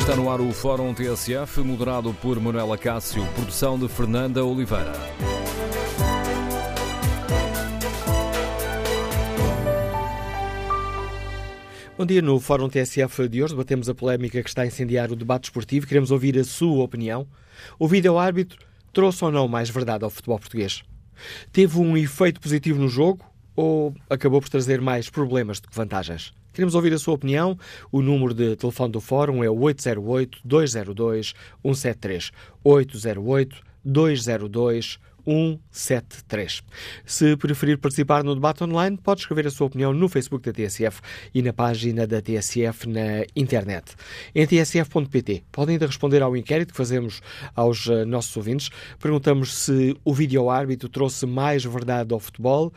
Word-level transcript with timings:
Está 0.00 0.16
no 0.16 0.30
ar 0.30 0.40
o 0.40 0.50
Fórum 0.50 0.94
TSF, 0.94 1.60
moderado 1.60 2.12
por 2.14 2.40
Manuela 2.40 2.76
Cássio, 2.76 3.24
produção 3.34 3.78
de 3.78 3.86
Fernanda 3.86 4.42
Oliveira. 4.42 4.94
Bom 11.96 12.06
dia. 12.06 12.22
No 12.22 12.40
Fórum 12.40 12.68
TSF 12.68 13.28
de 13.28 13.42
hoje 13.42 13.52
debatemos 13.52 13.90
a 13.90 13.94
polémica 13.94 14.42
que 14.42 14.48
está 14.48 14.62
a 14.62 14.66
incendiar 14.66 15.12
o 15.12 15.16
debate 15.16 15.44
esportivo. 15.44 15.86
Queremos 15.86 16.10
ouvir 16.10 16.36
a 16.38 16.44
sua 16.44 16.82
opinião. 16.82 17.28
O 17.78 17.86
vídeo-árbitro 17.86 18.58
trouxe 18.94 19.22
ou 19.22 19.30
não 19.30 19.46
mais 19.46 19.68
verdade 19.68 20.02
ao 20.02 20.10
futebol 20.10 20.38
português? 20.38 20.82
Teve 21.52 21.78
um 21.78 21.94
efeito 21.96 22.40
positivo 22.40 22.80
no 22.80 22.88
jogo 22.88 23.24
ou 23.54 23.94
acabou 24.08 24.40
por 24.40 24.48
trazer 24.48 24.80
mais 24.80 25.10
problemas 25.10 25.60
do 25.60 25.68
que 25.68 25.76
vantagens? 25.76 26.32
Queremos 26.52 26.74
ouvir 26.74 26.92
a 26.92 26.98
sua 26.98 27.14
opinião. 27.14 27.56
O 27.90 28.02
número 28.02 28.34
de 28.34 28.56
telefone 28.56 28.92
do 28.92 29.00
Fórum 29.00 29.42
é 29.44 29.50
o 29.50 29.56
808-202-173. 29.56 32.32
808-202-173. 32.64 34.98
173. 35.24 36.62
Se 37.04 37.36
preferir 37.36 37.78
participar 37.78 38.24
no 38.24 38.34
debate 38.34 38.64
online, 38.64 38.96
pode 38.96 39.20
escrever 39.20 39.46
a 39.46 39.50
sua 39.50 39.66
opinião 39.66 39.92
no 39.92 40.08
Facebook 40.08 40.44
da 40.44 40.52
TSF 40.52 41.00
e 41.34 41.42
na 41.42 41.52
página 41.52 42.06
da 42.06 42.20
TSF 42.20 42.88
na 42.88 43.24
internet. 43.36 43.94
Em 44.34 44.46
tsf.pt 44.46 45.44
podem 45.52 45.74
ainda 45.74 45.86
responder 45.86 46.22
ao 46.22 46.36
inquérito 46.36 46.72
que 46.72 46.76
fazemos 46.76 47.20
aos 47.54 47.86
uh, 47.86 48.04
nossos 48.04 48.36
ouvintes. 48.36 48.70
Perguntamos 48.98 49.54
se 49.54 49.96
o 50.04 50.14
vídeo-árbitro 50.14 50.88
trouxe 50.88 51.26
mais 51.26 51.64
verdade 51.64 52.12
ao 52.12 52.20
futebol. 52.20 52.72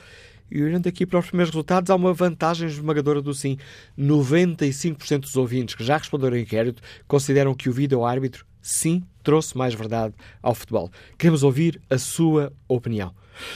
E 0.55 0.61
olhando 0.61 0.85
aqui 0.85 1.03
para 1.03 1.17
os 1.17 1.25
primeiros 1.25 1.49
resultados, 1.49 1.89
há 1.89 1.95
uma 1.95 2.13
vantagem 2.13 2.67
esmagadora 2.67 3.23
do 3.23 3.33
sim. 3.33 3.57
95% 3.97 5.21
dos 5.21 5.35
ouvintes 5.35 5.73
que 5.73 5.83
já 5.83 5.97
responderam 5.97 6.35
ao 6.35 6.43
inquérito 6.43 6.79
consideram 7.07 7.55
que 7.55 7.69
o 7.69 7.73
vídeo-árbitro 7.73 8.45
sim, 8.61 9.01
trouxe 9.23 9.57
mais 9.57 9.73
verdade 9.73 10.13
ao 10.43 10.53
futebol. 10.53 10.91
Queremos 11.17 11.41
ouvir 11.41 11.81
a 11.89 11.97
sua 11.97 12.53
opinião. 12.67 13.15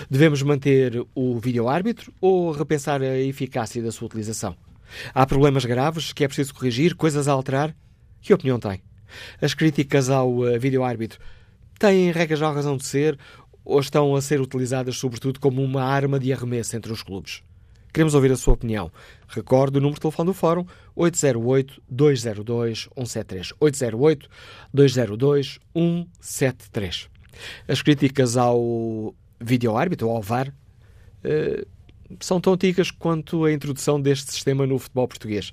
Devemos 0.09 0.41
manter 0.41 1.05
o 1.13 1.37
vídeo-árbitro 1.37 2.11
ou 2.19 2.51
repensar 2.51 2.99
a 3.03 3.15
eficácia 3.19 3.79
da 3.83 3.91
sua 3.91 4.07
utilização? 4.07 4.57
Há 5.13 5.23
problemas 5.27 5.65
graves 5.65 6.11
que 6.11 6.23
é 6.23 6.27
preciso 6.27 6.55
corrigir, 6.55 6.95
coisas 6.95 7.27
a 7.27 7.31
alterar? 7.31 7.75
Que 8.21 8.33
opinião 8.33 8.59
tem? 8.59 8.81
As 9.39 9.53
críticas 9.53 10.09
ao 10.09 10.31
uh, 10.31 10.59
vídeo-árbitro 10.59 11.19
têm, 11.77 12.11
regra 12.11 12.35
já, 12.35 12.51
razão 12.51 12.75
de 12.75 12.87
ser 12.87 13.19
ou 13.67 13.79
estão 13.81 14.15
a 14.15 14.21
ser 14.21 14.39
utilizadas, 14.39 14.95
sobretudo, 14.95 15.41
como 15.41 15.61
uma 15.61 15.83
arma 15.83 16.17
de 16.17 16.31
arremesso 16.31 16.77
entre 16.77 16.93
os 16.93 17.03
clubes? 17.03 17.43
Queremos 17.91 18.13
ouvir 18.13 18.31
a 18.31 18.37
sua 18.37 18.53
opinião. 18.53 18.89
Recorde 19.27 19.77
o 19.77 19.81
número 19.81 19.95
de 19.95 20.01
telefone 20.01 20.27
do 20.27 20.33
Fórum 20.33 20.65
808-202-173. 20.95 23.51
808-202-173. 24.73 27.09
As 27.67 27.81
críticas 27.81 28.37
ao 28.37 29.13
vídeo-árbitro, 29.39 30.09
ao 30.09 30.21
VAR, 30.21 30.53
eh, 31.23 31.65
são 32.21 32.39
tão 32.39 32.53
antigas 32.53 32.89
quanto 32.89 33.43
a 33.43 33.51
introdução 33.51 33.99
deste 33.99 34.31
sistema 34.31 34.65
no 34.65 34.79
futebol 34.79 35.09
português. 35.09 35.51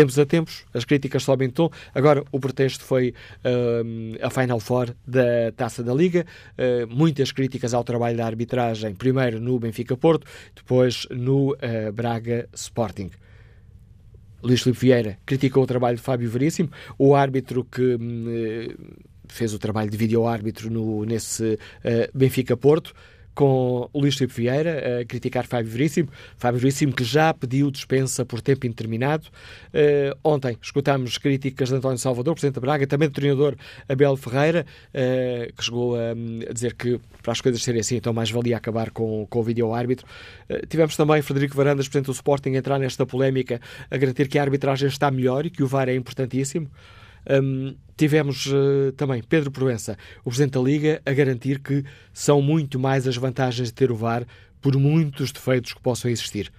Tempos 0.00 0.18
a 0.18 0.24
tempos, 0.24 0.64
as 0.72 0.86
críticas 0.86 1.22
sobem 1.24 1.48
de 1.48 1.52
tom. 1.52 1.68
Agora, 1.94 2.24
o 2.32 2.40
pretexto 2.40 2.82
foi 2.82 3.12
uh, 3.44 4.26
a 4.26 4.30
Final 4.30 4.58
Four 4.58 4.94
da 5.06 5.52
Taça 5.54 5.82
da 5.82 5.92
Liga. 5.92 6.24
Uh, 6.56 6.86
muitas 6.88 7.32
críticas 7.32 7.74
ao 7.74 7.84
trabalho 7.84 8.16
da 8.16 8.24
arbitragem, 8.24 8.94
primeiro 8.94 9.38
no 9.38 9.58
Benfica-Porto, 9.58 10.26
depois 10.56 11.06
no 11.10 11.52
uh, 11.52 11.92
Braga 11.92 12.48
Sporting. 12.54 13.10
Luís 14.42 14.62
Filipe 14.62 14.80
Vieira 14.80 15.18
criticou 15.26 15.64
o 15.64 15.66
trabalho 15.66 15.98
de 15.98 16.02
Fábio 16.02 16.30
Veríssimo, 16.30 16.70
o 16.96 17.14
árbitro 17.14 17.62
que 17.62 17.98
hum, 18.00 18.70
fez 19.28 19.52
o 19.52 19.58
trabalho 19.58 19.90
de 19.90 19.98
vídeo-árbitro 19.98 20.70
nesse 21.04 21.58
Benfica-Porto 22.14 22.94
com 23.34 23.88
Luís 23.94 24.16
Filipe 24.16 24.34
Vieira 24.34 25.00
a 25.00 25.04
criticar 25.04 25.46
Fábio 25.46 25.70
Veríssimo. 25.70 26.08
Fábio 26.36 26.60
Veríssimo 26.60 26.92
que 26.92 27.04
já 27.04 27.32
pediu 27.32 27.70
dispensa 27.70 28.24
por 28.24 28.40
tempo 28.40 28.66
indeterminado. 28.66 29.26
Uh, 29.68 30.16
ontem 30.22 30.56
escutámos 30.60 31.18
críticas 31.18 31.68
de 31.68 31.74
António 31.76 31.98
Salvador, 31.98 32.34
Presidente 32.34 32.56
da 32.56 32.60
Braga, 32.60 32.86
também 32.86 33.08
do 33.08 33.14
treinador 33.14 33.56
Abel 33.88 34.16
Ferreira, 34.16 34.66
uh, 34.94 35.52
que 35.54 35.64
chegou 35.64 35.96
a, 35.96 36.10
a, 36.48 36.52
dizer 36.52 36.74
que 36.74 37.00
para 37.22 37.32
as 37.32 37.40
coisas 37.40 37.62
serem 37.62 37.80
assim, 37.80 37.96
então 37.96 38.12
mais 38.12 38.30
valia 38.30 38.56
acabar 38.56 38.90
com, 38.90 39.26
com 39.28 39.40
o 39.40 39.42
vídeo-árbitro. 39.42 40.06
Uh, 40.48 40.66
tivemos 40.66 40.96
também 40.96 41.22
Frederico 41.22 41.56
Varandas, 41.56 41.88
Presidente 41.88 42.06
do 42.06 42.12
Sporting, 42.12 42.50
entrar 42.50 42.78
nesta 42.78 43.06
polémica 43.06 43.60
a 43.90 43.96
garantir 43.96 44.28
que 44.28 44.38
a 44.38 44.42
arbitragem 44.42 44.88
está 44.88 45.10
melhor 45.10 45.46
e 45.46 45.50
que 45.50 45.62
o 45.62 45.66
VAR 45.66 45.88
é 45.88 45.94
importantíssimo. 45.94 46.68
Um, 47.28 47.74
tivemos 47.96 48.46
uh, 48.46 48.92
também 48.96 49.22
Pedro 49.22 49.50
Proença, 49.50 49.96
o 50.20 50.30
Presidente 50.30 50.52
da 50.52 50.60
Liga, 50.60 51.02
a 51.04 51.12
garantir 51.12 51.58
que 51.60 51.84
são 52.12 52.40
muito 52.40 52.78
mais 52.78 53.06
as 53.06 53.16
vantagens 53.16 53.68
de 53.68 53.74
ter 53.74 53.90
o 53.90 53.96
VAR 53.96 54.26
por 54.60 54.76
muitos 54.76 55.32
defeitos 55.32 55.74
que 55.74 55.80
possam 55.80 56.10
existir. 56.10 56.52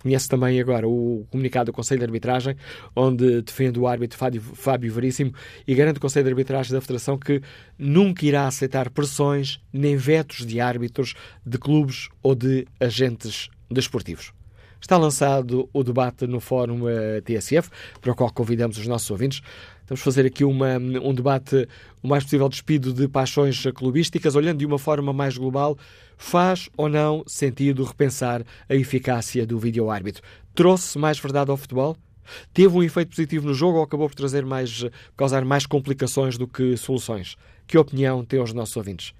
Conhece 0.00 0.28
também 0.28 0.60
agora 0.60 0.86
o 0.86 1.26
comunicado 1.28 1.66
do 1.66 1.74
Conselho 1.74 1.98
de 1.98 2.04
Arbitragem, 2.04 2.56
onde 2.94 3.42
defende 3.42 3.78
o 3.80 3.86
árbitro 3.86 4.16
Fábio, 4.54 4.92
Veríssimo 4.92 5.34
e 5.66 5.74
garante 5.74 5.98
o 5.98 6.00
Conselho 6.00 6.24
de 6.24 6.30
Arbitragem 6.30 6.72
da 6.72 6.80
Federação 6.80 7.18
que 7.18 7.42
nunca 7.76 8.24
irá 8.24 8.46
aceitar 8.46 8.90
pressões 8.90 9.60
nem 9.72 9.96
vetos 9.96 10.46
de 10.46 10.60
árbitros 10.60 11.14
de 11.44 11.58
clubes 11.58 12.08
ou 12.22 12.34
de 12.34 12.66
agentes 12.80 13.48
desportivos. 13.70 14.32
Está 14.80 14.96
lançado 14.96 15.68
o 15.72 15.82
debate 15.82 16.26
no 16.26 16.40
Fórum 16.40 16.82
uh, 16.82 17.20
TSF, 17.22 17.68
para 18.00 18.12
o 18.12 18.14
qual 18.14 18.32
convidamos 18.32 18.78
os 18.78 18.86
nossos 18.86 19.10
ouvintes. 19.10 19.42
Vamos 19.88 20.02
fazer 20.02 20.24
aqui 20.24 20.44
uma, 20.44 20.76
um 20.76 21.12
debate 21.12 21.66
o 22.02 22.08
mais 22.08 22.22
possível 22.22 22.48
despido 22.48 22.92
de 22.92 23.08
paixões 23.08 23.64
clubísticas, 23.74 24.36
olhando 24.36 24.58
de 24.58 24.66
uma 24.66 24.78
forma 24.78 25.12
mais 25.12 25.36
global. 25.36 25.76
Faz 26.16 26.68
ou 26.76 26.88
não 26.88 27.24
sentido 27.26 27.82
repensar 27.84 28.44
a 28.68 28.74
eficácia 28.74 29.46
do 29.46 29.58
vídeo-árbitro? 29.58 30.22
Trouxe 30.54 30.98
mais 30.98 31.18
verdade 31.18 31.50
ao 31.50 31.56
futebol? 31.56 31.96
Teve 32.52 32.76
um 32.76 32.82
efeito 32.82 33.10
positivo 33.10 33.46
no 33.46 33.54
jogo 33.54 33.78
ou 33.78 33.84
acabou 33.84 34.08
por 34.08 34.14
trazer 34.14 34.44
mais, 34.44 34.84
causar 35.16 35.44
mais 35.44 35.66
complicações 35.66 36.36
do 36.36 36.46
que 36.46 36.76
soluções? 36.76 37.36
Que 37.66 37.78
opinião 37.78 38.24
têm 38.24 38.40
os 38.40 38.52
nossos 38.52 38.76
ouvintes? 38.76 39.14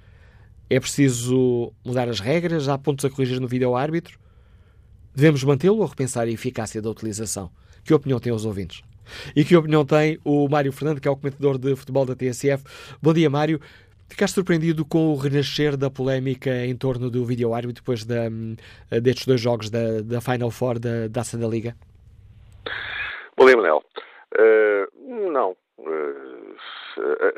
É 0.70 0.78
preciso 0.78 1.72
mudar 1.84 2.08
as 2.08 2.20
regras? 2.20 2.68
Há 2.68 2.76
pontos 2.76 3.04
a 3.04 3.10
corrigir 3.10 3.40
no 3.40 3.48
vídeo-árbitro? 3.48 4.18
Devemos 5.18 5.42
mantê-lo 5.42 5.78
ou 5.78 5.84
repensar 5.84 6.28
a 6.28 6.30
eficácia 6.30 6.80
da 6.80 6.88
utilização? 6.88 7.50
Que 7.84 7.92
opinião 7.92 8.20
têm 8.20 8.32
os 8.32 8.46
ouvintes? 8.46 8.84
E 9.34 9.44
que 9.44 9.56
opinião 9.56 9.84
tem 9.84 10.16
o 10.24 10.48
Mário 10.48 10.72
Fernando, 10.72 11.00
que 11.00 11.08
é 11.08 11.10
o 11.10 11.16
comentador 11.16 11.58
de 11.58 11.74
futebol 11.74 12.06
da 12.06 12.14
TSF? 12.14 12.62
Bom 13.02 13.12
dia, 13.12 13.28
Mário. 13.28 13.60
Ficaste 14.08 14.34
surpreendido 14.34 14.84
com 14.84 15.08
o 15.08 15.16
renascer 15.16 15.76
da 15.76 15.90
polémica 15.90 16.64
em 16.64 16.76
torno 16.76 17.10
do 17.10 17.24
vídeo-árbitro 17.24 17.82
depois 17.82 18.04
da, 18.04 18.28
destes 19.02 19.26
dois 19.26 19.40
jogos 19.40 19.68
da, 19.70 20.02
da 20.02 20.20
Final 20.20 20.52
Four 20.52 20.78
da 20.78 21.08
Daça 21.10 21.36
da 21.36 21.48
Liga? 21.48 21.74
Bom 23.36 23.44
dia, 23.44 23.56
Manel. 23.56 23.82
Uh, 24.38 25.32
não. 25.32 25.56
Uh, 25.78 26.54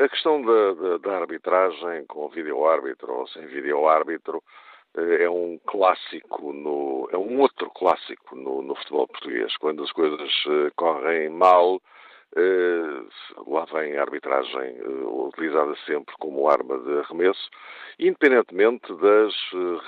a 0.05 0.07
questão 0.11 0.43
da, 0.43 0.75
da, 0.75 0.99
da 0.99 1.19
arbitragem 1.21 2.05
com 2.07 2.29
vídeo-árbitro 2.29 3.11
ou 3.11 3.27
sem 3.29 3.47
vídeo-árbitro 3.47 4.43
é 4.97 5.29
um 5.29 5.59
clássico, 5.67 6.53
no, 6.53 7.09
é 7.13 7.17
um 7.17 7.41
outro 7.41 7.71
clássico 7.71 8.35
no, 8.35 8.63
no 8.63 8.75
futebol 8.75 9.07
português. 9.07 9.57
Quando 9.59 9.83
as 9.83 9.93
coisas 9.93 10.31
uh, 10.47 10.71
correm 10.77 11.29
mal, 11.29 11.77
uh, 11.77 13.51
lá 13.51 13.65
vem 13.67 13.97
a 13.97 14.03
arbitragem 14.03 14.81
uh, 14.83 15.29
utilizada 15.29 15.75
sempre 15.87 16.15
como 16.19 16.49
arma 16.49 16.79
de 16.79 16.99
arremesso, 16.99 17.49
independentemente 17.99 18.93
das 18.95 19.35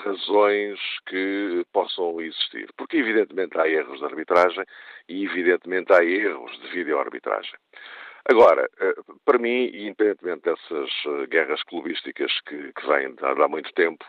razões 0.05 0.79
que 1.07 1.65
possam 1.73 2.21
existir. 2.21 2.69
Porque, 2.77 2.99
evidentemente, 2.99 3.59
há 3.59 3.69
erros 3.69 3.99
de 3.99 4.05
arbitragem 4.05 4.65
e, 5.09 5.25
evidentemente, 5.25 5.93
há 5.93 6.05
erros 6.05 6.53
de 6.61 6.69
videoarbitragem. 6.69 7.59
Agora, 8.29 8.69
para 9.25 9.39
mim, 9.39 9.67
independentemente 9.75 10.43
dessas 10.43 10.91
guerras 11.29 11.63
clubísticas 11.65 12.33
que, 12.47 12.73
que 12.73 12.87
vêm 12.87 13.15
de 13.15 13.25
há 13.25 13.49
muito 13.49 13.73
tempo, 13.75 14.05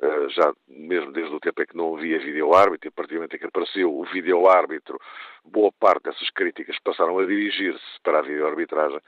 eh, 0.00 0.28
já 0.30 0.52
mesmo 0.68 1.12
desde 1.12 1.34
o 1.34 1.40
tempo 1.40 1.60
em 1.60 1.66
que 1.66 1.76
não 1.76 1.96
havia 1.96 2.18
vídeo-árbitro, 2.20 2.86
e 2.86 2.90
a 2.90 2.92
partir 2.92 3.14
do 3.14 3.16
momento 3.16 3.34
em 3.34 3.38
que 3.38 3.46
apareceu 3.46 3.92
o 3.92 4.04
vídeo-árbitro, 4.04 4.98
boa 5.44 5.72
parte 5.72 6.04
dessas 6.04 6.30
críticas 6.30 6.78
passaram 6.84 7.18
a 7.18 7.26
dirigir-se 7.26 8.00
para 8.02 8.20
a 8.20 8.22
vídeo-arbitragem. 8.22 9.00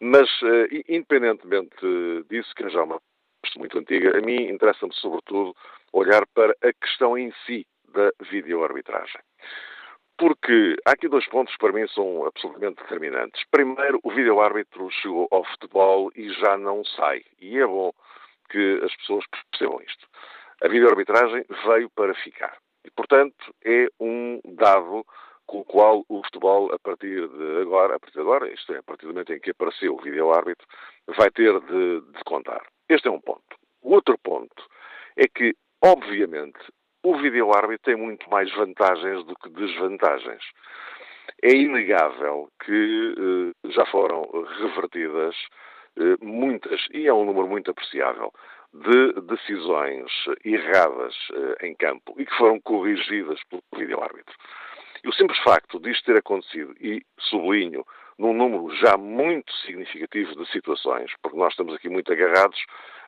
Mas, 0.00 0.28
eh, 0.42 0.82
independentemente 0.88 1.76
disso, 2.30 2.52
que 2.54 2.68
já 2.68 2.80
é 2.80 2.82
uma 2.82 3.00
questão 3.42 3.60
muito 3.60 3.78
antiga, 3.78 4.16
a 4.16 4.20
mim 4.20 4.48
interessa-me 4.48 4.94
sobretudo 4.94 5.54
olhar 5.92 6.26
para 6.34 6.56
a 6.62 6.72
questão 6.72 7.16
em 7.16 7.32
si 7.46 7.66
da 7.92 8.10
vídeo-arbitragem. 8.30 9.20
Porque 10.18 10.76
há 10.86 10.92
aqui 10.92 11.08
dois 11.08 11.26
pontos 11.28 11.52
que 11.54 11.60
para 11.60 11.72
mim 11.72 11.86
são 11.88 12.24
absolutamente 12.24 12.82
determinantes. 12.82 13.42
Primeiro, 13.50 14.00
o 14.02 14.10
vídeo-árbitro 14.10 14.90
chegou 14.90 15.28
ao 15.30 15.44
futebol 15.44 16.10
e 16.16 16.30
já 16.32 16.56
não 16.56 16.84
sai. 16.84 17.22
E 17.38 17.58
é 17.58 17.66
bom 17.66 17.92
que 18.48 18.80
as 18.82 18.94
pessoas 18.96 19.24
percebam 19.50 19.80
isto. 19.82 20.06
A 20.62 20.68
videoarbitragem 20.68 21.44
veio 21.66 21.90
para 21.90 22.14
ficar. 22.14 22.56
E, 22.84 22.90
portanto, 22.90 23.54
é 23.64 23.88
um 24.00 24.40
dado 24.44 25.04
com 25.44 25.60
o 25.60 25.64
qual 25.64 26.04
o 26.08 26.22
futebol, 26.24 26.72
a 26.72 26.78
partir 26.78 27.28
de 27.28 27.60
agora, 27.60 27.96
a 27.96 28.00
partir 28.00 28.16
de 28.16 28.20
agora, 28.20 28.52
isto 28.52 28.72
é, 28.72 28.78
a 28.78 28.82
partir 28.82 29.06
do 29.06 29.12
momento 29.12 29.32
em 29.32 29.40
que 29.40 29.50
apareceu 29.50 29.94
o 29.94 30.02
vídeo-árbitro, 30.02 30.66
vai 31.08 31.30
ter 31.30 31.60
de, 31.60 32.00
de 32.00 32.24
contar. 32.24 32.66
Este 32.88 33.08
é 33.08 33.10
um 33.10 33.20
ponto. 33.20 33.56
O 33.82 33.92
outro 33.94 34.16
ponto 34.18 34.66
é 35.16 35.28
que, 35.28 35.54
obviamente, 35.82 36.58
o 37.06 37.16
vídeo-árbitro 37.18 37.84
tem 37.84 37.94
muito 37.94 38.28
mais 38.28 38.52
vantagens 38.52 39.24
do 39.26 39.36
que 39.36 39.48
desvantagens. 39.50 40.42
É 41.40 41.50
inegável 41.54 42.48
que 42.64 43.14
eh, 43.64 43.70
já 43.70 43.86
foram 43.86 44.28
revertidas 44.58 45.36
eh, 45.96 46.16
muitas, 46.20 46.84
e 46.90 47.06
é 47.06 47.14
um 47.14 47.24
número 47.24 47.46
muito 47.46 47.70
apreciável, 47.70 48.32
de 48.74 49.20
decisões 49.20 50.10
erradas 50.44 51.14
eh, 51.32 51.68
em 51.68 51.76
campo 51.76 52.12
e 52.18 52.26
que 52.26 52.36
foram 52.36 52.60
corrigidas 52.60 53.38
pelo 53.44 53.62
vídeo-árbitro. 53.76 54.34
E 55.04 55.08
o 55.08 55.12
simples 55.12 55.38
facto 55.44 55.78
disto 55.78 56.06
ter 56.06 56.18
acontecido, 56.18 56.74
e 56.80 57.02
sublinho, 57.20 57.86
num 58.18 58.32
número 58.32 58.74
já 58.78 58.96
muito 58.96 59.52
significativo 59.64 60.34
de 60.34 60.50
situações, 60.50 61.12
porque 61.22 61.38
nós 61.38 61.52
estamos 61.52 61.72
aqui 61.74 61.88
muito 61.88 62.12
agarrados 62.12 62.58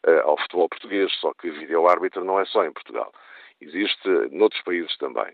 uh, 0.07 0.21
ao 0.29 0.39
futebol 0.39 0.69
português, 0.69 1.13
só 1.15 1.33
que 1.35 1.51
vídeo-árbitro 1.51 2.25
não 2.25 2.39
é 2.39 2.45
só 2.45 2.65
em 2.65 2.73
Portugal. 2.73 3.13
Existe 3.61 4.09
noutros 4.31 4.63
países 4.63 4.97
também. 4.99 5.33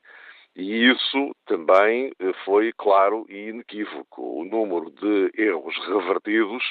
E 0.56 0.88
isso 0.88 1.34
também 1.46 2.12
eh, 2.18 2.32
foi 2.44 2.72
claro 2.72 3.26
e 3.28 3.48
inequívoco. 3.48 4.40
O 4.40 4.44
número 4.44 4.90
de 4.90 5.32
erros 5.36 5.76
revertidos 5.86 6.62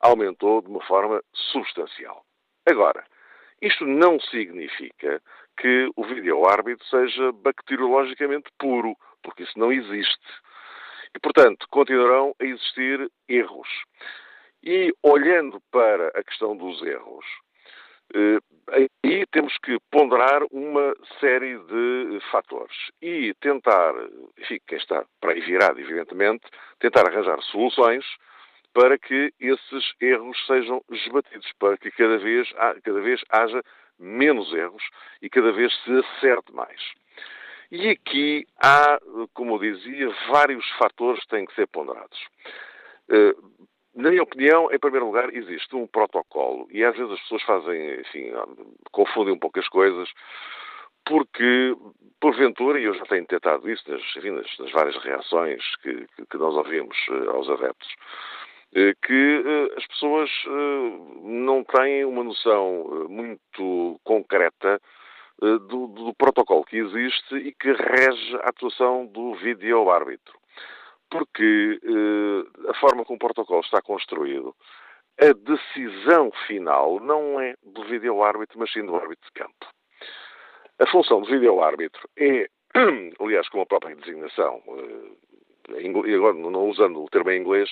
aumentou 0.00 0.62
de 0.62 0.68
uma 0.68 0.82
forma 0.84 1.20
substancial. 1.34 2.24
Agora, 2.68 3.04
isto 3.60 3.84
não 3.84 4.20
significa 4.20 5.20
que 5.56 5.90
o 5.96 6.04
vídeo-árbitro 6.04 6.86
seja 6.86 7.32
bacteriologicamente 7.32 8.50
puro, 8.58 8.96
porque 9.22 9.42
isso 9.42 9.58
não 9.58 9.72
existe. 9.72 10.26
E, 11.14 11.18
portanto, 11.18 11.66
continuarão 11.68 12.34
a 12.40 12.44
existir 12.44 13.10
erros. 13.28 13.68
E, 14.62 14.92
olhando 15.02 15.60
para 15.70 16.08
a 16.08 16.22
questão 16.22 16.56
dos 16.56 16.80
erros, 16.82 17.26
aí 18.72 19.26
temos 19.30 19.56
que 19.58 19.78
ponderar 19.90 20.42
uma 20.50 20.94
série 21.20 21.58
de 21.58 22.20
fatores 22.30 22.76
e 23.00 23.34
tentar, 23.40 23.94
enfim, 24.38 24.58
quem 24.66 24.78
está 24.78 25.04
para 25.20 25.32
aí 25.32 25.40
virado, 25.40 25.80
evidentemente, 25.80 26.44
tentar 26.78 27.08
arranjar 27.08 27.40
soluções 27.42 28.04
para 28.72 28.98
que 28.98 29.32
esses 29.38 29.92
erros 30.00 30.36
sejam 30.46 30.82
esbatidos, 30.90 31.50
para 31.58 31.76
que 31.76 31.90
cada 31.90 32.18
vez, 32.18 32.50
cada 32.82 33.00
vez 33.00 33.22
haja 33.30 33.62
menos 33.98 34.52
erros 34.54 34.82
e 35.20 35.28
cada 35.28 35.52
vez 35.52 35.72
se 35.84 35.92
acerte 35.98 36.52
mais. 36.52 36.80
E 37.70 37.88
aqui 37.88 38.46
há, 38.62 38.98
como 39.34 39.56
eu 39.56 39.58
dizia, 39.58 40.08
vários 40.28 40.66
fatores 40.78 41.20
que 41.22 41.28
têm 41.28 41.44
que 41.44 41.54
ser 41.54 41.66
ponderados. 41.68 42.18
Eh, 43.94 44.02
na 44.02 44.10
minha 44.10 44.22
opinião, 44.22 44.70
em 44.72 44.78
primeiro 44.78 45.06
lugar, 45.06 45.34
existe 45.34 45.74
um 45.76 45.86
protocolo. 45.86 46.66
E 46.70 46.84
às 46.84 46.96
vezes 46.96 47.12
as 47.12 47.20
pessoas 47.20 47.42
fazem, 47.42 48.00
enfim, 48.00 48.32
confundem 48.90 49.34
um 49.34 49.38
pouco 49.38 49.58
as 49.58 49.68
coisas, 49.68 50.08
porque, 51.04 51.76
porventura, 52.20 52.80
e 52.80 52.84
eu 52.84 52.94
já 52.94 53.04
tenho 53.04 53.26
tentado 53.26 53.68
isso 53.70 53.82
nas, 53.90 54.02
enfim, 54.16 54.30
nas, 54.30 54.58
nas 54.58 54.70
várias 54.70 54.96
reações 55.02 55.62
que, 55.82 56.06
que, 56.30 56.36
nós 56.36 56.54
ouvimos 56.54 56.96
uh, 57.08 57.30
aos 57.30 57.48
adeptos, 57.50 57.88
uh, 58.72 58.94
que 59.04 59.42
uh, 59.44 59.78
as 59.78 59.86
pessoas 59.88 60.30
não 61.22 61.64
têm 61.64 62.04
uma 62.04 62.22
noção 62.22 63.06
muito 63.08 64.00
concreta 64.04 64.80
do, 65.40 65.88
do 65.88 66.14
protocolo 66.14 66.64
que 66.64 66.76
existe 66.76 67.34
e 67.34 67.52
que 67.52 67.72
rege 67.72 68.36
a 68.36 68.50
atuação 68.50 69.06
do 69.06 69.34
vídeo-árbitro 69.34 70.41
porque 71.12 71.78
uh, 71.84 72.70
a 72.70 72.74
forma 72.74 73.04
como 73.04 73.16
o 73.16 73.18
protocolo 73.18 73.60
está 73.60 73.82
construído, 73.82 74.56
a 75.20 75.32
decisão 75.34 76.32
final 76.46 76.98
não 77.00 77.38
é 77.38 77.54
do 77.62 77.84
vídeo-árbitro, 77.84 78.58
mas 78.58 78.72
sim 78.72 78.84
do 78.86 78.96
árbitro 78.96 79.26
de 79.26 79.32
campo. 79.32 79.66
A 80.78 80.86
função 80.86 81.20
do 81.20 81.28
vídeo-árbitro 81.28 82.08
é, 82.16 82.48
aliás, 83.20 83.46
com 83.50 83.60
a 83.60 83.66
própria 83.66 83.94
designação, 83.94 84.62
uh, 84.66 85.16
e 85.78 86.14
agora 86.14 86.34
não 86.34 86.68
usando 86.68 87.04
o 87.04 87.08
termo 87.10 87.30
em 87.30 87.40
inglês, 87.40 87.70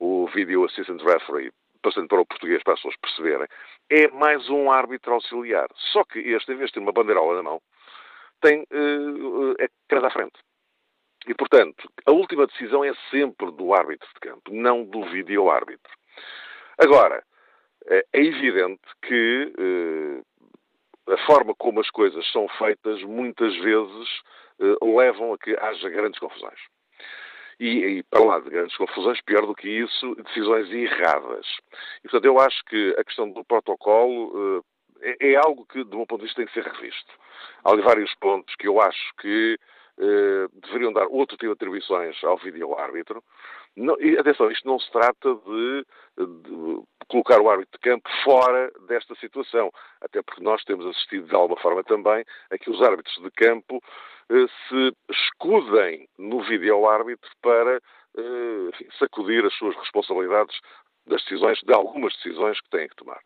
o 0.00 0.26
Video 0.28 0.64
Assistant 0.64 1.02
Referee, 1.02 1.52
passando 1.82 2.08
para 2.08 2.22
o 2.22 2.26
português 2.26 2.62
para 2.62 2.72
as 2.72 2.80
pessoas 2.80 2.96
perceberem, 2.96 3.46
é 3.90 4.08
mais 4.08 4.48
um 4.48 4.70
árbitro 4.70 5.12
auxiliar. 5.12 5.68
Só 5.92 6.04
que 6.04 6.20
este, 6.20 6.52
em 6.52 6.56
vez 6.56 6.70
de 6.70 6.74
ter 6.74 6.80
uma 6.80 6.92
bandeirola 6.92 7.36
na 7.36 7.42
mão, 7.42 7.60
tem 8.40 8.62
uh, 8.62 9.54
é 9.60 9.68
cada 9.88 10.06
à 10.06 10.10
frente. 10.10 10.38
E, 11.28 11.34
portanto, 11.34 11.88
a 12.06 12.10
última 12.10 12.46
decisão 12.46 12.82
é 12.82 12.92
sempre 13.10 13.52
do 13.52 13.74
árbitro 13.74 14.08
de 14.14 14.20
campo, 14.20 14.50
não 14.50 14.82
do 14.82 15.04
vídeo-árbitro. 15.04 15.92
Agora, 16.78 17.22
é 17.86 18.04
evidente 18.14 18.80
que 19.02 19.52
eh, 19.58 21.12
a 21.12 21.18
forma 21.26 21.54
como 21.54 21.80
as 21.80 21.90
coisas 21.90 22.26
são 22.32 22.48
feitas 22.48 23.02
muitas 23.02 23.54
vezes 23.56 24.08
eh, 24.58 24.76
levam 24.82 25.34
a 25.34 25.38
que 25.38 25.54
haja 25.60 25.90
grandes 25.90 26.18
confusões. 26.18 26.58
E, 27.60 27.98
e, 27.98 28.02
para 28.04 28.24
lá 28.24 28.40
de 28.40 28.48
grandes 28.48 28.76
confusões, 28.76 29.20
pior 29.20 29.44
do 29.44 29.54
que 29.54 29.68
isso, 29.68 30.14
decisões 30.14 30.70
erradas. 30.70 31.46
E, 31.98 32.02
portanto, 32.02 32.24
eu 32.24 32.38
acho 32.38 32.64
que 32.64 32.94
a 32.98 33.04
questão 33.04 33.30
do 33.30 33.44
protocolo 33.44 34.64
eh, 35.02 35.14
é, 35.20 35.32
é, 35.32 35.36
algo 35.36 35.66
que, 35.66 35.84
do 35.84 35.98
meu 35.98 36.06
ponto 36.06 36.20
de 36.20 36.26
vista, 36.26 36.42
tem 36.42 36.46
que 36.46 36.54
ser 36.54 36.64
revisto. 36.72 37.12
Há 37.64 37.76
vários 37.76 38.14
pontos 38.14 38.54
que 38.56 38.66
eu 38.66 38.80
acho 38.80 39.14
que 39.20 39.58
eh, 40.00 40.46
deveriam 40.62 40.92
dar 40.92 41.06
outro 41.08 41.36
tipo 41.36 41.48
de 41.48 41.52
atribuições 41.52 42.22
ao 42.22 42.36
vídeo-árbitro. 42.38 43.22
Atenção, 44.18 44.50
isto 44.50 44.66
não 44.66 44.78
se 44.78 44.90
trata 44.90 45.34
de, 45.34 45.86
de, 46.16 46.82
colocar 47.08 47.40
o 47.40 47.50
árbitro 47.50 47.78
de 47.78 47.90
campo 47.90 48.08
fora 48.24 48.70
desta 48.86 49.14
situação, 49.16 49.70
até 50.00 50.22
porque 50.22 50.42
nós 50.42 50.62
temos 50.64 50.86
assistido 50.86 51.26
de 51.26 51.34
alguma 51.34 51.60
forma 51.60 51.82
também 51.84 52.24
a 52.50 52.58
que 52.58 52.70
os 52.70 52.80
árbitros 52.82 53.16
de 53.22 53.30
campo 53.32 53.80
eh, 54.30 54.46
se 54.68 54.96
escudem 55.10 56.08
no 56.18 56.42
vídeo-árbitro 56.42 57.30
para 57.42 57.76
eh, 58.16 58.90
sacudir 58.98 59.44
as 59.44 59.54
suas 59.54 59.76
responsabilidades 59.76 60.56
das 61.06 61.22
decisões, 61.22 61.58
de 61.60 61.72
algumas 61.74 62.14
decisões 62.14 62.60
que 62.60 62.70
têm 62.70 62.88
que 62.88 62.96
tomar. 62.96 63.20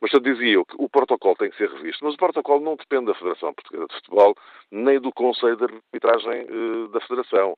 Mas 0.00 0.12
eu 0.12 0.20
dizia 0.20 0.64
que 0.64 0.76
o 0.78 0.88
protocolo 0.88 1.36
tem 1.36 1.50
que 1.50 1.56
ser 1.56 1.70
revisto, 1.70 2.04
mas 2.04 2.14
o 2.14 2.18
protocolo 2.18 2.60
não 2.64 2.76
depende 2.76 3.06
da 3.06 3.14
Federação 3.14 3.54
Portuguesa 3.54 3.86
de 3.88 3.94
Futebol 3.94 4.34
nem 4.70 5.00
do 5.00 5.12
Conselho 5.12 5.56
de 5.56 5.64
Arbitragem 5.64 6.46
uh, 6.50 6.88
da 6.88 7.00
Federação. 7.00 7.56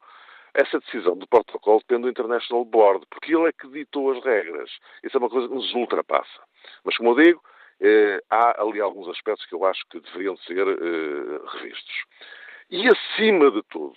Essa 0.55 0.79
decisão 0.81 1.17
do 1.17 1.27
protocolo 1.27 1.81
depende 1.81 2.03
do 2.03 2.11
International 2.11 2.65
Board, 2.65 3.05
porque 3.11 3.35
ele 3.35 3.49
é 3.49 3.53
que 3.53 3.69
ditou 3.69 4.11
as 4.13 4.25
regras. 4.25 4.71
Isso 5.05 5.17
é 5.17 5.21
uma 5.21 5.29
coisa 5.29 5.47
que 5.47 5.55
nos 5.55 5.73
ultrapassa. 5.75 6.41
Mas, 6.85 6.97
como 6.97 7.11
eu 7.11 7.23
digo, 7.23 7.43
eh, 7.81 8.21
há 8.31 8.61
ali 8.63 8.81
alguns 8.81 9.09
aspectos 9.09 9.47
que 9.47 9.55
eu 9.55 9.65
acho 9.65 9.85
que 9.91 10.01
deveriam 10.01 10.37
ser 10.39 10.67
eh, 10.67 11.59
revistos. 11.59 11.95
E, 12.71 12.89
acima 12.89 13.51
de 13.51 13.63
tudo, 13.71 13.97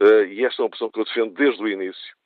eh, 0.00 0.26
e 0.26 0.44
esta 0.44 0.60
é 0.60 0.62
uma 0.62 0.68
opção 0.68 0.90
que 0.90 1.00
eu 1.00 1.04
defendo 1.04 1.34
desde 1.34 1.62
o 1.62 1.68
início, 1.68 2.16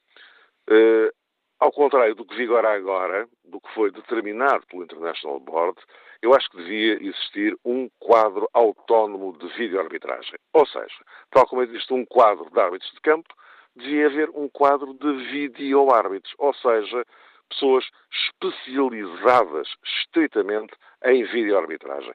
eh, 0.68 1.10
ao 1.58 1.72
contrário 1.72 2.14
do 2.14 2.24
que 2.24 2.36
vigora 2.36 2.74
agora, 2.74 3.28
do 3.44 3.60
que 3.60 3.72
foi 3.74 3.90
determinado 3.90 4.66
pelo 4.66 4.84
International 4.84 5.40
Board, 5.40 5.80
eu 6.22 6.34
acho 6.34 6.50
que 6.50 6.56
devia 6.56 6.94
existir 7.02 7.56
um 7.64 7.88
quadro 7.98 8.48
autónomo 8.52 9.36
de 9.38 9.46
vídeo-arbitragem. 9.56 10.38
Ou 10.52 10.66
seja, 10.66 11.04
tal 11.30 11.46
como 11.46 11.62
existe 11.62 11.92
um 11.92 12.04
quadro 12.04 12.50
de 12.50 12.60
árbitros 12.60 12.90
de 12.92 13.00
campo, 13.00 13.34
devia 13.74 14.06
haver 14.06 14.30
um 14.30 14.48
quadro 14.48 14.94
de 14.94 15.12
vídeo-árbitros. 15.30 16.34
Ou 16.38 16.54
seja, 16.54 17.04
pessoas 17.48 17.84
especializadas 18.10 19.68
estritamente 19.84 20.74
em 21.04 21.24
vídeo-arbitragem. 21.24 22.14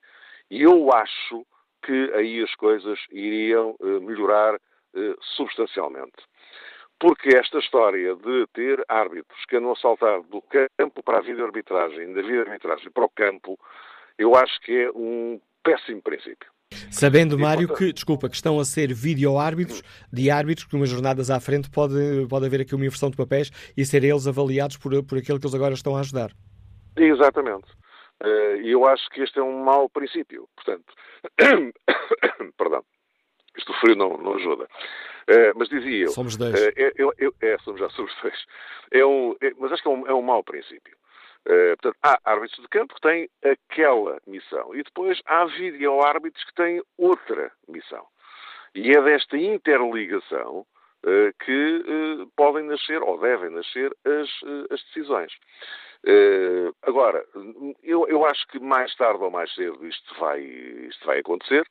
E 0.49 0.63
eu 0.63 0.91
acho 0.91 1.45
que 1.83 2.11
aí 2.13 2.43
as 2.43 2.53
coisas 2.55 2.99
iriam 3.11 3.75
eh, 3.81 3.99
melhorar 3.99 4.55
eh, 4.55 5.15
substancialmente. 5.35 6.11
Porque 7.01 7.35
esta 7.35 7.57
história 7.57 8.15
de 8.15 8.45
ter 8.53 8.85
árbitros 8.87 9.43
que 9.49 9.57
andam 9.57 9.71
a 9.71 9.75
saltar 9.75 10.21
do 10.21 10.39
campo 10.77 11.01
para 11.03 11.17
a 11.17 11.21
vida-arbitragem, 11.21 12.13
da 12.13 12.21
vida-arbitragem 12.21 12.91
para 12.91 13.05
o 13.05 13.09
campo, 13.09 13.59
eu 14.19 14.35
acho 14.35 14.61
que 14.61 14.83
é 14.83 14.91
um 14.91 15.41
péssimo 15.63 15.99
princípio. 15.99 16.47
Sabendo, 16.91 17.39
Mário, 17.39 17.73
que, 17.73 17.91
desculpa, 17.91 18.29
que 18.29 18.35
estão 18.35 18.59
a 18.59 18.63
ser 18.63 18.93
vídeo-árbitros 18.93 19.81
de 20.13 20.29
árbitros, 20.29 20.67
que 20.67 20.75
umas 20.75 20.89
jornadas 20.89 21.31
à 21.31 21.39
frente 21.39 21.71
pode, 21.71 22.27
pode 22.29 22.45
haver 22.45 22.61
aqui 22.61 22.75
uma 22.75 22.85
inversão 22.85 23.09
de 23.09 23.17
papéis 23.17 23.49
e 23.75 23.83
ser 23.83 24.03
eles 24.03 24.27
avaliados 24.27 24.77
por, 24.77 24.91
por 25.03 25.17
aquele 25.17 25.39
que 25.39 25.45
eles 25.45 25.55
agora 25.55 25.73
estão 25.73 25.97
a 25.97 26.01
ajudar. 26.01 26.31
Exatamente. 26.95 27.67
Eh, 28.23 28.61
e 28.61 28.71
eu 28.71 28.85
acho 28.85 29.09
que 29.09 29.21
este 29.21 29.39
é 29.39 29.43
um 29.43 29.63
mau 29.63 29.89
princípio. 29.89 30.47
Portanto, 30.55 30.93
perdão, 32.57 32.83
isto 33.57 33.73
frio 33.79 33.95
não, 33.95 34.17
não 34.17 34.35
ajuda. 34.35 34.67
Uh, 35.31 35.53
mas 35.55 35.69
dizia 35.69 36.05
eu. 36.05 36.09
Somos 36.09 36.35
dois. 36.35 36.53
Uh, 36.53 36.73
eu, 36.97 37.13
eu, 37.17 37.33
é, 37.41 37.57
somos 37.59 37.79
já 37.79 37.89
somos 37.91 38.13
dois. 38.21 38.45
É 38.91 39.05
um, 39.05 39.35
é, 39.41 39.51
mas 39.57 39.71
acho 39.71 39.81
que 39.81 39.87
é 39.87 39.91
um, 39.91 40.07
é 40.07 40.13
um 40.13 40.21
mau 40.21 40.43
princípio. 40.43 40.97
Uh, 41.47 41.77
portanto, 41.81 41.97
há 42.03 42.19
árbitros 42.25 42.61
de 42.61 42.67
campo 42.67 42.93
que 42.95 43.01
têm 43.01 43.29
aquela 43.43 44.19
missão 44.27 44.75
e 44.75 44.83
depois 44.83 45.21
há 45.25 45.45
vídeo-árbitros 45.45 46.43
que 46.43 46.53
têm 46.53 46.81
outra 46.97 47.51
missão. 47.67 48.05
E 48.75 48.91
é 48.91 49.01
desta 49.01 49.37
interligação 49.37 50.65
que 51.43 51.83
podem 52.37 52.63
nascer 52.65 53.01
ou 53.01 53.19
devem 53.19 53.49
nascer 53.49 53.91
as, 54.05 54.29
as 54.71 54.83
decisões. 54.85 55.33
agora, 56.83 57.25
eu, 57.81 58.07
eu 58.07 58.23
acho 58.23 58.47
que 58.47 58.59
mais 58.59 58.95
tarde 58.95 59.21
ou 59.21 59.31
mais 59.31 59.51
cedo 59.55 59.85
isto 59.85 60.19
vai, 60.19 60.41
isto 60.41 61.05
vai 61.05 61.19
acontecer, 61.19 61.65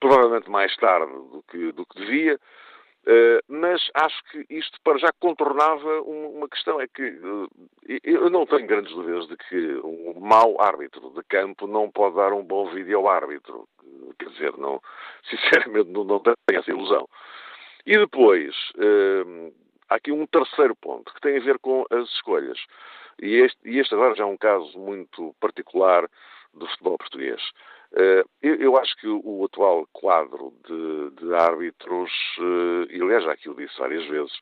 provavelmente 0.00 0.50
mais 0.50 0.74
tarde 0.76 1.12
do 1.12 1.44
que, 1.48 1.72
do 1.72 1.86
que 1.86 2.00
devia. 2.00 2.40
Uh, 3.06 3.38
mas 3.46 3.88
acho 3.94 4.20
que 4.24 4.44
isto 4.50 4.80
para 4.82 4.98
já 4.98 5.12
contornava 5.20 6.02
uma 6.02 6.48
questão, 6.48 6.80
é 6.80 6.88
que 6.88 7.02
uh, 7.02 7.48
eu 8.02 8.28
não 8.28 8.44
tenho 8.44 8.66
grandes 8.66 8.92
dúvidas 8.92 9.28
de 9.28 9.36
que 9.36 9.76
um 9.84 10.18
mau 10.18 10.60
árbitro 10.60 11.10
de 11.10 11.22
campo 11.28 11.68
não 11.68 11.88
pode 11.88 12.16
dar 12.16 12.32
um 12.32 12.42
bom 12.42 12.68
vídeo 12.70 13.08
árbitro. 13.08 13.68
Quer 14.18 14.30
dizer, 14.30 14.58
não, 14.58 14.82
sinceramente 15.30 15.88
não, 15.90 16.02
não 16.02 16.18
tenho 16.18 16.36
essa 16.50 16.70
ilusão. 16.70 17.08
E 17.86 17.96
depois, 17.96 18.56
uh, 18.74 19.54
há 19.88 19.94
aqui 19.94 20.10
um 20.10 20.26
terceiro 20.26 20.74
ponto 20.74 21.14
que 21.14 21.20
tem 21.20 21.36
a 21.36 21.40
ver 21.40 21.60
com 21.60 21.84
as 21.90 22.08
escolhas. 22.08 22.58
E 23.22 23.36
este, 23.36 23.58
e 23.64 23.78
este 23.78 23.94
agora 23.94 24.16
já 24.16 24.24
é 24.24 24.26
um 24.26 24.36
caso 24.36 24.76
muito 24.76 25.32
particular 25.40 26.10
do 26.52 26.66
futebol 26.66 26.98
português. 26.98 27.40
Eh, 27.94 28.24
eu, 28.42 28.76
acho 28.76 28.96
que 28.96 29.06
o 29.06 29.44
atual 29.44 29.86
quadro 29.92 30.52
de, 30.66 31.10
de 31.20 31.34
árbitros, 31.34 32.10
eh, 32.38 32.96
e 32.96 33.02
aliás 33.02 33.24
já 33.24 33.32
aqui 33.32 33.48
o 33.48 33.54
disse 33.54 33.78
várias 33.78 34.04
vezes, 34.06 34.32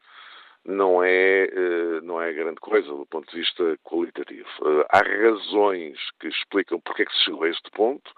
não 0.64 1.02
é, 1.02 1.44
eh, 1.44 2.00
não 2.02 2.20
é 2.20 2.32
grande 2.32 2.60
coisa 2.60 2.88
do 2.88 3.06
ponto 3.06 3.30
de 3.30 3.38
vista 3.38 3.78
qualitativo. 3.82 4.48
Há 4.88 4.98
razões 4.98 5.98
que 6.20 6.28
explicam 6.28 6.80
porque 6.80 7.02
é 7.02 7.06
que 7.06 7.14
se 7.14 7.24
chegou 7.24 7.44
a 7.44 7.48
este 7.50 7.70
ponto, 7.70 8.10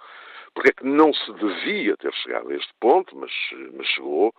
porque 0.54 0.70
é 0.70 0.72
que 0.72 0.86
não 0.86 1.12
se 1.12 1.32
devia 1.34 1.96
ter 1.96 2.12
chegado 2.14 2.48
a 2.50 2.54
este 2.54 2.72
ponto, 2.80 3.16
mas, 3.16 3.32
mas 3.74 3.86
chegou. 3.88 4.34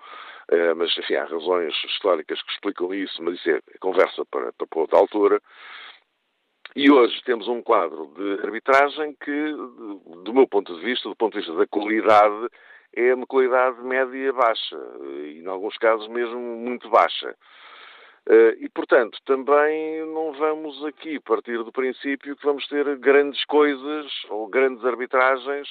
Mas, 0.77 0.97
enfim, 0.97 1.15
há 1.15 1.25
razões 1.25 1.75
históricas 1.83 2.41
que 2.41 2.51
explicam 2.53 2.93
isso, 2.93 3.21
mas 3.21 3.35
isso 3.35 3.49
é 3.49 3.61
conversa 3.81 4.25
para, 4.25 4.53
para 4.53 4.79
outra 4.79 4.97
altura. 4.97 5.41
E 6.79 6.91
hoje 6.91 7.19
temos 7.23 7.47
um 7.47 7.59
quadro 7.59 8.05
de 8.15 8.45
arbitragem 8.45 9.15
que, 9.19 9.51
do 10.23 10.31
meu 10.31 10.47
ponto 10.47 10.75
de 10.75 10.85
vista, 10.85 11.09
do 11.09 11.15
ponto 11.15 11.33
de 11.33 11.39
vista 11.39 11.55
da 11.55 11.65
qualidade, 11.65 12.49
é 12.95 13.15
uma 13.15 13.25
qualidade 13.25 13.81
média-baixa, 13.81 14.77
e 15.01 15.41
em 15.43 15.47
alguns 15.47 15.75
casos 15.79 16.07
mesmo 16.07 16.39
muito 16.39 16.87
baixa. 16.87 17.35
Eh, 18.29 18.57
e, 18.59 18.69
portanto, 18.69 19.17
também 19.25 20.05
não 20.05 20.33
vamos 20.33 20.85
aqui 20.85 21.19
partir 21.19 21.57
do 21.63 21.71
princípio 21.71 22.35
que 22.35 22.45
vamos 22.45 22.67
ter 22.67 22.95
grandes 22.99 23.43
coisas 23.45 24.11
ou 24.29 24.47
grandes 24.47 24.85
arbitragens, 24.85 25.67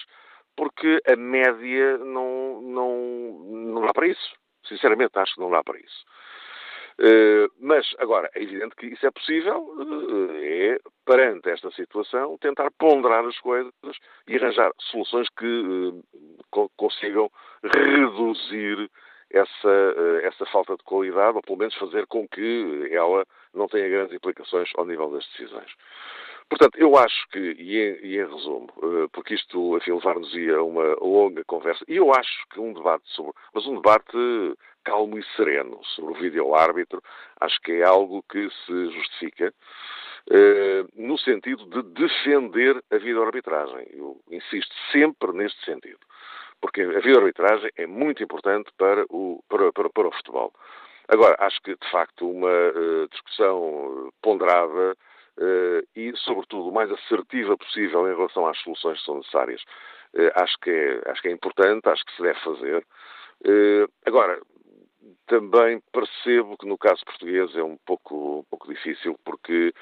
porque 0.56 1.00
a 1.06 1.14
média 1.14 1.98
não, 1.98 2.60
não, 2.62 2.94
não 3.74 3.86
dá 3.86 3.92
para 3.92 4.08
isso. 4.08 4.34
Sinceramente, 4.66 5.16
acho 5.16 5.34
que 5.34 5.40
não 5.40 5.52
dá 5.52 5.62
para 5.62 5.78
isso. 5.78 6.04
Uh, 6.98 7.52
mas, 7.60 7.86
agora, 7.98 8.30
é 8.34 8.42
evidente 8.42 8.74
que 8.74 8.86
isso 8.86 9.06
é 9.06 9.10
possível, 9.10 9.58
uh, 9.58 10.30
é, 10.32 10.78
perante 11.04 11.50
esta 11.50 11.70
situação, 11.72 12.38
tentar 12.38 12.70
ponderar 12.78 13.22
as 13.26 13.38
coisas 13.40 13.70
e 14.26 14.36
arranjar 14.36 14.72
soluções 14.78 15.28
que 15.38 15.44
uh, 15.46 16.70
consigam 16.76 17.30
reduzir 17.62 18.90
essa, 19.30 19.94
essa 20.22 20.46
falta 20.46 20.76
de 20.76 20.84
qualidade, 20.84 21.36
ou 21.36 21.42
pelo 21.42 21.58
menos 21.58 21.74
fazer 21.74 22.06
com 22.06 22.26
que 22.28 22.88
ela 22.90 23.26
não 23.52 23.66
tenha 23.66 23.88
grandes 23.88 24.14
implicações 24.14 24.70
ao 24.76 24.86
nível 24.86 25.10
das 25.10 25.26
decisões. 25.26 25.70
Portanto, 26.48 26.78
eu 26.78 26.96
acho 26.96 27.28
que, 27.30 27.38
e 27.58 27.76
em, 27.76 28.06
e 28.06 28.18
em 28.18 28.26
resumo, 28.26 28.68
porque 29.12 29.34
isto, 29.34 29.76
enfim, 29.76 29.92
levar-nos-ia 29.92 30.58
a 30.58 30.62
uma 30.62 30.94
longa 31.00 31.44
conversa, 31.44 31.84
e 31.88 31.96
eu 31.96 32.12
acho 32.14 32.46
que 32.50 32.60
um 32.60 32.72
debate 32.72 33.02
sobre, 33.08 33.32
mas 33.52 33.66
um 33.66 33.74
debate 33.74 34.16
calmo 34.86 35.18
e 35.18 35.24
sereno 35.36 35.80
sobre 35.84 36.12
o 36.12 36.16
vídeo-árbitro, 36.16 37.02
acho 37.40 37.60
que 37.60 37.72
é 37.72 37.84
algo 37.84 38.24
que 38.30 38.48
se 38.64 38.90
justifica 38.92 39.52
uh, 40.30 40.88
no 40.94 41.18
sentido 41.18 41.66
de 41.66 41.82
defender 42.00 42.82
a 42.92 42.96
vídeo-arbitragem. 42.96 43.88
Eu 43.90 44.20
insisto 44.30 44.74
sempre 44.92 45.32
neste 45.32 45.62
sentido. 45.64 45.98
Porque 46.60 46.82
a 46.82 47.00
vídeo-arbitragem 47.00 47.70
é 47.76 47.86
muito 47.86 48.22
importante 48.22 48.70
para 48.78 49.04
o, 49.10 49.42
para, 49.48 49.72
para, 49.72 49.90
para 49.90 50.08
o 50.08 50.12
futebol. 50.12 50.52
Agora, 51.08 51.36
acho 51.40 51.60
que, 51.62 51.74
de 51.74 51.90
facto, 51.90 52.30
uma 52.30 52.48
uh, 52.48 53.08
discussão 53.10 54.10
ponderada 54.22 54.96
uh, 55.38 55.86
e, 55.94 56.12
sobretudo, 56.16 56.68
o 56.68 56.72
mais 56.72 56.90
assertiva 56.90 57.56
possível 57.56 58.08
em 58.10 58.16
relação 58.16 58.46
às 58.46 58.58
soluções 58.58 58.98
que 58.98 59.04
são 59.04 59.18
necessárias, 59.18 59.62
uh, 60.14 60.42
acho, 60.42 60.58
que 60.60 60.70
é, 60.70 61.10
acho 61.10 61.22
que 61.22 61.28
é 61.28 61.32
importante, 61.32 61.88
acho 61.88 62.04
que 62.04 62.16
se 62.16 62.22
deve 62.22 62.40
fazer. 62.40 62.86
agora, 64.06 64.40
também 65.26 65.82
percebo 65.92 66.56
que 66.56 66.66
no 66.66 66.78
caso 66.78 67.04
português 67.04 67.54
é 67.54 67.62
um 67.62 67.76
pouco, 67.84 68.40
um 68.40 68.44
pouco 68.44 68.72
difícil, 68.72 69.18
porque 69.24 69.72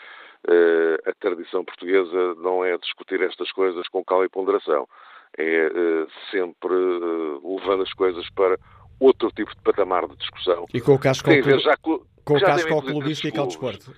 uh, 0.49 1.09
a 1.11 1.13
tradição 1.15 1.65
portuguesa 1.65 2.35
não 2.37 2.65
é 2.65 2.77
discutir 2.79 3.21
estas 3.23 3.51
coisas 3.53 3.87
com 3.89 4.05
calma 4.05 4.25
e 4.25 4.29
ponderação. 4.29 4.89
É 5.37 5.67
uh, 5.67 6.11
sempre 6.31 6.73
uh, 6.75 7.57
levando 7.57 7.83
as 7.83 7.93
coisas 7.93 8.29
para 8.31 8.59
outro 9.01 9.31
tipo 9.33 9.55
de 9.55 9.61
patamar 9.63 10.07
de 10.09 10.17
discussão. 10.17 10.67
E 10.73 10.81
com 10.81 10.95
o 10.95 10.99
casco 10.99 11.29
tem 11.29 11.41
a 11.41 11.45
ver 11.45 11.61
já 11.61 11.77
com, 11.77 12.01
com 12.25 12.37
o 12.37 12.41
casco 12.41 12.73
ao 12.73 12.83
clubista 12.83 13.29
e 13.29 13.39
ao 13.39 13.47
desporto. 13.47 13.95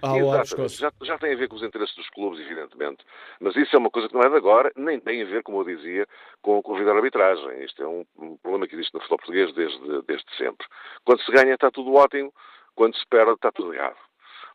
já, 0.69 0.93
já 1.03 1.19
tem 1.19 1.33
a 1.33 1.37
ver 1.37 1.49
com 1.49 1.57
os 1.57 1.63
interesses 1.63 1.95
dos 1.95 2.09
clubes, 2.11 2.41
evidentemente. 2.41 3.05
Mas 3.41 3.57
isso 3.57 3.75
é 3.75 3.79
uma 3.79 3.91
coisa 3.91 4.09
que 4.09 4.15
não 4.15 4.23
é 4.23 4.29
de 4.29 4.37
agora, 4.37 4.73
nem 4.77 5.01
tem 5.01 5.23
a 5.23 5.27
ver, 5.27 5.43
como 5.43 5.61
eu 5.61 5.65
dizia, 5.65 6.07
com, 6.43 6.61
com 6.63 6.75
a 6.75 6.79
vida 6.79 6.93
arbitragem. 6.93 7.65
Isto 7.65 7.83
é 7.83 7.87
um, 7.87 8.05
um, 8.19 8.37
problema 8.39 8.67
que 8.67 8.75
existe 8.75 8.95
no 8.95 9.01
futebol 9.01 9.19
português 9.19 9.55
desde, 9.55 10.03
desde 10.03 10.37
sempre. 10.37 10.67
Quando 11.05 11.23
se 11.23 11.33
ganha 11.33 11.55
está 11.55 11.71
tudo 11.71 11.95
ótimo, 11.95 12.33
quando 12.75 12.97
se 12.97 13.07
perde 13.09 13.33
está 13.33 13.53
tudo 13.53 13.75
errado. 13.75 13.97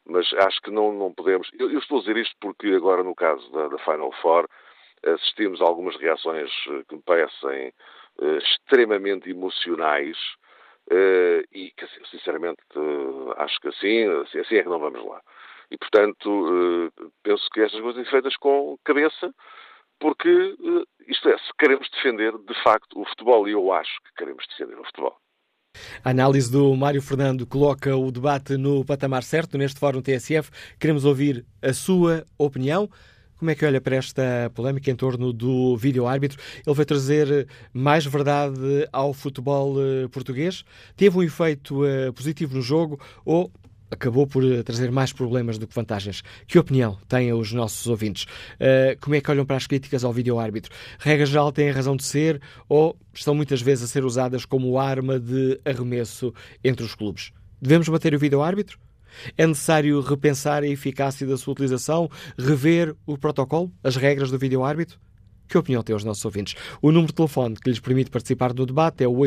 Mas 0.05 0.31
acho 0.33 0.61
que 0.61 0.71
não, 0.71 0.91
não 0.91 1.13
podemos... 1.13 1.49
Eu, 1.57 1.71
eu 1.71 1.79
estou 1.79 1.99
a 1.99 2.01
dizer 2.01 2.17
isto 2.17 2.35
porque 2.39 2.67
agora, 2.67 3.03
no 3.03 3.15
caso 3.15 3.49
da, 3.51 3.67
da 3.67 3.77
Final 3.79 4.11
Four, 4.21 4.47
assistimos 5.05 5.61
a 5.61 5.65
algumas 5.65 5.95
reações 5.97 6.49
eh, 6.67 6.83
que 6.87 6.95
me 6.95 7.01
parecem 7.01 7.73
uh, 8.19 8.37
extremamente 8.37 9.29
emocionais 9.29 10.17
e 11.51 11.71
que, 11.77 11.87
sinceramente, 12.09 12.61
uh, 12.75 13.33
acho 13.37 13.59
que 13.59 13.69
assim, 13.69 14.05
assim, 14.23 14.39
assim, 14.39 14.55
é 14.55 14.63
que 14.63 14.69
não 14.69 14.79
vamos 14.79 15.05
lá. 15.05 15.21
E, 15.69 15.77
portanto, 15.77 16.91
penso 17.23 17.49
que 17.53 17.61
estas 17.61 17.79
coisas 17.79 18.03
são 18.03 18.11
feitas 18.11 18.35
com 18.37 18.77
cabeça, 18.83 19.33
porque, 19.99 20.55
isto 21.07 21.29
é, 21.29 21.37
se 21.37 21.51
queremos 21.57 21.89
defender, 21.91 22.37
de 22.37 22.63
facto, 22.63 22.99
o 22.99 23.05
futebol, 23.05 23.47
e 23.47 23.51
eu 23.51 23.71
acho 23.71 23.91
que 24.03 24.13
queremos 24.17 24.45
defender 24.47 24.77
o 24.77 24.83
futebol. 24.83 25.15
A 26.03 26.09
análise 26.09 26.51
do 26.51 26.75
Mário 26.75 27.01
Fernando 27.01 27.47
coloca 27.47 27.95
o 27.95 28.11
debate 28.11 28.57
no 28.57 28.83
patamar 28.83 29.23
certo 29.23 29.57
neste 29.57 29.79
Fórum 29.79 30.01
TSF. 30.01 30.51
Queremos 30.79 31.05
ouvir 31.05 31.45
a 31.61 31.71
sua 31.71 32.25
opinião. 32.37 32.89
Como 33.41 33.49
é 33.49 33.55
que 33.55 33.65
olha 33.65 33.81
para 33.81 33.95
esta 33.95 34.51
polémica 34.53 34.91
em 34.91 34.95
torno 34.95 35.33
do 35.33 35.75
vídeo-árbitro? 35.75 36.39
Ele 36.63 36.75
vai 36.75 36.85
trazer 36.85 37.47
mais 37.73 38.05
verdade 38.05 38.87
ao 38.93 39.15
futebol 39.15 39.77
eh, 39.81 40.07
português? 40.09 40.63
Teve 40.95 41.17
um 41.17 41.23
efeito 41.23 41.83
uh, 41.83 42.13
positivo 42.13 42.53
no 42.53 42.61
jogo 42.61 42.99
ou 43.25 43.51
acabou 43.89 44.27
por 44.27 44.45
eh, 44.45 44.61
trazer 44.61 44.91
mais 44.91 45.11
problemas 45.11 45.57
do 45.57 45.65
que 45.65 45.73
vantagens. 45.73 46.21
Que 46.45 46.59
opinião 46.59 46.99
têm 47.07 47.33
os 47.33 47.51
nossos 47.51 47.87
ouvintes? 47.87 48.27
Como 49.01 49.15
é 49.15 49.21
que 49.21 49.31
olham 49.31 49.43
para 49.43 49.57
as 49.57 49.65
críticas 49.65 50.03
ao 50.03 50.13
vídeo-árbitro? 50.13 50.71
Regra 50.99 51.25
geral 51.25 51.51
têm 51.51 51.71
razão 51.71 51.95
de 51.95 52.03
ser 52.03 52.39
ou 52.69 52.95
estão 53.11 53.33
muitas 53.33 53.59
vezes 53.59 53.85
a 53.85 53.87
ser 53.87 54.05
usadas 54.05 54.45
como 54.45 54.77
arma 54.77 55.19
de 55.19 55.59
arremesso 55.65 56.31
entre 56.63 56.85
os 56.85 56.93
clubes? 56.93 57.31
Devemos 57.59 57.89
bater 57.89 58.13
o 58.13 58.19
vídeo-árbitro? 58.19 58.77
É 59.37 59.45
necessário 59.45 59.99
repensar 60.01 60.63
a 60.63 60.67
eficácia 60.67 61.27
da 61.27 61.37
sua 61.37 61.53
utilização, 61.53 62.09
rever 62.37 62.95
o 63.05 63.17
protocolo, 63.17 63.71
as 63.83 63.95
regras 63.95 64.31
do 64.31 64.37
vídeo-árbitro? 64.37 64.99
Que 65.51 65.57
opinião 65.57 65.83
têm 65.83 65.93
os 65.93 66.05
nossos 66.05 66.23
ouvintes? 66.23 66.55
O 66.81 66.93
número 66.93 67.07
de 67.07 67.13
telefone 67.13 67.57
que 67.57 67.69
lhes 67.69 67.81
permite 67.81 68.09
participar 68.09 68.53
do 68.53 68.65
debate 68.65 69.03
é 69.03 69.07
o 69.07 69.17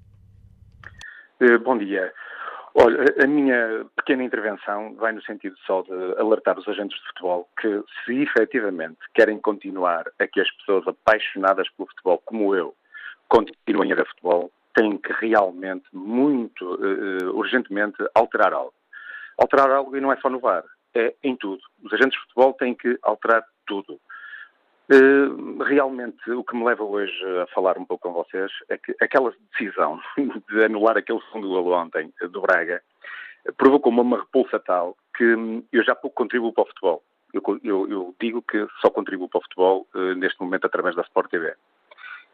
Eh, 1.39 1.57
bom 1.57 1.77
dia. 1.77 2.11
Olha, 2.79 3.05
a 3.23 3.25
minha 3.25 3.85
pequena 3.95 4.23
intervenção 4.23 4.93
vai 4.95 5.11
no 5.11 5.21
sentido 5.23 5.55
só 5.65 5.81
de 5.81 5.91
alertar 6.19 6.59
os 6.59 6.67
agentes 6.67 6.95
de 6.99 7.07
futebol 7.07 7.49
que, 7.59 7.83
se 8.05 8.21
efetivamente 8.21 8.99
querem 9.15 9.39
continuar 9.39 10.05
a 10.19 10.27
que 10.27 10.39
as 10.39 10.51
pessoas 10.57 10.87
apaixonadas 10.87 11.67
pelo 11.69 11.89
futebol, 11.89 12.21
como 12.23 12.55
eu, 12.55 12.75
continuem 13.29 13.91
a 13.91 13.95
ver 13.95 14.07
futebol, 14.07 14.51
têm 14.75 14.95
que 14.97 15.11
realmente, 15.13 15.85
muito 15.91 16.75
uh, 16.75 17.35
urgentemente, 17.35 17.97
alterar 18.13 18.53
algo. 18.53 18.73
Alterar 19.39 19.71
algo 19.71 19.97
e 19.97 20.01
não 20.01 20.11
é 20.11 20.17
só 20.17 20.29
no 20.29 20.39
VAR, 20.39 20.63
é 20.93 21.15
em 21.23 21.35
tudo. 21.35 21.61
Os 21.83 21.91
agentes 21.91 22.13
de 22.13 22.27
futebol 22.27 22.53
têm 22.53 22.75
que 22.75 22.95
alterar 23.01 23.43
tudo 23.65 23.99
realmente, 25.67 26.31
o 26.31 26.43
que 26.43 26.55
me 26.55 26.63
leva 26.63 26.83
hoje 26.83 27.13
a 27.41 27.47
falar 27.47 27.77
um 27.77 27.85
pouco 27.85 28.07
com 28.07 28.13
vocês 28.13 28.51
é 28.69 28.77
que 28.77 28.95
aquela 29.01 29.33
decisão 29.51 29.99
de 30.49 30.63
anular 30.63 30.97
aquele 30.97 31.21
segundo 31.23 31.49
golo 31.49 31.73
ontem 31.73 32.13
do 32.31 32.41
Braga 32.41 32.81
provocou-me 33.57 33.99
uma 33.99 34.19
repulsa 34.19 34.59
tal 34.59 34.95
que 35.15 35.23
eu 35.71 35.83
já 35.83 35.95
pouco 35.95 36.15
contribuo 36.15 36.53
para 36.53 36.63
o 36.63 36.67
futebol. 36.67 37.03
Eu, 37.33 37.41
eu, 37.63 37.89
eu 37.89 38.15
digo 38.19 38.41
que 38.41 38.65
só 38.81 38.89
contribuo 38.89 39.27
para 39.27 39.39
o 39.39 39.41
futebol 39.41 39.87
uh, 39.93 40.15
neste 40.15 40.39
momento 40.41 40.65
através 40.65 40.95
da 40.95 41.01
Sport 41.01 41.29
TV. 41.29 41.53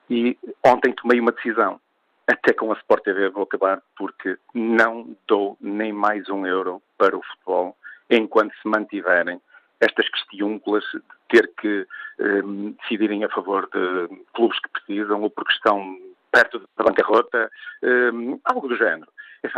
E 0.09 0.37
ontem 0.63 0.93
tomei 0.93 1.19
uma 1.19 1.31
decisão. 1.31 1.79
Até 2.27 2.53
com 2.53 2.71
a 2.71 2.75
Sport 2.75 3.03
TV 3.03 3.29
vou 3.29 3.43
acabar 3.43 3.81
porque 3.97 4.37
não 4.53 5.15
dou 5.27 5.57
nem 5.59 5.91
mais 5.91 6.29
um 6.29 6.45
euro 6.45 6.81
para 6.97 7.17
o 7.17 7.23
futebol 7.23 7.75
enquanto 8.09 8.53
se 8.61 8.67
mantiverem 8.67 9.41
estas 9.83 10.09
questiúnculas 10.09 10.83
de 10.93 11.01
ter 11.29 11.51
que 11.59 11.87
um, 12.19 12.69
eh, 12.69 12.73
decidirem 12.81 13.23
a 13.23 13.29
favor 13.29 13.69
de 13.73 14.23
clubes 14.33 14.59
que 14.59 14.69
precisam 14.69 15.21
ou 15.21 15.29
porque 15.29 15.53
estão 15.53 15.97
perto 16.33 16.59
da 16.75 16.83
bancarrota, 16.83 17.51
um, 17.83 18.39
algo 18.43 18.67
do 18.67 18.75
género. 18.75 19.11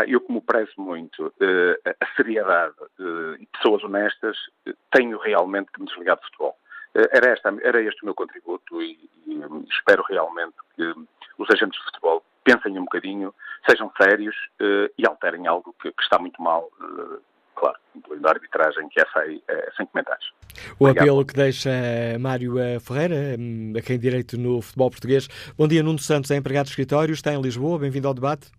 Eu, 0.08 0.20
como 0.20 0.42
prezo 0.42 0.74
muito 0.78 1.28
uh, 1.28 1.90
a 2.02 2.16
seriedade 2.16 2.76
uh, 3.00 3.36
e 3.40 3.46
pessoas 3.46 3.84
honestas, 3.84 4.36
tenho 4.92 5.18
realmente 5.20 5.72
que 5.72 5.80
me 5.80 5.86
desligar 5.86 6.18
do 6.18 6.24
futebol. 6.24 6.58
Uh, 6.96 7.08
era, 7.12 7.30
esta, 7.30 7.56
era 7.62 7.82
este 7.82 8.02
o 8.02 8.06
meu 8.06 8.16
contributo 8.16 8.82
e, 8.82 9.10
e 9.28 9.42
espero 9.70 10.04
realmente 10.10 10.56
que 10.76 10.84
os 11.38 11.48
agentes 11.52 11.80
de 11.80 11.86
futebol 11.86 12.26
pensem 12.44 12.78
um 12.78 12.84
bocadinho, 12.84 13.34
sejam 13.68 13.92
sérios 14.00 14.36
e 14.98 15.08
alterem 15.08 15.48
algo 15.48 15.76
que, 15.82 15.92
que 15.92 16.04
está 16.04 16.20
muito 16.20 16.40
mal 16.40 16.70
claro, 17.56 17.78
incluindo 17.96 18.28
a 18.28 18.32
arbitragem, 18.32 18.88
que 18.90 19.02
essa 19.02 19.20
aí 19.20 19.42
é 19.48 19.72
sem 19.76 19.86
comentários. 19.88 20.32
O 20.80 20.86
Obrigado. 20.86 21.04
apelo 21.04 21.26
que 21.26 21.34
deixa 21.34 21.70
Mário 22.20 22.56
Ferreira, 22.80 23.36
hum, 23.40 23.74
a 23.78 23.82
quem 23.82 24.00
direito 24.00 24.38
no 24.38 24.62
futebol 24.62 24.90
português. 24.90 25.28
Bom 25.58 25.68
dia, 25.68 25.84
Nuno 25.84 26.00
Santos, 26.00 26.32
é 26.32 26.36
empregado 26.36 26.66
de 26.66 26.72
escritório, 26.72 27.14
está 27.14 27.34
em 27.34 27.42
Lisboa, 27.42 27.80
bem-vindo 27.80 28.08
ao 28.08 28.14
debate. 28.14 28.52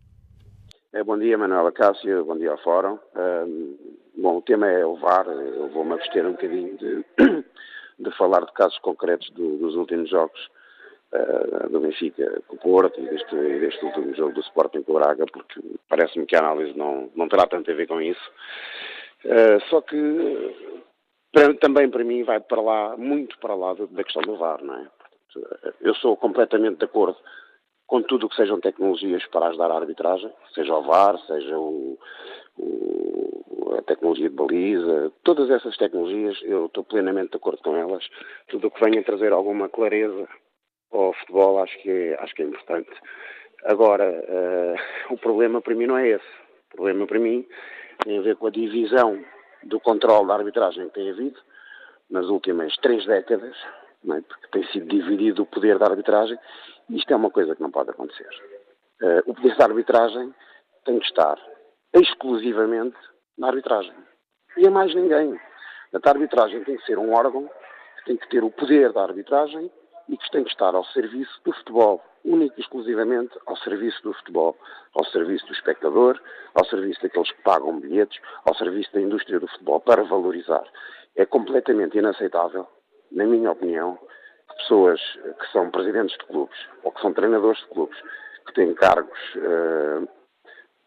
É, 0.92 1.02
bom 1.02 1.18
dia, 1.18 1.36
Manuela 1.36 1.70
Cássio, 1.72 2.24
bom 2.24 2.38
dia 2.38 2.50
ao 2.50 2.58
Fórum. 2.58 2.98
Um, 3.14 3.76
bom, 4.16 4.38
o 4.38 4.42
tema 4.42 4.66
é 4.66 4.84
o 4.84 4.96
VAR, 4.96 5.26
eu 5.26 5.68
vou-me 5.68 5.92
abster 5.92 6.26
um 6.26 6.32
bocadinho 6.32 6.76
de, 6.78 7.04
de 8.00 8.16
falar 8.16 8.40
de 8.40 8.52
casos 8.54 8.78
concretos 8.78 9.28
do, 9.30 9.58
dos 9.58 9.74
últimos 9.74 10.08
jogos 10.08 10.40
uh, 11.12 11.68
do 11.68 11.80
Benfica 11.80 12.42
com 12.46 12.56
o 12.56 12.58
Porto 12.58 13.00
e 13.00 13.08
deste, 13.08 13.34
deste 13.34 13.84
último 13.84 14.14
jogo 14.14 14.32
do 14.32 14.40
Sporting 14.40 14.82
com 14.82 14.92
o 14.92 14.98
Braga, 14.98 15.26
porque 15.26 15.60
parece-me 15.88 16.26
que 16.26 16.36
a 16.36 16.40
análise 16.40 16.76
não, 16.76 17.10
não 17.14 17.28
terá 17.28 17.46
tanto 17.46 17.70
a 17.70 17.74
ver 17.74 17.86
com 17.86 18.00
isso. 18.00 18.30
Uh, 19.24 19.60
só 19.68 19.80
que 19.80 20.54
para, 21.32 21.54
também 21.54 21.90
para 21.90 22.04
mim 22.04 22.22
vai 22.22 22.40
para 22.40 22.60
lá, 22.60 22.96
muito 22.96 23.38
para 23.38 23.54
lá 23.54 23.74
da 23.74 24.04
questão 24.04 24.22
do 24.22 24.36
VAR, 24.36 24.62
não 24.62 24.74
é? 24.74 24.86
Portanto, 25.32 25.74
eu 25.80 25.94
sou 25.96 26.16
completamente 26.16 26.78
de 26.78 26.84
acordo 26.84 27.16
com 27.86 28.02
tudo 28.02 28.26
o 28.26 28.28
que 28.28 28.36
sejam 28.36 28.60
tecnologias 28.60 29.24
para 29.26 29.48
ajudar 29.48 29.70
a 29.70 29.76
arbitragem, 29.76 30.32
seja 30.54 30.74
o 30.74 30.82
VAR, 30.82 31.18
seja 31.26 31.56
o, 31.56 31.98
o, 32.58 33.74
a 33.78 33.82
tecnologia 33.82 34.28
de 34.28 34.34
baliza, 34.34 35.12
todas 35.22 35.50
essas 35.50 35.76
tecnologias, 35.76 36.36
eu 36.42 36.66
estou 36.66 36.82
plenamente 36.82 37.30
de 37.30 37.36
acordo 37.36 37.62
com 37.62 37.76
elas. 37.76 38.04
Tudo 38.48 38.66
o 38.66 38.70
que 38.70 38.84
venha 38.84 39.04
trazer 39.04 39.32
alguma 39.32 39.68
clareza 39.68 40.28
ao 40.96 41.12
futebol 41.14 41.62
acho 41.62 41.76
que 41.82 41.90
é, 41.90 42.14
acho 42.20 42.34
que 42.34 42.42
é 42.42 42.46
importante. 42.46 42.90
Agora, 43.64 44.08
uh, 44.08 45.12
o 45.14 45.18
problema 45.18 45.60
para 45.60 45.74
mim 45.74 45.86
não 45.86 45.98
é 45.98 46.08
esse. 46.08 46.28
O 46.72 46.76
problema 46.76 47.06
para 47.06 47.18
mim 47.18 47.46
tem 48.04 48.18
a 48.18 48.22
ver 48.22 48.36
com 48.36 48.46
a 48.46 48.50
divisão 48.50 49.24
do 49.62 49.80
controle 49.80 50.28
da 50.28 50.34
arbitragem 50.34 50.88
que 50.88 50.94
tem 50.94 51.10
havido 51.10 51.38
nas 52.10 52.26
últimas 52.26 52.76
três 52.76 53.04
décadas, 53.06 53.56
é? 54.04 54.20
porque 54.20 54.48
tem 54.52 54.64
sido 54.68 54.86
dividido 54.86 55.42
o 55.42 55.46
poder 55.46 55.78
da 55.78 55.86
arbitragem 55.86 56.38
isto 56.90 57.12
é 57.12 57.16
uma 57.16 57.30
coisa 57.30 57.56
que 57.56 57.62
não 57.62 57.70
pode 57.70 57.90
acontecer. 57.90 58.28
Uh, 59.02 59.30
o 59.30 59.34
poder 59.34 59.56
da 59.56 59.64
arbitragem 59.64 60.32
tem 60.84 60.98
que 60.98 61.06
estar 61.06 61.36
exclusivamente 61.92 62.96
na 63.36 63.48
arbitragem. 63.48 63.94
E 64.56 64.66
a 64.66 64.70
mais 64.70 64.94
ninguém. 64.94 65.38
A 65.92 66.08
arbitragem 66.08 66.62
tem 66.64 66.76
que 66.76 66.84
ser 66.84 66.98
um 66.98 67.12
órgão 67.12 67.48
que 67.98 68.04
tem 68.04 68.16
que 68.16 68.28
ter 68.28 68.44
o 68.44 68.50
poder 68.50 68.92
da 68.92 69.02
arbitragem 69.02 69.70
e 70.08 70.16
que 70.16 70.30
tem 70.30 70.44
que 70.44 70.50
estar 70.50 70.74
ao 70.74 70.84
serviço 70.86 71.40
do 71.44 71.52
futebol, 71.52 72.02
único 72.24 72.54
e 72.58 72.60
exclusivamente 72.60 73.38
ao 73.46 73.56
serviço 73.56 74.02
do 74.02 74.12
futebol, 74.14 74.56
ao 74.94 75.04
serviço 75.06 75.46
do 75.46 75.52
espectador, 75.52 76.20
ao 76.54 76.64
serviço 76.66 77.02
daqueles 77.02 77.30
que 77.30 77.42
pagam 77.42 77.80
bilhetes, 77.80 78.20
ao 78.44 78.54
serviço 78.54 78.92
da 78.92 79.00
indústria 79.00 79.40
do 79.40 79.48
futebol, 79.48 79.80
para 79.80 80.02
valorizar. 80.04 80.64
É 81.14 81.24
completamente 81.24 81.98
inaceitável, 81.98 82.66
na 83.12 83.24
minha 83.24 83.50
opinião, 83.50 83.98
pessoas 84.58 85.00
que 85.38 85.52
são 85.52 85.70
presidentes 85.70 86.16
de 86.18 86.24
clubes 86.26 86.56
ou 86.82 86.92
que 86.92 87.00
são 87.00 87.12
treinadores 87.12 87.58
de 87.60 87.66
clubes 87.66 87.98
que 88.46 88.54
têm 88.54 88.74
cargos 88.74 89.18
uh, 89.36 90.08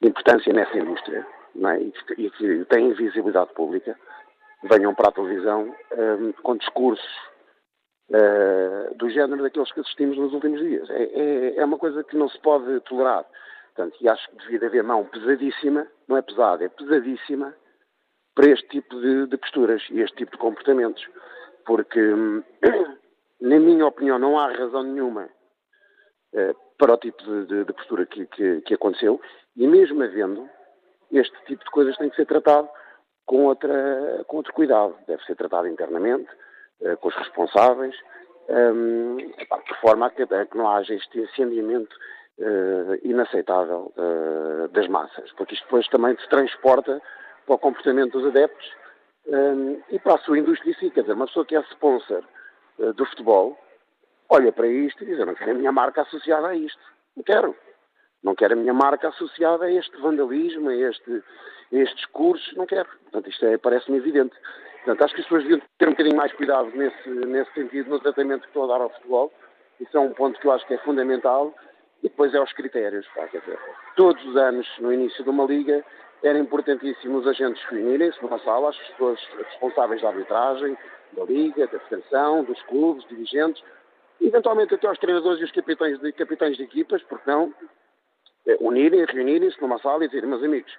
de 0.01 0.07
importância 0.07 0.53
nessa 0.53 0.77
indústria 0.77 1.25
é? 1.55 1.81
e, 1.81 1.91
que, 1.91 2.13
e, 2.21 2.29
que, 2.31 2.65
têm 2.65 2.93
visibilidade 2.93 3.53
pública 3.53 3.97
venham 4.63 4.93
para 4.95 5.09
a 5.09 5.11
televisão 5.11 5.75
um, 5.91 6.29
eh, 6.29 6.33
com 6.43 6.57
discursos 6.57 7.28
uh, 8.09 8.95
do 8.95 9.09
género 9.09 9.41
daqueles 9.41 9.71
que 9.71 9.79
assistimos 9.79 10.17
nos 10.17 10.33
últimos 10.33 10.59
dias. 10.59 10.89
É, 10.89 11.03
é, 11.03 11.57
é, 11.57 11.65
uma 11.65 11.77
coisa 11.77 12.03
que 12.03 12.15
não 12.15 12.29
se 12.29 12.39
pode 12.39 12.79
tolerar. 12.81 13.25
Portanto, 13.75 13.97
e 14.01 14.09
acho 14.09 14.29
que 14.29 14.37
devia 14.37 14.67
haver 14.67 14.83
mão 14.83 15.05
pesadíssima, 15.05 15.87
não 16.07 16.17
é 16.17 16.21
pesada, 16.21 16.65
é 16.65 16.69
pesadíssima 16.69 17.53
para 18.35 18.49
este 18.49 18.67
tipo 18.69 18.99
de, 18.99 19.27
de 19.27 19.37
posturas 19.37 19.81
e 19.89 20.01
este 20.01 20.17
tipo 20.17 20.31
de 20.31 20.37
comportamentos. 20.37 21.05
Porque 21.65 21.99
hum, 21.99 22.43
na 23.41 23.59
minha 23.59 23.85
opinião, 23.85 24.19
não 24.19 24.37
há 24.37 24.51
razão 24.51 24.83
nenhuma 24.83 25.29
eh, 26.33 26.53
para 26.77 26.93
o 26.93 26.97
tipo 26.97 27.23
de, 27.23 27.45
de, 27.45 27.65
de 27.65 27.73
postura 27.73 28.05
que, 28.05 28.25
que, 28.27 28.61
que, 28.61 28.73
aconteceu, 28.73 29.19
e 29.55 29.67
mesmo 29.67 30.03
havendo, 30.03 30.49
este 31.11 31.35
tipo 31.45 31.63
de 31.63 31.71
coisas 31.71 31.97
tem 31.97 32.09
que 32.09 32.15
ser 32.15 32.25
tratado 32.25 32.69
com, 33.25 33.45
outra, 33.45 34.23
com 34.27 34.37
outro 34.37 34.53
cuidado. 34.53 34.95
Deve 35.07 35.23
ser 35.23 35.35
tratado 35.35 35.67
internamente, 35.67 36.29
com 37.01 37.07
os 37.07 37.15
responsáveis, 37.15 37.95
ehm, 38.47 39.17
de 39.17 39.81
forma 39.81 40.07
a 40.07 40.09
que, 40.09 40.25
não 40.55 40.69
haja 40.69 40.93
este 40.93 41.19
incendiamento 41.19 41.95
uh, 42.39 42.95
inaceitável 43.03 43.93
uh, 43.97 44.67
das 44.69 44.87
massas, 44.87 45.31
porque 45.33 45.53
isto 45.53 45.63
depois 45.65 45.87
também 45.89 46.17
se 46.17 46.29
transporta 46.29 47.01
para 47.45 47.55
o 47.55 47.59
comportamento 47.59 48.13
dos 48.13 48.27
adeptos 48.27 48.71
ehm, 49.27 49.81
e 49.89 49.99
para 49.99 50.15
a 50.15 50.19
sua 50.19 50.39
indústria 50.39 50.71
em 50.71 50.75
si. 50.75 50.89
Quer 50.89 51.01
dizer, 51.01 51.13
uma 51.13 51.27
pessoa 51.27 51.45
que 51.45 51.55
é 51.55 51.61
sponsor 51.61 52.23
eh, 52.79 52.93
do 52.93 53.05
futebol 53.05 53.57
olha 54.29 54.51
para 54.51 54.67
isto 54.67 55.03
e 55.03 55.07
diz: 55.07 55.19
Eu 55.19 55.25
não 55.25 55.35
quero 55.35 55.51
a 55.51 55.55
minha 55.55 55.71
marca 55.71 56.01
associada 56.01 56.47
a 56.47 56.55
isto. 56.55 56.81
Não 57.15 57.23
quero. 57.23 57.55
Não 58.23 58.35
quero 58.35 58.53
a 58.53 58.57
minha 58.57 58.73
marca 58.73 59.09
associada 59.09 59.65
a 59.65 59.71
este 59.71 59.95
vandalismo, 59.97 60.69
a 60.69 60.75
este, 60.75 61.23
a 61.71 61.75
este 61.75 61.95
discurso. 61.95 62.57
Não 62.57 62.65
quero. 62.65 62.87
Portanto, 63.03 63.29
isto 63.29 63.45
é, 63.45 63.57
parece-me 63.57 63.97
evidente. 63.97 64.35
Portanto, 64.83 65.03
acho 65.03 65.13
que 65.13 65.21
as 65.21 65.27
pessoas 65.27 65.43
deviam 65.43 65.61
ter 65.77 65.87
um 65.87 65.91
bocadinho 65.91 66.17
mais 66.17 66.33
cuidado 66.33 66.69
nesse, 66.75 67.09
nesse 67.09 67.53
sentido, 67.53 67.89
no 67.89 67.99
tratamento 67.99 68.41
que 68.41 68.47
estão 68.47 68.63
a 68.63 68.67
dar 68.67 68.81
ao 68.81 68.89
futebol. 68.89 69.31
Isso 69.79 69.97
é 69.97 69.99
um 69.99 70.13
ponto 70.13 70.39
que 70.39 70.47
eu 70.47 70.51
acho 70.51 70.65
que 70.67 70.73
é 70.73 70.77
fundamental. 70.79 71.53
E 72.01 72.09
depois 72.09 72.33
é 72.33 72.41
os 72.41 72.51
critérios. 72.53 73.05
Pá, 73.15 73.27
quer 73.27 73.41
dizer, 73.41 73.59
todos 73.95 74.23
os 74.25 74.35
anos, 74.35 74.67
no 74.79 74.91
início 74.91 75.23
de 75.23 75.29
uma 75.29 75.45
liga, 75.45 75.83
era 76.23 76.37
importantíssimo 76.37 77.17
os 77.17 77.27
agentes 77.27 77.63
reunirem-se 77.65 78.21
numa 78.21 78.39
sala, 78.39 78.69
as 78.69 78.77
pessoas 78.77 79.19
responsáveis 79.37 80.01
da 80.01 80.09
arbitragem, 80.09 80.77
da 81.13 81.23
Liga, 81.23 81.67
da 81.67 81.79
Federação, 81.79 82.43
dos 82.43 82.61
clubes, 82.63 83.07
dirigentes, 83.07 83.63
eventualmente 84.21 84.73
até 84.73 84.87
aos 84.87 84.99
treinadores 84.99 85.39
e 85.41 85.45
os 85.45 85.51
capitães 85.51 85.99
de, 85.99 86.11
capitães 86.11 86.57
de 86.57 86.63
equipas, 86.63 87.01
porque 87.03 87.29
não, 87.29 87.53
unirem, 88.59 89.05
reunirem-se 89.05 89.61
numa 89.61 89.79
sala 89.79 90.03
e 90.03 90.07
dizerem, 90.07 90.29
meus 90.29 90.43
amigos, 90.43 90.71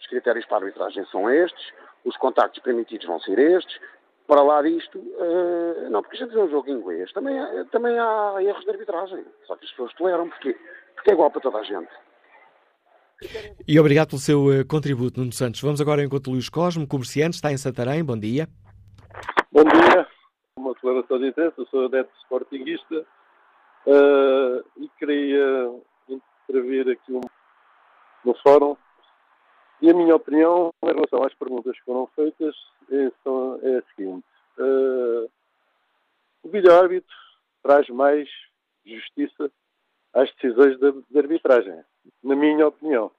os 0.00 0.06
critérios 0.06 0.44
para 0.46 0.58
a 0.58 0.60
arbitragem 0.60 1.04
são 1.06 1.30
estes, 1.30 1.72
os 2.04 2.16
contactos 2.16 2.62
permitidos 2.62 3.06
vão 3.06 3.20
ser 3.20 3.38
estes, 3.38 3.78
para 4.26 4.42
lá 4.42 4.60
disto, 4.62 4.98
uh, 4.98 5.88
não, 5.90 6.02
porque 6.02 6.16
a 6.16 6.20
gente 6.20 6.34
vê 6.34 6.40
um 6.40 6.50
jogo 6.50 6.68
em 6.68 6.74
inglês, 6.74 7.12
também, 7.12 7.36
também 7.70 7.96
há 7.98 8.36
erros 8.40 8.64
de 8.64 8.70
arbitragem, 8.70 9.24
só 9.46 9.56
que 9.56 9.64
as 9.64 9.70
pessoas 9.70 9.94
toleram, 9.94 10.28
porque, 10.28 10.56
porque 10.94 11.10
é 11.10 11.12
igual 11.14 11.30
para 11.30 11.40
toda 11.40 11.58
a 11.58 11.62
gente. 11.62 11.90
E 13.66 13.78
obrigado 13.78 14.08
pelo 14.08 14.20
seu 14.20 14.46
uh, 14.46 14.66
contributo, 14.66 15.20
Nuno 15.20 15.32
Santos. 15.32 15.62
Vamos 15.62 15.80
agora 15.80 16.02
ao 16.02 16.06
encontro 16.06 16.32
Luís 16.32 16.48
Cosmo, 16.48 16.86
comerciante, 16.86 17.36
está 17.36 17.50
em 17.50 17.56
Santarém, 17.56 18.04
bom 18.04 18.18
dia. 18.18 18.48
Bom 19.50 19.62
dia, 19.62 20.06
uma 20.58 20.74
declaração 20.74 21.18
de 21.18 21.28
intensa, 21.28 21.64
sou 21.70 21.86
adepto 21.86 22.14
sportinguista 22.18 23.06
uh, 23.86 24.64
e 24.76 24.88
queria 24.98 25.70
intervir 26.48 26.88
aqui 26.88 27.12
um, 27.12 27.20
no 28.24 28.34
fórum. 28.42 28.76
E 29.80 29.90
a 29.90 29.94
minha 29.94 30.16
opinião 30.16 30.72
em 30.82 30.86
relação 30.86 31.22
às 31.22 31.34
perguntas 31.34 31.76
que 31.76 31.84
foram 31.84 32.06
feitas 32.08 32.54
é, 32.90 33.12
são, 33.22 33.60
é 33.62 33.78
a 33.78 33.82
seguinte. 33.94 34.24
Uh, 34.58 35.30
o 36.42 36.48
vídeo-árbitro 36.48 37.14
traz 37.62 37.88
mais 37.90 38.28
justiça 38.84 39.50
às 40.14 40.32
decisões 40.34 40.78
de, 40.78 40.92
de, 41.10 41.18
arbitragem, 41.18 41.84
na 42.22 42.34
minha 42.34 42.68
opinião. 42.68 43.10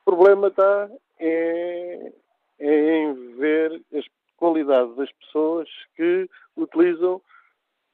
O 0.00 0.16
problema 0.16 0.48
está 0.48 0.90
é, 1.20 2.12
é 2.58 2.98
em 3.02 3.36
ver 3.36 3.80
as 3.94 4.04
qualidade 4.36 4.94
das 4.94 5.10
pessoas 5.12 5.68
que 5.96 6.28
utilizam 6.56 7.20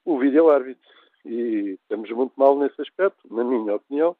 o 0.05 0.19
vídeo-árbitro. 0.19 0.91
E 1.25 1.79
estamos 1.81 2.11
muito 2.11 2.33
mal 2.37 2.59
nesse 2.59 2.81
aspecto, 2.83 3.19
na 3.31 3.45
minha 3.45 3.77
opinião, 3.77 4.17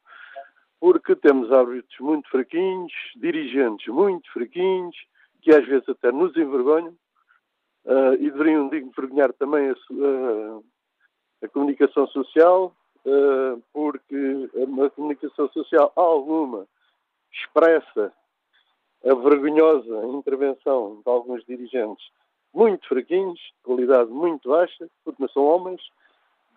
porque 0.83 1.15
temos 1.15 1.49
árbitros 1.49 1.97
muito 2.01 2.29
fraquinhos, 2.29 2.91
dirigentes 3.15 3.87
muito 3.87 4.29
fraquinhos, 4.33 4.93
que 5.41 5.49
às 5.49 5.65
vezes 5.65 5.87
até 5.87 6.11
nos 6.11 6.35
envergonham, 6.35 6.93
uh, 7.85 8.15
e 8.15 8.29
deveriam 8.29 8.65
envergonhar 8.65 9.31
também 9.31 9.69
a, 9.69 9.75
uh, 9.93 10.65
a 11.41 11.47
comunicação 11.47 12.05
social, 12.07 12.75
uh, 13.05 13.63
porque 13.71 14.49
a, 14.85 14.89
comunicação 14.89 15.47
social 15.53 15.93
alguma 15.95 16.67
expressa 17.31 18.11
a 19.05 19.15
vergonhosa 19.15 20.05
intervenção 20.07 21.01
de 21.01 21.09
alguns 21.09 21.45
dirigentes 21.45 22.05
muito 22.53 22.85
fraquinhos, 22.89 23.39
de 23.39 23.63
qualidade 23.63 24.11
muito 24.11 24.49
baixa, 24.49 24.89
porque 25.05 25.21
não 25.21 25.29
são 25.29 25.45
homens, 25.45 25.81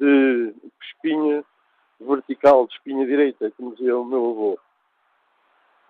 de 0.01 0.53
espinha 0.83 1.45
vertical, 2.01 2.67
de 2.67 2.75
espinha 2.75 3.07
direita, 3.07 3.51
como 3.57 3.75
dizia 3.75 3.97
o 3.97 4.05
meu 4.05 4.31
avô. 4.31 4.59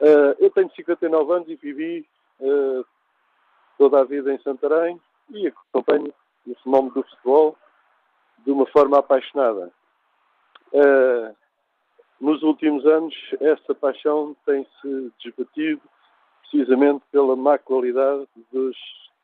Uh, 0.00 0.36
eu 0.38 0.50
tenho 0.50 0.70
59 0.74 1.32
anos 1.32 1.48
e 1.48 1.56
vivi 1.56 2.06
uh, 2.40 2.84
toda 3.78 4.00
a 4.00 4.04
vida 4.04 4.32
em 4.32 4.38
Santarém 4.42 5.00
e 5.30 5.46
acompanho 5.46 6.12
o 6.46 6.54
fenómeno 6.62 6.94
do 6.94 7.02
futebol 7.02 7.56
de 8.44 8.50
uma 8.50 8.66
forma 8.66 8.98
apaixonada. 8.98 9.72
Uh, 10.72 11.34
nos 12.20 12.42
últimos 12.42 12.86
anos, 12.86 13.14
essa 13.40 13.74
paixão 13.74 14.36
tem-se 14.46 15.12
desbatido 15.22 15.82
precisamente 16.42 17.02
pela 17.10 17.36
má 17.36 17.58
qualidade 17.58 18.26
dos, 18.52 18.76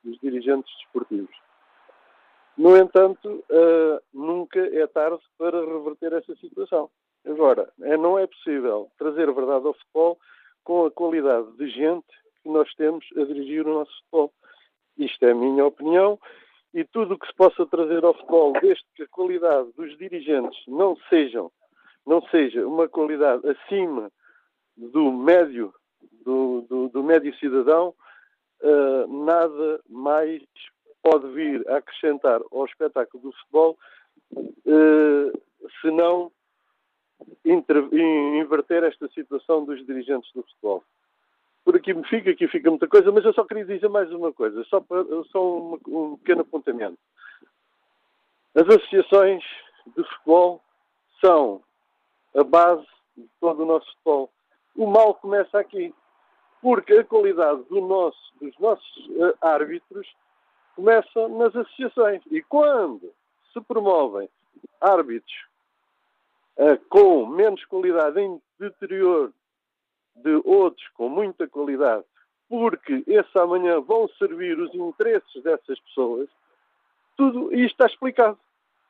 dos 0.03 0.19
dirigentes 0.21 0.73
desportivos. 0.79 1.35
No 2.57 2.77
entanto, 2.77 3.45
uh, 3.51 4.01
nunca 4.13 4.61
é 4.61 4.87
tarde 4.87 5.23
para 5.39 5.65
reverter 5.65 6.13
essa 6.13 6.35
situação. 6.37 6.91
Agora, 7.27 7.73
é, 7.83 7.97
não 7.97 8.19
é 8.19 8.27
possível 8.27 8.91
trazer 8.99 9.33
verdade 9.33 9.67
ao 9.67 9.75
futebol 9.75 10.19
com 10.65 10.87
a 10.87 10.91
qualidade 10.91 11.51
de 11.57 11.69
gente 11.69 12.07
que 12.43 12.49
nós 12.49 12.73
temos 12.75 13.07
a 13.17 13.25
dirigir 13.25 13.67
o 13.67 13.73
nosso 13.73 13.93
futebol. 14.01 14.33
Isto 14.99 15.25
é 15.25 15.31
a 15.31 15.35
minha 15.35 15.65
opinião 15.65 16.19
e 16.75 16.85
tudo 16.85 17.15
o 17.15 17.19
que 17.19 17.27
se 17.27 17.35
possa 17.35 17.67
trazer 17.67 18.05
ao 18.05 18.15
futebol, 18.15 18.53
desde 18.61 18.85
que 18.95 19.03
a 19.05 19.09
qualidade 19.09 19.71
dos 19.77 19.97
dirigentes 19.97 20.59
não 20.67 20.97
sejam, 21.09 21.51
não 22.07 22.21
seja 22.29 22.67
uma 22.67 22.89
qualidade 22.89 23.43
acima 23.49 24.11
do 24.77 25.13
médio, 25.13 25.73
do, 26.25 26.63
do, 26.63 26.89
do 26.89 27.03
médio 27.03 27.35
cidadão, 27.37 27.95
uh, 28.63 29.25
nada 29.25 29.81
mais 29.89 30.43
pode 31.03 31.29
vir 31.33 31.69
a 31.69 31.77
acrescentar 31.79 32.41
ao 32.51 32.65
espetáculo 32.65 33.23
do 33.23 33.33
futebol, 33.33 33.79
uh, 34.35 35.43
se 35.81 35.91
não 35.91 36.31
inverter 37.45 38.85
esta 38.85 39.09
situação 39.09 39.65
dos 39.65 39.85
dirigentes 39.87 40.33
do 40.33 40.43
futebol. 40.43 40.83
Por 41.65 41.77
aqui 41.77 41.95
me 41.95 42.05
fica, 42.09 42.31
aqui 42.31 42.49
fica 42.49 42.71
muita 42.71 42.89
coisa, 42.89 43.13
mas 43.13 43.25
eu 43.25 43.33
só 43.33 43.45
queria 43.45 43.65
dizer 43.65 43.89
mais 43.89 44.11
uma 44.11 44.33
coisa, 44.33 44.65
só, 44.65 44.81
para, 44.81 45.05
só 45.31 45.59
um, 45.59 45.79
um 45.87 46.17
pequeno 46.17 46.43
apontamento. 46.43 46.99
As 48.55 48.67
associações 48.67 49.45
de 49.97 50.05
futebol 50.05 50.61
são 51.25 51.63
a 52.35 52.43
base 52.43 52.87
de 53.17 53.29
todo 53.41 53.63
o 53.63 53.67
nosso 53.67 53.87
futebol. 53.93 54.31
O 54.77 54.87
mal 54.87 55.15
começa 55.15 55.59
aqui, 55.59 55.95
porque 56.61 56.95
a 56.95 57.05
qualidade 57.05 57.63
do 57.65 57.81
nosso, 57.81 58.19
dos 58.41 58.59
nossos 58.59 59.07
uh, 59.09 59.35
árbitros 59.41 60.07
começa 60.75 61.29
nas 61.29 61.55
associações. 61.55 62.23
E 62.31 62.43
quando 62.43 63.13
se 63.53 63.61
promovem 63.61 64.29
árbitros 64.81 65.47
uh, 66.57 66.79
com 66.89 67.27
menos 67.27 67.65
qualidade 67.67 68.21
em 68.21 68.41
deterioro 68.59 69.33
de 70.17 70.35
outros 70.45 70.87
com 70.95 71.09
muita 71.09 71.49
qualidade, 71.49 72.05
porque 72.49 73.03
esses 73.07 73.35
amanhã 73.37 73.81
vão 73.81 74.09
servir 74.19 74.59
os 74.59 74.75
interesses 74.75 75.43
dessas 75.43 75.81
pessoas, 75.81 76.29
tudo 77.17 77.53
isto 77.55 77.73
está 77.73 77.87
explicado. 77.87 78.39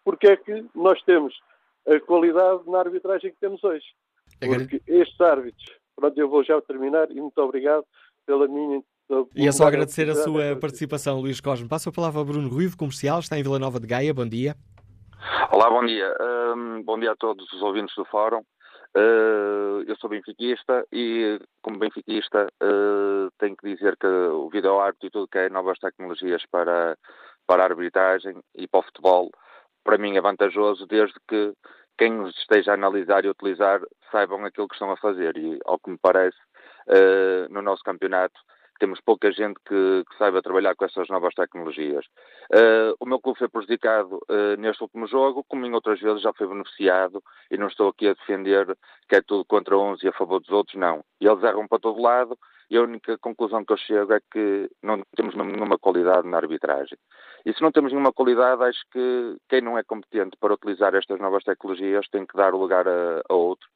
Porque 0.05 0.27
é 0.27 0.37
que 0.37 0.67
nós 0.75 1.01
temos 1.03 1.41
a 1.87 2.01
qualidade 2.01 2.69
na 2.69 2.81
arbitragem 2.81 3.31
que 3.31 3.39
temos 3.39 3.63
hoje. 3.63 3.87
Porque 4.41 4.83
estes 4.89 5.21
árbitros, 5.21 5.79
pronto, 5.95 6.19
eu 6.19 6.29
vou 6.29 6.43
já 6.43 6.61
terminar 6.61 7.09
e 7.13 7.21
muito 7.21 7.39
obrigado 7.39 7.85
pela 8.27 8.49
minha 8.49 8.83
e 9.35 9.47
é 9.47 9.53
só 9.53 9.67
agradecer 9.67 10.09
a 10.09 10.15
sua 10.15 10.57
participação, 10.61 11.21
Luís 11.21 11.41
Cosme. 11.41 11.69
Passo 11.69 11.89
a 11.89 11.93
palavra 11.93 12.21
ao 12.21 12.25
Bruno 12.25 12.49
Ruivo, 12.49 12.77
comercial, 12.77 13.21
está 13.21 13.39
em 13.39 13.43
Vila 13.43 13.59
Nova 13.59 13.79
de 13.79 13.87
Gaia. 13.87 14.15
Bom 14.15 14.27
dia. 14.27 14.55
Olá, 15.53 15.69
bom 15.71 15.85
dia. 15.85 16.15
Um, 16.57 16.83
bom 16.83 16.99
dia 16.99 17.13
a 17.13 17.17
todos 17.17 17.51
os 17.53 17.63
ouvintes 17.63 17.95
do 17.95 18.05
Fórum. 18.05 18.43
Uh, 18.95 19.83
eu 19.87 19.97
sou 19.97 20.11
benfiquista 20.11 20.85
e, 20.93 21.41
como 21.63 21.79
benfiquista, 21.79 22.47
uh, 22.63 23.31
tenho 23.39 23.57
que 23.57 23.75
dizer 23.75 23.97
que 23.97 24.07
o 24.07 24.51
vídeo-árbitro 24.51 25.07
e 25.07 25.11
tudo 25.11 25.29
que 25.29 25.39
é 25.39 25.49
novas 25.49 25.79
tecnologias 25.79 26.43
para, 26.51 26.97
para 27.47 27.63
a 27.63 27.67
arbitragem 27.67 28.39
e 28.55 28.69
para 28.69 28.81
o 28.81 28.83
futebol, 28.83 29.31
para 29.83 29.97
mim 29.97 30.17
é 30.17 30.21
vantajoso, 30.21 30.87
desde 30.87 31.15
que 31.27 31.55
quem 31.97 32.21
os 32.21 32.37
esteja 32.37 32.73
a 32.73 32.75
analisar 32.75 33.25
e 33.25 33.29
utilizar 33.29 33.81
saibam 34.11 34.45
aquilo 34.45 34.69
que 34.69 34.75
estão 34.75 34.91
a 34.91 34.97
fazer. 34.97 35.37
E, 35.39 35.59
ao 35.65 35.79
que 35.79 35.91
me 35.91 35.99
parece, 35.99 36.39
uh, 36.89 37.51
no 37.51 37.63
nosso 37.63 37.83
campeonato, 37.83 38.39
temos 38.83 39.01
pouca 39.01 39.31
gente 39.31 39.61
que, 39.65 40.05
que, 40.11 40.19
saiba 40.19 40.43
trabalhar 40.43 40.75
com 40.75 40.85
essas 40.85 41.09
novas 41.09 41.33
tecnologias. 41.35 42.05
Uh, 42.51 42.93
o 42.99 43.07
meu 43.07 43.21
clube 43.21 43.39
foi 43.39 43.49
prejudicado 43.49 44.17
uh, 44.29 44.59
neste 44.59 44.83
último 44.83 45.07
jogo, 45.07 45.45
como 45.49 45.65
em 45.65 45.73
outras 45.73 46.01
vezes 46.01 46.21
já 46.21 46.33
foi 46.33 46.49
beneficiado, 46.49 47.23
e 47.49 47.57
não 47.57 47.69
estou 47.69 47.91
aqui 47.91 48.09
a 48.09 48.15
defender 48.15 48.77
que 49.09 49.15
é 49.15 49.23
tudo 49.23 49.45
contra 49.45 49.79
uns 49.79 50.03
e 50.03 50.09
a 50.09 50.13
favor 50.13 50.41
dos 50.41 50.51
outros, 50.51 50.75
não. 50.75 51.05
Eles 51.21 51.45
erram 51.45 51.69
para 51.69 51.79
todo 51.79 52.03
lado, 52.03 52.37
e 52.69 52.77
a 52.77 52.83
única 52.83 53.17
conclusão 53.19 53.65
que 53.65 53.73
eu 53.73 53.77
chego 53.77 54.15
é 54.15 54.21
que 54.33 54.69
não 54.83 55.01
temos 55.15 55.37
nenhuma 55.37 55.79
qualidade 55.79 56.27
na 56.27 56.39
arbitragem. 56.39 56.99
E 57.47 57.53
se 57.53 57.63
não 57.63 57.71
temos 57.71 57.93
nenhuma 57.93 58.13
qualidade, 58.13 58.65
acho 58.65 58.83
que 58.91 59.37
quem 59.49 59.61
não 59.61 59.79
é 59.79 59.85
competente 59.85 60.37
para 60.41 60.55
utilizar 60.55 60.93
estas 60.97 61.21
novas 61.21 61.45
tecnologias 61.45 62.09
tem 62.09 62.27
que 62.27 62.37
dar 62.37 62.53
lugar 62.53 62.89
a, 62.89 63.23
a 63.29 63.33
outro 63.33 63.69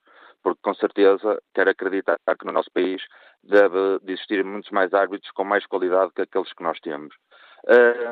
porque 0.46 0.60
com 0.62 0.74
certeza 0.74 1.42
quero 1.52 1.70
acreditar 1.70 2.16
que 2.38 2.46
no 2.46 2.52
nosso 2.52 2.70
país 2.70 3.02
deve 3.42 3.98
de 4.04 4.12
existir 4.12 4.44
muitos 4.44 4.70
mais 4.70 4.94
árbitros 4.94 5.32
com 5.32 5.42
mais 5.42 5.66
qualidade 5.66 6.12
que 6.14 6.22
aqueles 6.22 6.52
que 6.52 6.62
nós 6.62 6.78
temos. 6.78 7.12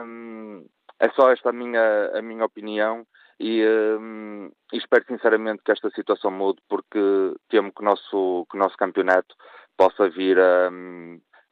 Um, 0.05 0.66
é 0.99 1.09
só 1.11 1.31
esta 1.31 1.51
a 1.51 1.53
minha, 1.53 2.11
a 2.12 2.20
minha 2.20 2.44
opinião 2.44 3.07
e, 3.38 3.64
um, 3.64 4.51
e, 4.73 4.79
espero 4.79 5.05
sinceramente 5.07 5.62
que 5.64 5.70
esta 5.70 5.88
situação 5.90 6.33
mude 6.33 6.61
porque 6.68 6.99
temo 7.49 7.73
que 7.73 7.83
o 7.83 7.85
nosso, 7.85 8.44
que 8.51 8.57
o 8.57 8.61
nosso 8.61 8.77
campeonato 8.77 9.33
possa 9.77 10.09
vir 10.11 10.37
a, 10.37 10.70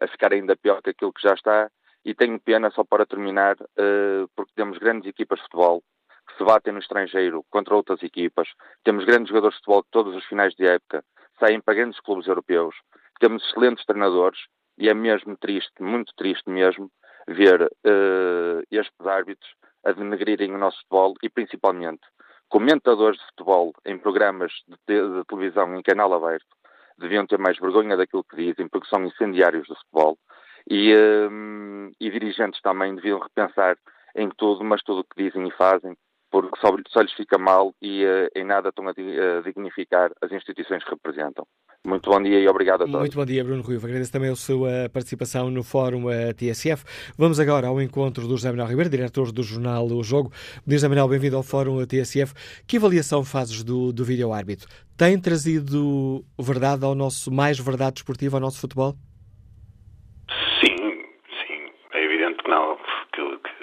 a 0.00 0.08
ficar 0.08 0.32
ainda 0.32 0.56
pior 0.56 0.82
que 0.82 0.90
aquilo 0.90 1.12
que 1.12 1.22
já 1.22 1.34
está 1.34 1.70
e 2.04 2.12
tenho 2.12 2.40
pena 2.40 2.72
só 2.72 2.82
para 2.82 3.06
terminar 3.06 3.54
uh, 3.54 4.28
porque 4.34 4.50
temos 4.56 4.78
grandes 4.78 5.08
equipas 5.08 5.38
de 5.38 5.44
futebol 5.44 5.80
que 6.28 6.36
se 6.36 6.44
batem 6.44 6.72
no 6.72 6.78
estrangeiro 6.78 7.44
contra 7.50 7.74
outras 7.74 8.02
equipas. 8.02 8.48
Temos 8.84 9.04
grandes 9.04 9.28
jogadores 9.28 9.56
de 9.56 9.60
futebol 9.60 9.82
que 9.82 9.90
todos 9.90 10.14
os 10.14 10.24
finais 10.26 10.54
de 10.54 10.66
época. 10.66 11.04
Saem 11.38 11.60
para 11.60 11.74
grandes 11.74 12.00
clubes 12.00 12.26
europeus. 12.26 12.74
Temos 13.20 13.44
excelentes 13.44 13.84
treinadores. 13.84 14.38
E 14.78 14.88
é 14.88 14.94
mesmo 14.94 15.36
triste, 15.36 15.82
muito 15.82 16.12
triste 16.16 16.48
mesmo, 16.48 16.90
ver 17.28 17.62
uh, 17.62 18.62
estes 18.70 19.06
árbitros 19.06 19.50
a 19.84 19.92
denegrirem 19.92 20.54
o 20.54 20.58
nosso 20.58 20.78
futebol 20.78 21.14
e 21.22 21.28
principalmente 21.28 22.02
comentadores 22.48 23.18
de 23.18 23.26
futebol 23.26 23.72
em 23.84 23.98
programas 23.98 24.52
de, 24.68 24.76
te 24.86 24.94
de 24.94 25.24
televisão 25.26 25.74
em 25.74 25.82
canal 25.82 26.12
aberto. 26.12 26.46
Deviam 26.98 27.26
ter 27.26 27.38
mais 27.38 27.58
vergonha 27.58 27.96
daquilo 27.96 28.24
que 28.24 28.36
dizem 28.36 28.68
porque 28.68 28.88
são 28.88 29.04
incendiários 29.04 29.66
do 29.66 29.74
futebol. 29.74 30.18
E, 30.70 30.94
uh, 30.94 31.90
e 32.00 32.10
dirigentes 32.10 32.60
também 32.60 32.94
deviam 32.94 33.18
repensar 33.18 33.76
em 34.14 34.28
tudo, 34.30 34.62
mas 34.64 34.82
tudo 34.82 35.00
o 35.00 35.04
que 35.04 35.24
dizem 35.24 35.48
e 35.48 35.50
fazem 35.52 35.96
porque 36.32 36.58
só, 36.58 36.74
só 36.88 37.02
lhes 37.02 37.12
fica 37.12 37.36
mal 37.38 37.74
e 37.80 38.04
uh, 38.04 38.28
em 38.34 38.44
nada 38.44 38.70
estão 38.70 38.88
a, 38.88 38.92
dignificar 39.44 40.10
as 40.22 40.32
instituições 40.32 40.82
que 40.82 40.90
representam. 40.90 41.46
Muito 41.84 42.08
bom 42.08 42.22
dia 42.22 42.40
e 42.40 42.48
obrigado 42.48 42.82
a 42.82 42.86
todos. 42.86 43.00
Muito 43.00 43.16
bom 43.16 43.26
dia, 43.26 43.44
Bruno 43.44 43.62
Rui. 43.62 43.76
Agradeço 43.76 44.10
também 44.10 44.30
a 44.30 44.36
sua 44.36 44.88
participação 44.90 45.50
no 45.50 45.62
Fórum 45.62 46.06
uh, 46.06 46.32
TSF. 46.34 46.84
Vamos 47.18 47.38
agora 47.38 47.66
ao 47.66 47.82
encontro 47.82 48.22
do 48.26 48.30
José 48.30 48.50
Manuel 48.50 48.68
Ribeiro, 48.68 48.88
diretor 48.88 49.30
do 49.30 49.42
jornal 49.42 49.84
O 49.86 50.02
Jogo. 50.02 50.30
Bom 50.66 50.72
José 50.72 50.88
Manuel, 50.88 51.08
bem-vindo 51.08 51.36
ao 51.36 51.42
Fórum 51.42 51.84
TSF. 51.84 52.32
Que 52.66 52.78
avaliação 52.78 53.22
fazes 53.24 53.62
do, 53.62 53.92
do 53.92 54.02
vídeo-árbitro? 54.02 54.68
Tem 54.96 55.20
trazido 55.20 56.24
verdade 56.38 56.84
ao 56.84 56.94
nosso, 56.94 57.30
mais 57.30 57.58
verdade 57.58 57.98
esportiva 57.98 58.38
ao 58.38 58.40
nosso 58.40 58.58
futebol? 58.58 58.94
Sim, 60.60 60.76
sim. 61.46 61.70
É 61.92 62.04
evidente 62.04 62.42
que 62.42 62.48
não. 62.48 62.76
Que, 63.12 63.38
que 63.38 63.62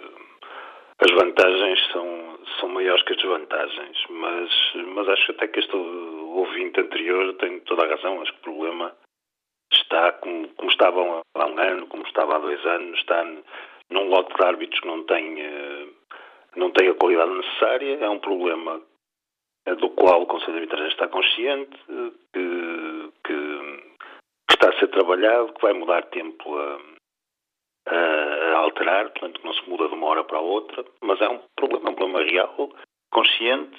as 1.02 1.12
vantagens 1.16 1.80
são 1.94 2.39
são 2.60 2.70
maiores 2.70 3.04
que 3.04 3.14
as 3.14 3.18
desvantagens, 3.20 3.98
mas, 4.10 4.52
mas 4.94 5.10
acho 5.10 5.32
até 5.32 5.48
que 5.48 5.60
este 5.60 5.76
ouvinte 5.76 6.80
anterior 6.80 7.34
tem 7.36 7.60
toda 7.62 7.86
a 7.86 7.90
razão. 7.90 8.22
Acho 8.22 8.34
que 8.34 8.40
o 8.40 8.54
problema 8.54 8.96
está 9.72 10.12
como, 10.14 10.48
como 10.50 10.72
estava 10.72 11.24
há 11.36 11.46
um 11.46 11.60
ano, 11.60 11.88
como 11.88 12.04
estava 12.04 12.36
há 12.36 12.40
dois 12.40 12.64
anos, 12.66 13.00
está 13.00 13.24
num 13.90 14.10
lote 14.10 14.36
de 14.36 14.44
árbitros 14.44 14.80
que 14.80 14.88
não 14.88 15.04
tem, 15.04 15.42
eh, 15.42 15.88
não 16.56 16.72
tem 16.72 16.90
a 16.90 16.96
qualidade 16.96 17.32
necessária, 17.32 17.98
é 18.00 18.10
um 18.10 18.20
problema 18.20 18.82
do 19.78 19.90
qual 19.92 20.24
o 20.24 20.26
Conselho 20.26 20.54
de 20.54 20.60
Arbitragem 20.60 20.88
está 20.88 21.08
consciente, 21.08 21.78
que, 22.34 23.12
que, 23.26 23.84
está 24.52 24.70
a 24.70 24.80
ser 24.80 24.88
trabalhado, 24.88 25.54
que 25.54 25.62
vai 25.62 25.74
mudar 25.74 26.04
tempo 26.08 26.58
a, 26.58 26.80
a, 27.90 28.58
alterar, 28.58 29.10
portanto 29.10 29.42
não 29.44 29.54
se 29.54 29.70
muda 29.70 29.88
de 29.88 29.94
uma 29.94 30.08
hora 30.08 30.24
para 30.24 30.38
a 30.38 30.42
outra, 30.42 30.86
mas 31.02 31.20
é 31.22 31.30
um 31.30 31.40
problema, 31.56 31.90
um 31.90 31.96
problema 31.96 32.24
real, 32.24 32.70
consciente, 33.12 33.78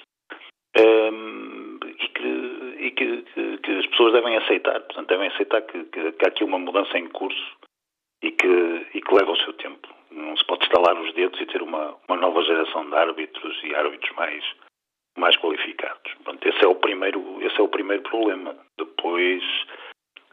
um, 0.77 1.79
e, 1.85 2.07
que, 2.09 2.75
e 2.79 2.91
que, 2.91 3.21
que, 3.21 3.57
que, 3.57 3.71
as 3.79 3.85
pessoas 3.87 4.13
devem 4.13 4.37
aceitar, 4.37 4.79
portanto 4.81 5.07
devem 5.07 5.27
aceitar 5.27 5.61
que, 5.61 5.83
que, 5.85 5.99
há 6.23 6.27
aqui 6.27 6.43
uma 6.43 6.59
mudança 6.59 6.97
em 6.97 7.07
curso 7.09 7.57
e 8.21 8.31
que, 8.31 8.87
e 8.93 9.01
que 9.01 9.13
leva 9.13 9.31
o 9.31 9.37
seu 9.37 9.53
tempo. 9.53 9.87
Não 10.11 10.35
se 10.37 10.45
pode 10.45 10.63
estalar 10.65 10.99
os 10.99 11.13
dedos 11.13 11.39
e 11.39 11.45
ter 11.45 11.61
uma, 11.61 11.95
uma 12.07 12.17
nova 12.17 12.43
geração 12.43 12.89
de 12.89 12.95
árbitros 12.95 13.59
e 13.63 13.73
árbitros 13.73 14.15
mais, 14.15 14.43
mais 15.17 15.35
qualificados. 15.37 16.13
Portanto, 16.23 16.45
esse 16.47 16.63
é 16.63 16.67
o 16.67 16.75
primeiro, 16.75 17.41
esse 17.41 17.59
é 17.59 17.63
o 17.63 17.69
primeiro 17.69 18.03
problema. 18.03 18.55
Depois, 18.77 19.43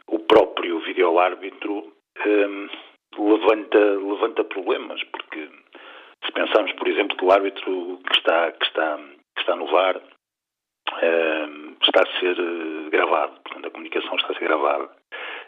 o 0.07 0.19
próprio 0.19 0.79
videoárbitro 0.79 1.93
um, 2.25 2.67
levanta, 3.17 3.79
levanta 3.79 4.43
problemas, 4.43 5.03
porque 5.05 5.49
se 6.25 6.31
pensarmos, 6.31 6.73
por 6.73 6.87
exemplo, 6.87 7.17
que 7.17 7.25
o 7.25 7.31
árbitro 7.31 7.99
que 8.05 8.17
está, 8.17 8.51
que 8.51 8.65
está, 8.65 8.97
que 8.97 9.41
está 9.41 9.55
no 9.55 9.67
VAR 9.67 10.01
um, 11.01 11.75
está 11.81 12.01
a 12.01 12.19
ser 12.19 12.37
eh, 12.37 12.89
gravado, 12.89 13.39
portanto, 13.41 13.67
a 13.67 13.71
comunicação 13.71 14.15
está 14.15 14.31
a 14.31 14.33
ser 14.33 14.45
gravada. 14.45 14.89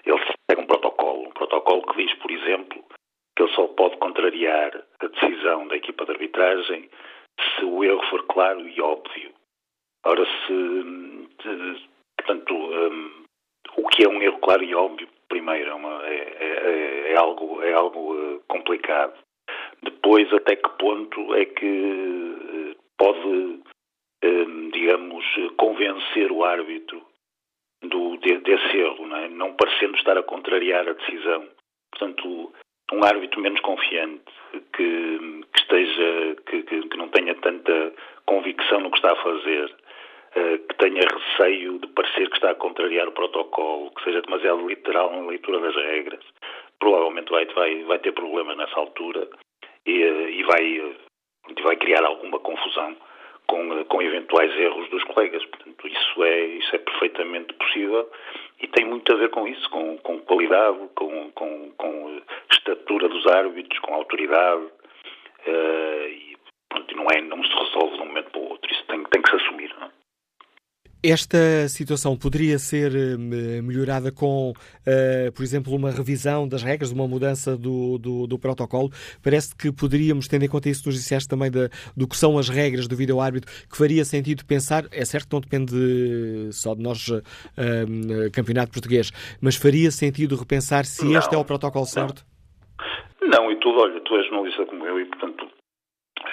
Ele 0.06 0.20
segue 0.50 0.62
um 0.62 0.68
protocolo, 0.68 1.28
um 1.28 1.32
protocolo 1.32 1.82
que 1.84 2.06
diz, 2.06 2.14
por 2.16 2.32
exemplo, 2.32 2.84
que 3.36 3.44
ele 3.44 3.54
só 3.54 3.68
pode 3.68 3.98
contrariar 3.98 4.84
a 5.00 5.08
decisão 5.08 5.68
da 5.68 5.76
equipa 5.76 6.06
de 6.06 6.12
arbitragem 6.12 6.90
se 7.40 7.66
o 7.66 7.84
erro 7.84 8.02
for 8.10 8.26
claro 8.28 8.68
e 8.68 8.82
óbvio. 8.82 9.32
Ora, 10.06 10.26
se, 10.26 11.88
portanto, 12.18 12.54
um, 12.54 13.24
o 13.78 13.88
que 13.88 14.04
é 14.04 14.10
um 14.10 14.22
erro 14.22 14.40
claro 14.40 14.64
e 14.64 14.74
óbvio, 14.74 15.08
primeiro, 15.32 15.72
é, 15.72 15.74
uma, 15.74 16.06
é, 16.06 16.38
é, 16.40 17.14
é 17.14 17.18
algo, 17.18 17.64
é 17.64 17.72
algo 17.72 18.14
uh, 18.14 18.44
complicado. 18.50 19.14
Depois, 19.82 20.32
até 20.34 20.58
que 20.58 20.70
ponto 20.78 21.34
é 21.36 21.46
que 21.46 21.66
uh, 21.66 22.76
pode, 22.98 23.64
um, 24.24 24.70
digamos, 24.72 25.26
convencer 25.56 26.32
o 26.34 26.44
árbitro 26.44 27.02
do, 27.82 28.18
de, 28.18 28.40
desse 28.40 28.78
erro, 28.78 29.08
não, 29.08 29.18
é? 29.18 29.30
não 29.30 29.54
parecendo 29.54 29.96
estar 29.96 30.18
a 30.18 30.24
contrariar 30.24 30.88
a 30.88 30.94
decisão. 30.94 31.48
Portanto, 31.92 32.54
um 32.92 33.04
árbitro 33.06 33.40
menos 33.40 33.62
confiante, 33.62 34.22
que, 34.76 35.18
que 35.54 35.60
esteja, 35.60 36.36
que, 36.46 36.64
que, 36.64 36.90
que, 36.90 36.98
não 36.98 37.08
tenha 37.08 37.34
tanta 37.36 37.94
convicção 38.26 38.82
no 38.82 38.92
que 38.92 38.98
está 38.98 39.14
a 39.14 39.24
fazer, 39.24 39.74
que 40.34 40.76
tenha 40.78 41.02
receio 41.02 41.80
de 41.80 41.88
parecer 41.88 42.30
que 42.30 42.36
está 42.36 42.52
a 42.52 42.56
contrariar 42.56 43.08
o 43.08 43.12
protocolo, 43.12 43.92
que 43.92 44.04
seja 44.04 44.22
demasiado 44.22 44.68
literal 44.68 45.12
na 45.12 45.28
leitura 45.28 45.60
das 45.60 45.76
regras, 45.76 46.24
provavelmente 46.82 47.30
vai, 47.32 47.46
vai, 47.46 47.84
vai 47.84 48.00
ter 48.00 48.12
problemas 48.12 48.58
nessa 48.58 48.80
altura 48.80 49.28
e, 49.86 50.04
uh, 50.04 50.30
e 50.30 50.44
vai, 50.44 50.80
uh, 50.80 51.64
vai 51.64 51.76
criar 51.78 52.04
alguma 52.04 52.40
confusão 52.40 52.98
com, 53.48 53.86
com 53.86 54.02
eventuais 54.02 54.52
erros 54.58 54.90
dos 54.90 55.04
colegas. 55.06 55.46
Portanto, 55.46 55.88
isso 55.88 56.24
é, 56.24 56.46
isso 56.46 56.76
é 56.76 56.80
perfeitamente 56.80 57.54
possível 57.54 58.10
e 58.60 58.68
tem 58.68 58.86
muito 58.86 59.14
a 59.14 59.16
ver 59.16 59.30
com 59.30 59.48
isso, 59.48 59.70
com, 59.70 59.98
com 60.00 60.20
qualidade, 60.22 60.80
com, 60.96 61.32
com, 61.32 61.72
com 61.72 62.22
estatura 62.52 63.08
dos 63.08 63.26
árbitros, 63.28 63.80
com 63.80 63.94
autoridade. 63.94 64.66
Uh, 65.46 66.08
e, 66.08 66.38
pronto, 66.70 66.96
não, 66.96 67.06
é, 67.14 67.22
não 67.22 67.44
se 67.44 67.54
resolve 67.54 67.96
de 67.96 68.02
um 68.02 68.06
momento 68.06 68.32
para 68.32 68.42
o 68.42 68.50
outro. 68.50 68.72
Isso 68.72 68.86
tem, 68.88 69.04
tem 69.04 69.22
que 69.22 69.30
se 69.30 69.36
assumir. 69.36 69.74
Não 69.80 69.88
é? 69.88 69.92
Esta 71.04 71.68
situação 71.68 72.16
poderia 72.16 72.60
ser 72.60 72.92
eh, 72.96 73.18
melhorada 73.64 74.12
com, 74.12 74.52
uh, 74.52 75.32
por 75.36 75.42
exemplo, 75.42 75.74
uma 75.74 75.90
revisão 75.90 76.48
das 76.48 76.62
regras, 76.62 76.92
uma 76.92 77.08
mudança 77.08 77.58
do, 77.58 77.98
do, 77.98 78.28
do, 78.28 78.38
protocolo. 78.38 78.92
Parece 79.24 79.58
que 79.58 79.72
poderíamos, 79.72 80.28
tendo 80.28 80.46
em 80.46 80.48
conta 80.48 80.70
isso 80.70 80.84
que 80.84 80.90
nos 80.90 80.96
disseste 80.98 81.28
também 81.28 81.50
da, 81.50 81.70
do 81.98 82.08
que 82.08 82.16
são 82.16 82.38
as 82.38 82.50
regras 82.50 82.88
do 82.88 82.96
vídeo-árbitro, 82.96 83.50
que 83.68 83.76
faria 83.76 84.06
sentido 84.06 84.46
pensar, 84.46 84.84
é 84.92 85.04
certo 85.04 85.28
que 85.28 85.34
não 85.34 85.42
depende 85.42 85.74
só 86.52 86.76
de 86.76 86.84
nós, 86.84 87.08
uh, 87.10 87.22
campeonato 88.32 88.72
português, 88.72 89.12
mas 89.42 89.56
faria 89.56 89.90
sentido 89.90 90.36
repensar 90.36 90.86
se 90.86 91.04
não, 91.04 91.18
este 91.18 91.34
é 91.34 91.38
o 91.38 91.44
protocolo 91.44 91.88
certo? 91.88 92.24
Não, 93.24 93.52
e 93.52 93.56
tu, 93.56 93.70
olha, 93.70 94.00
tu 94.02 94.16
és 94.18 94.28
jornalista 94.28 94.68
como 94.68 94.86
eu 94.86 95.00
e, 95.00 95.06
portanto, 95.06 95.48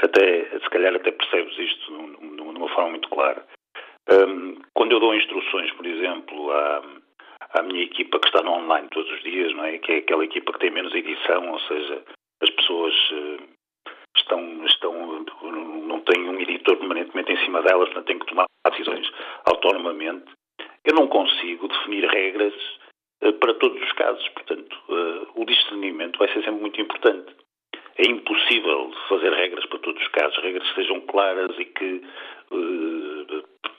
até, 0.03 0.45
se 0.59 0.69
calhar 0.69 0.95
até 0.95 1.11
percebes 1.11 1.59
isto 1.59 1.87
de 2.37 2.43
uma 2.43 2.69
forma 2.75 2.91
muito 2.91 3.09
clara 3.09 3.43
um, 4.11 4.57
quando 4.75 4.93
eu 4.93 5.01
dou 5.01 5.15
instruções, 5.15 5.71
por 5.73 5.87
exemplo, 5.87 6.51
à, 6.51 6.83
à 7.55 7.63
minha 7.63 7.83
equipa 7.83 8.19
que 8.19 8.27
está 8.29 8.43
no 8.43 8.53
online 8.53 8.89
todos 8.91 9.11
os 9.13 9.23
dias, 9.23 9.55
não 9.55 9.65
é? 9.65 9.79
que 9.79 9.93
é 9.93 9.97
aquela 9.99 10.25
equipa 10.25 10.53
que 10.53 10.61
tem 10.61 10.71
menos 10.71 10.95
edição, 10.95 11.51
ou 11.51 11.61
seja, 11.61 12.03
as 12.43 12.51
pessoas 12.51 12.95
uh, 13.13 13.43
estão, 14.17 14.65
estão, 14.65 15.25
não 15.87 16.01
têm 16.01 16.29
um 16.29 16.41
editor 16.41 16.77
permanentemente 16.77 17.33
em 17.33 17.45
cima 17.45 17.63
delas, 17.63 17.93
não 17.95 18.03
têm 18.03 18.19
que 18.19 18.27
tomar 18.27 18.47
decisões 18.71 19.11
autonomamente. 19.45 20.27
Eu 20.85 20.95
não 20.95 21.07
consigo 21.09 21.69
definir 21.69 22.09
regras 22.09 22.55
uh, 23.23 23.33
para 23.35 23.55
todos 23.55 23.83
os 23.83 23.93
casos, 23.93 24.27
portanto, 24.31 24.77
uh, 24.89 25.29
o 25.35 25.45
discernimento 25.45 26.19
vai 26.19 26.29
ser 26.29 26.43
sempre 26.45 26.61
muito 26.61 26.81
importante. 26.81 27.35
É 27.99 28.09
impossível 28.09 28.93
fazer 29.09 29.33
regras 29.33 29.67
para 29.67 29.81
todos 29.81 30.01
os 30.01 30.09
casos, 30.09 30.39
regras 30.39 30.69
que 30.69 30.75
sejam 30.77 31.01
claras 31.01 31.51
e 31.59 31.65
que 31.65 32.01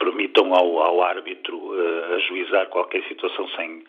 permitam 0.10 0.54
ao, 0.54 0.80
ao 0.80 1.02
árbitro 1.04 1.56
uh, 1.58 2.16
ajuizar 2.16 2.68
qualquer 2.70 3.04
situação 3.08 3.48
sem, 3.50 3.84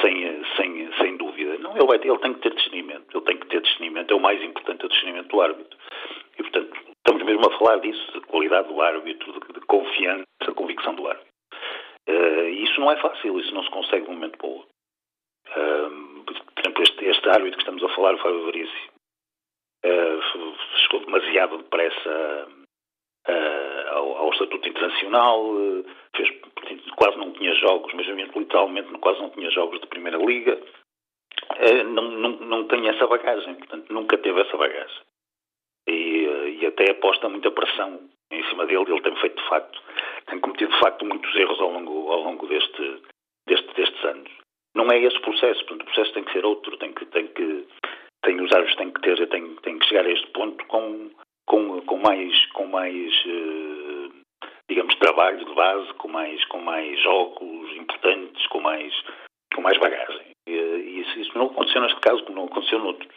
sem, 0.00 0.44
sem, 0.56 0.92
sem 0.94 1.16
dúvida. 1.16 1.58
Não, 1.58 1.76
ele, 1.76 1.86
vai, 1.86 1.96
ele 1.96 2.18
tem 2.18 2.34
que 2.34 2.40
ter 2.40 2.54
discernimento, 2.54 3.16
ele 3.16 3.24
tem 3.24 3.36
que 3.36 3.46
ter 3.48 3.60
discernimento, 3.60 4.10
é 4.12 4.14
o 4.14 4.20
mais 4.20 4.42
importante, 4.42 4.86
o 4.86 4.88
discernimento 4.88 5.28
do 5.28 5.40
árbitro. 5.40 5.78
E, 6.38 6.42
portanto, 6.42 6.76
estamos 6.98 7.22
mesmo 7.24 7.46
a 7.46 7.58
falar 7.58 7.76
disso, 7.78 8.12
de 8.12 8.20
qualidade 8.26 8.68
do 8.68 8.80
árbitro, 8.80 9.32
de, 9.32 9.52
de 9.54 9.60
confiança, 9.66 10.24
de 10.40 10.54
convicção 10.54 10.94
do 10.94 11.08
árbitro. 11.08 11.28
Uh, 12.08 12.48
isso 12.48 12.80
não 12.80 12.90
é 12.90 12.96
fácil, 12.96 13.40
isso 13.40 13.52
não 13.52 13.64
se 13.64 13.70
consegue 13.70 14.04
de 14.04 14.10
um 14.10 14.14
momento 14.14 14.38
para 14.38 14.46
o 14.46 14.52
outro. 14.52 14.68
Uh, 15.48 16.24
por 16.24 16.60
exemplo, 16.60 16.82
este, 16.82 17.04
este 17.04 17.28
árbitro 17.28 17.56
que 17.56 17.62
estamos 17.62 17.82
a 17.82 17.94
falar, 17.96 18.14
o 18.14 18.18
Fábio 18.18 18.44
Veríssimo, 18.46 18.92
uh, 19.84 20.56
chegou 20.82 21.00
demasiado 21.00 21.58
depressa 21.58 22.48
uh, 23.28 23.94
ao, 23.94 24.16
ao, 24.18 24.30
Estatuto 24.30 24.68
Internacional, 24.68 25.44
uh, 25.44 25.84
fez, 26.16 26.30
quase 26.96 27.16
não 27.18 27.32
tinha 27.32 27.54
jogos, 27.54 27.92
mas 27.94 28.06
literalmente 28.06 28.90
quase 28.98 29.20
não 29.20 29.30
tinha 29.30 29.50
jogos 29.50 29.80
de 29.80 29.86
Primeira 29.86 30.18
Liga. 30.18 30.58
Uh, 31.52 31.84
não, 31.84 32.10
não, 32.10 32.30
não 32.30 32.64
tem 32.68 32.88
essa 32.88 33.06
bagagem, 33.06 33.54
portanto, 33.56 33.92
nunca 33.92 34.18
teve 34.18 34.40
essa 34.40 34.56
bagagem. 34.56 35.00
E, 35.88 36.58
e 36.60 36.66
até 36.66 36.90
aposta 36.90 37.28
muita 37.28 37.50
pressão 37.50 38.00
em 38.30 38.44
cima 38.48 38.66
dele. 38.66 38.84
Ele 38.88 39.02
tem 39.02 39.16
feito, 39.16 39.40
de 39.40 39.48
facto, 39.48 39.80
tem 40.26 40.40
cometido, 40.40 40.72
de 40.72 40.80
facto, 40.80 41.04
muitos 41.04 41.34
erros 41.34 41.60
ao 41.60 41.70
longo, 41.70 42.12
ao 42.12 42.20
longo 42.20 42.46
deste, 42.46 43.02
deste, 43.46 43.74
destes 43.74 44.04
anos. 44.04 44.30
Não 44.74 44.90
é 44.90 44.98
esse 44.98 45.16
o 45.16 45.22
processo, 45.22 45.64
portanto, 45.64 45.82
o 45.82 45.84
processo 45.86 46.12
tem 46.12 46.24
que 46.24 46.32
ser 46.32 46.44
outro, 46.44 46.76
tem 46.76 46.92
que, 46.92 47.06
tem 47.06 47.26
que, 47.28 47.66
tem, 48.22 48.40
os 48.40 48.52
árbitros 48.52 48.76
têm 48.76 48.90
que 48.90 49.00
ter, 49.00 49.28
têm, 49.28 49.54
têm 49.56 49.78
que 49.78 49.86
chegar 49.86 50.04
a 50.04 50.10
este 50.10 50.26
ponto 50.32 50.64
com, 50.66 51.10
com, 51.46 51.80
com 51.82 51.96
mais, 51.98 52.46
com 52.52 52.66
mais 52.66 53.12
uh, 53.26 54.12
digamos, 54.68 54.94
trabalho 54.96 55.44
de 55.44 55.54
base, 55.54 55.94
com 55.94 56.08
mais, 56.08 56.44
com 56.46 56.60
mais 56.60 57.00
jogos 57.02 57.76
importantes, 57.76 58.46
com 58.48 58.60
mais, 58.60 58.92
com 59.54 59.62
mais 59.62 59.78
bagagem. 59.78 60.26
E, 60.48 60.52
e 60.52 61.00
isso, 61.00 61.18
isso, 61.18 61.38
não 61.38 61.46
aconteceu 61.46 61.80
neste 61.82 62.00
caso, 62.00 62.22
como 62.24 62.36
não 62.36 62.46
aconteceu 62.46 62.78
noutros. 62.78 63.14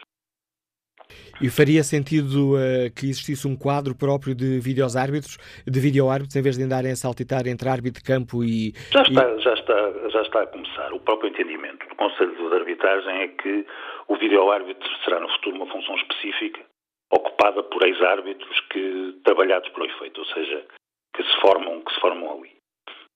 E 1.42 1.48
faria 1.48 1.82
sentido 1.82 2.54
uh, 2.54 2.92
que 2.94 3.06
existisse 3.06 3.48
um 3.48 3.56
quadro 3.56 3.96
próprio 3.96 4.34
de 4.34 4.60
vídeos 4.60 4.94
árbitros, 4.94 5.38
de 5.66 5.80
vídeo 5.80 6.08
árbitros, 6.08 6.36
em 6.36 6.42
vez 6.42 6.56
de 6.56 6.62
andarem 6.62 6.92
a 6.92 6.96
saltitar 6.96 7.48
entre 7.48 7.68
árbitro 7.68 8.00
de 8.00 8.06
campo 8.06 8.44
e. 8.44 8.72
Já 8.92 9.02
está, 9.02 9.28
e... 9.28 9.40
já 9.40 9.54
está, 9.54 10.08
já 10.10 10.22
está 10.22 10.42
a 10.42 10.46
começar. 10.46 10.92
O 10.92 11.00
próprio 11.00 11.30
entendimento 11.30 11.88
do 11.88 11.96
Conselho 11.96 12.36
de 12.36 12.54
Arbitragem 12.54 13.22
é 13.22 13.28
que 13.28 13.66
o 14.06 14.16
vídeo 14.16 14.50
árbitro 14.52 14.88
será 15.04 15.18
no 15.18 15.28
futuro 15.30 15.56
uma 15.56 15.66
função 15.66 15.96
específica 15.96 16.69
ocupada 17.10 17.62
por 17.64 17.82
ex-árbitros 17.86 18.60
que 18.70 19.20
trabalhados 19.24 19.68
para 19.70 19.82
o 19.82 19.86
efeito, 19.86 20.20
ou 20.20 20.26
seja, 20.26 20.66
que 21.14 21.22
se 21.22 21.40
formam, 21.40 21.80
que 21.80 21.92
se 21.92 22.00
formam 22.00 22.38
ali. 22.38 22.56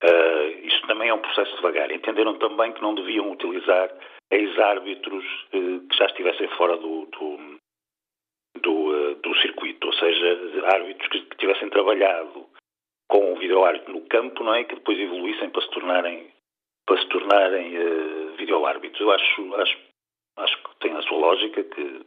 Uh, 0.02 0.66
isto 0.66 0.86
também 0.86 1.08
é 1.08 1.14
um 1.14 1.20
processo 1.20 1.54
devagar. 1.56 1.90
Entenderam 1.90 2.36
também 2.38 2.72
que 2.72 2.82
não 2.82 2.94
deviam 2.94 3.30
utilizar 3.30 3.90
ex-árbitros 4.30 5.24
uh, 5.54 5.80
que 5.88 5.96
já 5.96 6.06
estivessem 6.06 6.48
fora 6.56 6.76
do, 6.76 7.06
do, 7.06 7.58
do, 8.60 8.72
uh, 8.72 9.14
do, 9.16 9.34
circuito, 9.36 9.86
ou 9.86 9.92
seja, 9.94 10.66
árbitros 10.74 11.08
que, 11.08 11.20
que 11.22 11.36
tivessem 11.36 11.70
trabalhado 11.70 12.46
com 13.08 13.32
o 13.32 13.36
vídeo-árbitro 13.36 13.92
no 13.92 14.06
campo, 14.08 14.42
não 14.42 14.54
é? 14.54 14.64
Que 14.64 14.74
depois 14.74 14.98
evoluíssem 14.98 15.50
para 15.50 15.62
se 15.62 15.70
tornarem 15.70 16.30
para 16.86 17.00
se 17.00 17.08
tornarem 17.08 17.78
uh, 17.78 18.36
vídeo-árbitros. 18.36 19.00
Eu 19.00 19.10
acho, 19.10 19.54
acho, 19.54 19.78
acho 20.36 20.62
que 20.64 20.76
tem 20.80 20.92
a 20.94 21.02
sua 21.02 21.16
lógica, 21.16 21.64
que 21.64 22.04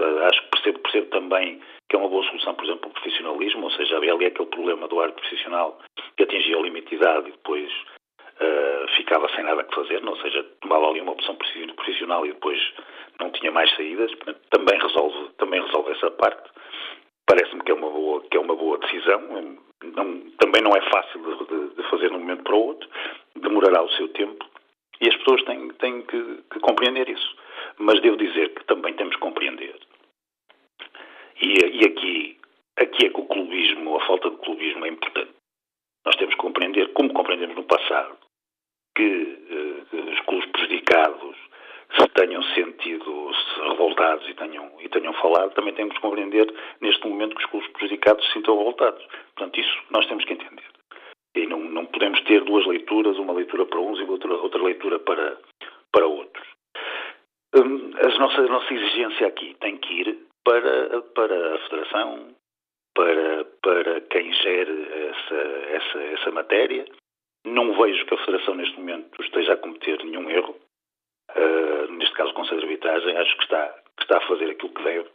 Acho 0.00 0.42
que 0.42 0.50
percebo, 0.50 0.78
percebo 0.80 1.06
também 1.10 1.60
que 1.88 1.96
é 1.96 1.98
uma 1.98 2.08
boa 2.08 2.24
solução, 2.24 2.54
por 2.54 2.64
exemplo, 2.64 2.88
o 2.88 2.92
profissionalismo, 2.92 3.64
ou 3.64 3.70
seja, 3.72 3.96
havia 3.96 4.14
ali 4.14 4.26
aquele 4.26 4.48
problema 4.48 4.88
do 4.88 5.00
árbitro 5.00 5.22
profissional 5.22 5.78
que 6.16 6.22
atingia 6.22 6.58
o 6.58 6.62
limite 6.62 6.88
de 6.88 6.94
idade 6.96 7.28
e 7.28 7.32
depois 7.32 7.70
uh, 7.70 8.88
ficava 8.96 9.28
sem 9.34 9.44
nada 9.44 9.64
que 9.64 9.74
fazer, 9.74 10.02
ou 10.04 10.16
seja, 10.16 10.42
tomava 10.60 10.88
ali 10.88 11.00
uma 11.00 11.12
opção 11.12 11.36
profissional 11.36 12.24
e 12.24 12.32
depois 12.32 12.58
não 13.20 13.30
tinha 13.30 13.52
mais 13.52 13.74
saídas. 13.74 14.10
Também 14.50 14.78
resolve, 14.80 15.28
também 15.38 15.62
resolve 15.62 15.92
essa 15.92 16.10
parte. 16.12 16.50
Parece-me 17.26 17.62
que 17.62 17.70
é 17.70 17.74
uma 17.74 17.90
boa, 17.90 18.22
que 18.22 18.36
é 18.36 18.40
uma 18.40 18.56
boa 18.56 18.78
decisão. 18.78 19.20
Não, 19.82 20.20
também 20.38 20.62
não 20.62 20.72
é 20.74 20.80
fácil 20.90 21.20
de, 21.20 21.74
de, 21.74 21.90
fazer 21.90 22.08
de 22.08 22.16
um 22.16 22.20
momento 22.20 22.44
para 22.44 22.54
o 22.54 22.66
outro. 22.66 22.88
Demorará 23.36 23.82
o 23.82 23.90
seu 23.90 24.08
tempo 24.08 24.44
e 25.00 25.08
as 25.08 25.16
pessoas 25.16 25.42
têm, 25.44 25.68
têm 25.74 26.02
que, 26.02 26.38
que 26.50 26.60
compreender 26.60 27.08
isso. 27.08 27.36
Mas 27.78 28.00
devo 28.00 28.16
dizer 28.16 28.54
que 28.54 28.64
também 28.64 28.94
temos 28.94 29.14
que 29.14 29.20
compreender. 29.20 29.78
E, 31.40 31.80
e 31.80 31.84
aqui, 31.84 32.38
aqui 32.76 33.06
é 33.06 33.10
que 33.10 33.20
o 33.20 33.26
clubismo, 33.26 33.96
a 33.96 34.06
falta 34.06 34.30
de 34.30 34.36
clubismo 34.36 34.84
é 34.86 34.88
importante. 34.88 35.32
Nós 36.04 36.16
temos 36.16 36.34
que 36.34 36.40
compreender, 36.40 36.92
como 36.92 37.12
compreendemos 37.12 37.56
no 37.56 37.64
passado, 37.64 38.16
que 38.96 39.02
uh, 39.02 40.12
os 40.12 40.20
clubes 40.20 40.50
prejudicados 40.50 41.36
se 41.96 42.08
tenham 42.08 42.42
sentido 42.54 43.30
se 43.34 43.60
revoltados 43.60 44.28
e 44.28 44.34
tenham, 44.34 44.70
e 44.80 44.88
tenham 44.88 45.12
falado, 45.14 45.52
também 45.54 45.74
temos 45.74 45.94
que 45.94 46.00
compreender 46.00 46.52
neste 46.80 47.06
momento 47.06 47.36
que 47.36 47.44
os 47.44 47.50
clubes 47.50 47.70
prejudicados 47.72 48.24
se 48.26 48.32
sintam 48.32 48.56
revoltados. 48.56 49.04
Portanto, 49.34 49.60
isso 49.60 49.82
nós 49.90 50.06
temos 50.06 50.24
que 50.24 50.32
entender. 50.32 50.64
E 51.34 51.46
não, 51.46 51.58
não 51.58 51.86
podemos 51.86 52.20
ter 52.22 52.42
duas 52.44 52.66
leituras, 52.66 53.18
uma 53.18 53.32
leitura 53.32 53.66
para 53.66 53.80
uns 53.80 53.98
e 53.98 54.04
outra, 54.04 54.32
outra 54.34 54.62
leitura 54.62 54.98
para, 54.98 55.38
para 55.90 56.06
outros. 56.06 56.46
Hum, 57.54 57.90
a, 57.96 58.18
nossa, 58.18 58.40
a 58.40 58.46
nossa 58.46 58.72
exigência 58.72 59.26
aqui 59.26 59.54
tem 59.60 59.76
que 59.76 59.92
ir 59.92 60.18
para, 60.44 61.02
para 61.14 61.54
a 61.54 61.58
Federação, 61.68 62.28
para, 62.94 63.44
para 63.62 64.00
quem 64.02 64.32
gere 64.32 64.88
essa, 65.10 65.34
essa, 65.34 66.02
essa 66.02 66.30
matéria. 66.30 66.84
Não 67.44 67.74
vejo 67.74 68.06
que 68.06 68.14
a 68.14 68.24
Federação 68.24 68.54
neste 68.54 68.78
momento 68.78 69.20
esteja 69.22 69.54
a 69.54 69.56
cometer 69.56 70.02
nenhum 70.04 70.30
erro. 70.30 70.56
Uh, 71.36 71.92
neste 71.92 72.14
caso, 72.14 72.30
o 72.30 72.34
Conselho 72.34 72.60
de 72.60 72.66
Arbitragem, 72.66 73.16
acho 73.16 73.36
que 73.36 73.44
está, 73.44 73.68
que 73.96 74.02
está 74.02 74.18
a 74.18 74.26
fazer 74.28 74.50
aquilo 74.50 74.72
que 74.72 74.82
deve. 74.82 75.08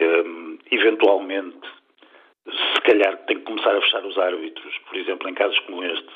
Um, 0.00 0.58
eventualmente, 0.70 1.68
se 2.46 2.80
calhar 2.82 3.16
tem 3.26 3.38
que 3.38 3.44
começar 3.44 3.76
a 3.76 3.80
fechar 3.80 4.04
os 4.04 4.18
árbitros, 4.18 4.78
por 4.78 4.96
exemplo, 4.96 5.28
em 5.28 5.34
casos 5.34 5.58
como 5.60 5.82
este, 5.84 6.08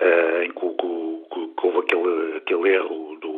uh, 0.00 0.42
em 0.42 0.50
que, 0.50 0.60
que, 0.60 1.54
que, 1.54 1.66
houve 1.66 1.78
aquele, 1.78 2.36
aquele 2.36 2.68
erro 2.74 3.16
do, 3.20 3.35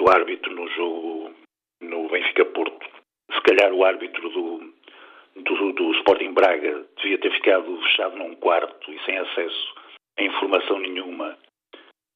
do, 0.00 0.10
árbitro 0.10 0.54
no 0.54 0.68
jogo 0.68 1.34
no 1.82 2.08
Benfica-Porto. 2.08 2.86
Se 3.32 3.40
calhar 3.42 3.72
o 3.72 3.84
árbitro 3.84 4.28
do, 4.30 4.74
do, 5.36 5.72
do 5.72 5.92
Sporting 5.98 6.32
Braga 6.32 6.86
devia 6.96 7.18
ter 7.18 7.30
ficado 7.32 7.80
fechado 7.82 8.16
num 8.16 8.34
quarto 8.36 8.90
e 8.90 8.98
sem 9.04 9.18
acesso 9.18 9.74
a 10.18 10.22
informação 10.22 10.78
nenhuma 10.78 11.36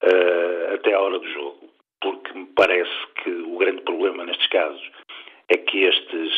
uh, 0.02 0.74
até 0.74 0.94
à 0.94 1.00
hora 1.00 1.18
do 1.18 1.28
jogo, 1.28 1.70
porque 2.00 2.32
me 2.32 2.46
parece 2.56 3.06
que 3.22 3.30
o 3.30 3.56
grande 3.56 3.82
problema 3.82 4.24
nestes 4.24 4.46
casos 4.48 4.90
é 5.48 5.56
que 5.56 5.84
estes, 5.84 6.32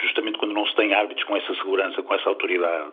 justamente 0.00 0.38
quando 0.38 0.52
não 0.52 0.66
se 0.66 0.76
tem 0.76 0.92
árbitros 0.94 1.26
com 1.26 1.36
essa 1.36 1.54
segurança, 1.54 2.02
com 2.02 2.14
essa 2.14 2.28
autoridade, 2.28 2.92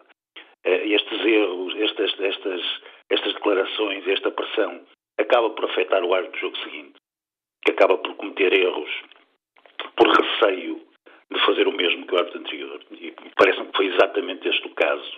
uh, 0.65 0.69
estes 0.69 1.25
erros, 1.25 1.75
estas, 1.75 2.19
estas, 2.19 2.61
estas 3.09 3.33
declarações, 3.33 4.07
esta 4.07 4.31
pressão, 4.31 4.81
acaba 5.19 5.49
por 5.49 5.65
afetar 5.65 6.03
o 6.03 6.13
árbitro 6.13 6.39
do 6.39 6.41
jogo 6.41 6.57
seguinte, 6.57 6.93
que 7.63 7.71
acaba 7.71 7.97
por 7.97 8.15
cometer 8.15 8.53
erros 8.53 8.89
por 9.95 10.07
receio 10.07 10.81
de 11.31 11.39
fazer 11.45 11.67
o 11.67 11.71
mesmo 11.71 12.05
que 12.05 12.15
o 12.15 12.17
árbitro 12.17 12.39
anterior. 12.39 12.81
E 12.91 13.13
parece-me 13.35 13.67
que 13.67 13.77
foi 13.77 13.85
exatamente 13.87 14.47
este 14.47 14.67
o 14.67 14.73
caso 14.73 15.11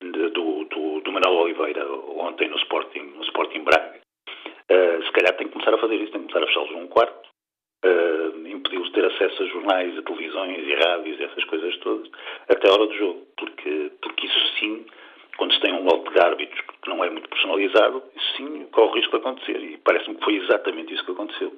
de, 0.00 0.28
do, 0.30 0.64
do, 0.64 1.00
do 1.00 1.12
Manuel 1.12 1.38
Oliveira 1.38 1.86
ontem 1.92 2.48
no 2.48 2.56
Sporting, 2.56 3.12
no 3.16 3.22
Sporting 3.24 3.62
Braga. 3.62 4.00
Uh, 4.70 5.04
se 5.04 5.12
calhar 5.12 5.36
tem 5.36 5.46
que 5.46 5.52
começar 5.52 5.74
a 5.74 5.78
fazer 5.78 5.96
isso, 5.96 6.12
tem 6.12 6.22
que 6.22 6.32
começar 6.32 6.42
a 6.42 6.46
fechá-los 6.46 6.70
num 6.70 6.86
quarto, 6.86 7.28
uh, 7.84 8.48
impedi-los 8.48 8.88
de 8.88 8.94
ter 8.94 9.04
acesso 9.04 9.42
a 9.42 9.46
jornais, 9.46 9.98
a 9.98 10.02
televisões 10.02 10.66
e 10.66 10.74
rádios 10.74 11.20
essas 11.20 11.44
coisas 11.44 11.76
todas, 11.78 12.10
até 12.48 12.68
a 12.68 12.72
hora 12.72 12.86
do 12.86 12.94
jogo, 12.94 13.26
porque, 13.36 13.92
porque 14.00 14.26
isso 14.26 14.58
sim, 14.58 14.86
quando 15.36 15.52
se 15.52 15.60
tem 15.60 15.74
um 15.74 15.84
lote 15.84 16.10
de 16.10 16.20
árbitros 16.20 16.60
que 16.82 16.88
não 16.88 17.04
é 17.04 17.10
muito 17.10 17.28
personalizado, 17.28 18.02
isso 18.16 18.36
sim 18.36 18.66
corre 18.72 18.88
o 18.88 18.94
risco 18.94 19.10
de 19.10 19.16
acontecer, 19.18 19.58
e 19.62 19.76
parece-me 19.78 20.16
que 20.16 20.24
foi 20.24 20.36
exatamente 20.36 20.94
isso 20.94 21.04
que 21.04 21.12
aconteceu. 21.12 21.52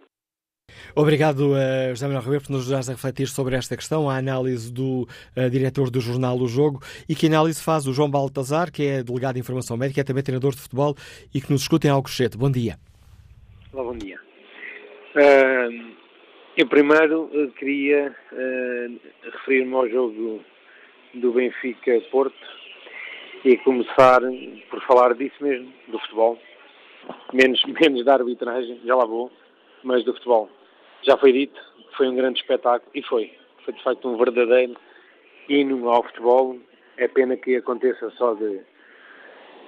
Obrigado, 0.96 1.50
uh, 1.50 1.88
José 1.90 2.06
Manuel 2.06 2.22
Ribeiro, 2.22 2.44
por 2.44 2.52
nos 2.52 2.62
ajudares 2.62 2.88
a 2.88 2.92
refletir 2.92 3.26
sobre 3.26 3.56
esta 3.56 3.76
questão, 3.76 4.08
a 4.08 4.16
análise 4.16 4.72
do 4.72 5.08
uh, 5.36 5.50
diretor 5.50 5.90
do 5.90 6.00
jornal 6.00 6.36
O 6.38 6.46
Jogo 6.46 6.80
e 7.08 7.16
que 7.16 7.26
análise 7.26 7.60
faz 7.60 7.88
o 7.88 7.92
João 7.92 8.08
Baltazar, 8.08 8.70
que 8.70 8.84
é 8.84 9.02
delegado 9.02 9.34
de 9.34 9.40
Informação 9.40 9.76
Médica, 9.76 10.02
é 10.02 10.04
também 10.04 10.22
treinador 10.22 10.54
de 10.54 10.60
futebol 10.60 10.94
e 11.34 11.40
que 11.40 11.50
nos 11.50 11.62
escuta 11.62 11.88
em 11.88 11.90
Alcochete. 11.90 12.38
Bom 12.38 12.48
dia. 12.48 12.76
Olá, 13.72 13.82
bom 13.82 13.98
dia. 13.98 14.20
Uh, 15.16 15.94
eu 16.56 16.68
primeiro 16.68 17.28
queria 17.58 18.14
referir-me 19.24 19.74
ao 19.74 19.88
jogo 19.88 20.44
do 21.14 21.32
Benfica-Porto 21.32 22.36
e 23.44 23.56
começar 23.58 24.20
por 24.70 24.80
falar 24.86 25.14
disso 25.14 25.34
mesmo, 25.40 25.72
do 25.88 25.98
futebol. 25.98 26.38
Menos, 27.32 27.60
menos 27.80 28.04
da 28.04 28.14
arbitragem, 28.14 28.80
já 28.84 28.94
lá 28.94 29.04
vou 29.04 29.32
mas 29.84 30.04
do 30.04 30.14
futebol. 30.14 30.48
Já 31.06 31.16
foi 31.18 31.32
dito, 31.32 31.60
foi 31.96 32.08
um 32.08 32.16
grande 32.16 32.40
espetáculo 32.40 32.90
e 32.94 33.02
foi. 33.02 33.32
Foi 33.64 33.74
de 33.74 33.82
facto 33.82 34.08
um 34.08 34.16
verdadeiro 34.16 34.76
hino 35.48 35.88
ao 35.90 36.02
futebol. 36.02 36.58
É 36.96 37.08
pena 37.08 37.36
que 37.36 37.56
aconteça 37.56 38.10
só 38.10 38.34
de 38.34 38.60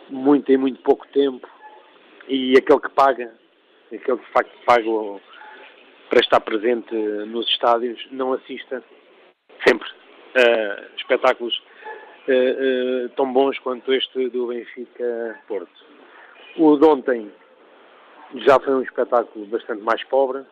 muito 0.09 0.51
em 0.51 0.57
muito 0.57 0.81
pouco 0.83 1.07
tempo 1.09 1.47
e 2.29 2.57
aquele 2.57 2.81
que 2.81 2.91
paga, 2.91 3.33
aquele 3.87 4.19
que 4.19 4.25
de 4.25 4.33
facto 4.33 4.53
paga 4.65 4.91
para 6.09 6.21
estar 6.21 6.41
presente 6.41 6.95
nos 6.95 7.49
estádios, 7.49 8.07
não 8.13 8.33
assista 8.33 8.83
sempre 9.67 9.89
a 10.37 10.97
espetáculos 10.97 11.57
uh, 12.29 13.07
uh, 13.07 13.09
tão 13.11 13.33
bons 13.33 13.59
quanto 13.59 13.93
este 13.93 14.29
do 14.29 14.49
Benfica 14.49 15.41
Porto. 15.49 15.85
O 16.57 16.77
de 16.77 16.85
ontem 16.87 17.33
já 18.37 18.59
foi 18.61 18.75
um 18.75 18.83
espetáculo 18.83 19.47
bastante 19.47 19.83
mais 19.83 20.03
pobre, 20.05 20.45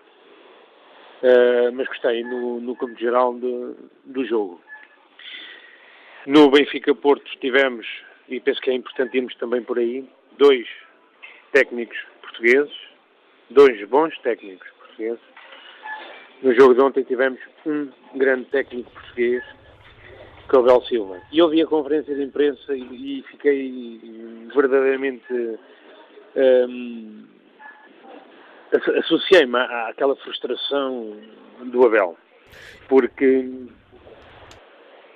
uh, 1.25 1.73
mas 1.73 1.89
gostei 1.89 2.23
no, 2.23 2.61
no 2.61 2.77
campo 2.77 2.99
geral 2.99 3.35
de, 3.35 3.75
do 4.05 4.25
jogo. 4.25 4.61
No 6.27 6.51
Benfica 6.51 6.95
Porto 6.95 7.25
tivemos, 7.41 7.87
e 8.29 8.41
penso 8.41 8.61
que 8.61 8.71
é 8.71 8.75
importante 8.75 9.17
irmos 9.17 9.35
também 9.37 9.63
por 9.63 9.79
aí, 9.79 10.09
dois 10.39 10.67
técnicos 11.53 11.99
portugueses, 12.23 12.75
dois 13.51 13.89
bons 13.89 14.17
técnicos 14.19 14.69
portugueses. 14.79 15.21
No 16.43 16.55
jogo 16.55 16.75
de 16.75 16.81
ontem 16.81 17.05
tivemos 17.05 17.41
um 17.67 17.89
grande 18.15 18.45
técnico 18.47 18.91
português, 18.91 19.43
que 20.49 20.57
é 20.57 20.59
o 20.59 20.63
Bel 20.63 20.83
Silva. 20.83 21.21
E 21.33 21.41
ouvi 21.41 21.63
a 21.63 21.67
conferência 21.67 22.15
de 22.15 22.23
imprensa 22.23 22.75
e, 22.75 23.19
e 23.19 23.23
fiquei 23.23 24.49
verdadeiramente 24.55 25.59
um, 26.37 27.25
associei-me 28.73 29.59
àquela 29.59 30.17
frustração 30.17 31.17
do 31.65 31.87
Abel, 31.87 32.17
porque 32.89 33.45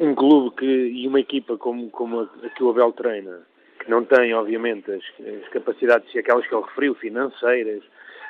um 0.01 0.15
clube 0.15 0.57
que, 0.57 0.67
e 0.67 1.09
uma 1.09 1.21
equipa 1.21 1.57
como, 1.57 1.91
como 1.91 2.21
a, 2.21 2.49
que 2.51 2.63
o 2.63 2.71
Abel 2.71 2.93
treina, 2.93 3.41
que 3.81 3.91
não 3.91 4.05
tem, 4.05 4.33
obviamente, 4.35 4.91
as, 4.91 5.03
as 5.27 5.49
capacidades, 5.49 6.15
aquelas 6.17 6.47
que 6.47 6.55
ele 6.55 6.65
referiu, 6.65 6.95
financeiras, 6.95 7.83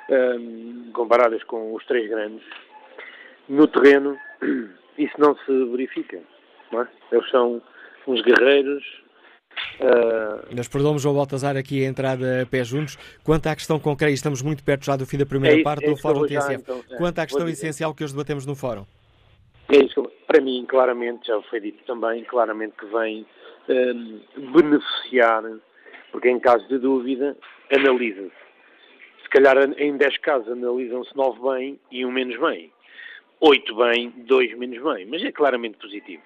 um, 0.08 0.90
comparadas 0.92 1.42
com 1.44 1.74
os 1.74 1.84
três 1.86 2.08
grandes, 2.08 2.42
no 3.48 3.66
terreno, 3.66 4.18
isso 4.96 5.14
não 5.18 5.36
se 5.36 5.64
verifica. 5.66 6.20
Não 6.72 6.82
é? 6.82 6.88
Eles 7.12 7.28
são 7.30 7.62
uns 8.06 8.22
guerreiros, 8.22 8.84
Uh... 9.80 10.48
Mas 10.56 10.68
perdoamos 10.68 11.02
João 11.02 11.14
Baltazar 11.14 11.56
aqui 11.56 11.84
a 11.84 11.88
entrar 11.88 12.18
a 12.18 12.46
pé 12.46 12.64
juntos. 12.64 12.98
Quanto 13.22 13.46
à 13.46 13.54
questão 13.54 13.78
concreta, 13.78 14.12
estamos 14.12 14.42
muito 14.42 14.62
perto 14.64 14.84
já 14.84 14.96
do 14.96 15.06
fim 15.06 15.18
da 15.18 15.26
primeira 15.26 15.56
é 15.56 15.58
isso, 15.58 15.64
parte 15.64 15.84
é 15.84 15.90
do 15.90 15.96
Fórum 15.96 16.26
TSF. 16.26 16.54
Então, 16.54 16.80
é, 16.90 16.96
Quanto 16.96 17.18
à 17.18 17.26
questão 17.26 17.48
essencial 17.48 17.94
que 17.94 18.04
hoje 18.04 18.12
debatemos 18.12 18.46
no 18.46 18.54
Fórum? 18.54 18.84
É 19.70 19.84
isso, 19.84 20.02
para 20.26 20.40
mim, 20.40 20.64
claramente, 20.66 21.26
já 21.26 21.40
foi 21.42 21.60
dito 21.60 21.84
também, 21.86 22.24
claramente 22.24 22.74
que 22.78 22.86
vem 22.86 23.26
um, 23.68 24.20
beneficiar, 24.52 25.44
porque 26.10 26.30
em 26.30 26.40
caso 26.40 26.66
de 26.68 26.78
dúvida, 26.78 27.36
analisa-se. 27.70 28.32
Se 29.22 29.28
calhar 29.28 29.58
em 29.76 29.96
10 29.96 30.18
casos 30.18 30.50
analisam-se 30.50 31.14
9 31.14 31.38
bem 31.50 31.78
e 31.90 32.04
um 32.04 32.10
menos 32.10 32.40
bem. 32.40 32.72
8 33.40 33.76
bem, 33.76 34.10
2 34.26 34.56
menos 34.56 34.82
bem. 34.82 35.06
Mas 35.06 35.22
é 35.22 35.30
claramente 35.30 35.76
positivo. 35.76 36.22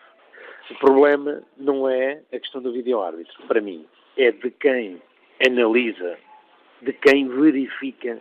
O 0.72 0.78
problema 0.78 1.42
não 1.58 1.86
é 1.86 2.22
a 2.32 2.38
questão 2.38 2.62
do 2.62 2.72
vídeo-árbitro, 2.72 3.42
para 3.46 3.60
mim. 3.60 3.84
É 4.16 4.32
de 4.32 4.50
quem 4.50 5.02
analisa, 5.46 6.18
de 6.80 6.94
quem 6.94 7.28
verifica 7.28 8.18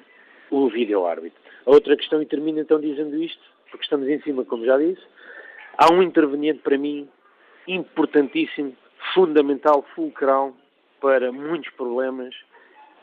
o 0.50 0.68
vídeo-árbitro. 0.68 1.40
A 1.66 1.72
outra 1.72 1.96
questão, 1.96 2.22
e 2.22 2.26
termino 2.26 2.60
então 2.60 2.82
dizendo 2.82 3.16
isto, 3.24 3.42
porque 3.70 3.86
estamos 3.86 4.10
em 4.10 4.20
cima, 4.22 4.44
como 4.44 4.66
já 4.66 4.78
disse. 4.78 5.02
Há 5.78 5.94
um 5.94 6.04
interveniente 6.04 6.60
para 6.60 6.78
mim 6.78 7.08
importantíssimo, 7.66 8.76
fundamental, 9.14 9.86
fulcral 9.96 10.54
para 11.00 11.32
muitos 11.32 11.72
problemas 11.72 12.36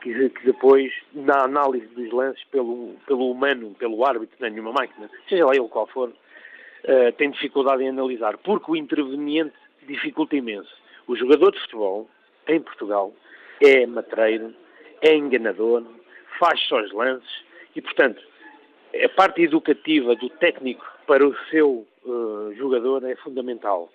que, 0.02 0.28
que, 0.28 0.44
depois, 0.44 0.92
na 1.14 1.44
análise 1.44 1.86
dos 1.86 2.12
lances 2.12 2.44
pelo, 2.50 2.96
pelo 3.06 3.30
humano, 3.30 3.74
pelo 3.78 4.04
árbitro, 4.04 4.36
nem 4.40 4.50
nenhuma 4.50 4.72
máquina, 4.72 5.10
seja 5.26 5.46
lá 5.46 5.56
ele 5.56 5.68
qual 5.68 5.86
for, 5.86 6.12
uh, 6.88 7.12
tem 7.12 7.30
dificuldade 7.30 7.82
em 7.82 7.90
analisar, 7.90 8.36
porque 8.38 8.70
o 8.70 8.76
interveniente 8.76 9.54
dificulta 9.86 10.34
imenso. 10.34 10.74
O 11.06 11.14
jogador 11.14 11.52
de 11.52 11.60
futebol, 11.60 12.08
em 12.48 12.60
Portugal, 12.60 13.12
é 13.62 13.86
matreiro, 13.86 14.54
é 15.02 15.14
enganador, 15.14 15.84
faz 16.38 16.60
só 16.66 16.80
os 16.80 16.92
lances 16.92 17.44
e, 17.74 17.80
portanto, 17.80 18.20
a 18.94 19.08
parte 19.10 19.42
educativa 19.42 20.14
do 20.16 20.28
técnico 20.30 20.84
para 21.06 21.26
o 21.26 21.36
seu 21.50 21.86
uh, 22.04 22.54
jogador 22.56 23.04
é 23.04 23.14
fundamental. 23.16 23.90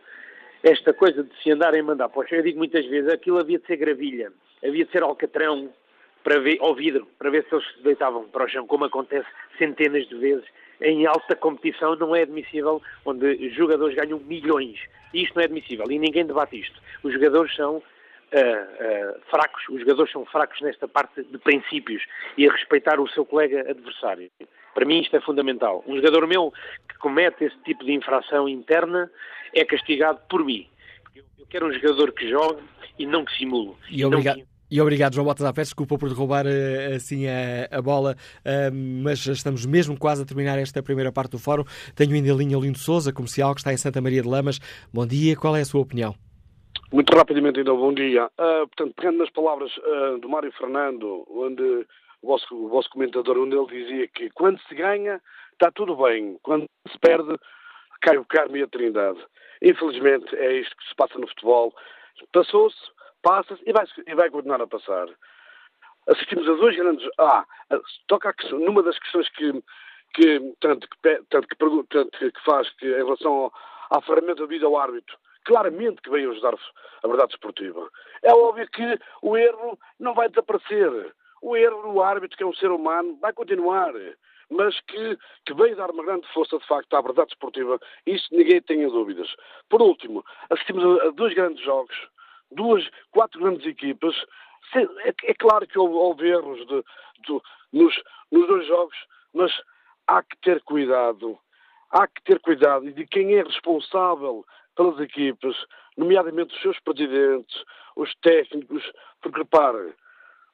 Esta 0.62 0.94
coisa 0.94 1.24
de 1.24 1.36
se 1.42 1.52
andar 1.52 1.74
em 1.74 1.82
mandar 1.82 2.10
para 2.10 2.22
o 2.22 2.28
chão, 2.28 2.38
eu 2.38 2.44
digo 2.44 2.58
muitas 2.58 2.86
vezes, 2.86 3.12
aquilo 3.12 3.40
havia 3.40 3.60
de 3.60 3.66
ser 3.66 3.76
gravilha, 3.78 4.32
havia 4.64 4.86
de 4.86 4.92
ser 4.92 5.04
alcatrão 5.04 5.70
para 6.24 6.40
ver, 6.40 6.58
ao 6.62 6.74
vidro, 6.74 7.06
para 7.18 7.30
ver 7.30 7.44
se 7.44 7.54
eles 7.54 7.68
se 7.74 7.84
deitavam 7.84 8.24
para 8.30 8.46
o 8.46 8.48
chão, 8.48 8.66
como 8.66 8.86
acontece 8.86 9.28
centenas 9.58 10.08
de 10.08 10.16
vezes. 10.16 10.46
Em 10.84 11.06
alta 11.06 11.36
competição 11.36 11.96
não 11.96 12.16
é 12.16 12.24
admissível, 12.24 12.82
onde 13.06 13.50
jogadores 13.52 13.96
ganham 13.96 14.20
milhões. 14.20 14.78
Isto 15.14 15.36
não 15.36 15.42
é 15.42 15.46
admissível 15.46 15.90
e 15.90 15.98
ninguém 15.98 16.26
debate 16.26 16.60
isto. 16.60 16.80
Os 17.02 17.14
jogadores 17.14 17.56
são 17.56 17.82
Uh, 18.34 18.40
uh, 18.40 19.22
fracos, 19.30 19.62
os 19.70 19.82
jogadores 19.82 20.12
são 20.12 20.26
fracos 20.26 20.60
nesta 20.60 20.88
parte 20.88 21.22
de 21.22 21.38
princípios 21.38 22.02
e 22.36 22.50
a 22.50 22.52
respeitar 22.52 23.00
o 23.00 23.08
seu 23.08 23.24
colega 23.24 23.60
adversário. 23.70 24.32
Para 24.74 24.86
mim 24.86 25.02
isto 25.02 25.16
é 25.16 25.22
fundamental. 25.22 25.84
Um 25.86 25.98
jogador 25.98 26.26
meu 26.26 26.52
que 26.90 26.98
comete 26.98 27.44
esse 27.44 27.58
tipo 27.60 27.86
de 27.86 27.94
infração 27.94 28.50
interna 28.50 29.08
é 29.54 29.64
castigado 29.64 30.20
por 30.28 30.44
mim. 30.44 30.68
Eu 31.38 31.46
quero 31.48 31.68
um 31.68 31.74
jogador 31.74 32.12
que 32.12 32.28
jogue 32.28 32.64
e 32.98 33.06
não 33.06 33.24
que 33.24 33.38
simule. 33.38 33.76
E. 33.88 34.02
Não... 34.02 34.20
E 34.74 34.82
obrigado, 34.82 35.14
João 35.14 35.28
Botas 35.28 35.46
à. 35.46 35.52
Desculpa 35.52 36.00
por 36.00 36.10
derrubar 36.10 36.48
eh, 36.48 36.96
assim 36.96 37.28
a, 37.28 37.78
a 37.78 37.80
bola, 37.80 38.16
mas 38.74 39.24
estamos 39.24 39.68
mesmo 39.68 39.96
quase 39.96 40.24
a 40.24 40.26
terminar 40.26 40.58
esta 40.58 40.82
primeira 40.82 41.12
parte 41.12 41.34
do 41.34 41.38
fórum. 41.38 41.64
Tenho 41.96 42.16
ainda 42.16 42.34
a 42.34 42.36
linha 42.36 42.58
Lindo 42.58 42.80
Souza, 42.80 43.14
comercial, 43.14 43.54
que 43.54 43.60
está 43.60 43.72
em 43.72 43.78
Santa 43.78 44.02
Maria 44.02 44.24
de 44.24 44.28
Lamas. 44.28 44.58
Bom 44.92 45.06
dia, 45.06 45.36
qual 45.36 45.56
é 45.56 45.62
a 45.62 45.66
sua 45.66 45.82
opinião? 45.82 46.16
Muito 46.92 47.16
rapidamente, 47.16 47.60
então, 47.60 47.78
bom 47.78 47.94
dia. 47.94 48.26
Uh, 48.26 48.66
portanto, 48.66 48.96
pegando 48.96 49.20
nas 49.20 49.30
palavras 49.30 49.72
uh, 49.78 50.18
do 50.18 50.28
Mário 50.28 50.52
Fernando, 50.54 51.24
onde 51.30 51.86
o 52.24 52.28
vosso, 52.30 52.56
o 52.56 52.68
vosso 52.68 52.90
comentador, 52.90 53.38
onde 53.38 53.56
ele 53.56 53.68
dizia 53.68 54.08
que 54.08 54.32
quando 54.32 54.60
se 54.68 54.74
ganha 54.74 55.22
está 55.52 55.70
tudo 55.72 55.96
bem, 55.98 56.40
quando 56.42 56.66
se 56.92 56.98
perde 56.98 57.38
cai 58.02 58.18
o 58.18 58.26
carmo 58.26 58.58
e 58.58 58.64
a 58.64 58.68
trindade. 58.68 59.20
Infelizmente 59.62 60.36
é 60.36 60.62
isto 60.62 60.76
que 60.76 60.90
se 60.90 60.96
passa 60.96 61.20
no 61.20 61.28
futebol. 61.28 61.72
Passou-se, 62.32 62.78
passa-se 63.24 63.64
e 63.66 63.74
vai, 63.74 63.86
e 64.06 64.14
vai 64.14 64.30
continuar 64.30 64.62
a 64.62 64.68
passar. 64.68 65.08
Assistimos 66.08 66.48
a 66.48 66.54
dois 66.54 66.76
grandes. 66.76 67.10
Ah, 67.18 67.46
toca 68.08 68.30
a 68.30 68.34
questão, 68.34 68.60
numa 68.60 68.84
das 68.84 69.00
questões 69.00 69.28
que, 69.30 69.64
que, 70.14 70.54
tanto, 70.60 70.88
que, 70.88 71.24
tanto, 71.30 71.48
que, 71.48 71.56
tanto 71.90 72.12
que 72.12 72.44
faz 72.46 72.70
que, 72.72 72.86
em 72.86 73.04
relação 73.04 73.32
ao, 73.32 73.54
à 73.90 74.02
ferramenta 74.02 74.36
do 74.36 74.48
vídeo 74.48 74.68
ao 74.68 74.78
árbitro, 74.78 75.18
claramente 75.46 76.02
que 76.02 76.10
veio 76.10 76.32
ajudar 76.32 76.56
a 77.04 77.08
verdade 77.08 77.34
esportiva. 77.34 77.90
É 78.22 78.34
óbvio 78.34 78.70
que 78.70 79.00
o 79.22 79.38
erro 79.38 79.80
não 80.00 80.14
vai 80.14 80.30
desaparecer. 80.30 81.14
O 81.42 81.56
erro 81.58 81.94
do 81.94 82.02
árbitro, 82.02 82.38
que 82.38 82.44
é 82.44 82.48
um 82.48 82.54
ser 82.54 82.72
humano, 82.72 83.18
vai 83.22 83.34
continuar. 83.34 83.94
Mas 84.50 84.80
que, 84.82 85.18
que 85.46 85.54
veio 85.54 85.76
dar 85.76 85.90
uma 85.90 86.04
grande 86.04 86.28
força, 86.34 86.58
de 86.58 86.68
facto, 86.68 86.94
à 86.94 87.02
verdade 87.02 87.32
esportiva. 87.32 87.80
Isso 88.06 88.28
ninguém 88.32 88.62
tenha 88.62 88.88
dúvidas. 88.90 89.34
Por 89.70 89.82
último, 89.82 90.24
assistimos 90.50 91.02
a 91.02 91.10
dois 91.12 91.34
grandes 91.34 91.64
jogos, 91.64 91.96
duas, 92.56 92.88
quatro 93.12 93.40
grandes 93.40 93.66
equipas. 93.66 94.16
É, 94.76 95.14
é 95.32 95.34
claro 95.34 95.68
que 95.68 95.78
houve, 95.78 95.94
houve 95.94 96.28
erros 96.28 96.60
de, 96.68 96.84
de, 97.28 97.42
nos, 97.72 98.02
nos 98.32 98.48
dois 98.48 98.68
jogos, 98.68 98.98
mas 99.34 99.52
há 100.08 100.22
que 100.24 100.38
ter 100.38 100.62
cuidado. 100.64 101.38
Há 101.92 102.08
que 102.08 102.24
ter 102.24 102.40
cuidado. 102.40 102.92
De 102.92 103.06
quem 103.06 103.36
é 103.36 103.44
responsável 103.44 104.46
pelas 104.76 105.00
equipas, 105.00 105.56
nomeadamente 105.98 106.56
os 106.56 106.62
seus 106.62 106.80
presidentes, 106.80 107.64
os 107.96 108.14
técnicos, 108.22 108.84
porque 109.22 109.40
repare, 109.40 109.94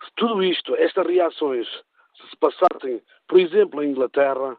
se 0.03 0.11
tudo 0.15 0.43
isto, 0.43 0.75
estas 0.75 1.05
reações, 1.05 1.67
se 2.15 2.29
se 2.29 2.35
passassem, 2.37 3.01
por 3.27 3.39
exemplo, 3.39 3.81
em 3.81 3.91
Inglaterra, 3.91 4.57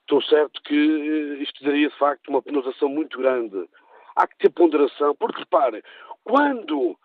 estou 0.00 0.22
certo 0.22 0.60
que 0.62 0.74
eh, 0.74 1.42
isto 1.42 1.62
daria 1.62 1.88
de 1.88 1.96
facto 1.96 2.28
uma 2.28 2.42
penalização 2.42 2.88
muito 2.88 3.18
grande. 3.18 3.68
Há 4.16 4.26
que 4.26 4.38
ter 4.38 4.50
ponderação, 4.50 5.14
porque 5.16 5.40
repare, 5.40 5.82
quando, 6.24 6.96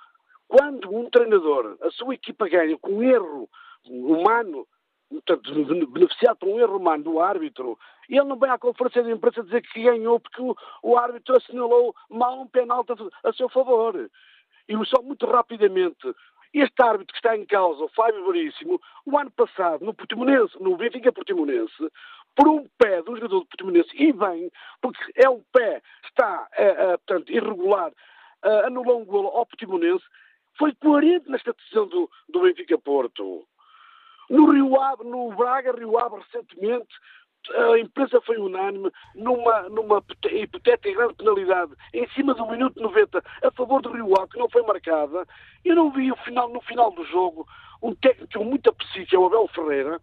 quando 0.47 0.95
um 0.95 1.09
treinador, 1.09 1.77
a 1.81 1.91
sua 1.91 2.13
equipa 2.13 2.47
ganha 2.47 2.77
com 2.77 2.93
um 2.93 3.03
erro 3.03 3.49
humano, 3.87 4.67
portanto, 5.09 5.53
beneficiado 5.87 6.37
por 6.37 6.49
um 6.49 6.59
erro 6.59 6.77
humano 6.77 7.03
do 7.03 7.19
árbitro, 7.19 7.77
e 8.09 8.17
ele 8.17 8.27
não 8.27 8.37
vem 8.37 8.49
à 8.49 8.57
conferência 8.57 9.03
de 9.03 9.11
imprensa 9.11 9.43
dizer 9.43 9.61
que 9.61 9.83
ganhou 9.83 10.19
porque 10.19 10.41
o, 10.41 10.55
o 10.83 10.97
árbitro 10.97 11.37
assinalou 11.37 11.95
mal 12.09 12.39
um 12.39 12.47
penalti 12.47 12.91
a, 12.91 13.29
a 13.29 13.33
seu 13.33 13.49
favor. 13.49 14.09
E 14.67 14.85
só 14.85 15.01
muito 15.01 15.25
rapidamente, 15.25 16.15
este 16.53 16.81
árbitro 16.81 17.13
que 17.13 17.19
está 17.19 17.35
em 17.35 17.45
causa, 17.45 17.83
o 17.83 17.89
Fábio 17.89 18.31
Veríssimo, 18.31 18.81
o 19.05 19.17
ano 19.17 19.31
passado, 19.31 19.83
no 19.83 19.93
Portimonense, 19.93 20.55
no 20.61 20.77
Benfica 20.77 21.11
Portimonense, 21.11 21.91
por 22.35 22.47
um 22.47 22.67
pé 22.77 23.01
do 23.01 23.15
jogador 23.15 23.39
do 23.39 23.45
Portimonense, 23.45 23.89
e 23.93 24.11
bem, 24.11 24.51
porque 24.81 24.99
é 25.15 25.29
um 25.29 25.41
pé 25.53 25.81
está, 26.05 26.47
é, 26.53 26.65
é, 26.65 26.97
portanto, 26.97 27.31
irregular, 27.31 27.91
é, 28.43 28.65
anulou 28.67 29.01
um 29.01 29.05
golo 29.05 29.29
ao 29.29 29.45
Portimonense, 29.45 30.03
foi 30.57 30.73
coerente 30.75 31.29
nesta 31.29 31.53
decisão 31.53 31.87
do, 31.87 32.09
do 32.29 32.41
Benfica 32.41 32.77
Porto. 32.77 33.47
No 34.29 34.51
Rio 34.51 34.79
Ave, 34.79 35.03
no 35.03 35.33
Braga, 35.35 35.73
Rio 35.73 35.97
Ave, 35.97 36.17
recentemente, 36.17 36.93
a 37.53 37.77
imprensa 37.77 38.19
foi 38.21 38.37
unânime 38.37 38.91
numa, 39.13 39.69
numa 39.69 40.03
hipotética 40.31 40.95
grande 40.95 41.13
penalidade 41.13 41.73
em 41.93 42.07
cima 42.09 42.33
do 42.33 42.49
minuto 42.49 42.81
90 42.81 43.23
a 43.43 43.51
favor 43.51 43.81
do 43.81 43.91
Rio 43.91 44.19
Ave, 44.19 44.31
que 44.31 44.39
não 44.39 44.49
foi 44.49 44.63
marcada. 44.63 45.27
Eu 45.63 45.75
não 45.75 45.91
vi 45.91 46.11
o 46.11 46.15
final, 46.17 46.49
no 46.49 46.61
final 46.61 46.91
do 46.91 47.05
jogo 47.05 47.47
um 47.83 47.93
técnico 47.93 48.43
muito 48.43 48.69
apreciado, 48.69 49.07
que 49.07 49.15
é 49.15 49.19
o 49.19 49.25
Abel 49.25 49.47
Ferreira, 49.49 50.01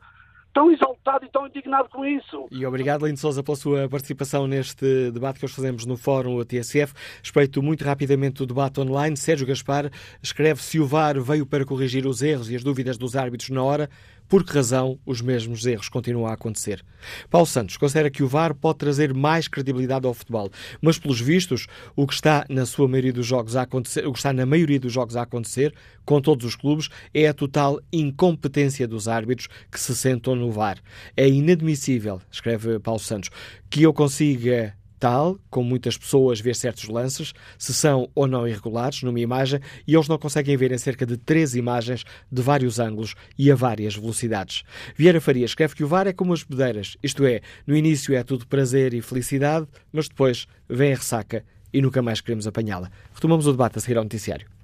tão 0.52 0.70
exaltado 0.70 1.24
e 1.24 1.28
tão 1.30 1.46
indignado 1.46 1.88
com 1.88 2.04
isso. 2.04 2.46
E 2.50 2.64
obrigado, 2.66 3.06
Lindo 3.06 3.18
Souza, 3.18 3.42
pela 3.42 3.56
sua 3.56 3.88
participação 3.88 4.46
neste 4.46 5.10
debate 5.10 5.38
que 5.38 5.44
hoje 5.44 5.54
fazemos 5.54 5.86
no 5.86 5.96
Fórum 5.96 6.42
TSF. 6.44 6.92
Respeito 7.22 7.62
muito 7.62 7.84
rapidamente 7.84 8.42
o 8.42 8.46
debate 8.46 8.80
online. 8.80 9.16
Sérgio 9.16 9.46
Gaspar 9.46 9.90
escreve 10.22 10.62
se 10.62 10.78
o 10.78 10.86
VAR 10.86 11.20
veio 11.20 11.46
para 11.46 11.64
corrigir 11.64 12.06
os 12.06 12.22
erros 12.22 12.50
e 12.50 12.56
as 12.56 12.62
dúvidas 12.62 12.98
dos 12.98 13.16
árbitros 13.16 13.50
na 13.50 13.62
hora. 13.62 13.88
Por 14.28 14.44
que 14.44 14.54
razão 14.54 14.98
os 15.04 15.20
mesmos 15.20 15.66
erros 15.66 15.88
continuam 15.88 16.26
a 16.26 16.32
acontecer? 16.32 16.84
Paulo 17.30 17.46
Santos 17.46 17.76
considera 17.76 18.10
que 18.10 18.22
o 18.22 18.28
VAR 18.28 18.54
pode 18.54 18.78
trazer 18.78 19.12
mais 19.12 19.48
credibilidade 19.48 20.06
ao 20.06 20.14
futebol, 20.14 20.50
mas 20.80 20.98
pelos 20.98 21.20
vistos, 21.20 21.66
o 21.94 22.06
que 22.06 22.14
está 22.14 22.44
na 22.48 22.64
sua 22.64 22.88
maioria 22.88 23.12
dos 23.12 23.26
jogos 23.26 23.56
a 23.56 23.62
acontecer, 23.62 24.06
o 24.06 24.12
que 24.12 24.18
está 24.18 24.32
na 24.32 24.46
maioria 24.46 24.80
dos 24.80 24.92
jogos 24.92 25.16
a 25.16 25.22
acontecer, 25.22 25.74
com 26.04 26.20
todos 26.20 26.46
os 26.46 26.56
clubes, 26.56 26.88
é 27.12 27.28
a 27.28 27.34
total 27.34 27.80
incompetência 27.92 28.88
dos 28.88 29.08
árbitros 29.08 29.48
que 29.70 29.78
se 29.78 29.94
sentam 29.94 30.34
no 30.34 30.50
VAR. 30.50 30.78
É 31.16 31.28
inadmissível, 31.28 32.20
escreve 32.30 32.78
Paulo 32.78 33.00
Santos, 33.00 33.30
que 33.68 33.82
eu 33.82 33.92
consiga 33.92 34.74
tal 35.02 35.36
como 35.50 35.68
muitas 35.68 35.98
pessoas 35.98 36.40
ver 36.40 36.54
certos 36.54 36.88
lances, 36.88 37.32
se 37.58 37.74
são 37.74 38.08
ou 38.14 38.28
não 38.28 38.46
irregulares 38.46 39.02
numa 39.02 39.18
imagem, 39.18 39.58
e 39.84 39.96
eles 39.96 40.06
não 40.06 40.16
conseguem 40.16 40.56
ver 40.56 40.70
em 40.70 40.78
cerca 40.78 41.04
de 41.04 41.16
três 41.16 41.56
imagens 41.56 42.04
de 42.30 42.40
vários 42.40 42.78
ângulos 42.78 43.16
e 43.36 43.50
a 43.50 43.56
várias 43.56 43.96
velocidades. 43.96 44.62
Vieira 44.94 45.20
Faria 45.20 45.44
escreve 45.44 45.74
que 45.74 45.82
o 45.82 45.88
VAR 45.88 46.06
é 46.06 46.12
como 46.12 46.32
as 46.32 46.44
bedeiras, 46.44 46.96
isto 47.02 47.24
é, 47.24 47.40
no 47.66 47.74
início 47.74 48.14
é 48.14 48.22
tudo 48.22 48.46
prazer 48.46 48.94
e 48.94 49.02
felicidade, 49.02 49.66
mas 49.92 50.08
depois 50.08 50.46
vem 50.68 50.92
a 50.92 50.96
ressaca 50.96 51.44
e 51.72 51.82
nunca 51.82 52.00
mais 52.00 52.20
queremos 52.20 52.46
apanhá-la. 52.46 52.88
Retomamos 53.12 53.48
o 53.48 53.50
debate 53.50 53.78
a 53.78 53.80
seguir 53.80 53.98
ao 53.98 54.04
noticiário. 54.04 54.61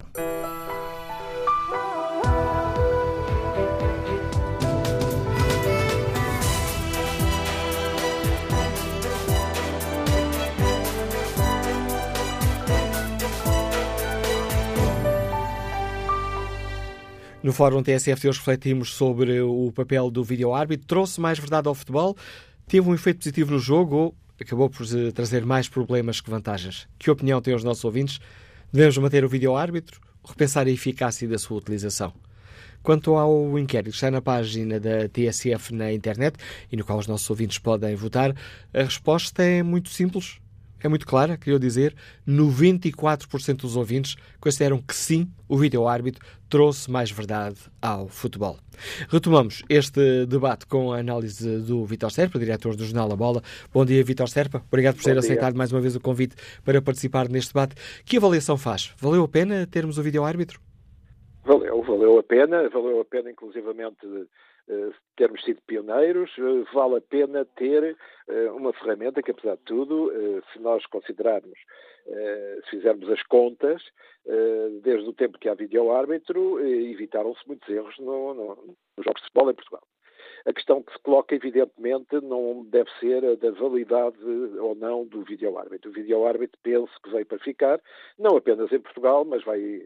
No 17.49 17.55
Fórum 17.55 17.83
TSF 17.83 18.29
hoje 18.29 18.41
refletimos 18.41 18.93
sobre 18.93 19.41
o 19.41 19.73
papel 19.73 20.11
do 20.11 20.23
vídeo-árbitro. 20.23 20.87
Trouxe 20.87 21.19
mais 21.19 21.39
verdade 21.39 21.67
ao 21.67 21.75
futebol? 21.75 22.15
Teve 22.67 22.87
um 22.87 22.95
efeito 22.95 23.21
positivo 23.21 23.53
no 23.53 23.59
jogo 23.59 23.97
ou 23.97 24.15
acabou 24.39 24.69
por 24.69 24.85
eh, 24.85 25.11
trazer 25.13 25.47
mais 25.47 25.67
problemas 25.67 26.21
que 26.21 26.29
vantagens? 26.29 26.87
Que 26.99 27.11
opinião 27.11 27.41
têm 27.41 27.55
os 27.55 27.65
nossos 27.65 27.83
ouvintes? 27.87 28.21
Devemos 28.71 28.99
manter 28.99 29.25
o 29.25 29.31
vídeo-árbitro 29.31 29.99
repensar 30.23 30.67
a 30.67 30.71
eficácia 30.71 31.27
da 31.27 31.39
sua 31.39 31.57
utilização? 31.57 32.13
Quanto 32.83 33.15
ao 33.15 33.59
inquérito 33.59 33.93
que 33.93 33.97
está 33.97 34.11
na 34.11 34.21
página 34.21 34.79
da 34.79 35.09
TSF 35.09 35.73
na 35.73 35.91
internet 35.91 36.37
e 36.71 36.77
no 36.77 36.85
qual 36.85 36.99
os 36.99 37.07
nossos 37.07 37.31
ouvintes 37.31 37.57
podem 37.57 37.95
votar, 37.95 38.37
a 38.75 38.83
resposta 38.83 39.43
é 39.43 39.63
muito 39.63 39.89
simples, 39.89 40.39
é 40.81 40.89
muito 40.89 41.07
clara, 41.07 41.37
queria 41.37 41.59
dizer, 41.59 41.95
94% 42.27 43.57
dos 43.57 43.75
ouvintes 43.75 44.17
consideram 44.39 44.79
que 44.79 44.95
sim, 44.95 45.29
o 45.49 45.57
vídeo-árbitro 45.57 46.23
trouxe 46.49 46.91
mais 46.91 47.11
verdade 47.11 47.57
ao 47.81 48.09
futebol. 48.09 48.57
Retomamos 49.09 49.63
este 49.69 50.27
debate 50.27 50.67
com 50.67 50.93
a 50.93 50.99
análise 50.99 51.59
do 51.59 51.85
Vitor 51.85 52.11
Serpa, 52.11 52.39
diretor 52.39 52.75
do 52.75 52.85
Jornal 52.85 53.13
A 53.13 53.17
Bola. 53.17 53.43
Bom 53.73 53.85
dia, 53.85 54.03
Vitor 54.03 54.29
Serpa. 54.29 54.63
Obrigado 54.67 54.95
por 54.95 55.03
Bom 55.03 55.05
ter 55.05 55.13
dia. 55.13 55.21
aceitado 55.21 55.57
mais 55.57 55.73
uma 55.73 55.81
vez 55.81 55.95
o 55.97 56.01
convite 56.01 56.37
para 56.65 56.81
participar 56.81 57.29
neste 57.29 57.53
debate. 57.53 57.75
Que 58.05 58.17
avaliação 58.17 58.57
faz? 58.57 58.95
Valeu 58.99 59.25
a 59.25 59.29
pena 59.29 59.67
termos 59.67 59.99
o 59.99 60.03
vídeo-árbitro? 60.03 60.61
Valeu, 61.45 61.83
valeu 61.83 62.19
a 62.19 62.23
pena, 62.23 62.69
valeu 62.69 63.01
a 63.01 63.05
pena 63.05 63.31
inclusivamente 63.31 64.07
termos 65.17 65.43
sido 65.45 65.61
pioneiros, 65.67 66.31
eh, 66.39 66.65
vale 66.73 66.97
a 66.97 67.01
pena 67.01 67.45
ter 67.45 67.97
eh, 68.29 68.51
uma 68.51 68.73
ferramenta 68.73 69.23
que, 69.23 69.31
apesar 69.31 69.57
de 69.57 69.63
tudo, 69.65 70.13
se 70.53 70.59
nós 70.61 70.85
considerarmos, 70.87 71.59
se 72.65 72.71
fizermos 72.71 73.11
as 73.11 73.23
contas, 73.25 73.83
desde 74.83 75.09
o 75.09 75.13
tempo 75.13 75.39
que 75.39 75.49
há 75.49 75.55
vídeo-árbitro, 75.55 76.59
evitaram-se 76.61 77.47
muitos 77.47 77.69
erros 77.69 77.95
no, 77.99 78.35
no, 78.35 78.77
nos 78.97 79.05
jogos 79.05 79.21
de 79.21 79.29
futebol 79.29 79.51
em 79.51 79.55
Portugal. 79.55 79.83
A 80.47 80.53
questão 80.53 80.83
que 80.83 80.93
se 80.93 80.99
coloca, 81.01 81.35
evidentemente, 81.35 82.21
não 82.23 82.65
deve 82.65 82.91
ser 82.99 83.25
a 83.25 83.35
da 83.35 83.51
validade 83.51 84.17
ou 84.59 84.75
não 84.75 85.05
do 85.05 85.23
vídeo-árbitro. 85.23 85.91
O 85.91 85.95
vídeo-árbitro 85.95 86.59
penso 86.63 86.93
que 87.03 87.11
veio 87.11 87.27
para 87.27 87.39
ficar, 87.39 87.81
não 88.19 88.37
apenas 88.37 88.71
em 88.73 88.81
Portugal, 88.81 89.25
mas 89.25 89.45
vai, 89.45 89.83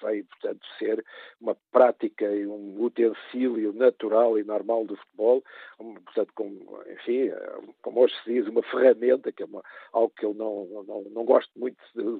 vai, 0.00 0.22
portanto, 0.22 0.66
ser 0.78 1.04
uma 1.40 1.56
prática 1.70 2.26
e 2.26 2.46
um 2.46 2.82
utensílio 2.82 3.72
natural 3.72 4.38
e 4.38 4.44
normal 4.44 4.84
do 4.84 4.96
futebol, 4.96 5.42
portanto, 5.78 6.32
como, 6.34 6.80
enfim, 6.90 7.30
como 7.82 8.00
hoje 8.00 8.14
se 8.22 8.32
diz, 8.32 8.48
uma 8.48 8.62
ferramenta, 8.62 9.32
que 9.32 9.42
é 9.42 9.46
uma, 9.46 9.62
algo 9.92 10.12
que 10.16 10.24
eu 10.24 10.34
não, 10.34 10.84
não, 10.86 11.02
não 11.10 11.24
gosto 11.24 11.50
muito, 11.58 11.76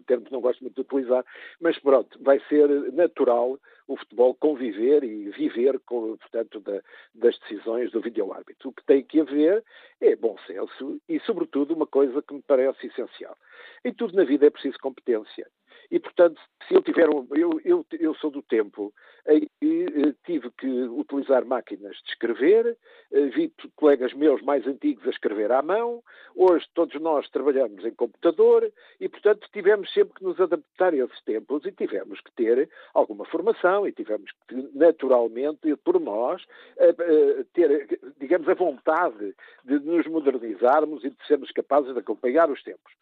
termo 0.07 0.25
que 0.25 0.33
não 0.33 0.41
gosto 0.41 0.61
muito 0.61 0.75
de 0.75 0.81
utilizar, 0.81 1.25
mas 1.61 1.79
pronto, 1.79 2.19
vai 2.23 2.41
ser 2.49 2.69
natural 2.93 3.59
o 3.93 3.97
futebol 3.97 4.35
conviver 4.35 5.05
e 5.05 5.29
viver, 5.31 5.79
com, 5.81 6.17
portanto, 6.17 6.61
da, 6.61 6.81
das 7.15 7.39
decisões 7.41 7.91
do 7.91 8.01
vídeo-árbitro. 8.01 8.71
O 8.71 8.73
que 8.73 8.85
tem 8.85 9.05
que 9.05 9.21
haver 9.21 9.63
é 10.01 10.17
bom 10.17 10.37
senso 10.47 11.01
e, 11.09 11.21
sobretudo, 11.21 11.75
uma 11.75 11.87
coisa 11.87 12.23
que 12.23 12.35
me 12.35 12.43
parece 12.43 12.87
essencial. 12.87 13.37
Em 13.85 13.93
tudo 13.93 14.17
na 14.17 14.25
vida 14.25 14.47
é 14.47 14.51
preciso 14.51 14.79
competência. 14.79 15.47
E, 15.93 16.01
portanto, 16.01 16.41
se 16.67 16.75
eu 16.75 16.81
tiver 16.81 17.07
eu, 17.07 17.61
eu, 17.67 17.87
eu 18.01 18.15
sou 18.15 18.31
do 18.31 18.41
tempo 18.41 18.95
em 19.29 19.47
que 19.61 19.85
eh, 19.85 20.15
tive 20.25 20.51
que 20.53 20.67
utilizar 20.67 21.45
máquinas 21.45 21.95
de 21.99 22.13
escrever, 22.13 22.79
eh, 23.13 23.27
vi 23.27 23.53
colegas 23.77 24.15
meus 24.15 24.41
mais 24.41 24.67
antigos 24.67 25.07
a 25.07 25.11
escrever 25.11 25.53
à 25.53 25.61
mão, 25.61 26.03
hoje 26.35 26.67
todos 26.73 26.99
nós 26.99 27.29
trabalhamos 27.29 27.85
em 27.85 27.91
computador 27.91 28.73
e, 28.99 29.07
portanto, 29.07 29.47
tivemos 29.53 29.93
sempre 29.93 30.15
que 30.15 30.25
nos 30.25 30.41
adaptar 30.41 30.95
a 30.95 30.97
esses 30.97 31.23
tempos 31.25 31.67
e 31.67 31.73
tivemos 31.73 32.19
que 32.23 32.33
ter 32.33 32.71
alguma 32.95 33.27
formação 33.27 33.87
e 33.87 33.93
tivemos 33.93 34.31
que, 34.49 34.71
naturalmente, 34.75 35.77
por 35.85 36.01
nós, 36.01 36.43
eh, 36.79 37.45
ter, 37.53 38.01
digamos, 38.19 38.49
a 38.49 38.55
vontade 38.55 39.35
de 39.63 39.79
nos 39.81 40.07
modernizarmos 40.07 41.05
e 41.05 41.11
de 41.11 41.27
sermos 41.27 41.51
capazes 41.51 41.93
de 41.93 41.99
acompanhar 41.99 42.51
os 42.51 42.63
tempos. 42.63 42.95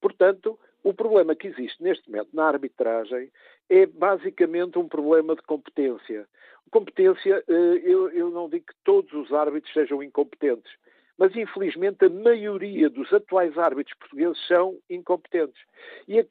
Portanto, 0.00 0.58
o 0.82 0.94
problema 0.94 1.34
que 1.34 1.48
existe 1.48 1.82
neste 1.82 2.08
momento 2.10 2.30
na 2.32 2.46
arbitragem 2.46 3.30
é 3.68 3.86
basicamente 3.86 4.78
um 4.78 4.88
problema 4.88 5.34
de 5.34 5.42
competência. 5.42 6.26
Competência, 6.70 7.42
eh, 7.48 7.80
eu, 7.82 8.30
não 8.30 8.48
digo 8.48 8.66
que 8.66 8.74
todos 8.84 9.12
os 9.12 9.32
árbitros 9.32 9.72
sejam 9.72 10.02
incompetentes, 10.02 10.70
mas 11.18 11.34
infelizmente 11.34 12.04
a 12.04 12.10
maioria 12.10 12.88
dos 12.90 13.12
atuais 13.12 13.56
árbitros 13.56 13.96
portugueses 13.98 14.46
são 14.46 14.78
incompetentes. 14.88 15.60
E 16.06 16.20
a, 16.20 16.24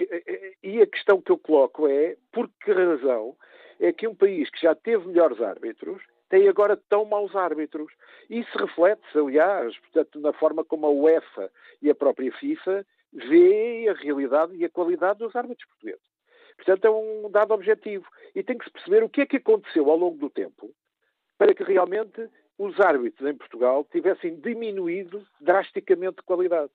e 0.64 0.82
a, 0.82 0.88
questão 0.88 1.22
que 1.22 1.32
eu 1.32 1.38
coloco 1.38 1.88
é 1.88 2.16
por 2.32 2.50
que 2.64 2.72
razão 2.72 3.36
é 3.80 3.92
que 3.92 4.08
um 4.08 4.16
país 4.16 4.50
que 4.50 4.62
já 4.62 4.74
teve 4.74 5.08
melhores 5.08 5.42
árbitros 5.42 6.02
tem 6.30 6.48
agora 6.48 6.78
tão 6.90 7.06
maus 7.06 7.36
árbitros. 7.36 7.92
Isso 8.30 8.58
reflete-se, 8.58 9.18
aliás, 9.18 9.78
portanto, 9.80 10.20
na 10.20 10.34
forma 10.34 10.64
como 10.64 10.86
a 10.86 10.90
UEFA 10.90 11.52
e 11.82 11.90
a 11.90 11.96
própria 11.96 12.32
FIFA 12.34 12.86
vê 13.14 13.88
a 13.90 13.94
realidade 13.94 14.56
e 14.56 14.66
a 14.66 14.70
qualidade 14.70 15.20
dos 15.20 15.36
árbitros 15.36 15.68
portugueses. 15.68 16.08
Portanto, 16.58 16.86
é 16.86 16.90
um 16.90 17.30
dado 17.30 17.54
objetivo. 17.54 18.06
E 18.36 18.44
tem 18.44 18.58
que 18.58 18.66
se 18.66 18.72
perceber 18.72 19.04
o 19.04 19.10
que 19.10 19.22
é 19.22 19.26
que 19.26 19.38
aconteceu 19.38 19.90
ao 19.90 19.98
longo 19.98 20.18
do 20.18 20.30
tempo 20.30 20.72
para 21.38 21.54
que 21.54 21.64
realmente 21.64 22.30
os 22.58 22.80
árbitros 22.80 23.30
em 23.30 23.36
Portugal 23.36 23.86
tivessem 23.92 24.40
diminuído 24.40 25.26
drasticamente 25.40 26.18
de 26.18 26.24
qualidade. 26.24 26.72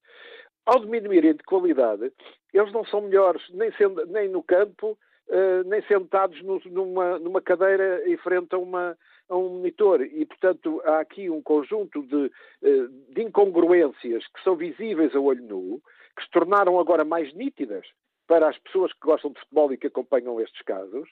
Ao 0.64 0.78
diminuírem 0.78 1.34
de 1.34 1.42
qualidade, 1.42 2.12
eles 2.54 2.72
não 2.72 2.84
são 2.84 3.00
melhores 3.00 3.42
nem, 3.50 3.72
sendo, 3.72 4.06
nem 4.06 4.28
no 4.28 4.42
campo, 4.44 4.96
uh, 5.28 5.68
nem 5.68 5.82
sentados 5.82 6.40
no, 6.42 6.60
numa, 6.66 7.18
numa 7.18 7.42
cadeira 7.42 8.08
em 8.08 8.16
frente 8.16 8.54
a 8.54 8.58
uma, 8.58 8.96
a 9.28 9.36
um 9.36 9.56
monitor 9.56 10.02
e, 10.02 10.24
portanto, 10.24 10.80
há 10.84 11.00
aqui 11.00 11.28
um 11.28 11.42
conjunto 11.42 12.02
de, 12.04 12.30
eh, 12.62 12.86
de 13.08 13.22
incongruências 13.22 14.24
que 14.28 14.42
são 14.44 14.54
visíveis 14.54 15.14
a 15.16 15.20
olho 15.20 15.42
nu, 15.42 15.82
que 16.16 16.24
se 16.24 16.30
tornaram 16.30 16.78
agora 16.78 17.04
mais 17.04 17.32
nítidas 17.34 17.86
para 18.26 18.48
as 18.48 18.58
pessoas 18.58 18.92
que 18.92 19.00
gostam 19.06 19.32
de 19.32 19.40
futebol 19.40 19.72
e 19.72 19.76
que 19.76 19.88
acompanham 19.88 20.40
estes 20.40 20.62
casos, 20.62 21.08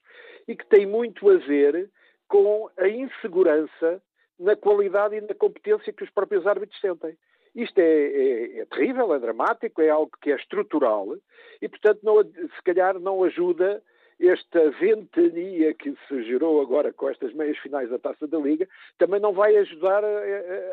e 0.48 0.57
que 0.57 0.66
têm 0.66 0.86
muito 0.86 1.28
a 1.28 1.36
ver 1.36 1.90
com 2.28 2.70
a 2.78 2.88
insegurança 2.88 4.03
na 4.38 4.57
qualidade 4.57 5.16
e 5.16 5.20
na 5.20 5.34
competência 5.34 5.92
que 5.92 6.05
os 6.05 6.11
próprios 6.11 6.46
árbitros 6.46 6.80
sentem. 6.80 7.16
Isto 7.55 7.78
é, 7.78 7.82
é, 7.82 8.59
é, 8.61 8.64
terrível, 8.66 9.12
é 9.12 9.18
dramático, 9.18 9.82
é 9.82 9.90
algo 9.90 10.12
que 10.22 10.32
é 10.32 10.36
estrutural 10.36 11.16
e, 11.61 11.68
portanto, 11.68 12.01
não, 12.03 12.22
se 12.22 12.62
calhar 12.64 12.98
não 12.98 13.24
ajuda 13.24 13.82
esta 14.20 14.70
ventania 14.72 15.74
que 15.74 15.96
se 16.07 16.22
gerou 16.24 16.61
agora 16.61 16.92
com 16.92 17.09
estas 17.09 17.32
meias 17.32 17.59
finais 17.59 17.88
da 17.88 17.98
Taça 17.98 18.26
da 18.26 18.38
Liga 18.38 18.68
também 18.98 19.18
não 19.18 19.32
vai 19.32 19.57
ajudar 19.57 20.05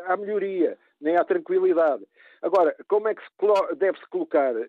à 0.06 0.16
melhoria, 0.16 0.78
nem 1.00 1.16
à 1.16 1.24
tranquilidade. 1.24 2.04
Agora, 2.42 2.74
como 2.88 3.08
é 3.08 3.14
que 3.14 3.22
se 3.22 3.76
deve-se 3.76 4.06
colocar 4.08 4.54
uh, 4.54 4.66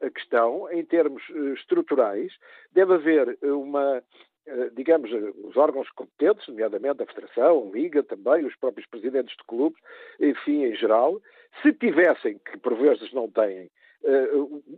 a 0.00 0.10
questão 0.10 0.70
em 0.70 0.84
termos 0.84 1.22
uh, 1.30 1.54
estruturais? 1.54 2.32
Deve 2.72 2.94
haver 2.94 3.38
uma, 3.42 3.98
uh, 3.98 4.70
digamos, 4.74 5.10
os 5.44 5.56
órgãos 5.56 5.88
competentes, 5.90 6.48
nomeadamente 6.48 7.02
a 7.02 7.06
Federação, 7.06 7.68
a 7.68 7.76
Liga 7.76 8.02
também, 8.02 8.44
os 8.44 8.56
próprios 8.56 8.88
presidentes 8.88 9.36
de 9.36 9.44
clubes, 9.44 9.80
enfim, 10.20 10.64
em 10.64 10.74
geral, 10.74 11.20
se 11.62 11.72
tivessem, 11.72 12.38
que 12.38 12.58
por 12.58 12.74
vezes 12.76 13.12
não 13.12 13.30
têm, 13.30 13.70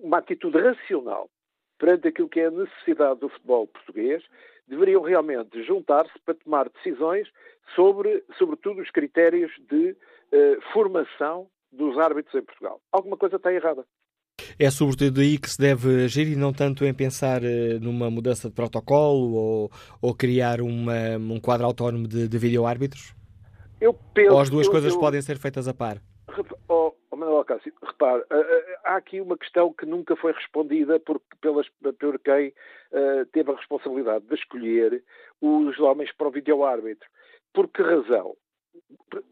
uma 0.03 0.19
atitude 0.19 0.59
racional 0.59 1.31
perante 1.79 2.09
aquilo 2.09 2.29
que 2.29 2.41
é 2.41 2.47
a 2.47 2.51
necessidade 2.51 3.21
do 3.21 3.29
futebol 3.29 3.67
português, 3.67 4.23
deveriam 4.67 5.03
realmente 5.03 5.63
juntar-se 5.63 6.19
para 6.25 6.35
tomar 6.35 6.69
decisões 6.69 7.29
sobre, 7.75 8.25
sobretudo, 8.39 8.81
os 8.81 8.91
critérios 8.91 9.53
de 9.71 9.97
eh, 10.33 10.59
formação 10.73 11.49
dos 11.77 11.99
árbitros 11.99 12.35
em 12.35 12.45
Portugal. 12.45 12.81
Alguma 12.93 13.17
coisa 13.17 13.37
está 13.37 13.53
errada. 13.53 13.85
É 14.59 14.71
sobretudo 14.71 15.21
aí 15.21 15.39
que 15.39 15.49
se 15.49 15.59
deve 15.59 16.05
agir 16.05 16.29
e 16.29 16.37
não 16.37 16.53
tanto 16.53 16.85
em 16.85 16.95
pensar 16.95 17.43
eh, 17.45 17.79
numa 17.81 18.11
mudança 18.11 18.49
de 18.49 18.55
protocolo 18.55 19.35
ou, 19.35 19.71
ou 20.03 20.15
criar 20.15 20.61
uma, 20.61 21.17
um 21.19 21.41
quadro 21.41 21.67
autónomo 21.67 22.07
de, 22.07 22.29
de 22.29 22.39
vídeo-árbitros? 22.39 23.15
Ou 24.31 24.41
as 24.41 24.51
duas 24.51 24.67
eu, 24.67 24.73
coisas 24.73 24.95
eu, 24.95 25.01
podem 25.01 25.21
ser 25.23 25.39
feitas 25.39 25.69
a 25.69 25.75
par? 25.75 25.99
Oh, 26.69 26.93
oh 27.11 27.17
Manuel 27.17 27.45
Cássio, 27.45 27.73
repare, 27.83 28.23
eh, 28.31 28.37
eh, 28.37 28.79
há 28.85 28.97
aqui 28.97 29.21
uma 29.21 29.37
questão 29.37 29.73
que 29.73 29.87
nunca 29.87 30.17
foi 30.17 30.33
respondida 30.33 30.99
por, 31.01 31.21
pelas, 31.41 31.67
por 31.99 32.19
quem 32.21 32.49
uh, 32.49 33.27
teve 33.33 33.51
a 33.51 33.57
responsabilidade 33.57 34.27
de 34.27 34.35
escolher 34.35 35.05
os 35.41 35.79
homens 35.79 36.11
para 36.13 36.29
o 36.29 36.31
vídeo-árbitro. 36.31 37.09
Por 37.53 37.69
que 37.69 37.83
razão? 37.83 38.35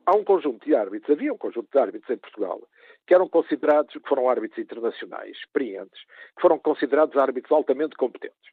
Há 0.06 0.14
um 0.14 0.24
conjunto 0.24 0.64
de 0.64 0.74
árbitros, 0.74 1.10
havia 1.10 1.32
um 1.32 1.38
conjunto 1.38 1.68
de 1.70 1.78
árbitros 1.78 2.10
em 2.10 2.18
Portugal 2.18 2.60
que 3.06 3.14
eram 3.14 3.28
considerados, 3.28 3.92
que 3.92 4.08
foram 4.08 4.28
árbitros 4.28 4.58
internacionais, 4.58 5.36
experientes, 5.36 6.00
que 6.36 6.40
foram 6.40 6.58
considerados 6.58 7.16
árbitros 7.16 7.50
altamente 7.52 7.96
competentes. 7.96 8.52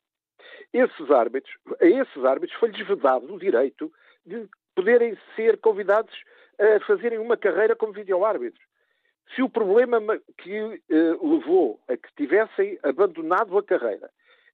Esses 0.74 1.12
árbitros, 1.12 1.54
a 1.80 1.86
esses 1.86 2.26
árbitros 2.26 2.60
foi-lhes 2.60 2.88
vedado 2.88 3.34
o 3.34 3.40
direito 3.40 3.92
de 4.26 4.48
poderem 4.76 5.18
ser 5.36 5.60
convidados 5.60 6.14
a 6.60 6.80
fazerem 6.86 7.20
uma 7.20 7.38
carreira 7.38 7.76
como 7.76 7.94
vídeo-árbitros. 7.94 8.64
Se 9.36 9.42
o 9.44 9.50
problema 9.50 10.00
que 10.38 10.60
uh, 10.60 11.36
levou 11.36 11.80
a 11.88 11.96
que 11.96 12.10
tivessem 12.16 12.80
abandonado 12.84 13.58
a 13.58 13.64
carreira 13.64 14.10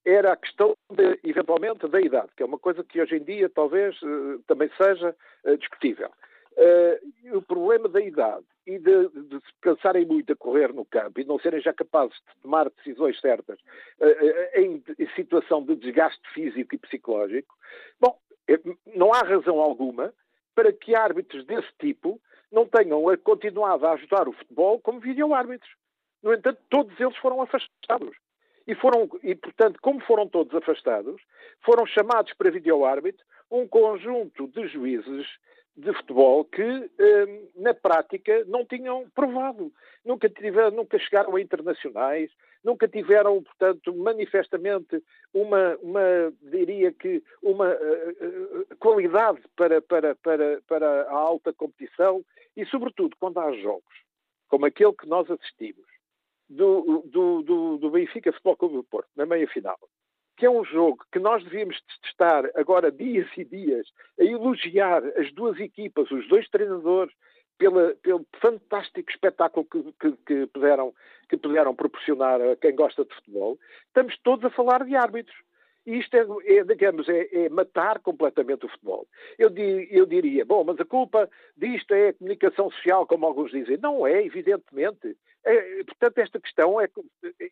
era 0.06 0.34
a 0.34 0.36
questão, 0.36 0.76
de, 0.92 1.20
eventualmente, 1.24 1.88
da 1.88 2.00
idade, 2.00 2.30
que 2.36 2.44
é 2.44 2.46
uma 2.46 2.60
coisa 2.60 2.84
que 2.84 3.02
hoje 3.02 3.16
em 3.16 3.24
dia 3.24 3.50
talvez 3.50 4.00
uh, 4.02 4.40
também 4.48 4.70
seja 4.78 5.16
uh, 5.44 5.58
discutível. 5.58 6.10
o 7.34 7.42
problema 7.42 7.90
da 7.90 8.00
idade 8.00 8.46
e 8.68 8.80
de, 8.80 9.10
de, 9.10 9.36
se 9.38 9.54
cansarem 9.62 10.06
muito 10.06 10.32
a 10.32 10.36
correr 10.36 10.74
no 10.74 10.86
campo 10.86 11.20
e 11.20 11.26
não 11.26 11.40
serem 11.40 11.62
já 11.62 11.74
capazes 11.74 12.16
de 12.16 12.42
tomar 12.42 12.70
decisões 12.70 13.20
certas 13.20 13.60
em, 14.56 14.82
em 14.98 15.10
situação 15.16 15.64
de 15.64 15.76
desgaste 15.76 16.22
físico 16.34 16.74
e 16.74 16.78
psicológico, 16.78 17.54
bom, 18.00 18.18
não 18.96 19.14
há 19.14 19.20
razão 19.20 19.60
alguma 19.60 20.14
para 20.56 20.72
que 20.72 20.96
árbitros 20.96 21.46
desse 21.46 21.72
tipo 21.80 22.20
não 22.52 22.66
tenham 22.66 23.04
continuado 23.18 23.86
a 23.86 23.94
ajudar 23.94 24.28
o 24.28 24.34
futebol 24.34 24.80
como 24.80 25.00
vídeo-árbitros. 25.00 25.70
No 26.24 26.34
entanto, 26.34 26.60
todos 26.70 26.98
eles 27.00 27.16
foram 27.18 27.42
afastados. 27.42 28.16
E, 28.68 28.74
foram, 28.76 29.08
e, 29.22 29.36
portanto, 29.36 29.80
como 29.82 30.02
foram 30.02 30.28
todos 30.28 30.54
afastados, 30.56 31.22
foram 31.64 31.86
chamados 31.86 32.34
para 32.34 32.52
vídeo-árbitro 32.52 33.24
um 33.52 33.68
conjunto 33.68 34.48
de 34.48 34.68
juízes 34.68 35.28
de 35.78 35.94
futebol 35.94 36.46
que, 36.46 36.64
hum, 36.64 37.50
na 37.58 37.74
prática, 37.74 38.44
não 38.46 38.66
tinham 38.66 39.10
provado. 39.14 39.72
Nunca, 40.06 40.30
tiveram, 40.30 40.72
nunca 40.72 40.98
chegaram 40.98 41.36
a 41.36 41.42
internacionais, 41.42 42.32
nunca 42.64 42.88
tiveram, 42.88 43.44
portanto, 43.44 43.94
manifestamente 43.94 45.04
uma, 45.34 45.76
uma 45.82 46.34
diria 46.42 46.94
que, 46.94 47.22
uma 47.44 47.68
uh, 47.74 48.62
uh, 48.62 48.76
qualidade 48.80 49.42
para, 49.56 49.82
para, 49.82 50.16
para, 50.16 50.62
para 50.68 51.02
a 51.04 51.14
alta 51.14 51.52
competição 51.52 52.24
e, 52.56 52.66
sobretudo, 52.66 53.16
quando 53.20 53.40
há 53.40 53.52
jogos, 53.58 53.94
como 54.48 54.66
aquele 54.66 54.94
que 54.94 55.08
nós 55.08 55.30
assistimos, 55.30 55.86
do, 56.50 57.04
do, 57.06 57.42
do, 57.42 57.78
do 57.78 57.90
Benfica 57.90 58.32
Futebol 58.32 58.58
Clube 58.58 58.76
do 58.76 58.84
Porto, 58.84 59.10
na 59.16 59.26
meia-final, 59.26 59.78
que 60.38 60.46
é 60.46 60.50
um 60.50 60.64
jogo 60.64 61.04
que 61.12 61.20
nós 61.20 61.44
devíamos 61.44 61.82
estar 62.04 62.46
agora 62.56 62.92
dias 62.92 63.28
e 63.38 63.44
dias 63.44 63.88
a 64.20 64.24
elogiar 64.24 65.04
as 65.18 65.32
duas 65.34 65.60
equipas, 65.60 66.12
os 66.12 66.28
dois 66.28 66.48
treinadores, 66.50 67.14
pela, 67.58 67.96
pelo 68.02 68.26
fantástico 68.42 69.10
espetáculo 69.10 69.66
que, 69.66 69.84
que, 70.00 70.12
que, 70.26 70.48
puderam, 70.48 70.94
que 71.30 71.38
puderam 71.38 71.76
proporcionar 71.76 72.42
a 72.42 72.56
quem 72.56 72.76
gosta 72.76 73.06
de 73.06 73.14
futebol, 73.16 73.58
estamos 73.88 74.18
todos 74.24 74.46
a 74.46 74.50
falar 74.50 74.84
de 74.84 74.96
árbitros. 74.96 75.36
E 75.86 76.00
isto 76.00 76.16
é, 76.16 76.26
é 76.58 76.64
digamos, 76.64 77.08
é, 77.08 77.46
é, 77.46 77.50
matar 77.50 78.00
completamente 78.00 78.66
o 78.66 78.70
futebol. 78.70 79.08
Eu, 79.38 79.52
di, 79.52 79.88
eu, 79.92 80.06
diria, 80.06 80.44
bom, 80.44 80.64
mas 80.64 80.80
a 80.80 80.86
culpa 80.86 81.30
disto 81.56 81.94
é 81.94 82.10
a 82.10 82.14
comunicação 82.14 82.72
social, 82.72 83.06
como 83.06 83.26
alguns 83.26 83.52
dizem. 83.52 83.78
Não 83.78 84.06
é, 84.06 84.26
evidentemente. 84.26 85.16
É, 85.46 85.84
portanto, 85.84 86.18
esta 86.18 86.40
questão 86.40 86.82
é, 86.82 86.90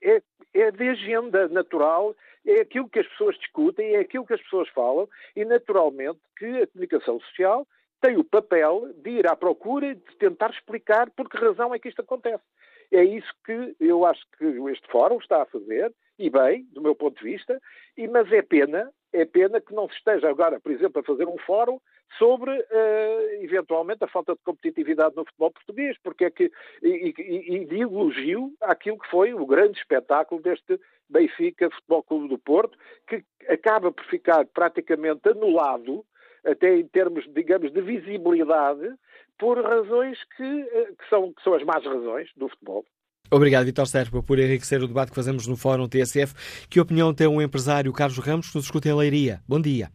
é, 0.01 0.21
é 0.53 0.71
de 0.71 0.89
agenda 0.89 1.47
natural, 1.47 2.15
é 2.45 2.61
aquilo 2.61 2.89
que 2.89 2.99
as 2.99 3.07
pessoas 3.07 3.37
discutem, 3.37 3.95
é 3.95 3.99
aquilo 3.99 4.25
que 4.25 4.33
as 4.33 4.41
pessoas 4.41 4.67
falam, 4.69 5.07
e 5.35 5.45
naturalmente 5.45 6.19
que 6.37 6.63
a 6.63 6.67
comunicação 6.67 7.19
social 7.19 7.67
tem 8.01 8.17
o 8.17 8.23
papel 8.23 8.91
de 8.97 9.11
ir 9.11 9.27
à 9.27 9.35
procura 9.35 9.85
e 9.85 9.95
de 9.95 10.17
tentar 10.17 10.49
explicar 10.49 11.09
por 11.11 11.29
que 11.29 11.37
razão 11.37 11.73
é 11.73 11.79
que 11.79 11.87
isto 11.87 12.01
acontece. 12.01 12.43
É 12.91 13.03
isso 13.03 13.31
que 13.45 13.75
eu 13.79 14.05
acho 14.05 14.21
que 14.37 14.45
este 14.71 14.87
fórum 14.91 15.17
está 15.17 15.43
a 15.43 15.45
fazer, 15.45 15.93
e 16.17 16.29
bem, 16.29 16.63
do 16.73 16.81
meu 16.81 16.95
ponto 16.95 17.17
de 17.17 17.31
vista, 17.31 17.61
e, 17.95 18.07
mas 18.07 18.31
é 18.31 18.41
pena, 18.41 18.91
é 19.13 19.23
pena 19.23 19.61
que 19.61 19.73
não 19.73 19.87
se 19.87 19.95
esteja 19.95 20.29
agora, 20.29 20.59
por 20.59 20.71
exemplo, 20.71 20.99
a 20.99 21.05
fazer 21.05 21.27
um 21.27 21.37
fórum 21.37 21.79
sobre, 22.17 22.51
uh, 22.51 23.43
eventualmente, 23.43 24.03
a 24.03 24.07
falta 24.07 24.33
de 24.33 24.39
competitividade 24.43 25.15
no 25.15 25.25
futebol 25.25 25.51
português, 25.51 25.97
porque 26.03 26.25
é 26.25 26.31
que, 26.31 26.51
e, 26.81 27.13
e, 27.17 27.55
e 27.55 27.65
de 27.65 27.81
elogio 27.81 28.53
àquilo 28.61 28.99
que 28.99 29.09
foi 29.09 29.33
o 29.33 29.45
grande 29.45 29.79
espetáculo 29.79 30.41
deste 30.41 30.79
Benfica 31.09 31.69
Futebol 31.69 32.03
Clube 32.03 32.29
do 32.29 32.37
Porto, 32.37 32.77
que 33.07 33.23
acaba 33.47 33.91
por 33.91 34.05
ficar 34.05 34.45
praticamente 34.47 35.29
anulado, 35.29 36.05
até 36.45 36.77
em 36.77 36.87
termos, 36.87 37.25
digamos, 37.33 37.71
de 37.71 37.81
visibilidade, 37.81 38.93
por 39.39 39.61
razões 39.61 40.17
que, 40.35 40.43
eh, 40.43 40.91
que, 40.97 41.09
são, 41.09 41.33
que 41.33 41.41
são 41.43 41.53
as 41.53 41.63
más 41.63 41.83
razões 41.83 42.29
do 42.35 42.49
futebol. 42.49 42.85
Obrigado, 43.31 43.65
Vitor 43.65 43.87
Serpa, 43.87 44.21
por 44.21 44.37
enriquecer 44.37 44.81
o 44.83 44.87
debate 44.87 45.09
que 45.09 45.15
fazemos 45.15 45.47
no 45.47 45.55
Fórum 45.55 45.87
TSF. 45.87 46.67
Que 46.69 46.79
opinião 46.79 47.13
tem 47.13 47.27
o 47.27 47.41
empresário 47.41 47.91
Carlos 47.91 48.17
Ramos, 48.19 48.49
que 48.49 48.57
nos 48.57 48.65
escuta 48.65 48.89
em 48.89 48.95
Leiria? 48.95 49.41
Bom 49.47 49.59
dia. 49.59 49.89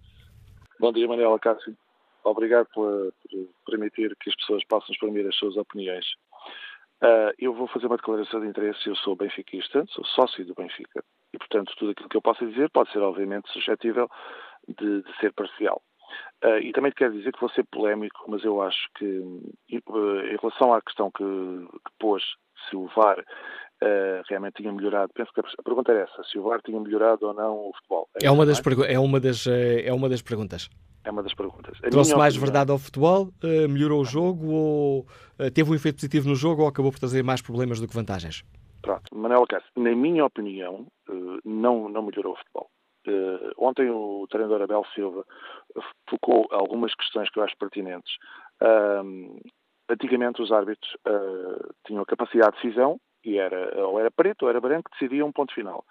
Bom 0.80 0.92
dia, 0.92 1.06
Manuela 1.06 1.38
Cássio. 1.38 1.76
Obrigado 2.30 2.66
por, 2.74 3.12
por 3.30 3.48
permitir 3.66 4.14
que 4.20 4.30
as 4.30 4.36
pessoas 4.36 4.64
possam 4.66 4.92
exprimir 4.92 5.26
as 5.26 5.36
suas 5.36 5.56
opiniões. 5.56 6.06
Uh, 7.02 7.30
eu 7.38 7.54
vou 7.54 7.68
fazer 7.68 7.86
uma 7.86 7.96
declaração 7.96 8.40
de 8.40 8.48
interesse. 8.48 8.88
Eu 8.88 8.96
sou 8.96 9.14
benfiquista, 9.14 9.84
sou 9.88 10.04
sócio 10.04 10.44
do 10.44 10.54
Benfica. 10.54 11.02
E, 11.32 11.38
portanto, 11.38 11.72
tudo 11.76 11.92
aquilo 11.92 12.08
que 12.08 12.16
eu 12.16 12.22
possa 12.22 12.46
dizer 12.46 12.70
pode 12.70 12.90
ser, 12.90 13.00
obviamente, 13.00 13.50
suscetível 13.52 14.08
de, 14.66 15.02
de 15.02 15.16
ser 15.20 15.32
parcial. 15.32 15.82
Uh, 16.44 16.58
e 16.62 16.72
também 16.72 16.92
quero 16.92 17.12
dizer 17.12 17.32
que 17.32 17.40
vou 17.40 17.50
ser 17.50 17.64
polémico, 17.64 18.24
mas 18.28 18.42
eu 18.44 18.62
acho 18.62 18.88
que, 18.96 19.04
uh, 19.04 20.20
em 20.24 20.36
relação 20.40 20.72
à 20.72 20.80
questão 20.80 21.10
que, 21.10 21.24
que 21.24 21.92
pôs 21.98 22.22
se 22.68 22.76
o 22.76 22.86
VAR 22.96 23.18
uh, 23.18 24.22
realmente 24.28 24.54
tinha 24.54 24.72
melhorado. 24.72 25.12
Penso 25.14 25.32
que 25.32 25.40
a 25.40 25.62
pergunta 25.62 25.92
era 25.92 26.02
essa, 26.02 26.22
se 26.24 26.38
o 26.38 26.42
VAR 26.42 26.62
tinha 26.62 26.80
melhorado 26.80 27.26
ou 27.26 27.34
não 27.34 27.68
o 27.68 27.72
futebol. 27.74 28.08
É, 28.22 28.26
é 28.26 28.30
uma, 28.30 28.46
das 28.46 28.60
é, 28.88 28.98
uma 28.98 29.20
das, 29.20 29.46
é 29.46 29.92
uma 29.92 30.08
das 30.08 30.22
perguntas. 30.22 30.70
É 31.08 31.10
uma 31.10 31.22
das 31.22 31.32
perguntas. 31.32 31.78
Trouxe 31.90 32.14
mais 32.14 32.34
opinião... 32.34 32.52
verdade 32.52 32.70
ao 32.70 32.78
futebol, 32.78 33.28
uh, 33.42 33.66
melhorou 33.66 34.02
o 34.02 34.04
jogo 34.04 34.52
ou 34.52 35.00
uh, 35.40 35.50
teve 35.54 35.70
um 35.70 35.74
efeito 35.74 35.96
positivo 35.96 36.28
no 36.28 36.34
jogo 36.34 36.60
ou 36.60 36.68
acabou 36.68 36.92
por 36.92 36.98
trazer 36.98 37.24
mais 37.24 37.40
problemas 37.40 37.80
do 37.80 37.88
que 37.88 37.94
vantagens? 37.94 38.44
Pronto, 38.82 39.04
Manuel 39.14 39.46
Cássio, 39.48 39.70
na 39.76 39.96
minha 39.96 40.26
opinião, 40.26 40.86
não, 41.46 41.88
não 41.88 42.02
melhorou 42.02 42.34
o 42.34 42.36
futebol. 42.36 42.70
ontem 43.56 43.90
o 43.90 44.26
treinador 44.30 44.62
Abel 44.62 44.84
Silva 44.94 45.24
focou 46.08 46.46
algumas 46.50 46.94
questões 46.94 47.30
que 47.30 47.40
eu 47.40 47.42
acho 47.42 47.56
pertinentes. 47.56 48.12
Antigamente 49.90 50.42
os 50.42 50.52
árbitros 50.52 50.96
tinham 51.86 52.02
a 52.02 52.06
capacidade 52.06 52.56
de 52.56 52.62
decisão 52.62 53.00
e 53.24 53.36
era 53.38 53.84
ou 53.84 53.98
era 53.98 54.10
preto 54.10 54.42
ou 54.42 54.48
era 54.48 54.60
branco, 54.60 54.90
decidia 54.92 55.26
um 55.26 55.32
ponto 55.32 55.52
final. 55.52 55.84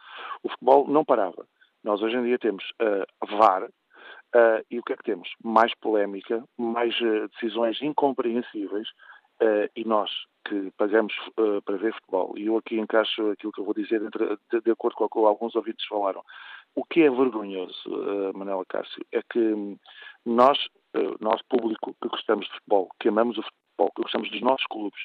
O 0.44 0.50
futebol 0.50 0.88
não 0.88 1.04
parava. 1.04 1.46
Nós 1.84 2.02
hoje 2.02 2.16
em 2.16 2.24
dia 2.24 2.40
temos 2.40 2.64
uh, 2.82 3.38
VAR 3.38 3.68
uh, 4.36 4.64
e 4.70 4.80
o 4.80 4.84
que 4.84 4.94
é 4.94 4.98
que 4.98 5.04
temos? 5.04 5.30
Mais 5.44 5.74
polémica, 5.76 6.44
mais 6.58 7.00
uh, 7.02 7.28
decisões 7.30 7.82
incompreensíveis 7.82 8.88
e 9.76 9.86
nós 9.86 10.10
que 10.44 10.72
pagamos 10.80 11.14
para 11.64 11.78
ver 11.78 11.94
futebol, 11.94 12.34
e 12.36 12.48
eu 12.48 12.58
aqui 12.58 12.80
encaixo 12.80 13.30
aquilo 13.30 13.52
que 13.52 13.62
eu 13.62 13.66
vou 13.66 13.74
dizer 13.76 14.00
de, 14.00 14.62
de 14.62 14.72
acordo 14.72 14.96
com 14.96 15.04
o 15.04 15.10
que 15.10 15.20
alguns 15.20 15.56
ouvintes 15.56 15.86
falaram, 15.86 16.24
o 16.74 16.84
que 16.84 17.04
é 17.04 17.10
vergonhoso, 17.12 17.88
uh, 17.88 18.36
Manela 18.36 18.66
Cássio, 18.66 19.06
é 19.12 19.22
que 19.22 19.78
nós, 20.26 20.58
nosso 21.20 21.44
público 21.48 21.96
que 22.02 22.10
gostamos 22.10 22.48
de 22.48 22.54
futebol, 22.54 22.90
que 23.00 23.10
amamos 23.10 23.38
o 23.38 23.44
futebol, 23.44 23.92
que 23.96 24.02
gostamos 24.02 24.32
dos 24.32 24.42
nossos 24.42 24.66
clubes, 24.66 25.00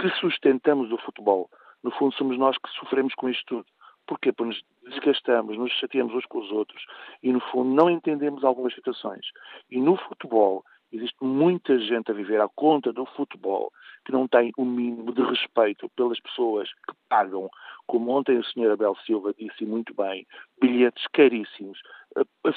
que 0.00 0.10
sustentamos 0.18 0.90
o 0.90 0.98
futebol, 0.98 1.48
no 1.84 1.92
fundo 1.92 2.12
somos 2.16 2.36
nós 2.36 2.56
que 2.58 2.68
sofremos 2.70 3.14
com 3.14 3.28
isto 3.28 3.44
tudo. 3.46 3.66
Porquê? 4.06 4.32
Porque 4.32 4.48
nos 4.48 4.62
desgastamos, 4.84 5.58
nos 5.58 5.72
chateamos 5.72 6.14
uns 6.14 6.26
com 6.26 6.38
os 6.38 6.50
outros 6.50 6.84
e, 7.22 7.32
no 7.32 7.40
fundo, 7.40 7.74
não 7.74 7.90
entendemos 7.90 8.44
algumas 8.44 8.74
situações. 8.74 9.26
E 9.70 9.80
no 9.80 9.96
futebol, 9.96 10.64
existe 10.92 11.16
muita 11.22 11.78
gente 11.78 12.10
a 12.10 12.14
viver 12.14 12.40
à 12.40 12.48
conta 12.48 12.92
do 12.92 13.04
futebol 13.06 13.72
que 14.04 14.12
não 14.12 14.28
tem 14.28 14.52
o 14.56 14.64
mínimo 14.64 15.12
de 15.12 15.22
respeito 15.22 15.88
pelas 15.96 16.20
pessoas 16.20 16.68
que 16.88 16.94
pagam, 17.08 17.50
como 17.86 18.12
ontem 18.12 18.38
o 18.38 18.44
Sr. 18.44 18.72
Abel 18.72 18.96
Silva 19.04 19.34
disse 19.36 19.64
muito 19.64 19.92
bem, 19.94 20.26
bilhetes 20.60 21.04
caríssimos, 21.12 21.78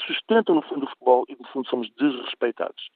sustentam, 0.05 0.55
no 0.55 0.61
fundo, 0.61 0.85
o 0.85 0.89
futebol 0.89 1.25
e, 1.27 1.35
no 1.35 1.47
fundo, 1.47 1.67
somos 1.67 1.89
desrespeitados. 1.97 2.89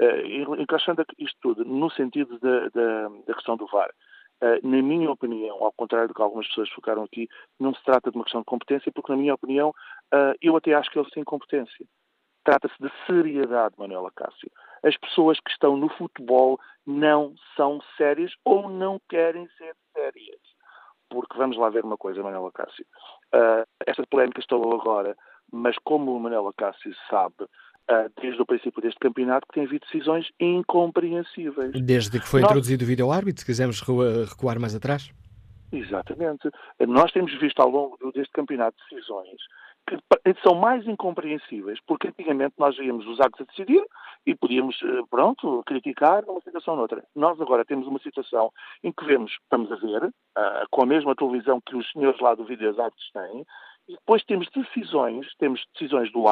Uh, 0.00 0.54
encaixando 0.60 1.04
isto 1.18 1.36
tudo 1.42 1.64
no 1.64 1.90
sentido 1.90 2.38
da, 2.38 2.68
da, 2.68 3.08
da 3.26 3.34
questão 3.34 3.56
do 3.56 3.66
VAR, 3.66 3.90
na 4.62 4.82
minha 4.82 5.10
opinião, 5.10 5.62
ao 5.62 5.72
contrário 5.72 6.08
do 6.08 6.14
que 6.14 6.22
algumas 6.22 6.46
pessoas 6.48 6.68
focaram 6.70 7.02
aqui, 7.02 7.28
não 7.58 7.74
se 7.74 7.82
trata 7.82 8.10
de 8.10 8.16
uma 8.16 8.24
questão 8.24 8.40
de 8.40 8.46
competência, 8.46 8.92
porque, 8.92 9.12
na 9.12 9.18
minha 9.18 9.34
opinião, 9.34 9.70
uh, 9.70 10.34
eu 10.40 10.56
até 10.56 10.74
acho 10.74 10.90
que 10.90 10.98
eles 10.98 11.10
têm 11.10 11.24
competência. 11.24 11.86
Trata-se 12.44 12.74
de 12.80 12.90
seriedade, 13.06 13.74
Manuela 13.76 14.10
Cássio. 14.14 14.50
As 14.82 14.96
pessoas 14.96 15.38
que 15.40 15.50
estão 15.50 15.76
no 15.76 15.88
futebol 15.90 16.58
não 16.86 17.34
são 17.56 17.80
sérias 17.96 18.32
ou 18.44 18.68
não 18.68 19.00
querem 19.08 19.46
ser 19.58 19.74
sérias. 19.92 20.40
Porque 21.10 21.36
vamos 21.36 21.56
lá 21.56 21.68
ver 21.68 21.84
uma 21.84 21.96
coisa, 21.96 22.22
Manuela 22.22 22.52
Cássio. 22.52 22.86
Uh, 23.34 23.66
esta 23.86 24.06
polémica 24.06 24.40
estou 24.40 24.72
agora, 24.72 25.16
mas 25.52 25.76
como 25.84 26.14
o 26.14 26.20
Manuela 26.20 26.52
Cássio 26.56 26.94
sabe, 27.10 27.34
ah, 27.40 27.48
desde 28.20 28.40
o 28.42 28.46
princípio 28.46 28.82
deste 28.82 28.98
campeonato 28.98 29.46
que 29.46 29.54
tem 29.54 29.64
havido 29.64 29.84
decisões 29.86 30.28
incompreensíveis. 30.38 31.72
Desde 31.72 32.20
que 32.20 32.26
foi 32.26 32.40
Nós... 32.40 32.50
introduzido 32.50 32.84
o 32.84 32.86
vídeo-árbitro, 32.86 33.40
se 33.40 33.46
quisermos 33.46 33.80
recuar 33.80 34.60
mais 34.60 34.74
atrás? 34.74 35.10
Exatamente. 35.72 36.50
Nós 36.86 37.12
temos 37.12 37.32
visto 37.38 37.60
ao 37.60 37.68
longo 37.68 37.96
deste 38.12 38.32
campeonato 38.32 38.76
decisões 38.90 39.40
que 39.88 40.42
são 40.42 40.54
mais 40.54 40.86
incompreensíveis, 40.86 41.78
porque 41.86 42.08
antigamente 42.08 42.54
nós 42.58 42.76
íamos 42.78 43.06
os 43.06 43.20
atos 43.20 43.40
a 43.40 43.44
decidir 43.44 43.82
e 44.26 44.34
podíamos, 44.34 44.78
eh, 44.82 45.02
pronto, 45.08 45.62
criticar 45.64 46.24
uma 46.28 46.40
situação 46.42 46.74
ou 46.74 46.80
outra. 46.80 47.02
Nós 47.14 47.40
agora 47.40 47.64
temos 47.64 47.86
uma 47.86 47.98
situação 48.00 48.52
em 48.82 48.92
que 48.92 49.04
vemos, 49.06 49.32
estamos 49.42 49.72
a 49.72 49.76
ver, 49.76 50.04
uh, 50.04 50.12
com 50.70 50.82
a 50.82 50.86
mesma 50.86 51.14
televisão 51.14 51.60
que 51.60 51.76
os 51.76 51.90
senhores 51.92 52.20
lá 52.20 52.34
do 52.34 52.44
vídeo 52.44 52.68
árbitros 52.68 53.10
têm, 53.12 53.46
e 53.88 53.92
depois 53.92 54.22
temos 54.24 54.48
decisões, 54.50 55.26
temos 55.38 55.64
decisões 55.72 56.12
do 56.12 56.28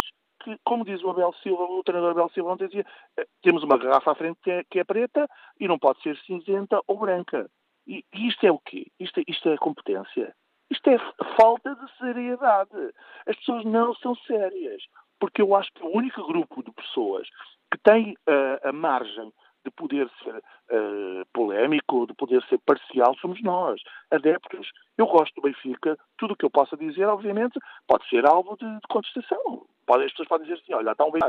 que, 0.47 0.57
como 0.65 0.85
diz 0.85 1.03
o 1.03 1.11
Abel 1.11 1.35
Silva, 1.43 1.65
o 1.65 1.83
treinador 1.83 2.13
Abel 2.13 2.29
Silva 2.29 2.53
ontem 2.53 2.69
dizia, 2.69 2.87
eh, 3.19 3.27
temos 3.43 3.65
uma 3.65 3.77
garrafa 3.77 4.13
à 4.13 4.15
frente 4.15 4.39
que 4.45 4.51
é, 4.53 4.65
que 4.71 4.79
é 4.79 4.85
preta 4.85 5.29
e 5.59 5.67
não 5.67 5.77
pode 5.77 6.01
ser 6.03 6.17
cinzenta 6.19 6.81
ou 6.87 6.99
branca. 6.99 7.51
E, 7.85 8.05
e 8.15 8.29
isto 8.29 8.47
é 8.47 8.53
o 8.53 8.59
quê? 8.61 8.87
Isto, 9.01 9.21
isto 9.27 9.49
é 9.49 9.57
competência? 9.57 10.33
Isto 10.71 10.91
é 10.91 10.99
falta 11.37 11.75
de 11.75 11.99
seriedade. 11.99 12.93
As 13.27 13.37
pessoas 13.37 13.65
não 13.65 13.93
são 13.97 14.15
sérias. 14.15 14.83
porque 15.19 15.43
eu 15.43 15.57
acho 15.57 15.73
que 15.73 15.83
o 15.83 15.97
único 15.97 16.25
grupo 16.27 16.63
de 16.63 16.71
pessoas 16.73 17.27
que 17.73 17.79
tem 17.83 18.13
uh, 18.29 18.69
a 18.69 18.73
margem 18.73 19.33
de 19.67 19.71
poder 19.73 20.09
ser 20.23 20.37
uh, 20.37 21.27
polémico, 21.33 22.07
de 22.07 22.15
poder 22.15 22.43
ser 22.45 22.59
parcial, 22.59 23.15
somos 23.17 23.43
nós, 23.43 23.81
adeptos. 24.11 24.71
Eu 24.97 25.07
gosto 25.07 25.35
do 25.35 25.43
Benfica, 25.43 25.99
tudo 26.17 26.35
o 26.35 26.37
que 26.37 26.45
eu 26.45 26.51
possa 26.51 26.77
dizer, 26.77 27.07
obviamente, 27.07 27.59
pode 27.87 28.09
ser 28.09 28.25
alvo 28.25 28.57
de, 28.57 28.67
de 28.67 28.87
contestação. 28.89 29.67
Pode, 29.87 30.05
as 30.05 30.11
pessoas 30.13 30.29
podem 30.29 30.47
dizer 30.47 30.61
assim, 30.61 30.75
olha, 30.75 30.93
está 30.93 31.05
um 31.05 31.11
bem. 31.11 31.21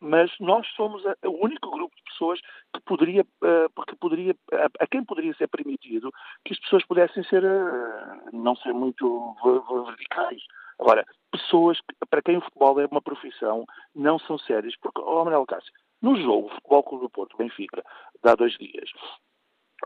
Mas 0.00 0.30
nós 0.40 0.66
somos 0.74 1.04
a, 1.06 1.16
o 1.24 1.44
único 1.44 1.70
grupo 1.70 1.94
de 1.96 2.02
pessoas 2.04 2.40
que 2.72 2.80
poderia, 2.86 3.22
uh, 3.22 3.70
porque 3.74 3.96
poderia, 3.96 4.34
a, 4.52 4.84
a, 4.84 4.86
quem 4.86 5.04
poderia 5.04 5.34
ser 5.34 5.48
permitido 5.48 6.12
que 6.44 6.52
as 6.52 6.60
pessoas 6.60 6.84
pudessem 6.86 7.24
ser, 7.24 7.44
uh, 7.44 8.30
não 8.32 8.54
ser 8.56 8.72
muito 8.72 9.36
verticais. 9.86 10.42
Agora, 10.78 11.04
pessoas 11.30 11.78
para 12.08 12.22
quem 12.22 12.38
o 12.38 12.40
futebol 12.40 12.80
é 12.80 12.86
uma 12.86 13.02
profissão 13.02 13.64
não 13.94 14.18
são 14.20 14.38
sérias. 14.38 14.74
Porque, 14.80 15.00
oh, 15.00 15.24
Manuel 15.24 15.46
Cássio, 15.46 15.72
no 16.02 16.16
jogo, 16.16 16.48
Futebol 16.48 16.84
Clube 16.84 17.04
do 17.04 17.10
Porto, 17.10 17.36
Benfica, 17.36 17.82
de 18.22 18.30
há 18.30 18.34
dois 18.34 18.56
dias, 18.58 18.90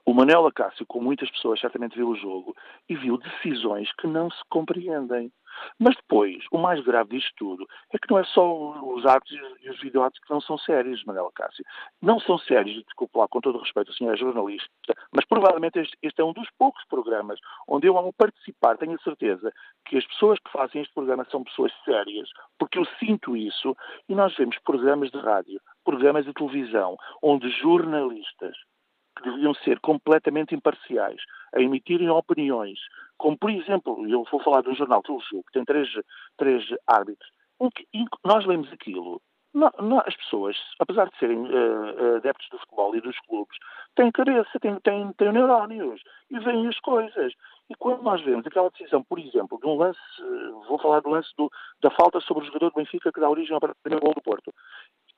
o 0.05 0.13
Manuel 0.13 0.47
Acácio, 0.47 0.85
com 0.87 1.01
muitas 1.01 1.31
pessoas, 1.31 1.61
certamente 1.61 1.97
viu 1.97 2.09
o 2.09 2.17
jogo 2.17 2.55
e 2.89 2.95
viu 2.95 3.17
decisões 3.19 3.93
que 3.97 4.07
não 4.07 4.31
se 4.31 4.43
compreendem. 4.51 5.33
Mas 5.79 5.95
depois, 5.97 6.45
o 6.51 6.59
mais 6.59 6.83
grave 6.85 7.17
disto 7.17 7.33
tudo 7.37 7.67
é 7.93 7.99
que 7.99 8.11
não 8.11 8.19
é 8.19 8.25
só 8.25 8.45
os 8.83 9.07
atos 9.07 9.31
e 9.63 9.71
os 9.71 9.81
videoatos 9.81 10.19
que 10.19 10.31
não 10.31 10.41
são 10.41 10.59
sérios, 10.59 11.05
Manuel 11.05 11.31
Cássio. 11.35 11.65
Não 12.03 12.19
são 12.21 12.37
sérios, 12.39 12.83
desculpe 12.85 13.17
lá, 13.17 13.29
com 13.29 13.41
todo 13.41 13.57
o 13.57 13.61
respeito, 13.61 13.91
a 13.91 13.95
senhora 13.95 14.17
jornalista, 14.17 14.69
mas 15.13 15.25
provavelmente 15.27 15.79
este, 15.79 15.97
este, 16.03 16.21
é 16.21 16.25
um 16.25 16.33
dos 16.33 16.49
poucos 16.59 16.85
programas 16.87 17.39
onde 17.69 17.87
eu, 17.87 17.97
ao 17.97 18.13
participar, 18.13 18.77
tenho 18.77 18.95
a 18.95 19.03
certeza 19.03 19.53
que 19.87 19.97
as 19.97 20.07
pessoas 20.07 20.39
que 20.41 20.51
fazem 20.51 20.83
este 20.83 20.93
programa 20.93 21.27
são 21.31 21.45
pessoas 21.45 21.73
sérias, 21.85 22.29
porque 22.59 22.79
eu 22.79 22.85
sinto 22.99 23.37
isso, 23.37 23.77
e 24.09 24.15
nós 24.15 24.35
vemos 24.37 24.59
programas 24.59 25.11
de 25.11 25.19
rádio, 25.19 25.61
programas 25.85 26.25
de 26.25 26.33
televisão, 26.33 26.97
onde 27.23 27.49
jornalistas 27.51 28.57
que 29.17 29.31
deviam 29.31 29.55
ser 29.55 29.79
completamente 29.81 30.55
imparciais, 30.55 31.21
a 31.55 31.61
emitirem 31.61 32.11
opiniões, 32.11 32.79
como 33.17 33.39
por 33.39 33.51
exemplo, 33.51 34.07
eu 34.09 34.25
vou 34.31 34.41
falar 34.43 34.62
de 34.62 34.71
um 34.71 34.75
jornal 34.75 35.03
que 35.03 35.11
eu 35.11 35.19
que 35.19 35.53
tem 35.53 35.65
três, 35.65 35.89
três 36.37 36.65
árbitros, 36.87 37.31
em 37.61 37.71
que, 37.71 37.87
em 37.95 38.05
nós 38.25 38.45
lemos 38.45 38.73
aquilo, 38.73 39.21
não, 39.55 39.71
não, 39.81 39.99
as 40.01 40.17
pessoas, 40.17 40.57
apesar 40.81 41.09
de 41.09 41.17
serem 41.17 41.39
uh, 41.39 42.17
adeptos 42.17 42.49
do 42.51 42.59
futebol 42.59 42.97
e 42.97 43.01
dos 43.01 43.17
clubes, 43.21 43.57
têm 43.95 44.11
cabeça, 44.11 44.59
têm, 44.61 44.81
têm, 44.81 45.12
têm 45.12 45.33
neurónios 45.33 46.03
e 46.29 46.41
veem 46.41 46.67
as 46.67 46.79
coisas. 46.81 47.33
E 47.71 47.75
quando 47.77 48.03
nós 48.03 48.21
vemos 48.23 48.45
aquela 48.45 48.69
decisão, 48.71 49.05
por 49.05 49.19
exemplo, 49.21 49.59
de 49.61 49.67
um 49.67 49.77
lance, 49.77 50.01
vou 50.69 50.79
falar 50.81 51.01
do 51.01 51.11
lance 51.11 51.31
do, 51.39 51.49
da 51.81 51.91
falta 51.91 52.21
sobre 52.21 52.43
o 52.43 52.47
jogador 52.47 52.71
do 52.71 52.75
Benfica 52.75 53.12
que 53.12 53.21
dá 53.21 53.31
origem 53.31 53.55
ao 53.55 53.61
primeiro 53.61 54.05
gol 54.05 54.15
do 54.15 54.23
Porto, 54.23 54.53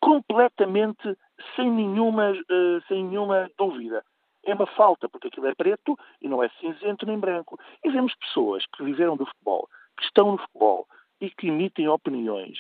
completamente 0.01 1.17
sem 1.55 1.71
nenhuma, 1.71 2.33
uh, 2.33 2.83
sem 2.89 3.05
nenhuma 3.05 3.51
dúvida. 3.59 4.05
É 4.45 4.55
uma 4.55 4.67
falta, 4.67 5.09
porque 5.09 5.29
aquilo 5.29 5.49
é 5.49 5.55
preto 5.55 5.99
e 6.21 6.29
não 6.29 6.43
é 6.43 6.49
cinzento 6.61 7.05
nem 7.05 7.19
branco. 7.19 7.59
E 7.85 7.91
vemos 7.91 8.15
pessoas 8.15 8.65
que 8.77 8.85
viveram 8.85 9.17
do 9.17 9.27
futebol, 9.27 9.69
que 9.97 10.05
estão 10.05 10.33
no 10.33 10.39
futebol 10.39 10.87
e 11.21 11.31
que 11.31 11.49
emitem 11.49 11.89
opiniões 11.89 12.59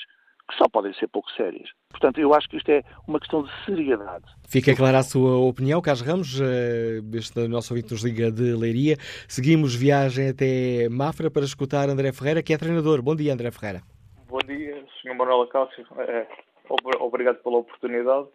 que 0.48 0.56
só 0.56 0.68
podem 0.68 0.92
ser 0.94 1.08
pouco 1.08 1.30
sérias. 1.32 1.68
Portanto, 1.90 2.20
eu 2.20 2.32
acho 2.32 2.48
que 2.48 2.56
isto 2.56 2.68
é 2.70 2.82
uma 3.06 3.18
questão 3.18 3.42
de 3.42 3.50
seriedade. 3.64 4.24
Fica 4.48 4.74
clara 4.76 4.98
a 4.98 5.02
sua 5.02 5.36
opinião, 5.38 5.82
Carlos 5.82 6.06
Ramos. 6.06 6.40
Eh, 6.40 7.00
este 7.14 7.48
nosso 7.48 7.74
ouvinte 7.74 7.92
nos 7.92 8.04
liga 8.04 8.30
de 8.30 8.54
Leiria. 8.54 8.96
Seguimos 9.28 9.74
viagem 9.74 10.28
até 10.28 10.88
Mafra 10.88 11.30
para 11.30 11.44
escutar 11.44 11.88
André 11.88 12.12
Ferreira, 12.12 12.42
que 12.42 12.54
é 12.54 12.58
treinador. 12.58 13.02
Bom 13.02 13.16
dia, 13.16 13.32
André 13.32 13.50
Ferreira. 13.50 13.82
Bom 14.28 14.38
dia, 14.46 14.84
Sr. 15.02 15.14
Manuel 15.14 15.42
Acácio. 15.42 15.84
É, 15.98 16.26
obrigado 17.00 17.42
pela 17.42 17.58
oportunidade. 17.58 18.28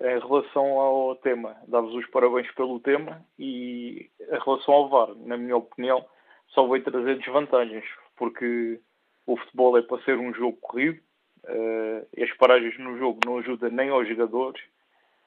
Em 0.00 0.18
relação 0.18 0.78
ao 0.78 1.14
tema, 1.16 1.56
dar-vos 1.68 1.94
os 1.94 2.06
parabéns 2.08 2.50
pelo 2.52 2.80
tema 2.80 3.24
e 3.38 4.10
em 4.20 4.38
relação 4.44 4.74
ao 4.74 4.88
VAR, 4.88 5.14
na 5.16 5.36
minha 5.36 5.56
opinião, 5.56 6.04
só 6.48 6.66
vai 6.66 6.80
trazer 6.80 7.18
desvantagens, 7.18 7.84
porque 8.16 8.80
o 9.26 9.36
futebol 9.36 9.78
é 9.78 9.82
para 9.82 10.02
ser 10.02 10.18
um 10.18 10.34
jogo 10.34 10.56
corrido, 10.60 11.00
uh, 11.44 12.06
e 12.16 12.22
as 12.22 12.32
paragens 12.36 12.78
no 12.78 12.98
jogo 12.98 13.20
não 13.24 13.38
ajudam 13.38 13.70
nem 13.70 13.88
aos 13.88 14.08
jogadores, 14.08 14.62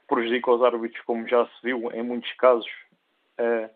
prejudica 0.07 0.51
os 0.51 0.63
árbitros, 0.63 1.01
como 1.05 1.27
já 1.27 1.45
se 1.45 1.63
viu 1.63 1.91
em 1.91 2.03
muitos 2.03 2.31
casos, 2.33 2.69
uh, 3.39 3.69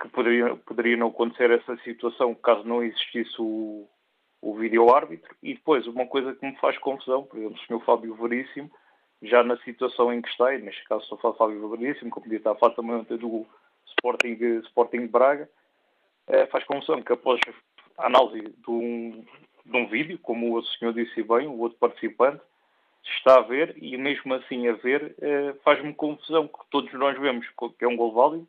que 0.00 0.08
poderia, 0.08 0.56
poderia 0.56 0.96
não 0.96 1.08
acontecer 1.08 1.50
essa 1.50 1.76
situação 1.78 2.34
caso 2.34 2.64
não 2.64 2.82
existisse 2.82 3.34
o, 3.38 3.88
o 4.42 4.54
vídeo-árbitro. 4.54 5.34
E 5.42 5.54
depois, 5.54 5.86
uma 5.86 6.06
coisa 6.06 6.34
que 6.34 6.44
me 6.44 6.56
faz 6.56 6.76
confusão, 6.78 7.24
por 7.24 7.38
exemplo, 7.38 7.56
o 7.56 7.66
Sr. 7.66 7.84
Fábio 7.84 8.14
Veríssimo, 8.14 8.70
já 9.22 9.42
na 9.42 9.56
situação 9.58 10.12
em 10.12 10.20
que 10.20 10.28
está, 10.28 10.54
e 10.54 10.62
neste 10.62 10.84
caso 10.84 11.02
estou 11.02 11.18
a 11.18 11.20
falar 11.20 11.32
de 11.32 11.38
Fábio 11.38 11.68
Veríssimo, 11.76 12.10
como 12.10 12.28
disse, 12.28 12.46
a 12.48 12.54
falar 12.54 12.74
também 12.74 13.02
do 13.02 13.46
Sporting, 13.86 14.34
Sporting 14.66 15.06
Braga, 15.06 15.48
é, 16.28 16.46
faz 16.46 16.64
confusão 16.64 17.02
que 17.02 17.12
após 17.12 17.40
a 17.98 18.06
análise 18.06 18.48
de 18.48 18.70
um, 18.70 19.24
de 19.64 19.76
um 19.76 19.86
vídeo, 19.86 20.18
como 20.18 20.56
o 20.56 20.62
senhor 20.62 20.92
disse 20.92 21.22
bem, 21.22 21.46
o 21.46 21.58
outro 21.58 21.78
participante, 21.78 22.42
está 23.18 23.38
a 23.38 23.42
ver, 23.42 23.74
e 23.80 23.96
mesmo 23.96 24.34
assim 24.34 24.68
a 24.68 24.72
ver, 24.72 25.14
é, 25.20 25.54
faz-me 25.64 25.94
confusão, 25.94 26.48
que 26.48 26.58
todos 26.70 26.92
nós 26.94 27.18
vemos 27.18 27.46
que 27.78 27.84
é 27.84 27.88
um 27.88 27.96
gol 27.96 28.12
válido, 28.12 28.48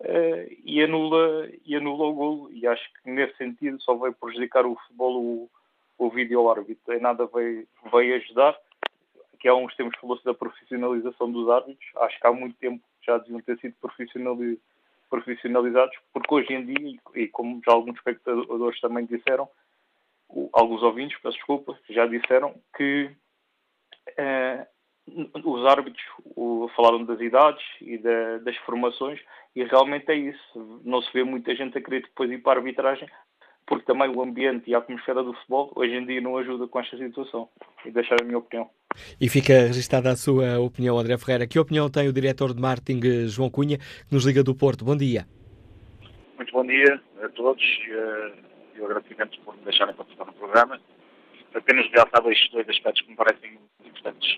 uh, 0.00 0.56
e, 0.64 0.82
anula, 0.82 1.48
e 1.64 1.76
anula 1.76 2.04
o 2.04 2.14
gol. 2.14 2.50
E 2.52 2.66
acho 2.66 2.84
que 2.94 3.10
nesse 3.10 3.36
sentido 3.36 3.80
só 3.80 3.94
vai 3.94 4.12
prejudicar 4.12 4.66
o 4.66 4.76
futebol 4.76 5.22
o, 5.22 5.50
o 5.98 6.10
vídeo-árbitro. 6.10 6.94
Em 6.94 7.00
nada 7.00 7.26
vai, 7.26 7.66
vai 7.90 8.12
ajudar. 8.14 8.56
Que 9.38 9.48
há 9.48 9.54
uns 9.54 9.74
tempos 9.76 9.98
falou-se 10.00 10.24
da 10.24 10.34
profissionalização 10.34 11.30
dos 11.30 11.48
árbitros. 11.48 11.88
Acho 11.96 12.18
que 12.20 12.26
há 12.26 12.32
muito 12.32 12.56
tempo 12.56 12.82
já 13.02 13.18
deviam 13.18 13.40
ter 13.40 13.58
sido 13.58 13.74
profissionalizados, 15.08 15.96
porque 16.12 16.34
hoje 16.34 16.52
em 16.52 16.66
dia, 16.66 16.98
e 17.14 17.28
como 17.28 17.60
já 17.64 17.72
alguns 17.72 17.96
espectadores 17.96 18.80
também 18.80 19.06
disseram, 19.06 19.48
alguns 20.52 20.82
ouvintes, 20.82 21.16
peço 21.20 21.36
desculpa, 21.36 21.78
já 21.88 22.06
disseram 22.06 22.54
que 22.76 23.10
uh, 24.10 24.66
os 25.44 25.64
árbitros 25.66 26.04
falaram 26.74 27.04
das 27.04 27.20
idades 27.20 27.64
e 27.80 27.96
da, 27.98 28.38
das 28.38 28.56
formações 28.58 29.20
e 29.54 29.62
realmente 29.62 30.10
é 30.10 30.16
isso. 30.16 30.80
Não 30.84 31.00
se 31.00 31.12
vê 31.12 31.22
muita 31.22 31.54
gente 31.54 31.78
a 31.78 31.80
querer 31.80 32.02
depois 32.02 32.30
ir 32.30 32.38
para 32.38 32.58
a 32.58 32.60
arbitragem 32.60 33.08
porque 33.66 33.84
também 33.84 34.08
o 34.08 34.22
ambiente 34.22 34.70
e 34.70 34.74
a 34.74 34.78
atmosfera 34.78 35.22
do 35.22 35.34
futebol 35.34 35.72
hoje 35.74 35.94
em 35.94 36.06
dia 36.06 36.20
não 36.20 36.38
ajuda 36.38 36.68
com 36.68 36.78
esta 36.78 36.96
situação. 36.96 37.48
E 37.84 37.90
deixar 37.90 38.16
a 38.20 38.24
minha 38.24 38.38
opinião. 38.38 38.70
E 39.20 39.28
fica 39.28 39.52
registada 39.66 40.10
a 40.10 40.16
sua 40.16 40.58
opinião, 40.58 40.98
André 40.98 41.16
Ferreira. 41.18 41.46
Que 41.46 41.58
opinião 41.58 41.90
tem 41.90 42.08
o 42.08 42.12
diretor 42.12 42.54
de 42.54 42.60
marketing 42.60 43.28
João 43.28 43.50
Cunha, 43.50 43.78
que 43.78 44.12
nos 44.12 44.24
liga 44.24 44.42
do 44.42 44.54
Porto? 44.54 44.84
Bom 44.84 44.96
dia. 44.96 45.26
Muito 46.36 46.52
bom 46.52 46.64
dia 46.64 47.00
a 47.22 47.28
todos 47.30 47.62
e, 47.62 47.92
uh, 47.92 48.32
e 48.78 48.84
agradecimento 48.84 49.40
por 49.40 49.56
me 49.56 49.62
deixarem 49.62 49.94
participar 49.94 50.26
no 50.26 50.32
programa. 50.34 50.80
Apenas 51.54 51.90
realçar 51.90 52.22
dois, 52.22 52.38
dois 52.50 52.68
aspectos 52.68 53.02
que 53.02 53.10
me 53.10 53.16
parecem 53.16 53.58
importantes. 53.84 54.36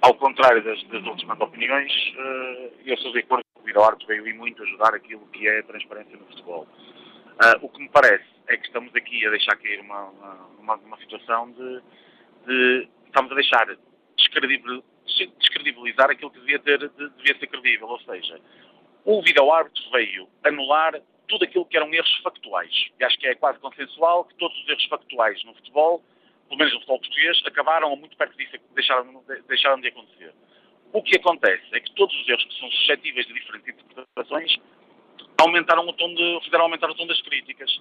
Ao 0.00 0.14
contrário 0.14 0.62
das, 0.62 0.82
das 0.84 1.04
últimas 1.04 1.38
opiniões, 1.40 1.92
uh, 2.18 2.72
eu 2.84 2.96
sou 2.98 3.12
de 3.12 3.20
acordo 3.20 3.44
que 3.54 3.60
o 3.60 3.64
Vira 3.64 3.84
Arte 3.84 4.06
veio 4.06 4.26
e 4.26 4.32
muito 4.32 4.62
ajudar 4.62 4.94
aquilo 4.94 5.26
que 5.32 5.46
é 5.46 5.60
a 5.60 5.62
transparência 5.62 6.16
no 6.16 6.26
futebol. 6.26 6.66
O 7.60 7.68
que 7.68 7.82
me 7.82 7.88
parece 7.90 8.24
é 8.48 8.56
que 8.56 8.66
estamos 8.66 8.94
aqui 8.94 9.26
a 9.26 9.30
deixar 9.30 9.56
cair 9.56 9.78
uma, 9.80 10.08
uma, 10.58 10.76
uma 10.76 10.96
situação 10.96 11.50
de, 11.50 11.82
de, 12.46 12.88
Estamos 13.16 13.32
a 13.32 13.34
deixar 13.34 13.66
descredibilizar 15.38 16.10
aquilo 16.10 16.30
que 16.30 16.40
devia, 16.40 16.58
ter, 16.58 16.78
de, 16.78 17.08
devia 17.16 17.38
ser 17.38 17.46
credível. 17.46 17.88
Ou 17.88 17.98
seja, 18.00 18.38
o 19.06 19.22
vídeo-árbitro 19.22 19.90
veio 19.90 20.28
anular 20.44 21.00
tudo 21.26 21.44
aquilo 21.44 21.64
que 21.64 21.78
eram 21.78 21.90
erros 21.94 22.14
factuais. 22.22 22.90
E 23.00 23.04
acho 23.04 23.18
que 23.18 23.26
é 23.26 23.34
quase 23.34 23.58
consensual 23.58 24.26
que 24.26 24.34
todos 24.34 24.54
os 24.62 24.68
erros 24.68 24.84
factuais 24.84 25.42
no 25.44 25.54
futebol 25.54 26.04
pelo 26.48 26.58
menos 26.58 26.74
no 26.74 26.80
futebol 26.80 27.00
português, 27.00 27.42
acabaram 27.46 27.96
muito 27.96 28.16
perto 28.16 28.36
disso, 28.36 28.52
deixaram, 28.74 29.24
deixaram 29.48 29.80
de 29.80 29.88
acontecer. 29.88 30.32
O 30.92 31.02
que 31.02 31.16
acontece 31.16 31.64
é 31.72 31.80
que 31.80 31.92
todos 31.94 32.14
os 32.20 32.28
erros 32.28 32.44
que 32.44 32.60
são 32.60 32.70
suscetíveis 32.70 33.26
de 33.26 33.34
diferentes 33.34 33.68
interpretações 33.68 34.56
aumentaram 35.40 35.86
o 35.86 35.92
tom 35.92 36.14
de, 36.14 36.40
fizeram 36.44 36.64
aumentar 36.64 36.90
o 36.90 36.94
tom 36.94 37.06
das 37.06 37.20
críticas. 37.22 37.80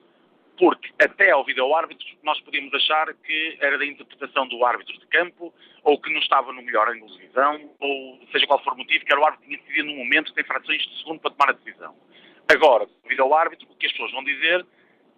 Porque 0.58 0.90
até 1.00 1.32
ao 1.32 1.44
vídeo-árbitro 1.44 2.06
nós 2.24 2.40
podíamos 2.42 2.74
achar 2.74 3.14
que 3.14 3.58
era 3.60 3.78
da 3.78 3.86
interpretação 3.86 4.48
do 4.48 4.64
árbitro 4.64 4.98
de 4.98 5.06
campo, 5.08 5.54
ou 5.84 6.00
que 6.00 6.12
não 6.12 6.20
estava 6.20 6.54
no 6.54 6.62
melhor 6.62 6.88
ângulo 6.90 7.12
de 7.12 7.28
visão, 7.28 7.72
ou 7.80 8.20
seja 8.32 8.48
qual 8.48 8.64
for 8.64 8.74
o 8.74 8.78
motivo, 8.78 9.06
que 9.06 9.12
era 9.12 9.22
o 9.22 9.26
árbitro 9.26 9.44
que 9.44 9.50
tinha 9.50 9.62
decidido 9.62 9.88
num 9.90 9.98
momento 9.98 10.28
que 10.28 10.36
tem 10.36 10.46
frações 10.46 10.82
de 10.82 10.98
segundo 11.00 11.20
para 11.20 11.32
tomar 11.32 11.50
a 11.50 11.54
decisão. 11.54 11.96
Agora, 12.48 12.86
o 12.86 13.08
vídeo-árbitro, 13.08 13.68
o 13.70 13.76
que 13.76 13.88
as 13.88 13.92
pessoas 13.92 14.12
vão 14.12 14.24
dizer 14.24 14.66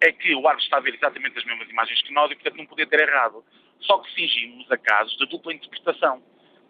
é 0.00 0.12
que 0.12 0.34
o 0.34 0.46
árbitro 0.46 0.64
está 0.64 0.78
a 0.78 0.80
ver 0.80 0.94
exatamente 0.94 1.38
as 1.38 1.44
mesmas 1.44 1.68
imagens 1.68 2.02
que 2.02 2.12
nós 2.12 2.30
e, 2.30 2.34
portanto, 2.34 2.56
não 2.56 2.66
podia 2.66 2.86
ter 2.86 3.00
errado. 3.00 3.44
Só 3.80 3.98
que 3.98 4.14
fingimos 4.14 4.70
a 4.70 4.76
casos 4.76 5.16
de 5.18 5.26
dupla 5.26 5.52
interpretação. 5.52 6.22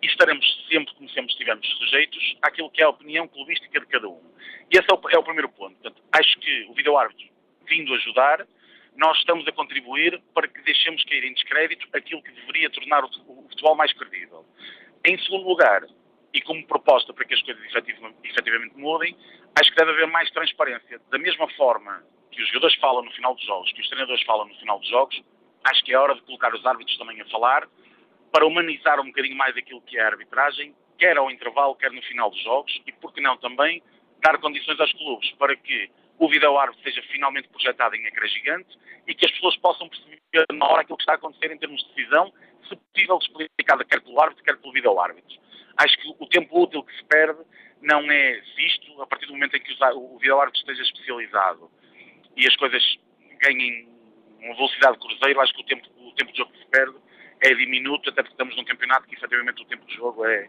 E 0.02 0.06
estaremos 0.06 0.66
sempre, 0.70 0.94
como 0.94 1.08
sempre 1.10 1.32
sujeitos, 1.32 2.36
àquilo 2.42 2.70
que 2.70 2.80
é 2.80 2.84
a 2.84 2.90
opinião 2.90 3.26
clubística 3.26 3.80
de 3.80 3.86
cada 3.86 4.08
um. 4.08 4.20
E 4.70 4.78
esse 4.78 4.86
é 4.90 4.94
o, 4.94 5.10
é 5.10 5.18
o 5.18 5.22
primeiro 5.22 5.48
ponto. 5.48 5.74
Portanto, 5.76 6.02
acho 6.12 6.38
que 6.38 6.66
o 6.68 6.74
vídeo-árbitro, 6.74 7.26
vindo 7.66 7.94
ajudar, 7.94 8.46
nós 8.98 9.16
estamos 9.18 9.46
a 9.46 9.52
contribuir 9.52 10.20
para 10.34 10.48
que 10.48 10.60
deixemos 10.62 11.02
cair 11.04 11.24
em 11.24 11.32
descrédito 11.32 11.86
aquilo 11.92 12.20
que 12.20 12.32
deveria 12.32 12.68
tornar 12.68 13.04
o 13.04 13.08
futebol 13.48 13.76
mais 13.76 13.92
credível. 13.92 14.44
Em 15.06 15.16
segundo 15.18 15.48
lugar, 15.48 15.86
e 16.34 16.42
como 16.42 16.66
proposta 16.66 17.14
para 17.14 17.24
que 17.24 17.32
as 17.32 17.42
coisas 17.42 17.62
efetivamente 18.24 18.76
mudem, 18.76 19.16
acho 19.58 19.70
que 19.70 19.76
deve 19.76 19.92
haver 19.92 20.08
mais 20.08 20.28
transparência. 20.32 21.00
Da 21.10 21.18
mesma 21.18 21.48
forma 21.50 22.04
que 22.32 22.42
os 22.42 22.48
jogadores 22.48 22.76
falam 22.76 23.04
no 23.04 23.12
final 23.12 23.34
dos 23.36 23.44
jogos, 23.46 23.72
que 23.72 23.80
os 23.80 23.88
treinadores 23.88 24.22
falam 24.24 24.48
no 24.48 24.54
final 24.56 24.80
dos 24.80 24.88
jogos, 24.88 25.22
acho 25.64 25.84
que 25.84 25.92
é 25.92 25.98
hora 25.98 26.16
de 26.16 26.22
colocar 26.22 26.52
os 26.52 26.66
árbitros 26.66 26.98
também 26.98 27.20
a 27.20 27.24
falar 27.26 27.68
para 28.32 28.46
humanizar 28.46 29.00
um 29.00 29.06
bocadinho 29.06 29.36
mais 29.36 29.56
aquilo 29.56 29.80
que 29.82 29.96
é 29.96 30.02
a 30.02 30.08
arbitragem, 30.08 30.74
quer 30.98 31.16
ao 31.16 31.30
intervalo, 31.30 31.76
quer 31.76 31.92
no 31.92 32.02
final 32.02 32.30
dos 32.30 32.42
jogos, 32.42 32.82
e 32.84 32.92
por 32.92 33.14
que 33.14 33.20
não 33.20 33.36
também 33.36 33.80
dar 34.20 34.38
condições 34.38 34.78
aos 34.80 34.92
clubes 34.92 35.30
para 35.38 35.54
que 35.54 35.88
o 36.18 36.28
vídeo-árbitro 36.28 36.82
seja 36.82 37.02
finalmente 37.10 37.48
projetado 37.48 37.94
em 37.94 38.04
ecrã 38.06 38.26
gigante 38.26 38.76
e 39.06 39.14
que 39.14 39.24
as 39.24 39.32
pessoas 39.32 39.56
possam 39.58 39.88
perceber 39.88 40.18
na 40.52 40.66
hora 40.66 40.82
aquilo 40.82 40.96
que 40.96 41.02
está 41.02 41.12
a 41.12 41.16
acontecer 41.16 41.52
em 41.52 41.58
termos 41.58 41.82
de 41.82 41.94
decisão, 41.94 42.32
se 42.68 42.76
possível 42.76 43.18
explicada 43.18 43.84
quer 43.84 44.00
pelo 44.00 44.20
árbitro, 44.20 44.44
quer 44.44 44.56
pelo 44.56 44.72
vídeo-árbitro. 44.72 45.38
Acho 45.76 45.96
que 45.96 46.14
o 46.18 46.26
tempo 46.26 46.60
útil 46.60 46.82
que 46.82 46.94
se 46.96 47.04
perde 47.04 47.38
não 47.80 48.00
é 48.10 48.40
visto 48.56 49.00
a 49.00 49.06
partir 49.06 49.26
do 49.26 49.32
momento 49.32 49.56
em 49.56 49.60
que 49.60 49.72
o 49.94 50.18
vídeo-árbitro 50.18 50.60
esteja 50.60 50.82
especializado 50.82 51.70
e 52.36 52.46
as 52.46 52.56
coisas 52.56 52.82
ganhem 53.40 53.88
uma 54.40 54.54
velocidade 54.54 54.98
de 54.98 55.06
cruzeiro, 55.06 55.40
acho 55.40 55.54
que 55.54 55.60
o 55.60 55.64
tempo, 55.64 55.88
o 55.98 56.12
tempo 56.12 56.32
de 56.32 56.38
jogo 56.38 56.52
que 56.52 56.58
se 56.58 56.66
perde 56.66 56.96
é 57.40 57.54
diminuto, 57.54 58.10
até 58.10 58.22
porque 58.22 58.34
estamos 58.34 58.56
num 58.56 58.64
campeonato 58.64 59.06
que 59.06 59.14
efetivamente 59.14 59.62
o 59.62 59.66
tempo 59.66 59.86
de 59.86 59.94
jogo 59.94 60.24
é, 60.24 60.48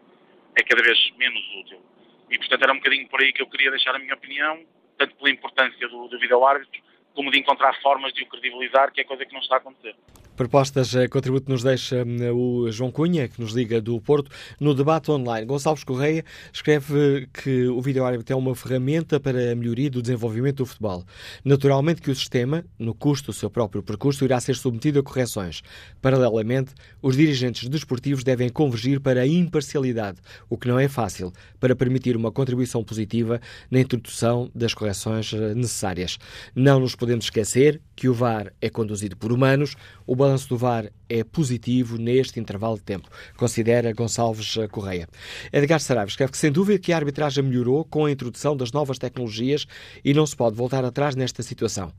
é 0.56 0.62
cada 0.64 0.82
vez 0.82 0.98
menos 1.16 1.42
útil. 1.60 1.80
E 2.28 2.38
portanto 2.38 2.62
era 2.62 2.72
um 2.72 2.76
bocadinho 2.76 3.08
por 3.08 3.20
aí 3.20 3.32
que 3.32 3.42
eu 3.42 3.48
queria 3.48 3.70
deixar 3.70 3.94
a 3.94 3.98
minha 3.98 4.14
opinião, 4.14 4.64
tanto 5.00 5.16
pela 5.16 5.30
importância 5.30 5.88
do, 5.88 6.08
do 6.08 6.18
vídeo-árbitro, 6.18 6.82
como 7.14 7.30
de 7.30 7.38
encontrar 7.38 7.74
formas 7.80 8.12
de 8.12 8.22
o 8.22 8.26
credibilizar, 8.26 8.92
que 8.92 9.00
é 9.00 9.04
coisa 9.04 9.24
que 9.24 9.32
não 9.32 9.40
está 9.40 9.54
a 9.54 9.58
acontecer. 9.58 9.96
Propostas, 10.36 10.94
eh, 10.94 11.06
contributo 11.06 11.50
nos 11.50 11.62
deixa 11.62 11.96
eh, 11.96 12.32
o 12.32 12.70
João 12.70 12.90
Cunha, 12.90 13.28
que 13.28 13.40
nos 13.40 13.52
liga 13.52 13.80
do 13.80 14.00
Porto, 14.00 14.30
no 14.58 14.74
debate 14.74 15.10
online. 15.10 15.46
Gonçalves 15.46 15.84
Correia 15.84 16.24
escreve 16.52 17.28
que 17.32 17.66
o 17.66 17.80
vídeo 17.82 18.04
árbitro 18.04 18.32
é 18.32 18.36
uma 18.36 18.54
ferramenta 18.54 19.20
para 19.20 19.52
a 19.52 19.54
melhoria 19.54 19.90
do 19.90 20.00
desenvolvimento 20.00 20.58
do 20.58 20.66
futebol. 20.66 21.04
Naturalmente 21.44 22.00
que 22.00 22.10
o 22.10 22.14
sistema, 22.14 22.64
no 22.78 22.94
custo 22.94 23.26
do 23.26 23.32
seu 23.32 23.50
próprio 23.50 23.82
percurso, 23.82 24.24
irá 24.24 24.40
ser 24.40 24.56
submetido 24.56 24.98
a 24.98 25.02
correções. 25.02 25.62
Paralelamente, 26.00 26.72
os 27.02 27.16
dirigentes 27.16 27.68
desportivos 27.68 28.24
devem 28.24 28.48
convergir 28.48 29.00
para 29.00 29.20
a 29.20 29.26
imparcialidade, 29.26 30.18
o 30.48 30.56
que 30.56 30.68
não 30.68 30.78
é 30.78 30.88
fácil, 30.88 31.32
para 31.58 31.76
permitir 31.76 32.16
uma 32.16 32.32
contribuição 32.32 32.82
positiva 32.82 33.40
na 33.70 33.80
introdução 33.80 34.50
das 34.54 34.72
correções 34.72 35.32
eh, 35.32 35.54
necessárias. 35.54 36.18
Não 36.54 36.80
nos 36.80 36.94
podemos 36.94 37.26
esquecer 37.26 37.80
que 37.94 38.08
o 38.08 38.14
VAR 38.14 38.52
é 38.60 38.70
conduzido 38.70 39.16
por 39.16 39.30
humanos, 39.30 39.76
o 40.06 40.16
balanço 40.20 40.50
do 40.50 40.56
VAR 40.58 40.90
é 41.08 41.24
positivo 41.24 41.96
neste 41.96 42.38
intervalo 42.38 42.76
de 42.76 42.82
tempo, 42.82 43.08
considera 43.38 43.90
Gonçalves 43.92 44.54
Correia. 44.70 45.08
Edgar 45.50 45.80
Saraiva 45.80 46.10
escreve 46.10 46.32
que 46.32 46.36
sem 46.36 46.52
dúvida 46.52 46.78
que 46.78 46.92
a 46.92 46.96
arbitragem 46.96 47.42
melhorou 47.42 47.86
com 47.86 48.04
a 48.04 48.10
introdução 48.10 48.54
das 48.54 48.70
novas 48.70 48.98
tecnologias 48.98 49.66
e 50.04 50.12
não 50.12 50.26
se 50.26 50.36
pode 50.36 50.56
voltar 50.56 50.84
atrás 50.84 51.16
nesta 51.16 51.42
situação. 51.42 51.90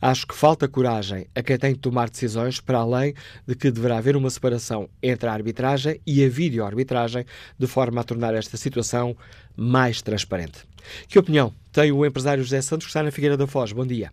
Acho 0.00 0.26
que 0.26 0.34
falta 0.34 0.68
coragem 0.68 1.26
a 1.34 1.42
quem 1.42 1.56
tem 1.56 1.72
de 1.72 1.80
tomar 1.80 2.10
decisões 2.10 2.60
para 2.60 2.80
além 2.80 3.14
de 3.46 3.54
que 3.54 3.70
deverá 3.70 3.96
haver 3.96 4.14
uma 4.14 4.28
separação 4.28 4.88
entre 5.02 5.30
a 5.30 5.32
arbitragem 5.32 6.00
e 6.06 6.22
a 6.22 6.28
videoarbitragem 6.28 7.24
de 7.58 7.66
forma 7.66 8.02
a 8.02 8.04
tornar 8.04 8.34
esta 8.34 8.58
situação 8.58 9.16
mais 9.56 10.02
transparente. 10.02 10.68
Que 11.08 11.18
opinião 11.18 11.54
tem 11.72 11.92
o 11.92 12.04
empresário 12.04 12.44
José 12.44 12.60
Santos 12.60 12.86
que 12.86 12.90
está 12.90 13.02
na 13.02 13.10
Figueira 13.10 13.38
da 13.38 13.46
Foz? 13.46 13.72
Bom 13.72 13.86
dia. 13.86 14.12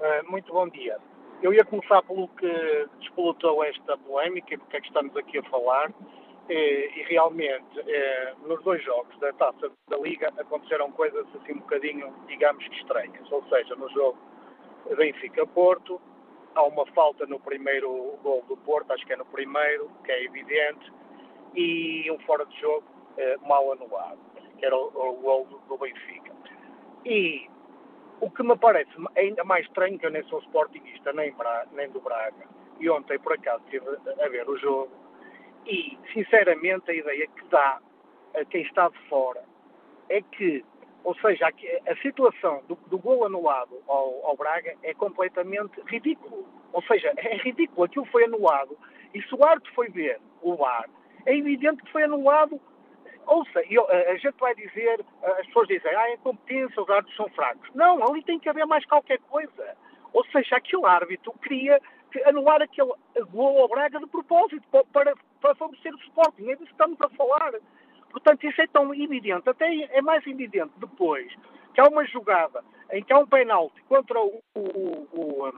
Uh, 0.00 0.30
muito 0.30 0.50
bom 0.52 0.68
dia. 0.70 0.96
Eu 1.42 1.52
ia 1.52 1.64
começar 1.64 2.00
pelo 2.02 2.28
que 2.28 2.88
despolutou 3.00 3.64
esta 3.64 3.98
polémica 3.98 4.54
e 4.54 4.58
porque 4.58 4.76
é 4.76 4.80
que 4.80 4.86
estamos 4.86 5.16
aqui 5.16 5.38
a 5.38 5.42
falar. 5.44 5.92
E, 6.48 6.90
e 6.94 7.02
realmente, 7.08 7.80
eh, 7.80 8.34
nos 8.46 8.62
dois 8.62 8.82
jogos 8.84 9.18
da 9.18 9.32
taça 9.32 9.70
da 9.88 9.96
Liga 9.96 10.32
aconteceram 10.38 10.92
coisas 10.92 11.26
assim 11.34 11.54
um 11.54 11.58
bocadinho, 11.58 12.14
digamos 12.28 12.66
que 12.68 12.76
estranhas. 12.76 13.32
Ou 13.32 13.42
seja, 13.48 13.74
no 13.74 13.88
jogo 13.90 14.18
Benfica-Porto, 14.96 16.00
há 16.54 16.62
uma 16.62 16.86
falta 16.92 17.26
no 17.26 17.40
primeiro 17.40 18.16
gol 18.22 18.44
do 18.46 18.56
Porto, 18.58 18.92
acho 18.92 19.04
que 19.04 19.12
é 19.12 19.16
no 19.16 19.26
primeiro, 19.26 19.90
que 20.04 20.12
é 20.12 20.24
evidente, 20.24 20.92
e 21.56 22.08
um 22.08 22.20
fora 22.20 22.46
de 22.46 22.60
jogo 22.60 22.84
eh, 23.18 23.36
mal 23.48 23.72
anulado, 23.72 24.20
que 24.58 24.64
era 24.64 24.76
o, 24.76 24.86
o 24.86 25.12
gol 25.14 25.48
do 25.68 25.76
Benfica. 25.76 26.32
E 27.04 27.48
o 28.22 28.30
que 28.30 28.42
me 28.44 28.56
parece 28.56 28.92
ainda 29.16 29.42
mais 29.42 29.66
estranho, 29.66 29.98
que 29.98 30.06
eu 30.06 30.10
nem 30.10 30.22
sou 30.28 30.38
sportingista 30.42 31.12
nem, 31.12 31.34
nem 31.72 31.90
do 31.90 32.00
Braga, 32.00 32.46
e 32.78 32.88
ontem 32.88 33.18
por 33.18 33.32
acaso 33.32 33.64
estive 33.64 33.84
a 34.22 34.28
ver 34.28 34.48
o 34.48 34.56
jogo, 34.58 34.92
e 35.66 35.98
sinceramente 36.14 36.88
a 36.88 36.94
ideia 36.94 37.26
que 37.26 37.44
dá 37.46 37.80
a 38.36 38.44
quem 38.44 38.62
está 38.62 38.88
de 38.88 38.98
fora 39.08 39.42
é 40.08 40.22
que, 40.22 40.64
ou 41.02 41.16
seja, 41.16 41.48
a, 41.48 41.96
situação 41.96 42.62
do, 42.68 42.76
do 42.86 42.96
gol 42.96 43.26
anulado 43.26 43.82
ao, 43.88 44.24
ao, 44.24 44.36
Braga 44.36 44.72
é 44.84 44.94
completamente 44.94 45.80
ridículo. 45.86 46.46
Ou 46.72 46.82
seja, 46.84 47.12
é 47.16 47.36
ridículo, 47.38 47.84
aquilo 47.84 48.06
foi 48.06 48.24
anulado, 48.24 48.78
e 49.12 49.20
se 49.20 49.34
o 49.34 49.44
árbitro 49.44 49.74
foi 49.74 49.88
ver 49.88 50.20
o 50.40 50.54
VAR, 50.54 50.88
é 51.26 51.36
evidente 51.36 51.82
que 51.82 51.90
foi 51.90 52.04
anulado 52.04 52.60
Ouça, 53.26 53.62
eu, 53.70 53.88
a 53.88 54.16
gente 54.16 54.36
vai 54.38 54.54
dizer, 54.54 55.04
as 55.22 55.46
pessoas 55.46 55.68
dizem, 55.68 55.94
ah, 55.94 56.00
a 56.00 56.14
incompetência, 56.14 56.82
os 56.82 56.90
árbitros 56.90 57.16
são 57.16 57.28
fracos. 57.30 57.68
Não, 57.74 58.02
ali 58.04 58.22
tem 58.24 58.38
que 58.38 58.48
haver 58.48 58.66
mais 58.66 58.84
qualquer 58.86 59.18
coisa. 59.30 59.76
Ou 60.12 60.24
seja, 60.26 60.56
aquele 60.56 60.84
árbitro 60.84 61.32
queria 61.42 61.80
anular 62.26 62.60
aquele 62.60 62.92
gol 63.30 63.62
ao 63.62 63.68
Braga 63.68 63.98
de 63.98 64.06
propósito, 64.06 64.62
para, 64.92 65.14
para 65.40 65.54
favorecer 65.54 65.94
o 65.94 65.98
Sporting. 65.98 66.50
É 66.50 66.56
disso 66.56 66.66
que 66.66 66.72
estamos 66.72 67.00
a 67.00 67.08
falar. 67.10 67.52
Portanto, 68.10 68.44
isso 68.44 68.60
é 68.60 68.66
tão 68.66 68.94
evidente, 68.94 69.48
até 69.48 69.74
é 69.84 70.02
mais 70.02 70.26
evidente 70.26 70.72
depois 70.76 71.32
que 71.72 71.80
há 71.80 71.84
uma 71.84 72.04
jogada 72.04 72.62
em 72.92 73.02
que 73.02 73.12
há 73.12 73.18
um 73.18 73.26
penalti 73.26 73.82
contra 73.88 74.20
o, 74.20 74.42
o, 74.54 75.08
o, 75.12 75.52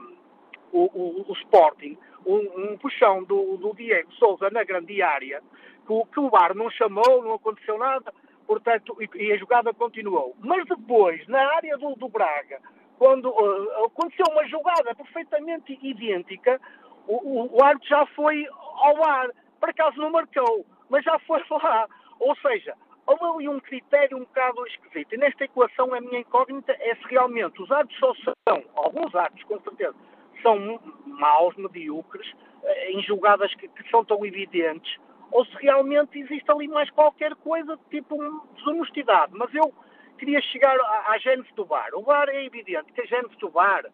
o, 0.71 1.25
o 1.27 1.33
Sporting, 1.33 1.97
um, 2.25 2.71
um 2.71 2.77
puxão 2.77 3.23
do, 3.23 3.57
do 3.57 3.73
Diego 3.75 4.11
Souza 4.13 4.49
na 4.49 4.63
grande 4.63 5.01
área, 5.01 5.43
que, 5.85 6.13
que 6.13 6.19
o 6.19 6.29
VAR 6.29 6.55
não 6.55 6.69
chamou, 6.69 7.23
não 7.23 7.33
aconteceu 7.33 7.77
nada, 7.77 8.13
portanto, 8.47 8.97
e, 9.01 9.09
e 9.15 9.31
a 9.33 9.37
jogada 9.37 9.73
continuou. 9.73 10.35
Mas 10.39 10.65
depois, 10.65 11.25
na 11.27 11.39
área 11.55 11.77
do, 11.77 11.95
do 11.95 12.09
Braga, 12.09 12.59
quando 12.97 13.29
uh, 13.29 13.85
aconteceu 13.85 14.25
uma 14.31 14.47
jogada 14.47 14.95
perfeitamente 14.95 15.77
idêntica, 15.81 16.59
o, 17.07 17.15
o, 17.15 17.57
o 17.57 17.63
árbitro 17.63 17.89
já 17.89 18.05
foi 18.07 18.45
ao 18.51 18.95
VAR, 18.97 19.29
por 19.59 19.69
acaso 19.69 19.97
não 19.97 20.11
marcou, 20.11 20.65
mas 20.89 21.03
já 21.03 21.17
foi 21.19 21.41
lá. 21.51 21.87
Ou 22.19 22.35
seja, 22.37 22.75
houve 23.05 23.23
ali 23.23 23.49
um 23.49 23.59
critério 23.59 24.17
um 24.17 24.21
bocado 24.21 24.65
esquisito. 24.67 25.13
E 25.13 25.17
nesta 25.17 25.43
equação 25.43 25.93
a 25.93 26.01
minha 26.01 26.19
incógnita 26.19 26.75
é 26.79 26.95
se 26.95 27.03
realmente 27.09 27.61
os 27.61 27.71
árbitros 27.71 27.99
só 27.99 28.33
são, 28.47 28.63
alguns 28.75 29.13
árbitros 29.15 29.43
com 29.47 29.59
certeza, 29.61 29.95
são 30.41 30.79
maus, 31.05 31.55
medíocres, 31.55 32.31
eh, 32.63 32.91
em 32.91 33.01
jogadas 33.01 33.53
que, 33.55 33.67
que 33.67 33.89
são 33.89 34.03
tão 34.03 34.25
evidentes, 34.25 34.97
ou 35.31 35.45
se 35.45 35.55
realmente 35.57 36.19
existe 36.19 36.49
ali 36.51 36.67
mais 36.67 36.89
qualquer 36.91 37.35
coisa, 37.35 37.77
tipo 37.89 38.17
desonestidade. 38.55 39.31
Mas 39.35 39.53
eu 39.53 39.73
queria 40.17 40.41
chegar 40.41 40.75
à, 40.79 41.11
à 41.11 41.17
gênese 41.17 41.53
do 41.55 41.65
bar. 41.65 41.89
O 41.93 42.01
bar 42.01 42.29
é 42.29 42.45
evidente 42.45 42.91
que 42.93 43.01
a 43.01 43.05
gênese 43.05 43.35
do 43.37 43.49
bar, 43.49 43.85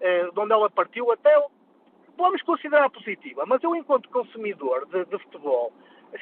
eh, 0.00 0.30
de 0.30 0.40
onde 0.40 0.52
ela 0.52 0.70
partiu, 0.70 1.10
até 1.12 1.30
vamos 2.16 2.42
considerar 2.42 2.88
positiva, 2.90 3.44
mas 3.46 3.62
eu, 3.62 3.76
enquanto 3.76 4.08
consumidor 4.08 4.86
de, 4.86 5.04
de 5.04 5.18
futebol, 5.18 5.72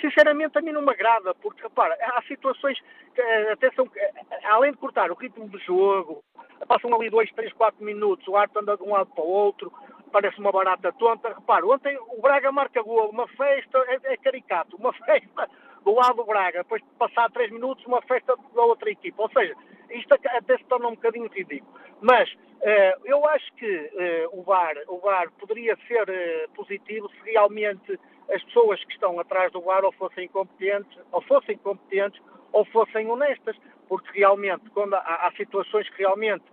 sinceramente 0.00 0.58
a 0.58 0.60
mim 0.60 0.72
não 0.72 0.82
me 0.82 0.90
agrada, 0.90 1.34
porque, 1.36 1.62
repara, 1.62 1.96
há 2.00 2.22
situações 2.22 2.78
que 3.14 3.20
eh, 3.20 3.52
até 3.52 3.70
são, 3.72 3.88
eh, 3.96 4.12
além 4.44 4.72
de 4.72 4.78
cortar 4.78 5.10
o 5.10 5.14
ritmo 5.14 5.48
do 5.48 5.58
jogo, 5.60 6.22
passam 6.66 6.92
ali 6.94 7.10
2, 7.10 7.30
3, 7.32 7.52
4 7.52 7.84
minutos, 7.84 8.26
o 8.26 8.36
árbitro 8.36 8.62
anda 8.62 8.76
de 8.76 8.82
um 8.82 8.92
lado 8.92 9.10
para 9.14 9.24
o 9.24 9.28
outro, 9.28 9.72
parece 10.14 10.38
uma 10.38 10.52
barata 10.52 10.92
tonta. 10.92 11.30
Repare, 11.30 11.64
ontem 11.64 11.98
o 11.98 12.22
Braga 12.22 12.52
marca 12.52 12.80
gol, 12.80 13.10
uma 13.10 13.26
festa, 13.26 13.78
é, 13.88 14.12
é, 14.12 14.16
caricato, 14.16 14.76
uma 14.76 14.92
festa 15.04 15.50
do 15.84 15.92
lado 15.92 16.14
do 16.14 16.24
Braga, 16.24 16.58
depois 16.58 16.80
de 16.80 16.88
passar 16.96 17.28
três 17.32 17.50
minutos, 17.50 17.84
uma 17.84 18.00
festa 18.02 18.36
da 18.54 18.62
outra 18.62 18.88
equipa. 18.90 19.24
Ou 19.24 19.30
seja, 19.30 19.56
isto 19.90 20.14
até 20.14 20.56
se 20.56 20.64
torna 20.64 20.86
um 20.86 20.94
bocadinho 20.94 21.26
ridículo. 21.26 21.74
Mas 22.00 22.30
uh, 22.32 23.00
eu 23.04 23.26
acho 23.26 23.52
que 23.54 23.66
uh, 23.66 24.38
o, 24.38 24.42
VAR, 24.42 24.76
o 24.86 24.98
VAR 24.98 25.32
poderia 25.32 25.76
ser 25.88 26.08
uh, 26.08 26.50
positivo 26.54 27.10
se 27.10 27.32
realmente 27.32 27.98
as 28.30 28.42
pessoas 28.44 28.82
que 28.84 28.92
estão 28.92 29.18
atrás 29.18 29.50
do 29.52 29.60
VAR 29.60 29.84
ou 29.84 29.92
fossem 29.92 30.28
competentes, 30.28 30.96
ou 31.10 31.20
fossem 31.22 31.58
competentes, 31.58 32.22
ou 32.52 32.64
fossem 32.66 33.10
honestas, 33.10 33.56
porque 33.88 34.20
realmente, 34.20 34.70
quando 34.70 34.94
há, 34.94 35.26
há 35.26 35.32
situações 35.36 35.90
que 35.90 35.98
realmente 35.98 36.44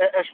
as, 0.00 0.26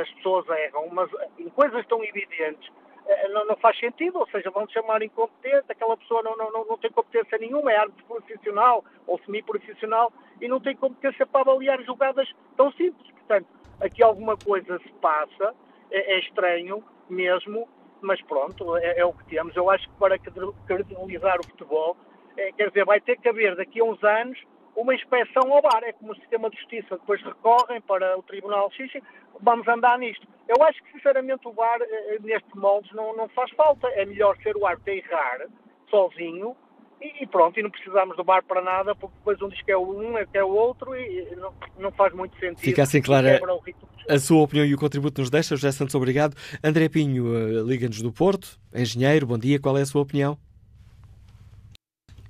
as 0.00 0.10
pessoas 0.14 0.48
erram, 0.48 0.88
mas 0.90 1.10
em 1.38 1.48
coisas 1.50 1.86
tão 1.86 2.02
evidentes 2.04 2.70
eh, 3.06 3.28
não, 3.28 3.44
não, 3.46 3.56
faz 3.56 3.78
sentido, 3.78 4.18
ou 4.18 4.26
seja, 4.28 4.50
vão 4.50 4.68
chamar 4.68 5.02
incompetente, 5.02 5.70
aquela 5.70 5.96
pessoa 5.96 6.22
não, 6.22 6.36
não, 6.36 6.64
não 6.64 6.78
tem 6.78 6.90
competência 6.90 7.38
nenhuma, 7.38 7.72
é 7.72 7.76
árbitro 7.76 8.04
profissional 8.04 8.84
ou 9.06 9.18
semi-profissional 9.24 10.12
e 10.40 10.48
não 10.48 10.60
tem 10.60 10.76
competência 10.76 11.26
para 11.26 11.40
avaliar 11.40 11.82
jogadas 11.82 12.28
tão 12.56 12.70
simples. 12.72 13.10
Portanto, 13.12 13.46
aqui 13.80 14.02
alguma 14.02 14.36
coisa 14.36 14.78
se 14.78 14.92
passa 14.94 15.54
é, 15.90 16.14
é 16.14 16.18
estranho 16.20 16.82
mesmo, 17.08 17.68
mas 18.00 18.20
pronto, 18.22 18.76
é, 18.76 18.98
é, 18.98 19.04
o 19.04 19.12
que 19.12 19.24
temos. 19.26 19.54
Eu 19.56 19.68
acho 19.70 19.88
que 19.88 19.94
para 19.96 20.18
credibilizar 20.66 21.40
o 21.40 21.44
futebol, 21.44 21.96
é, 22.36 22.52
quer 22.52 22.68
dizer, 22.68 22.84
vai 22.84 23.00
ter 23.00 23.16
que 23.18 23.28
haver 23.28 23.56
daqui 23.56 23.80
a 23.80 23.84
uns 23.84 24.02
anos 24.02 24.38
uma 24.76 24.94
inspeção 24.94 25.52
ao 25.52 25.62
VAR. 25.62 25.82
É 25.84 25.92
como 25.92 26.12
o 26.12 26.16
sistema 26.16 26.50
de 26.50 26.56
justiça, 26.56 26.96
depois 26.96 27.22
recorrem 27.22 27.80
para 27.80 28.18
o 28.18 28.22
Tribunal 28.22 28.70
Justiça, 28.70 29.04
vamos 29.40 29.66
andar 29.68 29.98
nisto. 29.98 30.26
Eu 30.48 30.62
acho 30.64 30.82
que, 30.82 30.92
sinceramente, 30.92 31.46
o 31.46 31.52
VAR, 31.52 31.80
eh, 31.80 32.18
neste 32.20 32.56
molde, 32.56 32.88
não, 32.94 33.16
não 33.16 33.28
faz 33.30 33.50
falta. 33.52 33.88
É 33.88 34.04
melhor 34.04 34.36
ser 34.42 34.56
o 34.56 34.66
árbitro 34.66 34.92
a 34.92 34.96
errar 34.96 35.46
sozinho 35.90 36.56
e, 37.20 37.26
pronto, 37.26 37.58
e 37.58 37.62
não 37.62 37.70
precisamos 37.70 38.16
do 38.16 38.22
VAR 38.22 38.44
para 38.44 38.62
nada, 38.62 38.94
porque 38.94 39.16
depois 39.18 39.40
um 39.42 39.48
diz 39.48 39.60
que 39.62 39.72
é 39.72 39.76
o 39.76 39.92
um, 39.92 40.16
é 40.16 40.24
que 40.24 40.38
é 40.38 40.44
o 40.44 40.50
outro, 40.50 40.94
e 40.94 41.34
não, 41.36 41.52
não 41.78 41.90
faz 41.92 42.14
muito 42.14 42.38
sentido. 42.38 42.60
Fica 42.60 42.82
assim 42.82 43.02
clara 43.02 43.40
a 44.08 44.18
sua 44.18 44.42
opinião 44.42 44.64
e 44.66 44.74
o 44.74 44.78
contributo 44.78 45.20
nos 45.20 45.30
deixa. 45.30 45.56
José 45.56 45.72
Santos, 45.72 45.94
obrigado. 45.94 46.36
André 46.62 46.88
Pinho, 46.88 47.26
uh, 47.26 47.66
liga-nos 47.66 48.00
do 48.02 48.12
Porto, 48.12 48.58
engenheiro, 48.74 49.26
bom 49.26 49.38
dia, 49.38 49.60
qual 49.60 49.76
é 49.76 49.82
a 49.82 49.86
sua 49.86 50.02
opinião? 50.02 50.38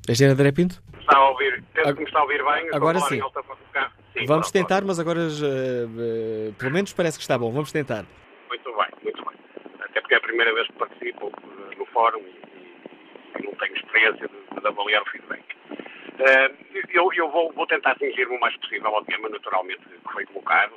Engenheiro 0.08 0.34
André 0.34 0.50
Pinto? 0.50 0.82
Está 0.98 1.16
a 1.16 1.30
ouvir, 1.30 1.62
penso 1.74 1.94
que 1.94 2.00
me 2.00 2.06
está 2.06 2.18
a 2.18 2.22
ouvir 2.22 2.42
bem. 2.44 2.68
Agora 2.72 2.98
sim. 3.00 3.20
sim. 3.20 4.26
Vamos 4.26 4.50
pronto, 4.50 4.52
tentar, 4.52 4.82
mas 4.84 4.98
agora 4.98 5.20
uh, 5.20 6.48
uh, 6.48 6.52
pelo 6.54 6.72
menos 6.72 6.92
parece 6.92 7.18
que 7.18 7.22
está 7.22 7.38
bom. 7.38 7.52
Vamos 7.52 7.70
tentar. 7.70 8.04
Muito 8.48 8.64
bem, 8.64 8.88
muito 9.02 9.24
bem. 9.24 9.36
Até 9.80 10.00
porque 10.00 10.14
é 10.14 10.18
a 10.18 10.20
primeira 10.20 10.52
vez 10.54 10.66
que 10.66 10.72
participo 10.74 11.32
no 11.78 11.86
fórum 11.86 12.20
e 12.20 13.42
não 13.44 13.52
tenho 13.54 13.76
experiência 13.76 14.28
de, 14.28 14.60
de 14.60 14.66
avaliar 14.66 15.02
o 15.02 15.06
feedback. 15.06 15.44
Uh, 15.70 16.86
eu, 16.90 17.08
eu 17.14 17.30
vou, 17.30 17.52
vou, 17.52 17.66
tentar 17.66 17.92
atingir-me 17.92 18.36
o 18.36 18.40
mais 18.40 18.56
possível 18.56 18.94
ao 18.94 19.04
tema 19.04 19.28
naturalmente 19.28 19.80
que 19.80 20.12
foi 20.12 20.26
colocado. 20.26 20.74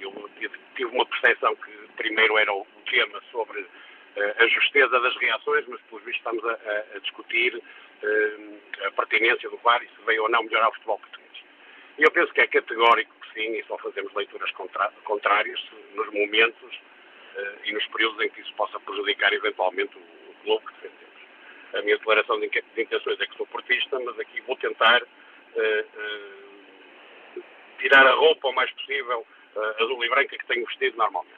Eu 0.00 0.28
tive, 0.38 0.84
uma 0.86 1.06
percepção 1.06 1.56
que 1.56 1.70
primeiro 1.96 2.36
era 2.36 2.52
o 2.52 2.66
tema 2.90 3.20
sobre 3.32 3.66
a 4.38 4.46
justeza 4.48 5.00
das 5.00 5.16
reações, 5.16 5.64
mas 5.66 5.80
pelos 5.82 6.04
vistos 6.04 6.18
estamos 6.18 6.44
a, 6.44 6.52
a, 6.52 6.96
a 6.96 6.98
discutir 7.00 7.62
a 8.86 8.90
pertinência 8.92 9.48
do 9.48 9.56
VAR 9.58 9.82
e 9.82 9.88
se 9.88 10.04
veio 10.06 10.24
ou 10.24 10.28
não 10.28 10.42
melhorar 10.42 10.68
o 10.68 10.72
futebol 10.72 10.98
português. 10.98 11.44
E 11.98 12.02
eu 12.02 12.10
penso 12.10 12.32
que 12.32 12.40
é 12.40 12.46
categórico 12.46 13.14
que 13.20 13.34
sim, 13.34 13.56
e 13.56 13.64
só 13.64 13.78
fazemos 13.78 14.12
leituras 14.14 14.50
contrárias 15.04 15.60
nos 15.94 16.12
momentos 16.12 16.80
e 17.64 17.72
nos 17.72 17.86
períodos 17.86 18.20
em 18.20 18.28
que 18.30 18.40
isso 18.40 18.54
possa 18.54 18.78
prejudicar 18.80 19.32
eventualmente 19.32 19.96
o, 19.96 20.30
o 20.30 20.34
clube 20.42 20.66
que 20.66 20.72
defendemos 20.74 21.04
a 21.74 21.82
minha 21.82 21.96
declaração 21.96 22.38
de 22.38 22.46
intenções 22.76 23.20
é 23.20 23.26
que 23.26 23.36
sou 23.36 23.46
portista, 23.46 23.98
mas 24.00 24.18
aqui 24.18 24.40
vou 24.42 24.56
tentar 24.56 25.02
uh, 25.02 25.06
uh, 27.36 27.42
tirar 27.80 28.06
a 28.06 28.12
roupa 28.12 28.48
o 28.48 28.52
mais 28.52 28.70
possível 28.72 29.26
uh, 29.56 29.82
azul 29.82 30.04
e 30.04 30.08
branca 30.08 30.38
que 30.38 30.46
tenho 30.46 30.64
vestido 30.66 30.96
normalmente. 30.96 31.34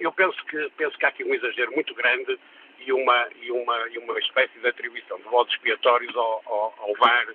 eu 0.00 0.10
penso 0.12 0.42
que, 0.46 0.70
penso 0.76 0.96
que 0.96 1.04
há 1.04 1.08
aqui 1.08 1.24
um 1.24 1.34
exagero 1.34 1.72
muito 1.72 1.94
grande 1.94 2.38
e 2.84 2.92
uma, 2.92 3.28
e 3.40 3.50
uma, 3.50 3.88
e 3.88 3.98
uma 3.98 4.18
espécie 4.18 4.58
de 4.58 4.66
atribuição 4.66 5.18
de 5.18 5.24
votos 5.24 5.54
expiatórios 5.54 6.14
ao, 6.16 6.42
ao, 6.46 6.74
ao 6.78 6.94
VAR, 6.96 7.26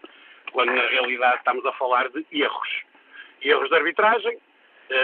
quando 0.51 0.71
na 0.73 0.87
realidade 0.87 1.37
estamos 1.37 1.65
a 1.65 1.71
falar 1.73 2.09
de 2.09 2.25
erros. 2.31 2.83
Erros 3.41 3.69
de 3.69 3.75
arbitragem, 3.75 4.37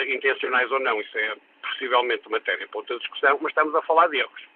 intencionais 0.08 0.72
ou 0.72 0.80
não, 0.80 1.00
isso 1.02 1.18
é 1.18 1.36
possivelmente 1.62 2.30
matéria 2.30 2.68
para 2.68 2.80
outra 2.80 2.98
discussão, 3.00 3.38
mas 3.42 3.52
estamos 3.52 3.74
a 3.76 3.82
falar 3.82 4.08
de 4.08 4.18
erros 4.18 4.52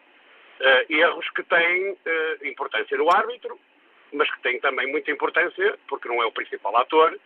uh, 0.60 0.94
erros 0.94 1.30
que 1.32 1.44
têm 1.44 1.92
uh, 1.92 2.48
importância 2.48 2.98
no 2.98 3.10
árbitro, 3.12 3.60
mas 4.14 4.30
que 4.32 4.42
têm 4.42 4.60
também 4.60 4.88
muita 4.88 5.12
importância, 5.12 5.78
porque 5.88 6.08
não 6.08 6.22
é 6.22 6.26
o 6.26 6.32
principal 6.32 6.76
ator, 6.78 7.18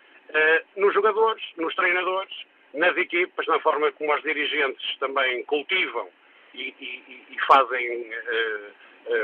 nos 0.76 0.94
jogadores, 0.94 1.44
nos 1.58 1.74
treinadores, 1.74 2.46
nas 2.74 2.96
equipas, 2.98 3.48
na 3.48 3.60
forma 3.60 3.92
como 3.94 4.14
os 4.14 4.22
dirigentes 4.22 4.98
também 5.00 5.44
cultivam 5.46 6.08
e, 6.54 6.74
e, 6.80 7.26
e 7.30 7.40
fazem 7.48 8.12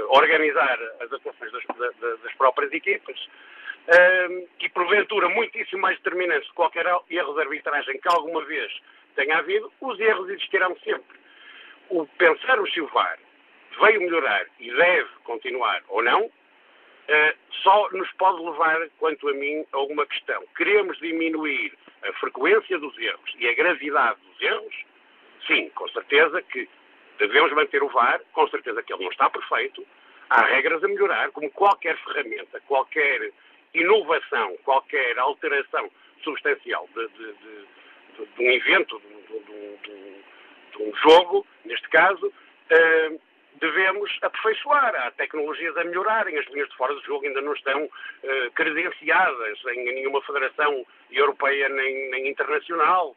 organizar 0.10 0.80
as 1.00 1.12
atuações 1.14 1.52
das, 1.52 2.20
das 2.22 2.34
próprias 2.38 2.72
equipas. 2.74 3.30
e 4.60 4.70
porventura 4.70 5.30
muitíssimo 5.30 5.82
mais 5.82 5.98
determinantes 5.98 6.48
de 6.48 6.54
qualquer 6.54 6.86
erro 7.10 7.34
de 7.34 7.42
arbitragem 7.42 8.00
que 8.00 8.08
alguma 8.08 8.44
vez 8.46 8.72
tenha 9.16 9.38
havido, 9.38 9.72
os 9.80 10.00
erros 10.00 10.30
existirão 10.30 10.76
sempre. 10.84 11.20
O 11.90 12.08
pensar 12.18 12.60
o 12.60 12.68
silvar 12.72 13.20
veio 13.80 14.02
melhorar 14.02 14.48
e 14.60 14.72
deve 14.72 15.10
continuar 15.24 15.84
ou 15.88 16.02
não, 16.02 16.32
Uh, 17.08 17.38
só 17.62 17.88
nos 17.92 18.12
pode 18.14 18.44
levar, 18.44 18.90
quanto 18.98 19.30
a 19.30 19.34
mim, 19.34 19.64
a 19.72 19.80
uma 19.82 20.08
questão. 20.08 20.44
Queremos 20.58 20.98
diminuir 20.98 21.72
a 22.02 22.12
frequência 22.14 22.80
dos 22.80 22.98
erros 22.98 23.32
e 23.38 23.48
a 23.48 23.54
gravidade 23.54 24.20
dos 24.22 24.42
erros? 24.42 24.76
Sim, 25.46 25.70
com 25.76 25.88
certeza 25.90 26.42
que 26.42 26.68
devemos 27.18 27.52
manter 27.54 27.82
o 27.84 27.90
VAR, 27.90 28.22
com 28.34 28.48
certeza 28.50 28.84
que 28.84 28.94
ele 28.94 29.04
não 29.04 29.12
está 29.12 29.30
perfeito, 29.30 29.86
há 30.30 30.42
regras 30.44 30.84
a 30.84 30.88
melhorar, 30.88 31.32
como 31.32 31.50
qualquer 31.52 31.98
ferramenta, 31.98 32.60
qualquer 32.68 33.32
inovação, 33.74 34.58
qualquer 34.64 35.18
alteração 35.20 35.90
substancial 36.24 36.88
de, 36.96 37.08
de, 37.10 37.34
de, 37.34 38.26
de 38.26 38.44
um 38.44 38.52
evento, 38.52 39.00
de, 39.00 40.84
um 40.84 40.96
jogo, 40.96 41.46
neste 41.64 41.88
caso, 41.90 42.28
uh, 42.28 43.22
devemos 43.60 44.12
aperfeiçoar. 44.22 44.96
Há 44.96 45.12
tecnologias 45.12 45.76
a 45.78 45.84
melhorarem, 45.84 46.38
as 46.38 46.46
linhas 46.48 46.70
de 46.70 46.76
fora 46.76 46.94
do 46.94 47.02
jogo 47.04 47.26
ainda 47.26 47.42
não 47.42 47.54
estão 47.54 47.84
uh, 47.84 48.52
credenciadas 48.54 49.60
em 49.68 49.86
nenhuma 49.86 50.22
federação 50.22 50.86
europeia 51.12 51.70
nem, 51.70 52.12
nem 52.12 52.28
internacional. 52.28 53.16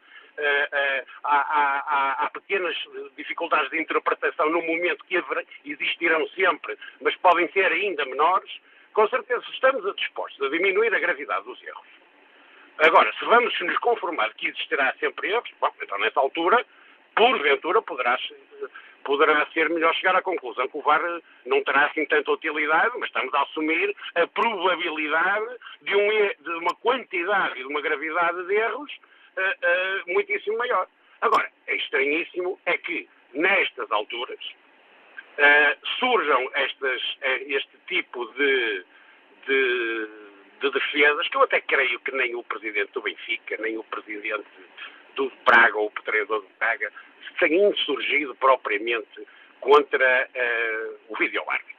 Há, 1.24 1.36
há, 1.36 2.24
há, 2.24 2.30
pequenas 2.30 2.76
dificuldades 3.16 3.70
de 3.70 3.80
interpretação 3.80 4.48
no 4.50 4.62
momento 4.62 5.04
que 5.04 5.22
existirão 5.64 6.26
sempre, 6.28 6.78
mas 7.00 7.16
podem 7.16 7.50
ser 7.52 7.72
ainda 7.72 8.04
menores. 8.04 8.50
Com 8.92 9.08
certeza 9.08 9.44
estamos 9.52 9.96
dispostos 9.96 10.40
a 10.46 10.50
diminuir 10.50 10.94
a 10.94 10.98
gravidade 11.00 11.44
dos 11.44 11.62
erros. 11.62 11.86
Agora, 12.78 13.12
se 13.18 13.24
vamos 13.24 13.60
nos 13.60 13.78
conformar 13.78 14.32
que 14.34 14.48
existirá 14.48 14.94
sempre 15.00 15.30
erros, 15.30 15.50
bom, 15.60 15.72
então 15.82 15.98
nessa 15.98 16.20
altura, 16.20 16.64
porventura, 17.16 17.82
poderá 17.82 18.16
poderá 19.04 19.46
ser 19.54 19.70
melhor 19.70 19.94
chegar 19.94 20.14
à 20.16 20.22
conclusão 20.22 20.68
que 20.68 20.76
o 20.76 20.82
VAR 20.82 21.00
não 21.46 21.64
terá 21.64 21.86
assim 21.86 22.04
tanta 22.04 22.30
utilidade, 22.30 22.92
mas 22.98 23.08
estamos 23.08 23.32
a 23.32 23.42
assumir 23.42 23.96
a 24.14 24.26
probabilidade 24.26 25.46
de, 25.80 25.96
um, 25.96 26.08
de 26.42 26.50
uma 26.58 26.74
quantidade 26.74 27.58
e 27.58 27.62
de 27.62 27.68
uma 27.68 27.80
gravidade 27.80 28.46
de 28.46 28.54
erros 28.54 28.92
uh, 29.40 30.12
muitíssimo 30.12 30.58
maior. 30.58 30.86
Agora, 31.20 31.50
é 31.66 31.76
estranhíssimo 31.76 32.58
é 32.66 32.76
que, 32.78 33.08
nestas 33.34 33.90
alturas, 33.90 34.38
uh, 34.38 35.86
surjam 35.98 36.50
estas, 36.54 37.02
este 37.22 37.76
tipo 37.86 38.24
de, 38.34 38.84
de, 39.46 40.08
de 40.60 40.70
defesas, 40.70 41.28
que 41.28 41.36
eu 41.36 41.42
até 41.42 41.60
creio 41.60 41.98
que 42.00 42.12
nem 42.12 42.34
o 42.34 42.42
presidente 42.44 42.92
do 42.92 43.02
Benfica, 43.02 43.56
nem 43.58 43.76
o 43.78 43.84
presidente 43.84 44.46
do 45.16 45.32
Braga 45.44 45.76
ou 45.76 45.86
o 45.88 46.02
treinador 46.02 46.42
do 46.42 46.48
Braga 46.58 46.92
tem 47.40 47.54
insurgido 47.68 48.34
propriamente 48.34 49.26
contra 49.60 50.28
o 51.08 51.16
vídeo-árbitro. 51.16 51.78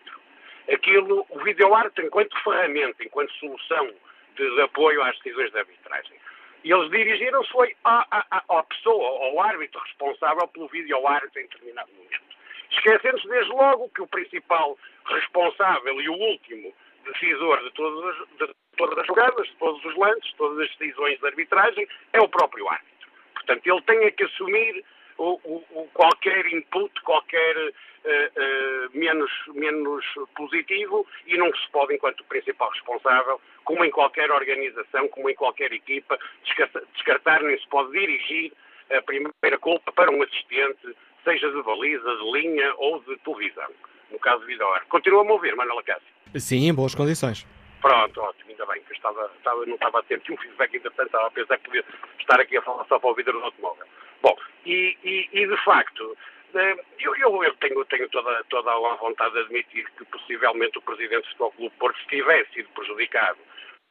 Aquilo, 0.72 1.26
o 1.30 1.40
vídeo-árbitro, 1.40 2.06
enquanto 2.06 2.44
ferramenta, 2.44 3.04
enquanto 3.04 3.32
solução 3.34 3.92
de, 4.36 4.56
de, 4.56 4.62
apoio 4.62 5.02
às 5.02 5.18
decisões 5.18 5.52
de 5.52 5.58
arbitragem. 5.58 6.20
E 6.64 6.72
eles 6.72 6.90
dirigiram-se 6.90 7.50
foi 7.52 7.76
à, 7.84 8.64
pessoa, 8.64 9.08
ao 9.08 9.42
árbitro 9.42 9.80
responsável 9.82 10.48
pelo 10.50 10.68
vídeo-árbitro 10.68 11.40
em 11.40 11.48
determinado 11.48 11.92
momento. 11.94 12.22
Esquecendo-se 12.72 13.28
desde 13.28 13.52
logo 13.52 13.90
que 13.90 14.02
o 14.02 14.08
principal 14.08 14.78
responsável 15.06 16.02
e 16.02 16.10
o 16.10 16.14
último 16.14 16.74
decisor 17.06 17.64
de 17.64 17.72
todas, 17.72 18.10
as, 18.10 18.28
de 18.38 18.56
todas 18.78 18.98
as 18.98 19.08
jogadas, 19.08 19.48
de 19.48 19.56
todos 19.56 19.84
os 19.86 19.96
lances, 19.96 20.24
de 20.26 20.36
todas 20.36 20.60
as 20.60 20.76
decisões 20.76 21.20
de 21.20 21.26
arbitragem, 21.26 21.88
é 22.14 22.20
o 22.20 22.30
próprio 22.30 22.68
árbitro. 22.68 23.10
Portanto, 23.34 23.66
ele 23.66 23.82
tem 23.82 24.12
que 24.12 24.24
assumir 24.24 24.86
o, 25.20 25.88
qualquer 25.94 26.46
input, 26.48 27.02
qualquer 27.02 27.56
uh, 27.58 27.70
uh, 27.70 28.98
menos, 28.98 29.32
menos 29.54 30.06
positivo 30.36 31.06
e 31.28 31.38
não 31.38 31.54
se 31.54 31.70
pode, 31.72 31.96
enquanto 31.96 32.24
principal 32.26 32.70
responsável, 32.70 33.40
como 33.64 33.84
em 33.84 33.92
qualquer 33.92 34.32
organização, 34.32 35.08
como 35.10 35.30
em 35.30 35.36
qualquer 35.36 35.72
equipa, 35.74 36.18
descartar, 36.94 37.44
nem 37.44 37.58
se 37.58 37.68
pode 37.68 37.92
dirigir 37.92 38.54
a 38.92 39.02
primeira 39.02 39.58
culpa 39.60 39.92
para 39.92 40.12
um 40.12 40.24
assistente, 40.24 40.96
seja 41.24 41.52
de 41.52 41.62
baliza, 41.62 42.16
de 42.16 42.32
linha 42.32 42.74
ou 42.78 43.00
de 43.02 43.18
televisão. 43.18 43.70
No 44.12 44.18
caso 44.18 44.40
de 44.42 44.48
Vidor. 44.48 44.82
Continua-me 44.90 45.30
a 45.30 45.34
ouvir, 45.34 45.56
Manuela 45.56 45.84
Cássio? 45.84 46.08
Sim, 46.36 46.68
em 46.68 46.74
boas 46.74 46.96
condições. 46.96 47.46
Pronto, 47.82 48.22
ótimo, 48.22 48.50
ainda 48.50 48.66
bem, 48.66 48.82
que 48.82 48.92
eu 48.92 48.96
estava, 48.96 49.32
estava, 49.38 49.66
não 49.66 49.76
estava 49.76 50.00
a 50.00 50.04
ter 50.04 50.22
um 50.30 50.38
feedback, 50.38 50.76
entretanto 50.76 51.06
estava 51.06 51.28
a 51.28 51.32
pensar 51.32 51.58
que 51.58 51.66
podia 51.66 51.86
estar 52.20 52.40
aqui 52.40 52.58
a 52.58 52.62
falar 52.62 52.86
só 52.86 53.00
para 53.00 53.10
o 53.10 53.16
vidro 53.16 53.40
do 53.40 53.46
automóvel. 53.46 53.86
Bom, 54.22 54.36
e, 54.66 54.98
e, 55.04 55.30
e 55.32 55.48
de 55.48 55.58
facto, 55.64 56.18
eh, 56.54 56.76
eu, 57.00 57.16
eu, 57.18 57.44
eu, 57.44 57.56
tenho, 57.56 57.86
tenho 57.86 58.10
toda, 58.10 58.44
toda 58.46 58.72
a 58.72 58.96
vontade 58.96 59.34
de 59.34 59.40
admitir 59.40 59.90
que 59.92 60.06
possivelmente 60.06 60.78
o 60.78 60.82
Presidente 60.82 61.22
do 61.22 61.28
Futebol 61.28 61.52
Clube 61.52 61.76
Porto, 61.78 62.00
se 62.00 62.08
tivesse 62.08 62.54
sido 62.54 62.70
prejudicado 62.70 63.38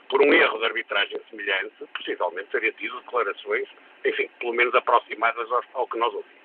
por 0.08 0.22
um 0.22 0.32
erro 0.32 0.58
de 0.58 0.64
arbitragem 0.64 1.20
semelhante, 1.30 1.74
possivelmente 1.94 2.50
teria 2.50 2.72
tido 2.72 3.00
declarações, 3.00 3.68
enfim, 4.04 4.28
pelo 4.40 4.54
menos 4.54 4.74
aproximadas 4.74 5.50
ao, 5.52 5.62
ao 5.74 5.88
que 5.88 5.98
nós 5.98 6.12
ouvimos. 6.14 6.38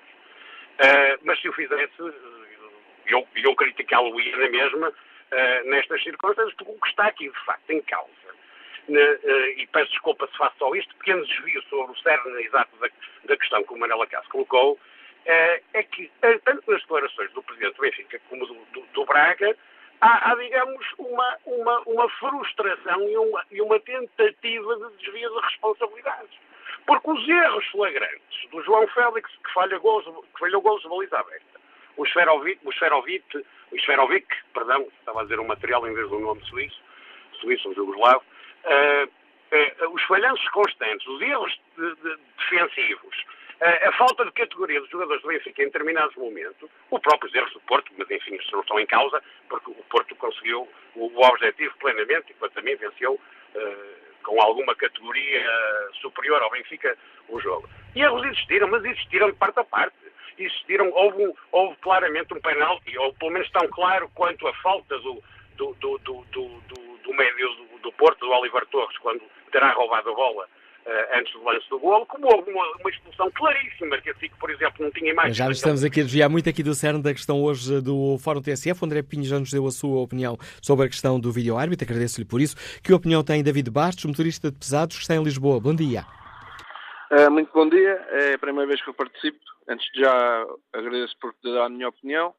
Uh, 0.74 1.18
mas 1.22 1.40
se 1.40 1.48
o 1.48 1.52
fizesse, 1.52 1.92
eu, 3.06 3.26
eu 3.36 3.54
criticá-lo-ia 3.54 4.36
na 4.36 4.50
mesma 4.50 4.88
uh, 4.88 5.70
nestas 5.70 6.02
circunstâncias, 6.02 6.54
porque 6.56 6.72
o 6.72 6.80
que 6.80 6.88
está 6.88 7.06
aqui, 7.06 7.28
de 7.28 7.44
facto, 7.44 7.70
em 7.70 7.80
causa, 7.82 8.10
e 8.88 9.66
peço 9.72 9.90
desculpa 9.90 10.26
se 10.26 10.36
faço 10.36 10.56
só 10.58 10.74
este 10.74 10.94
pequeno 10.96 11.24
desvio 11.26 11.62
sobre 11.64 11.92
o 11.92 12.02
cerne 12.02 12.42
exato 12.42 12.76
da, 12.76 12.88
da 13.24 13.36
questão 13.36 13.62
que 13.64 13.72
o 13.72 13.78
Manela 13.78 14.06
Cássio 14.06 14.30
colocou, 14.30 14.78
é 15.26 15.82
que, 15.82 16.10
tanto 16.20 16.70
nas 16.70 16.80
declarações 16.82 17.32
do 17.32 17.42
Presidente 17.42 17.76
do 17.76 17.82
Benfica 17.82 18.20
como 18.28 18.46
do, 18.46 18.54
do, 18.72 18.80
do 18.92 19.04
Braga, 19.06 19.56
há, 20.00 20.30
há, 20.30 20.34
digamos, 20.36 20.86
uma, 20.98 21.38
uma, 21.46 21.80
uma 21.86 22.08
frustração 22.10 23.08
e 23.08 23.16
uma, 23.16 23.44
e 23.50 23.62
uma 23.62 23.80
tentativa 23.80 24.76
de 24.76 24.96
desvio 24.98 25.30
de 25.30 25.46
responsabilidades. 25.46 26.38
Porque 26.86 27.10
os 27.10 27.28
erros 27.28 27.66
flagrantes 27.68 28.50
do 28.50 28.62
João 28.62 28.86
Félix, 28.88 29.30
que 29.42 29.52
falha 29.54 29.78
gols, 29.78 30.04
que 30.04 30.38
falhou 30.38 30.60
gols 30.60 30.82
de 30.82 30.88
baliza 30.88 31.18
aberta, 31.18 31.60
o 31.96 32.04
Sferovic, 32.04 32.60
o 32.64 32.72
Sferovic, 32.72 33.46
o 33.72 33.78
Sferovic, 33.78 34.26
perdão, 34.52 34.86
estava 34.98 35.20
a 35.20 35.22
dizer 35.22 35.40
um 35.40 35.46
material 35.46 35.86
em 35.88 35.94
vez 35.94 36.08
do 36.10 36.18
nome 36.18 36.44
suíço, 36.44 36.80
suíço 37.40 37.68
ou 37.68 37.74
jugoslavo, 37.74 38.22
os 39.92 40.02
falhanços 40.04 40.48
constantes, 40.48 41.06
os 41.06 41.20
erros 41.20 41.60
de, 41.76 41.94
de, 41.96 42.16
defensivos, 42.38 43.16
uh, 43.60 43.88
a 43.88 43.92
falta 43.92 44.24
de 44.24 44.32
categoria 44.32 44.80
dos 44.80 44.90
jogadores 44.90 45.22
do 45.22 45.28
Benfica 45.28 45.62
em 45.62 45.66
determinados 45.66 46.16
momentos, 46.16 46.68
os 46.90 47.00
próprios 47.00 47.34
erros 47.34 47.52
do 47.52 47.60
Porto, 47.60 47.92
mas 47.96 48.10
enfim, 48.10 48.34
isso 48.36 48.50
não 48.52 48.60
estão 48.60 48.80
em 48.80 48.86
causa, 48.86 49.22
porque 49.48 49.70
o 49.70 49.84
Porto 49.90 50.14
conseguiu 50.16 50.68
o, 50.96 51.06
o 51.06 51.24
objetivo 51.26 51.74
plenamente 51.78 52.30
e, 52.30 52.34
quanto 52.34 52.58
a 52.58 52.62
mim, 52.62 52.74
venceu 52.76 53.20
com 54.24 54.40
alguma 54.40 54.74
categoria 54.74 55.44
superior 56.00 56.42
ao 56.42 56.50
Benfica 56.50 56.96
o 57.28 57.40
jogo. 57.40 57.68
E 57.94 58.00
erros 58.00 58.24
existiram, 58.26 58.68
mas 58.68 58.84
existiram 58.84 59.30
de 59.30 59.36
parte 59.36 59.60
a 59.60 59.64
parte. 59.64 59.94
Existiram, 60.36 60.90
houve, 60.90 61.32
houve 61.52 61.76
claramente 61.76 62.34
um 62.34 62.40
penalti, 62.40 62.98
ou 62.98 63.14
pelo 63.14 63.30
menos 63.30 63.48
tão 63.50 63.68
claro 63.68 64.10
quanto 64.14 64.48
a 64.48 64.54
falta 64.54 64.98
do, 64.98 65.22
do, 65.56 65.74
do, 65.74 65.98
do, 65.98 66.24
do, 66.32 66.98
do 66.98 67.14
médio 67.14 67.48
do, 67.54 67.73
do 67.84 67.92
Porto, 67.92 68.20
do 68.20 68.30
Oliver 68.32 68.66
Torres, 68.66 68.98
quando 68.98 69.22
terá 69.52 69.72
roubado 69.72 70.10
a 70.10 70.14
bola 70.14 70.48
Uh, 70.84 71.18
antes 71.18 71.32
do 71.32 71.42
lance 71.42 71.66
do 71.70 71.78
golo, 71.78 72.04
como 72.04 72.26
houve 72.26 72.50
uma, 72.50 72.62
uma 72.78 72.90
expulsão 72.90 73.30
claríssima, 73.30 73.96
que 74.02 74.10
assim, 74.10 74.28
por 74.38 74.50
exemplo, 74.50 74.84
não 74.84 74.90
tinha 74.90 75.12
imagens. 75.12 75.34
Já 75.34 75.50
estamos 75.50 75.82
aqui 75.82 76.00
a 76.00 76.02
desviar 76.02 76.28
muito 76.28 76.46
aqui 76.46 76.62
do 76.62 76.74
cerne 76.74 77.02
da 77.02 77.14
questão 77.14 77.42
hoje 77.42 77.80
do 77.80 78.18
Fórum 78.18 78.42
TSF. 78.42 78.82
O 78.82 78.84
André 78.84 79.02
Pinho 79.02 79.24
já 79.24 79.38
nos 79.38 79.50
deu 79.50 79.66
a 79.66 79.70
sua 79.70 80.02
opinião 80.02 80.36
sobre 80.60 80.84
a 80.84 80.88
questão 80.90 81.18
do 81.18 81.32
vídeo-árbitro, 81.32 81.86
agradeço-lhe 81.86 82.26
por 82.26 82.38
isso. 82.38 82.54
Que 82.82 82.92
opinião 82.92 83.24
tem 83.24 83.42
David 83.42 83.70
Bastos, 83.70 84.04
motorista 84.04 84.50
de 84.50 84.58
pesados, 84.58 84.96
que 84.96 85.02
está 85.02 85.14
em 85.14 85.24
Lisboa? 85.24 85.58
Bom 85.58 85.74
dia. 85.74 86.04
Uh, 87.10 87.30
muito 87.30 87.50
bom 87.54 87.66
dia, 87.66 88.06
é 88.10 88.34
a 88.34 88.38
primeira 88.38 88.66
vez 88.68 88.82
que 88.82 88.90
eu 88.90 88.94
participo. 88.94 89.38
Antes 89.66 89.90
de 89.94 90.02
já 90.02 90.46
agradeço 90.70 91.16
por 91.18 91.32
te 91.32 91.50
dar 91.50 91.64
a 91.64 91.68
minha 91.70 91.88
opinião. 91.88 92.34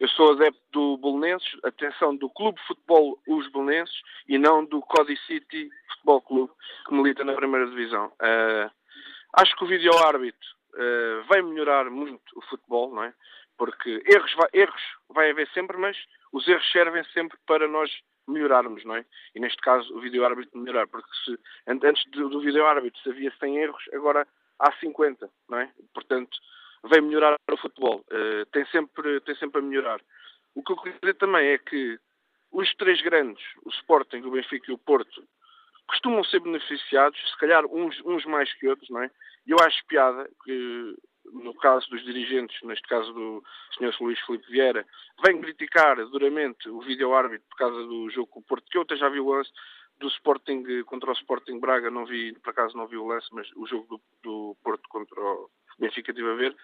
Eu 0.00 0.08
sou 0.08 0.32
adepto 0.32 0.58
do 0.72 0.96
Bolonenses, 0.96 1.46
atenção, 1.62 2.16
do 2.16 2.30
Clube 2.30 2.58
Futebol 2.66 3.18
Os 3.28 3.46
Bolonenses 3.48 3.94
e 4.26 4.38
não 4.38 4.64
do 4.64 4.80
Cody 4.80 5.14
City 5.26 5.68
Futebol 5.90 6.22
Clube, 6.22 6.52
que 6.86 6.94
milita 6.94 7.22
na 7.22 7.34
primeira 7.34 7.66
divisão. 7.66 8.06
Uh, 8.06 8.70
acho 9.34 9.54
que 9.56 9.64
o 9.64 9.66
vídeo-árbitro 9.66 10.48
uh, 10.72 11.22
vai 11.28 11.42
melhorar 11.42 11.90
muito 11.90 12.22
o 12.34 12.40
futebol, 12.46 12.94
não 12.94 13.04
é? 13.04 13.12
Porque 13.58 14.02
erros 14.06 14.32
vai, 14.36 14.48
erros 14.54 14.82
vai 15.10 15.30
haver 15.32 15.46
sempre, 15.50 15.76
mas 15.76 15.94
os 16.32 16.48
erros 16.48 16.72
servem 16.72 17.04
sempre 17.12 17.36
para 17.46 17.68
nós 17.68 17.90
melhorarmos, 18.26 18.82
não 18.86 18.96
é? 18.96 19.04
E 19.34 19.40
neste 19.40 19.60
caso 19.60 19.94
o 19.94 20.00
vídeo-árbitro 20.00 20.58
melhorar, 20.58 20.86
porque 20.86 21.10
se, 21.26 21.38
antes 21.66 22.10
do, 22.10 22.30
do 22.30 22.40
vídeo-árbitro 22.40 22.98
se 23.02 23.10
havia 23.10 23.30
100 23.38 23.58
erros, 23.58 23.84
agora 23.92 24.26
há 24.58 24.72
50, 24.80 25.28
não 25.46 25.58
é? 25.58 25.70
Portanto, 25.92 26.38
vem 26.84 27.02
melhorar 27.02 27.36
o 27.50 27.56
futebol. 27.56 28.04
Uh, 28.10 28.46
tem, 28.52 28.64
sempre, 28.66 29.20
tem 29.20 29.34
sempre 29.36 29.60
a 29.60 29.62
melhorar. 29.62 30.00
O 30.54 30.62
que 30.62 30.72
eu 30.72 30.76
queria 30.76 30.98
dizer 31.00 31.14
também 31.14 31.48
é 31.48 31.58
que 31.58 31.98
os 32.52 32.74
três 32.74 33.00
grandes, 33.02 33.42
o 33.64 33.70
Sporting, 33.70 34.18
o 34.18 34.30
Benfica 34.30 34.70
e 34.70 34.74
o 34.74 34.78
Porto, 34.78 35.22
costumam 35.86 36.24
ser 36.24 36.40
beneficiados, 36.40 37.18
se 37.30 37.38
calhar 37.38 37.64
uns, 37.66 38.00
uns 38.04 38.24
mais 38.24 38.52
que 38.54 38.68
outros, 38.68 38.88
não 38.90 39.02
é? 39.02 39.10
E 39.46 39.50
eu 39.50 39.56
acho 39.60 39.84
piada 39.86 40.28
que, 40.44 40.96
no 41.32 41.54
caso 41.54 41.88
dos 41.90 42.04
dirigentes, 42.04 42.60
neste 42.62 42.86
caso 42.88 43.12
do 43.12 43.44
Sr. 43.76 43.94
Luís 44.00 44.20
Filipe 44.20 44.50
Vieira, 44.50 44.86
vem 45.24 45.40
criticar 45.40 45.96
duramente 46.06 46.68
o 46.68 46.80
vídeo-árbitro 46.80 47.46
por 47.48 47.56
causa 47.56 47.84
do 47.86 48.10
jogo 48.10 48.28
com 48.28 48.40
o 48.40 48.42
Porto, 48.42 48.64
que 48.70 48.78
eu 48.78 48.96
já 48.96 49.08
vi 49.08 49.20
o 49.20 49.30
lance 49.30 49.50
do 50.00 50.08
Sporting 50.08 50.64
contra 50.84 51.10
o 51.10 51.14
Sporting 51.14 51.60
Braga, 51.60 51.90
não 51.90 52.06
vi, 52.06 52.32
por 52.40 52.50
acaso 52.50 52.76
não 52.76 52.86
vi 52.86 52.96
o 52.96 53.06
lance, 53.06 53.28
mas 53.32 53.48
o 53.54 53.66
jogo 53.66 53.86
do, 53.86 54.00
do 54.22 54.56
Porto 54.64 54.88
contra 54.88 55.20
o 55.20 55.50
Benfica 55.78 56.10
estive 56.10 56.30
a 56.30 56.34
ver, 56.34 56.56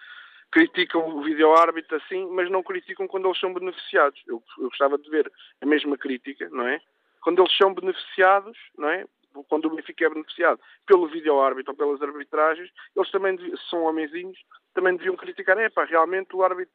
criticam 0.51 1.07
o 1.07 1.21
vídeo-árbitro 1.21 1.97
assim, 1.97 2.27
mas 2.31 2.49
não 2.49 2.63
criticam 2.63 3.07
quando 3.07 3.27
eles 3.27 3.39
são 3.39 3.53
beneficiados. 3.53 4.21
Eu, 4.27 4.43
eu 4.57 4.69
gostava 4.69 4.97
de 4.97 5.09
ver 5.09 5.31
a 5.61 5.65
mesma 5.65 5.97
crítica, 5.97 6.49
não 6.49 6.67
é? 6.67 6.81
Quando 7.21 7.41
eles 7.41 7.55
são 7.55 7.73
beneficiados, 7.73 8.57
não 8.77 8.89
é? 8.89 9.05
Quando 9.49 9.65
o 9.65 9.75
Benfica 9.75 10.05
é 10.05 10.09
beneficiado 10.09 10.59
pelo 10.87 11.07
vídeo-árbitro 11.07 11.73
ou 11.73 11.77
pelas 11.77 12.01
arbitragens, 12.01 12.71
eles 12.95 13.11
também 13.11 13.37
são 13.69 13.83
homenzinhos, 13.83 14.39
também 14.73 14.97
deviam 14.97 15.15
criticar, 15.15 15.59
é 15.59 15.69
pá, 15.69 15.85
realmente 15.85 16.35
o 16.35 16.43
árbitro 16.43 16.73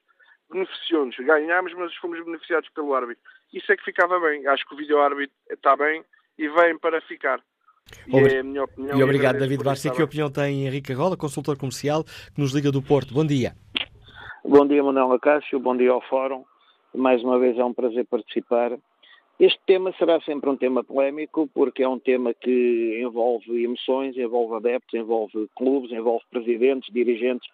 beneficiou-nos, 0.49 1.17
ganhámos, 1.17 1.73
mas 1.75 1.95
fomos 1.97 2.25
beneficiados 2.25 2.69
pelo 2.69 2.95
árbitro. 2.95 3.25
Isso 3.53 3.73
é 3.73 3.77
que 3.77 3.85
ficava 3.85 4.21
bem. 4.21 4.47
Acho 4.47 4.65
que 4.67 4.75
o 4.75 4.77
vídeo-árbitro 4.77 5.35
está 5.51 5.75
bem 5.77 6.05
e 6.39 6.49
vem 6.49 6.79
para 6.79 7.01
ficar. 7.03 7.41
E, 8.07 8.17
é 8.17 8.41
a 8.41 8.43
minha 8.43 8.65
opinião, 8.65 8.99
e 8.99 9.03
obrigado, 9.03 9.39
David 9.39 9.63
Basti. 9.63 9.91
Que 9.91 10.03
opinião 10.03 10.31
tem 10.31 10.67
Henrique 10.67 10.93
Agola, 10.93 11.17
consultor 11.17 11.59
comercial, 11.59 12.05
que 12.05 12.41
nos 12.41 12.53
liga 12.53 12.71
do 12.71 12.83
Porto? 12.83 13.13
Bom 13.13 13.27
dia. 13.27 13.55
Bom 14.45 14.67
dia, 14.67 14.83
Manuel 14.83 15.13
Acácio. 15.13 15.59
Bom 15.61 15.77
dia 15.77 15.91
ao 15.91 16.01
Fórum. 16.03 16.45
Mais 16.95 17.23
uma 17.23 17.39
vez 17.39 17.59
é 17.59 17.65
um 17.65 17.73
prazer 17.73 18.07
participar. 18.07 18.79
Este 19.39 19.59
tema 19.67 19.93
será 19.99 20.21
sempre 20.21 20.49
um 20.51 20.57
tema 20.57 20.85
polémico, 20.85 21.49
porque 21.53 21.83
é 21.83 21.89
um 21.89 21.99
tema 21.99 22.33
que 22.35 23.01
envolve 23.03 23.65
emoções, 23.65 24.17
envolve 24.17 24.55
adeptos, 24.55 24.95
envolve 24.95 25.49
clubes, 25.57 25.91
envolve 25.91 26.25
presidentes, 26.31 26.93
dirigentes, 26.93 27.49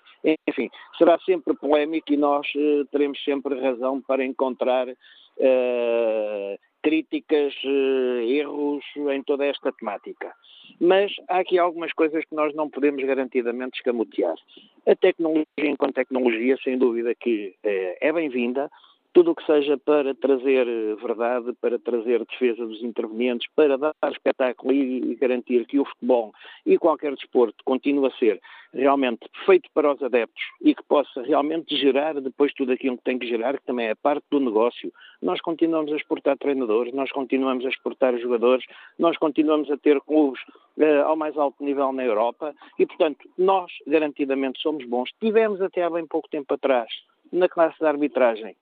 enfim, 0.47 0.69
será 0.99 1.19
sempre 1.21 1.55
polémico 1.55 2.13
e 2.13 2.17
nós 2.17 2.47
uh, 2.57 2.85
teremos 2.91 3.23
sempre 3.25 3.59
razão 3.61 4.03
para 4.03 4.25
encontrar 4.25 4.89
uh, 4.89 6.59
críticas, 6.83 7.55
uh, 7.65 8.21
erros 8.21 8.85
em 9.13 9.23
toda 9.23 9.47
esta 9.47 9.73
temática. 9.73 10.33
Mas 10.81 11.13
há 11.29 11.39
aqui 11.39 11.59
algumas 11.59 11.93
coisas 11.93 12.25
que 12.25 12.35
nós 12.35 12.55
não 12.55 12.71
podemos 12.71 13.03
garantidamente 13.05 13.79
escamotear. 13.79 14.37
A 14.87 14.95
tecnologia, 14.95 15.45
enquanto 15.57 15.95
tecnologia, 15.95 16.57
sem 16.63 16.79
dúvida 16.79 17.15
que 17.15 17.55
é 17.65 18.13
bem-vinda, 18.13 18.71
tudo 19.13 19.33
o 19.33 19.35
que 19.35 19.45
seja 19.45 19.77
para 19.79 20.15
trazer 20.15 20.67
eh, 20.67 20.95
verdade, 20.97 21.53
para 21.61 21.79
trazer 21.79 22.25
defesa 22.25 22.67
dos 22.67 22.83
intervenientes, 22.83 23.49
para 23.55 23.77
dar 23.77 23.95
espetáculo 24.11 24.73
e 24.73 25.15
garantir 25.17 25.67
que 25.67 25.79
o 25.79 25.85
futebol 25.85 26.33
e 26.65 26.79
qualquer 26.79 27.15
desporto 27.15 27.57
continue 27.65 28.07
a 28.07 28.11
ser 28.19 28.41
realmente 28.73 29.27
feito 29.47 29.69
para 29.73 29.93
os 29.93 30.03
adeptos 30.03 30.43
e 30.61 30.75
que 30.75 30.83
possa 30.83 31.23
realmente 31.23 31.77
gerar 31.77 32.21
depois 32.21 32.53
tudo 32.55 32.73
aquilo 32.73 32.99
que 32.99 33.05
tem 33.05 33.19
que 33.19 33.27
gerar, 33.27 33.59
que 33.59 33.65
também 33.65 33.89
é 33.89 33.95
parte 33.95 34.25
do 34.31 34.41
negócio. 34.41 34.93
Nós 35.23 35.41
continuamos 35.41 35.93
a 35.93 35.97
exportar 35.97 36.37
treinadores, 36.37 36.93
nós 36.93 37.11
continuamos 37.11 37.65
a 37.65 37.69
exportar 37.69 38.17
jogadores, 38.19 38.65
nós 38.99 39.17
continuamos 39.17 39.71
a 39.71 39.77
ter 39.77 40.01
clubes 40.03 40.41
uh, 40.77 41.05
ao 41.07 41.17
mais 41.17 41.37
alto 41.37 41.63
nível 41.65 41.93
na 41.93 42.05
Europa 42.05 42.55
e, 42.79 42.87
portanto, 42.87 43.29
nós 43.37 43.73
garantidamente 43.87 44.61
somos 44.61 44.85
bons. 44.85 45.11
Tivemos 45.21 45.61
até 45.61 45.83
há 45.83 45.91
bem 45.91 46.07
pouco 46.07 46.29
tempo 46.29 46.53
atrás, 46.55 46.89
na 47.33 47.49
classe 47.49 47.79
de 47.79 47.87
arbitragem, 47.87 48.55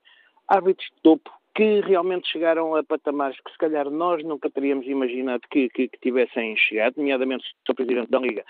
árbitros 0.48 0.88
de 0.88 1.02
topo 1.02 1.30
que 1.54 1.80
realmente 1.80 2.30
chegaram 2.30 2.74
a 2.74 2.84
patamares 2.84 3.40
que 3.40 3.50
se 3.50 3.56
calhar 3.56 3.88
nós 3.88 4.22
nunca 4.22 4.50
teríamos 4.50 4.86
imaginado 4.86 5.42
que, 5.50 5.70
que, 5.70 5.88
que 5.88 5.98
tivessem 5.98 6.54
chegado, 6.56 6.98
nomeadamente 6.98 7.44
o 7.44 7.72
Sr. 7.72 7.74
Presidente 7.74 8.10
da 8.10 8.18
Liga 8.18 8.44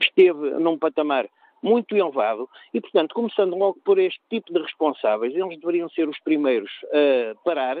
esteve 0.00 0.50
num 0.58 0.78
patamar 0.78 1.28
muito 1.62 1.94
elevado 1.96 2.48
e, 2.72 2.80
portanto, 2.80 3.14
começando 3.14 3.56
logo 3.56 3.78
por 3.84 3.98
este 3.98 4.20
tipo 4.30 4.52
de 4.52 4.60
responsáveis, 4.60 5.34
eles 5.34 5.58
deveriam 5.58 5.88
ser 5.90 6.08
os 6.08 6.18
primeiros 6.20 6.70
a 6.92 7.34
parar, 7.44 7.78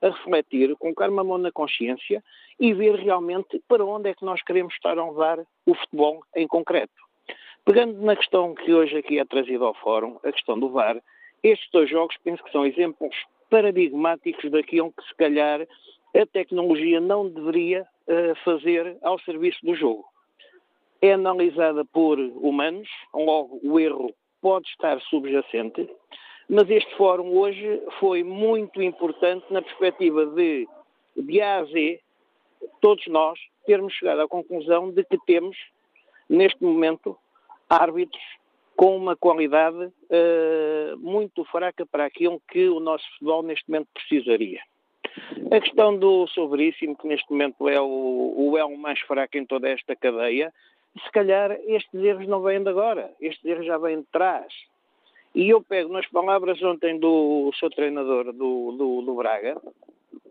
a 0.00 0.08
refletir, 0.08 0.74
colocar 0.76 1.10
uma 1.10 1.24
mão 1.24 1.38
na 1.38 1.52
consciência 1.52 2.22
e 2.58 2.72
ver 2.72 2.96
realmente 2.96 3.62
para 3.68 3.84
onde 3.84 4.10
é 4.10 4.14
que 4.14 4.24
nós 4.24 4.42
queremos 4.42 4.74
estar 4.74 4.98
a 4.98 5.06
levar 5.06 5.40
o 5.66 5.74
futebol 5.74 6.20
em 6.34 6.46
concreto. 6.46 6.92
Pegando 7.64 8.00
na 8.00 8.16
questão 8.16 8.54
que 8.54 8.72
hoje 8.72 8.96
aqui 8.96 9.18
é 9.18 9.24
trazida 9.24 9.64
ao 9.64 9.74
Fórum, 9.74 10.18
a 10.24 10.32
questão 10.32 10.58
do 10.58 10.70
VAR, 10.70 10.96
estes 11.42 11.68
dois 11.72 11.88
jogos 11.88 12.16
penso 12.24 12.42
que 12.42 12.52
são 12.52 12.66
exemplos 12.66 13.14
paradigmáticos 13.50 14.50
daquilo 14.50 14.92
que 14.92 15.06
se 15.06 15.14
calhar 15.14 15.66
a 16.16 16.26
tecnologia 16.26 17.00
não 17.00 17.28
deveria 17.28 17.82
uh, 17.82 18.34
fazer 18.44 18.96
ao 19.02 19.18
serviço 19.20 19.58
do 19.64 19.74
jogo. 19.74 20.04
É 21.00 21.12
analisada 21.12 21.84
por 21.84 22.18
humanos, 22.18 22.88
logo 23.14 23.60
o 23.62 23.78
erro 23.78 24.12
pode 24.40 24.68
estar 24.68 25.00
subjacente, 25.02 25.88
mas 26.48 26.68
este 26.70 26.92
fórum 26.96 27.36
hoje 27.36 27.80
foi 28.00 28.24
muito 28.24 28.82
importante 28.82 29.44
na 29.50 29.62
perspectiva 29.62 30.26
de, 30.26 30.66
de 31.16 31.40
A 31.40 31.58
a 31.58 31.64
Z, 31.64 32.00
todos 32.80 33.06
nós 33.06 33.38
termos 33.66 33.92
chegado 33.92 34.22
à 34.22 34.28
conclusão 34.28 34.90
de 34.90 35.04
que 35.04 35.18
temos, 35.26 35.56
neste 36.28 36.62
momento, 36.62 37.16
árbitros 37.68 38.22
com 38.78 38.96
uma 38.96 39.16
qualidade 39.16 39.86
uh, 39.86 40.96
muito 40.98 41.44
fraca 41.46 41.84
para 41.84 42.04
aquilo 42.04 42.40
que 42.48 42.68
o 42.68 42.78
nosso 42.78 43.04
futebol 43.14 43.42
neste 43.42 43.68
momento 43.68 43.88
precisaria. 43.92 44.60
A 45.50 45.60
questão 45.60 45.98
do 45.98 46.28
Sobríssimo, 46.28 46.96
que 46.96 47.08
neste 47.08 47.28
momento 47.28 47.68
é 47.68 47.80
o, 47.80 48.34
o 48.36 48.56
elo 48.56 48.78
mais 48.78 49.00
fraco 49.00 49.36
em 49.36 49.44
toda 49.44 49.68
esta 49.68 49.96
cadeia, 49.96 50.54
se 51.04 51.10
calhar 51.10 51.58
estes 51.66 51.92
erros 51.92 52.28
não 52.28 52.40
vêm 52.40 52.62
de 52.62 52.68
agora, 52.68 53.10
estes 53.20 53.44
erros 53.44 53.66
já 53.66 53.78
vêm 53.78 53.98
de 53.98 54.06
trás. 54.12 54.46
E 55.34 55.50
eu 55.50 55.60
pego 55.60 55.92
nas 55.92 56.06
palavras 56.06 56.62
ontem 56.62 57.00
do 57.00 57.50
seu 57.58 57.70
treinador 57.70 58.32
do, 58.32 58.70
do, 58.70 59.02
do 59.02 59.14
Braga, 59.16 59.60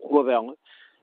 o 0.00 0.20
Abel, 0.20 0.56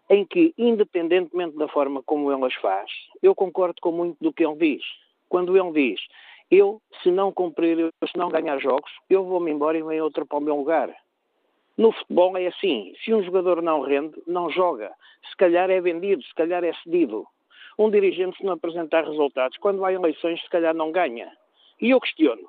em 0.10 0.26
que, 0.26 0.52
independentemente 0.58 1.56
da 1.56 1.68
forma 1.68 2.02
como 2.02 2.32
ele 2.32 2.44
as 2.44 2.56
faz, 2.56 2.90
eu 3.22 3.36
concordo 3.36 3.80
com 3.80 3.92
muito 3.92 4.18
do 4.20 4.34
que 4.34 4.44
ele 4.44 4.56
diz. 4.56 4.84
Quando 5.30 5.56
ele 5.56 5.72
diz, 5.92 6.02
eu, 6.50 6.82
se 7.02 7.12
não 7.12 7.32
cumprir, 7.32 7.92
se 8.08 8.18
não 8.18 8.30
ganhar 8.30 8.60
jogos, 8.60 8.92
eu 9.10 9.24
vou-me 9.24 9.52
embora 9.52 9.78
e 9.78 9.84
vem 9.84 10.02
outro 10.02 10.26
para 10.26 10.38
o 10.38 10.42
meu 10.42 10.56
lugar. 10.56 10.96
No 11.78 11.92
futebol 11.92 12.38
é 12.38 12.48
assim, 12.48 12.94
se 13.04 13.14
um 13.14 13.22
jogador 13.24 13.62
não 13.62 13.82
rende, 13.82 14.16
não 14.26 14.50
joga. 14.50 14.92
Se 15.30 15.36
calhar 15.36 15.70
é 15.70 15.82
vendido, 15.82 16.24
se 16.24 16.34
calhar 16.34 16.64
é 16.64 16.74
cedido. 16.84 17.28
Um 17.78 17.90
dirigente, 17.90 18.38
se 18.38 18.46
não 18.46 18.54
apresentar 18.54 19.04
resultados, 19.04 19.58
quando 19.58 19.84
há 19.84 19.92
eleições, 19.92 20.42
se 20.42 20.50
calhar 20.50 20.74
não 20.74 20.92
ganha. 20.92 21.30
E 21.82 21.90
eu 21.90 22.00
questiono, 22.00 22.48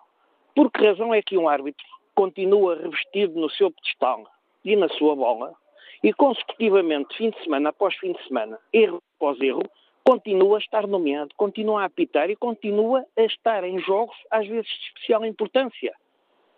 por 0.54 0.70
que 0.70 0.86
razão 0.86 1.12
é 1.12 1.20
que 1.20 1.36
um 1.36 1.48
árbitro 1.48 1.84
continua 2.14 2.76
revestido 2.76 3.38
no 3.40 3.50
seu 3.50 3.70
pedestal 3.70 4.24
e 4.64 4.76
na 4.76 4.88
sua 4.90 5.16
bola 5.16 5.54
e 6.02 6.12
consecutivamente, 6.12 7.16
fim 7.16 7.30
de 7.30 7.42
semana 7.42 7.70
após 7.70 7.94
fim 7.96 8.12
de 8.12 8.22
semana, 8.28 8.58
erro 8.72 9.02
após 9.16 9.40
erro, 9.40 9.62
continua 10.06 10.58
a 10.58 10.60
estar 10.60 10.86
nomeado, 10.86 11.34
continua 11.36 11.82
a 11.82 11.86
apitar 11.86 12.30
e 12.30 12.36
continua 12.36 13.04
a 13.16 13.22
estar 13.22 13.64
em 13.64 13.80
jogos, 13.80 14.16
às 14.30 14.46
vezes 14.46 14.68
de 14.68 14.86
especial 14.86 15.24
importância. 15.24 15.92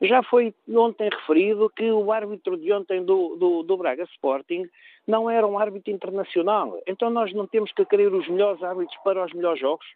Já 0.03 0.23
foi 0.23 0.55
ontem 0.69 1.09
referido 1.09 1.71
que 1.71 1.91
o 1.91 2.13
árbitro 2.13 2.59
de 2.59 2.71
ontem 2.73 3.03
do, 3.03 3.37
do, 3.37 3.63
do, 3.63 3.77
Braga 3.79 4.05
Sporting 4.05 4.69
não 5.07 5.31
era 5.31 5.47
um 5.47 5.59
árbitro 5.59 5.91
internacional. 5.91 6.79
Então 6.87 7.09
nós 7.09 7.33
não 7.33 7.47
temos 7.47 7.73
que 7.73 7.85
querer 7.87 8.13
os 8.13 8.29
melhores 8.29 8.63
árbitros 8.63 8.97
para 9.03 9.25
os 9.25 9.33
melhores 9.33 9.61
jogos. 9.61 9.87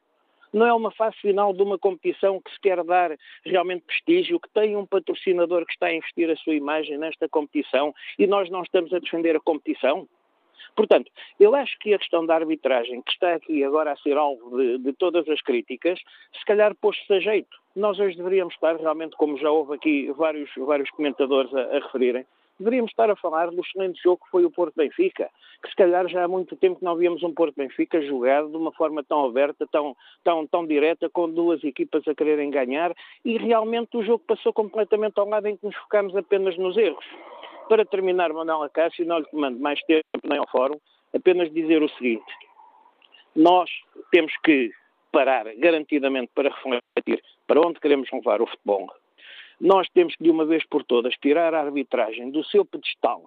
Não 0.53 0.67
é 0.67 0.73
uma 0.73 0.91
fase 0.91 1.17
final 1.19 1.53
de 1.53 1.63
uma 1.63 1.79
competição 1.79 2.41
que 2.41 2.51
se 2.51 2.61
quer 2.61 2.83
dar 2.83 3.17
realmente 3.45 3.85
prestígio, 3.85 4.41
que 4.41 4.49
tem 4.51 4.77
um 4.77 4.87
patrocinador 4.87 5.65
que 5.67 5.73
está 5.73 5.87
a 5.87 5.95
investir 5.95 6.29
a 6.31 6.37
sua 6.37 6.55
imagem 6.55 6.99
nesta 6.99 7.29
competição 7.29 7.95
e 8.19 8.27
nós 8.27 8.51
não 8.51 8.63
estamos 8.63 8.93
a 8.93 8.99
defender 8.99 9.37
a 9.37 9.41
competição. 9.41 10.09
Portanto, 10.75 11.11
eu 11.39 11.55
acho 11.55 11.79
que 11.79 11.93
a 11.93 11.99
questão 11.99 12.25
da 12.25 12.35
arbitragem, 12.35 13.03
que 13.03 13.13
está 13.13 13.35
aqui 13.35 13.63
agora 13.63 13.93
a 13.93 13.97
ser 13.97 14.17
alvo 14.17 14.57
de, 14.57 14.79
de 14.79 14.93
todas 14.95 15.29
as 15.29 15.41
críticas, 15.43 15.99
se 16.39 16.45
calhar 16.45 16.75
pôs-se 16.75 17.13
a 17.13 17.21
jeito. 17.21 17.57
Nós 17.77 17.99
hoje 17.99 18.17
deveríamos 18.17 18.55
estar 18.55 18.77
realmente, 18.77 19.17
como 19.17 19.37
já 19.39 19.51
houve 19.51 19.75
aqui 19.75 20.11
vários, 20.13 20.51
vários 20.57 20.91
comentadores 20.91 21.53
a, 21.55 21.77
a 21.77 21.81
referirem, 21.81 22.25
deveríamos 22.59 22.91
estar 22.91 23.11
a 23.11 23.17
falar 23.17 23.51
do 23.51 23.61
excelente 23.61 24.01
jogo 24.03 24.25
que 24.25 24.31
foi 24.31 24.45
o 24.45 24.51
Porto 24.51 24.75
Benfica, 24.77 25.29
que 25.63 25.69
se 25.69 25.77
calhar 25.77 26.09
já 26.09 26.25
há 26.25 26.29
muito 26.29 26.57
tempo 26.57 26.79
que 26.79 26.85
não 26.85 26.97
víamos 26.97 27.23
um 27.23 27.33
Porto 27.33 27.55
Benfica 27.57 28.01
jogado 28.03 28.51
de 28.51 28.57
uma 28.57 28.73
forma 28.73 29.03
tão 29.03 29.25
aberta, 29.25 29.67
tão, 29.71 29.97
tão, 30.25 30.47
tão 30.47 30.67
direta, 30.67 31.09
com 31.11 31.29
duas 31.29 31.63
equipas 31.65 32.07
a 32.07 32.15
quererem 32.15 32.51
ganhar, 32.51 32.95
e 33.25 33.37
realmente 33.37 33.97
o 33.97 34.03
jogo 34.03 34.25
passou 34.27 34.53
completamente 34.53 35.19
ao 35.19 35.29
lado 35.29 35.47
em 35.47 35.57
que 35.57 35.67
nos 35.67 35.77
focamos 35.77 36.17
apenas 36.17 36.57
nos 36.57 36.77
erros. 36.77 37.05
Para 37.73 37.87
terminar, 37.87 38.31
Manuel 38.35 38.65
Acácio, 38.65 39.07
não 39.07 39.21
lhe 39.21 39.27
mando 39.33 39.59
mais 39.59 39.81
tempo 39.85 40.05
nem 40.25 40.39
ao 40.39 40.47
fórum, 40.47 40.79
apenas 41.15 41.51
dizer 41.51 41.83
o 41.83 41.89
seguinte. 41.89 42.31
Nós 43.35 43.71
temos 44.11 44.31
que 44.45 44.71
parar 45.11 45.47
garantidamente 45.55 46.31
para 46.35 46.51
refletir 46.51 47.25
para 47.47 47.67
onde 47.67 47.81
queremos 47.81 48.11
levar 48.13 48.43
o 48.43 48.47
futebol. 48.47 48.93
Nós 49.59 49.89
temos 49.95 50.15
que, 50.15 50.23
de 50.23 50.31
uma 50.31 50.45
vez 50.45 50.63
por 50.67 50.85
todas, 50.85 51.15
tirar 51.15 51.55
a 51.55 51.63
arbitragem 51.63 52.31
do 52.31 52.45
seu 52.45 52.63
pedestal 52.63 53.25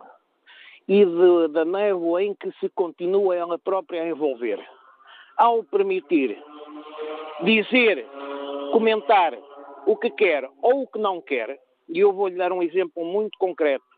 e 0.88 1.03
de, 1.03 1.47
da 1.47 1.65
névoa 1.65 2.22
em 2.22 2.35
que 2.35 2.51
se 2.59 2.69
continua 2.69 3.35
ela 3.35 3.57
própria 3.57 4.03
a 4.03 4.07
envolver. 4.07 4.63
Ao 5.38 5.63
permitir 5.63 6.38
dizer, 7.41 8.05
comentar 8.72 9.34
o 9.88 9.97
que 9.97 10.11
quer 10.11 10.47
ou 10.61 10.84
o 10.84 10.88
que 10.88 10.99
não 10.99 11.19
quer, 11.19 11.59
e 11.89 11.97
eu 11.97 12.13
vou-lhe 12.13 12.35
dar 12.35 12.51
um 12.51 12.61
exemplo 12.61 13.03
muito 13.03 13.39
concreto. 13.39 13.94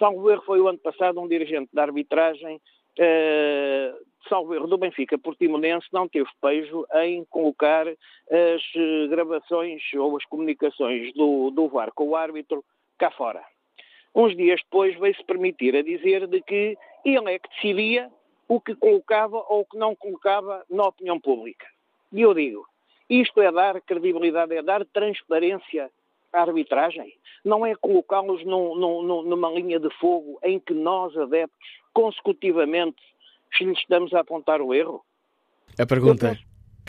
Salvo 0.00 0.30
erro 0.30 0.42
foi 0.46 0.58
o 0.62 0.66
ano 0.66 0.78
passado 0.78 1.20
um 1.20 1.28
dirigente 1.28 1.68
da 1.74 1.82
arbitragem, 1.82 2.56
uh, 2.56 4.06
salvo 4.30 4.54
erro 4.54 4.66
do 4.66 4.78
Benfica 4.78 5.18
Portimonense, 5.18 5.86
não 5.92 6.08
teve 6.08 6.28
pejo 6.40 6.86
em 7.02 7.22
colocar 7.26 7.86
as 7.86 8.62
eh, 8.76 9.06
gravações 9.08 9.82
ou 9.94 10.16
as 10.16 10.24
comunicações 10.24 11.12
do, 11.12 11.50
do 11.50 11.68
VAR 11.68 11.92
com 11.92 12.08
o 12.08 12.16
árbitro 12.16 12.64
cá 12.98 13.10
fora. 13.10 13.42
Uns 14.14 14.34
dias 14.34 14.60
depois 14.62 14.98
veio-se 14.98 15.22
permitir 15.24 15.76
a 15.76 15.82
dizer 15.82 16.26
de 16.26 16.40
que 16.40 16.78
ele 17.04 17.34
é 17.34 17.38
que 17.38 17.48
decidia 17.50 18.10
o 18.48 18.58
que 18.58 18.74
colocava 18.74 19.36
ou 19.36 19.60
o 19.60 19.64
que 19.66 19.76
não 19.76 19.94
colocava 19.94 20.64
na 20.70 20.88
opinião 20.88 21.20
pública. 21.20 21.66
E 22.12 22.22
eu 22.22 22.32
digo, 22.32 22.66
isto 23.08 23.40
é 23.40 23.52
dar 23.52 23.80
credibilidade, 23.82 24.54
é 24.54 24.62
dar 24.62 24.84
transparência 24.86 25.90
a 26.32 26.42
arbitragem, 26.42 27.14
não 27.44 27.64
é 27.64 27.74
colocá-los 27.74 28.44
num, 28.44 28.74
num, 28.76 29.22
numa 29.22 29.50
linha 29.50 29.78
de 29.78 29.90
fogo 29.98 30.38
em 30.42 30.58
que 30.58 30.74
nós, 30.74 31.16
adeptos, 31.16 31.58
consecutivamente 31.92 33.02
lhes 33.60 33.78
estamos 33.78 34.12
a 34.14 34.20
apontar 34.20 34.60
o 34.60 34.72
erro. 34.72 35.04
A 35.78 35.86
pergunta. 35.86 36.38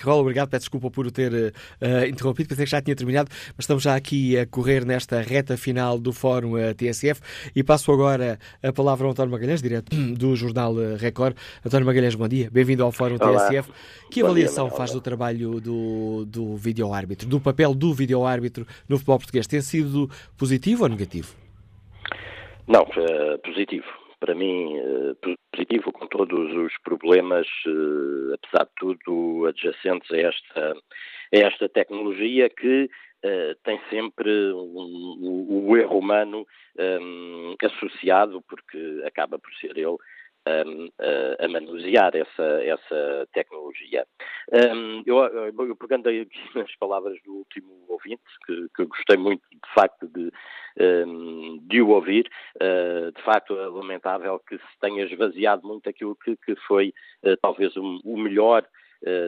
Carol, 0.01 0.21
obrigado, 0.21 0.49
peço 0.49 0.61
desculpa 0.61 0.89
por 0.89 1.05
o 1.05 1.11
ter 1.11 1.31
uh, 1.31 2.05
interrompido, 2.07 2.49
pensei 2.49 2.65
que 2.65 2.71
já 2.71 2.81
tinha 2.81 2.95
terminado, 2.95 3.29
mas 3.55 3.63
estamos 3.63 3.83
já 3.83 3.95
aqui 3.95 4.37
a 4.37 4.47
correr 4.47 4.83
nesta 4.83 5.21
reta 5.21 5.55
final 5.55 5.99
do 5.99 6.11
Fórum 6.11 6.53
uh, 6.53 6.73
TSF 6.73 7.21
e 7.55 7.63
passo 7.63 7.91
agora 7.91 8.39
a 8.63 8.73
palavra 8.73 9.05
ao 9.05 9.11
António 9.11 9.31
Magalhães, 9.31 9.61
direto 9.61 9.95
do 10.17 10.35
Jornal 10.35 10.73
Record. 10.97 11.35
António 11.63 11.85
Magalhães, 11.85 12.15
bom 12.15 12.27
dia, 12.27 12.49
bem-vindo 12.51 12.83
ao 12.83 12.91
Fórum 12.91 13.17
Olá. 13.21 13.47
TSF. 13.47 13.71
Que 14.09 14.21
avaliação 14.21 14.67
dia, 14.67 14.77
faz 14.77 14.91
do 14.91 14.99
trabalho 14.99 15.61
do, 15.61 16.25
do 16.25 16.55
vídeo-árbitro, 16.55 17.27
do 17.27 17.39
papel 17.39 17.73
do 17.75 17.93
vídeo-árbitro 17.93 18.65
no 18.89 18.97
futebol 18.97 19.19
português? 19.19 19.45
Tem 19.45 19.61
sido 19.61 20.09
positivo 20.37 20.83
ou 20.83 20.89
negativo? 20.89 21.35
Não, 22.67 22.85
positivo 23.43 24.00
para 24.21 24.35
mim, 24.35 24.77
eh, 24.77 25.15
positivo, 25.51 25.91
com 25.91 26.05
todos 26.05 26.55
os 26.55 26.77
problemas, 26.83 27.47
eh, 27.65 28.35
apesar 28.35 28.65
de 28.65 28.71
tudo, 28.77 29.47
adjacentes 29.47 30.09
a 30.11 30.17
esta, 30.17 30.73
a 31.33 31.37
esta 31.37 31.67
tecnologia 31.67 32.49
que 32.49 32.89
Uh, 33.23 33.53
tem 33.63 33.79
sempre 33.91 34.31
o, 34.51 35.67
o, 35.67 35.77
erro 35.77 35.99
humano 35.99 36.43
um, 36.75 37.55
associado, 37.63 38.41
porque 38.41 39.03
acaba 39.05 39.37
por 39.37 39.53
ser 39.57 39.77
ele 39.77 39.95
a, 40.45 41.45
a 41.45 41.47
manusear 41.47 42.15
essa, 42.15 42.63
essa 42.63 43.27
tecnologia. 43.33 44.05
Um, 44.51 45.03
eu, 45.05 45.17
eu 45.17 45.75
pegando 45.75 46.09
aqui 46.09 46.27
nas 46.55 46.75
palavras 46.77 47.17
do 47.23 47.35
último 47.35 47.85
ouvinte, 47.87 48.21
que, 48.45 48.67
que 48.75 48.85
gostei 48.85 49.17
muito 49.17 49.43
de 49.51 49.73
facto 49.73 50.07
de, 50.07 50.31
um, 50.79 51.59
de 51.67 51.81
o 51.81 51.89
ouvir, 51.89 52.29
uh, 52.55 53.11
de 53.11 53.21
facto 53.23 53.57
é 53.57 53.67
lamentável 53.67 54.39
que 54.39 54.57
se 54.57 54.79
tenha 54.79 55.05
esvaziado 55.05 55.67
muito 55.67 55.89
aquilo 55.89 56.15
que, 56.15 56.35
que 56.37 56.55
foi 56.67 56.93
uh, 57.23 57.37
talvez 57.41 57.75
o, 57.75 57.99
o 58.03 58.17
melhor 58.17 58.65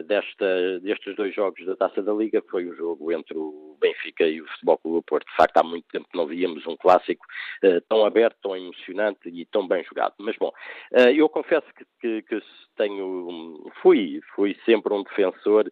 desta, 0.06 0.80
destes 0.80 1.16
dois 1.16 1.34
jogos 1.34 1.64
da 1.66 1.74
Taça 1.74 2.02
da 2.02 2.12
Liga 2.12 2.42
foi 2.48 2.66
o 2.66 2.76
jogo 2.76 3.10
entre 3.12 3.36
o 3.36 3.76
Benfica 3.80 4.24
e 4.24 4.40
o 4.40 4.46
Futebol 4.46 4.78
Clube 4.78 4.98
do 4.98 5.02
Porto. 5.02 5.26
De 5.26 5.36
facto, 5.36 5.56
há 5.58 5.62
muito 5.62 5.86
tempo 5.88 6.08
que 6.08 6.16
não 6.16 6.26
víamos 6.26 6.66
um 6.66 6.76
clássico 6.76 7.24
uh, 7.64 7.80
tão 7.88 8.04
aberto, 8.04 8.36
tão 8.42 8.56
emocionante 8.56 9.28
e 9.28 9.44
tão 9.46 9.66
bem 9.66 9.84
jogado. 9.84 10.14
Mas 10.18 10.36
bom, 10.36 10.52
uh, 10.92 11.10
eu 11.10 11.28
confesso 11.28 11.66
que, 11.74 11.84
que, 12.00 12.22
que 12.22 12.42
tenho, 12.76 13.70
fui, 13.82 14.20
fui 14.34 14.56
sempre 14.64 14.94
um 14.94 15.02
defensor 15.02 15.70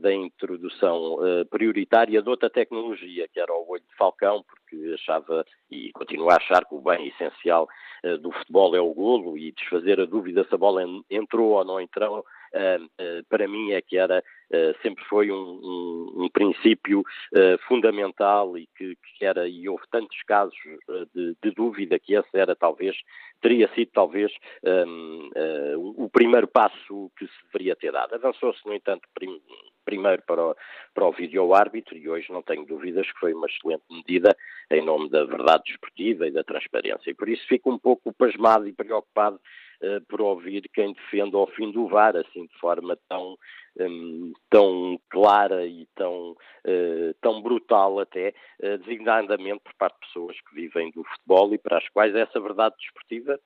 da 0.00 0.12
introdução 0.12 1.18
prioritária 1.50 2.22
de 2.22 2.28
outra 2.28 2.50
tecnologia, 2.50 3.26
que 3.32 3.40
era 3.40 3.52
o 3.52 3.66
olho 3.66 3.82
de 3.82 3.96
falcão, 3.96 4.44
porque 4.46 4.92
achava 4.92 5.44
e 5.70 5.90
continuo 5.92 6.30
a 6.30 6.36
achar 6.36 6.66
que 6.66 6.74
o 6.74 6.82
bem 6.82 7.08
essencial 7.08 7.66
do 8.20 8.30
futebol 8.30 8.76
é 8.76 8.80
o 8.80 8.92
golo 8.92 9.38
e 9.38 9.52
desfazer 9.52 9.98
a 9.98 10.04
dúvida 10.04 10.44
se 10.44 10.54
a 10.54 10.58
bola 10.58 10.84
entrou 11.10 11.52
ou 11.52 11.64
não 11.64 11.80
entrou 11.80 12.24
para 13.28 13.48
mim 13.48 13.72
é 13.72 13.82
que 13.82 13.96
era 13.96 14.22
Uh, 14.54 14.76
sempre 14.82 15.02
foi 15.06 15.32
um, 15.32 15.34
um, 15.34 16.24
um 16.24 16.28
princípio 16.28 17.02
fundamental 17.66 18.56
e 18.56 18.68
que, 18.76 18.94
que, 19.18 19.24
era, 19.24 19.48
e 19.48 19.68
houve 19.68 19.82
tantos 19.90 20.22
casos 20.22 20.54
de, 21.14 21.34
de, 21.42 21.50
dúvida 21.50 21.98
que 21.98 22.14
esse 22.14 22.28
era 22.34 22.54
talvez, 22.54 22.94
teria 23.40 23.68
sido 23.74 23.90
talvez 23.92 24.30
um, 24.86 25.30
o 25.96 26.08
primeiro 26.08 26.46
passo 26.46 27.10
que 27.18 27.26
se 27.26 27.32
deveria 27.46 27.74
ter 27.74 27.90
dado. 27.90 28.14
Avançou-se, 28.14 28.60
no 28.66 28.74
entanto, 28.74 29.08
prim, 29.14 29.40
primeiro 29.84 30.22
para 30.22 30.42
o, 30.42 30.56
para 30.94 31.06
o 31.06 31.12
vídeo-árbitro 31.12 31.96
e 31.96 32.08
hoje 32.08 32.32
não 32.32 32.42
tenho 32.42 32.64
dúvidas 32.64 33.10
que 33.10 33.20
foi 33.20 33.34
uma 33.34 33.46
excelente 33.46 33.84
medida 33.90 34.36
em 34.70 34.84
nome 34.84 35.10
da 35.10 35.24
verdade 35.24 35.64
desportiva 35.66 36.26
e 36.26 36.30
da 36.30 36.42
transparência. 36.42 37.10
E 37.10 37.14
por 37.14 37.28
isso 37.28 37.46
fico 37.46 37.70
um 37.70 37.78
pouco 37.78 38.12
pasmado 38.12 38.66
e 38.66 38.72
preocupado 38.72 39.40
por 40.08 40.20
ouvir 40.20 40.68
quem 40.72 40.92
defende 40.92 41.36
ao 41.36 41.46
fim 41.48 41.70
do 41.70 41.88
VAR, 41.88 42.16
assim 42.16 42.46
de 42.46 42.58
forma 42.58 42.96
tão, 43.08 43.36
um, 43.80 44.32
tão 44.50 44.98
clara 45.10 45.66
e 45.66 45.86
tão, 45.94 46.32
uh, 46.32 47.14
tão 47.20 47.42
brutal 47.42 47.98
até, 48.00 48.34
uh, 48.62 48.78
designadamente 48.78 49.60
por 49.62 49.74
parte 49.74 49.94
de 50.00 50.06
pessoas 50.06 50.40
que 50.40 50.54
vivem 50.54 50.90
do 50.92 51.04
futebol 51.04 51.52
e 51.54 51.58
para 51.58 51.78
as 51.78 51.88
quais 51.88 52.14
essa 52.14 52.40
verdade 52.40 52.74
desportiva, 52.78 53.38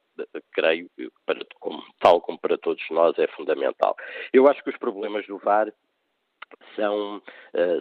creio, 0.53 0.91
para, 1.25 1.41
como, 1.61 1.83
tal 2.01 2.21
como 2.21 2.39
para 2.39 2.59
todos 2.59 2.85
nós, 2.91 3.19
é 3.19 3.27
fundamental. 3.29 3.97
Eu 4.33 4.49
acho 4.49 4.63
que 4.63 4.71
os 4.71 4.77
problemas 4.77 5.27
do 5.27 5.39
VAR 5.39 5.73
são, 6.75 7.23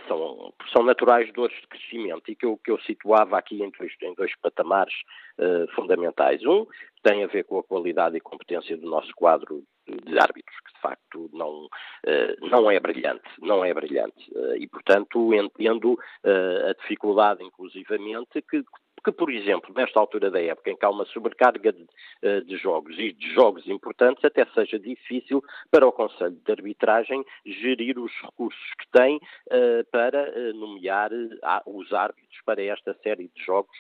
são, 0.08 0.54
são 0.74 0.84
naturais 0.84 1.32
dores 1.34 1.56
de 1.62 1.68
crescimento 1.68 2.30
e 2.30 2.36
que 2.36 2.46
eu, 2.46 2.58
que 2.58 2.72
eu 2.72 2.80
situava 2.82 3.38
aqui 3.38 3.64
em 3.64 3.72
dois, 3.72 3.94
em 4.02 4.14
dois 4.14 4.36
patamares 4.42 4.94
uh, 5.40 5.72
fundamentais. 5.74 6.46
Um 6.46 6.66
tem 7.08 7.24
a 7.24 7.28
ver 7.28 7.44
com 7.46 7.60
a 7.60 7.64
qualidade 7.64 8.18
e 8.18 8.22
competência 8.22 8.78
do 8.78 8.90
nosso 8.90 9.12
quadro 9.16 9.64
de 9.88 10.20
árbitros, 10.20 10.60
que 10.66 10.74
de 10.74 10.82
facto 10.82 11.30
não, 11.32 11.66
uh, 11.66 12.50
não 12.50 12.70
é 12.70 12.80
brilhante, 12.80 13.30
não 13.40 13.64
é 13.64 13.74
brilhante. 13.74 14.30
e, 14.60 14.68
portanto, 14.68 15.34
entendo 15.34 15.98
a 16.24 16.74
dificuldade, 16.82 17.44
inclusivamente, 17.44 18.42
que 18.50 18.62
que, 19.08 19.12
por 19.14 19.32
exemplo, 19.32 19.74
nesta 19.74 20.02
altura 20.02 20.30
da 20.30 20.42
época, 20.42 20.70
em 20.70 20.76
que 20.76 20.86
há 20.86 20.90
uma 20.90 21.06
sobrecarga 21.06 21.72
de, 21.72 21.88
eh, 22.22 22.42
de, 22.42 22.58
jogos 22.58 23.00
e 23.00 23.14
de 23.14 23.34
jogos 23.34 23.66
importantes, 23.66 24.24
até 24.26 24.46
seja 24.48 24.78
difícil 24.78 25.42
para 25.72 25.88
o 25.88 25.94
Conselho 25.94 26.38
de 26.46 26.52
Arbitragem 26.52 27.24
gerir 27.46 27.98
os 27.98 28.12
recursos 28.22 28.74
que 28.78 28.92
tem 28.92 29.16
uh, 29.16 29.86
para 29.94 30.30
uh, 30.30 30.54
nomear 30.56 31.14
uh, 31.14 31.62
os 31.66 31.94
árbitros 31.94 32.38
para 32.46 32.62
esta 32.62 32.94
série 33.02 33.32
de 33.34 33.46
jogos 33.46 33.78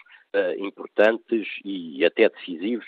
importantes 0.59 1.47
e 1.63 2.05
até 2.05 2.29
decisivos 2.29 2.85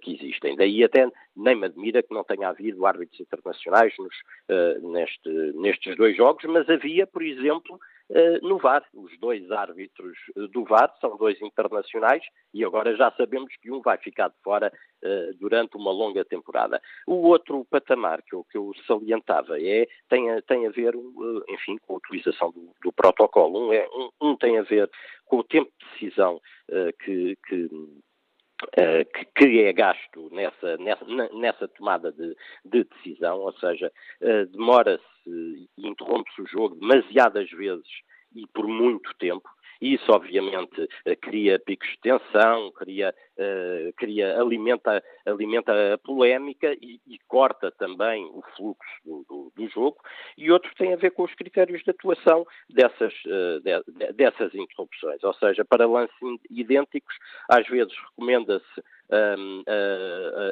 que 0.00 0.14
existem. 0.14 0.56
Daí 0.56 0.82
até 0.84 1.06
nem 1.36 1.54
me 1.54 1.66
admira 1.66 2.02
que 2.02 2.14
não 2.14 2.24
tenha 2.24 2.48
havido 2.48 2.86
árbitros 2.86 3.20
internacionais 3.20 3.92
nos, 3.98 4.14
neste, 4.80 5.28
nestes 5.56 5.96
dois 5.96 6.16
jogos, 6.16 6.44
mas 6.44 6.70
havia, 6.70 7.06
por 7.06 7.22
exemplo, 7.22 7.78
eh, 7.78 7.80
no 8.42 8.58
VAR. 8.58 8.84
Os 8.94 9.18
dois 9.18 9.50
árbitros 9.50 10.16
eh, 10.36 10.46
do 10.48 10.64
VAR 10.64 10.92
são 11.00 11.16
dois 11.16 11.40
internacionais 11.40 12.22
e 12.54 12.64
agora 12.64 12.96
já 12.96 13.10
sabemos 13.12 13.52
que 13.60 13.70
um 13.70 13.80
vai 13.80 13.98
ficar 13.98 14.28
de 14.28 14.36
fora 14.42 14.72
uh, 15.04 15.34
durante 15.38 15.76
uma 15.76 15.90
longa 15.90 16.24
temporada. 16.24 16.80
O 17.06 17.26
outro 17.26 17.64
patamar 17.70 18.22
que 18.22 18.34
eu, 18.34 18.44
que 18.44 18.56
eu 18.56 18.72
salientava 18.86 19.60
é, 19.60 19.86
tem, 20.08 20.30
a, 20.30 20.40
tem 20.42 20.66
a 20.66 20.70
ver, 20.70 20.94
enfim, 21.48 21.76
com 21.78 21.94
a 21.94 21.96
utilização 21.96 22.50
do, 22.52 22.70
do 22.82 22.92
protocolo. 22.92 23.68
Um, 23.68 23.72
é, 23.72 23.86
um, 23.88 24.10
um, 24.20 24.36
tem 24.36 24.58
a 24.58 24.62
ver 24.62 24.90
com 25.24 25.38
o 25.38 25.44
tempo 25.44 25.70
de 25.78 25.90
decisão 25.92 26.40
que, 27.04 27.36
que 27.46 27.68
que, 29.12 29.24
que, 29.34 29.60
é 29.62 29.72
gasto 29.72 30.30
nessa, 30.32 30.76
nessa, 30.78 31.04
nessa 31.34 31.68
tomada 31.68 32.12
de, 32.12 32.36
de, 32.64 32.84
decisão, 32.84 33.38
ou 33.40 33.52
seja, 33.58 33.92
uh, 34.20 34.46
demora-se 34.46 35.02
e 35.26 35.68
interrompe-se 35.76 36.40
o 36.42 36.46
jogo 36.46 36.76
demasiadas 36.76 37.50
vezes 37.50 37.88
e 38.34 38.46
por 38.48 38.66
muito 38.66 39.14
tempo, 39.18 39.48
isso, 39.80 40.10
obviamente, 40.10 40.88
eh, 41.04 41.16
cria 41.16 41.58
picos 41.58 41.88
de 41.88 41.98
tensão, 42.00 42.72
cria, 42.72 43.14
uh, 43.38 43.92
cria 43.96 44.38
alimenta, 44.38 45.02
alimenta 45.24 45.94
a 45.94 45.98
polémica 45.98 46.72
e, 46.74 47.00
e 47.06 47.18
corta 47.28 47.70
também 47.70 48.24
o 48.26 48.42
fluxo 48.56 48.90
do, 49.04 49.24
do, 49.28 49.52
do, 49.54 49.68
jogo. 49.68 49.98
E 50.36 50.50
outro 50.50 50.70
tem 50.76 50.92
a 50.92 50.96
ver 50.96 51.10
com 51.10 51.24
os 51.24 51.34
critérios 51.34 51.82
de 51.82 51.90
atuação 51.90 52.46
dessas, 52.68 53.12
uh, 53.26 53.60
de, 53.60 54.12
dessas 54.12 54.54
interrupções. 54.54 55.22
Ou 55.22 55.34
seja, 55.34 55.64
para 55.64 55.86
lances 55.86 56.16
idênticos, 56.50 57.14
às 57.48 57.66
vezes 57.66 57.94
recomenda-se 58.10 58.82
um, 59.08 59.62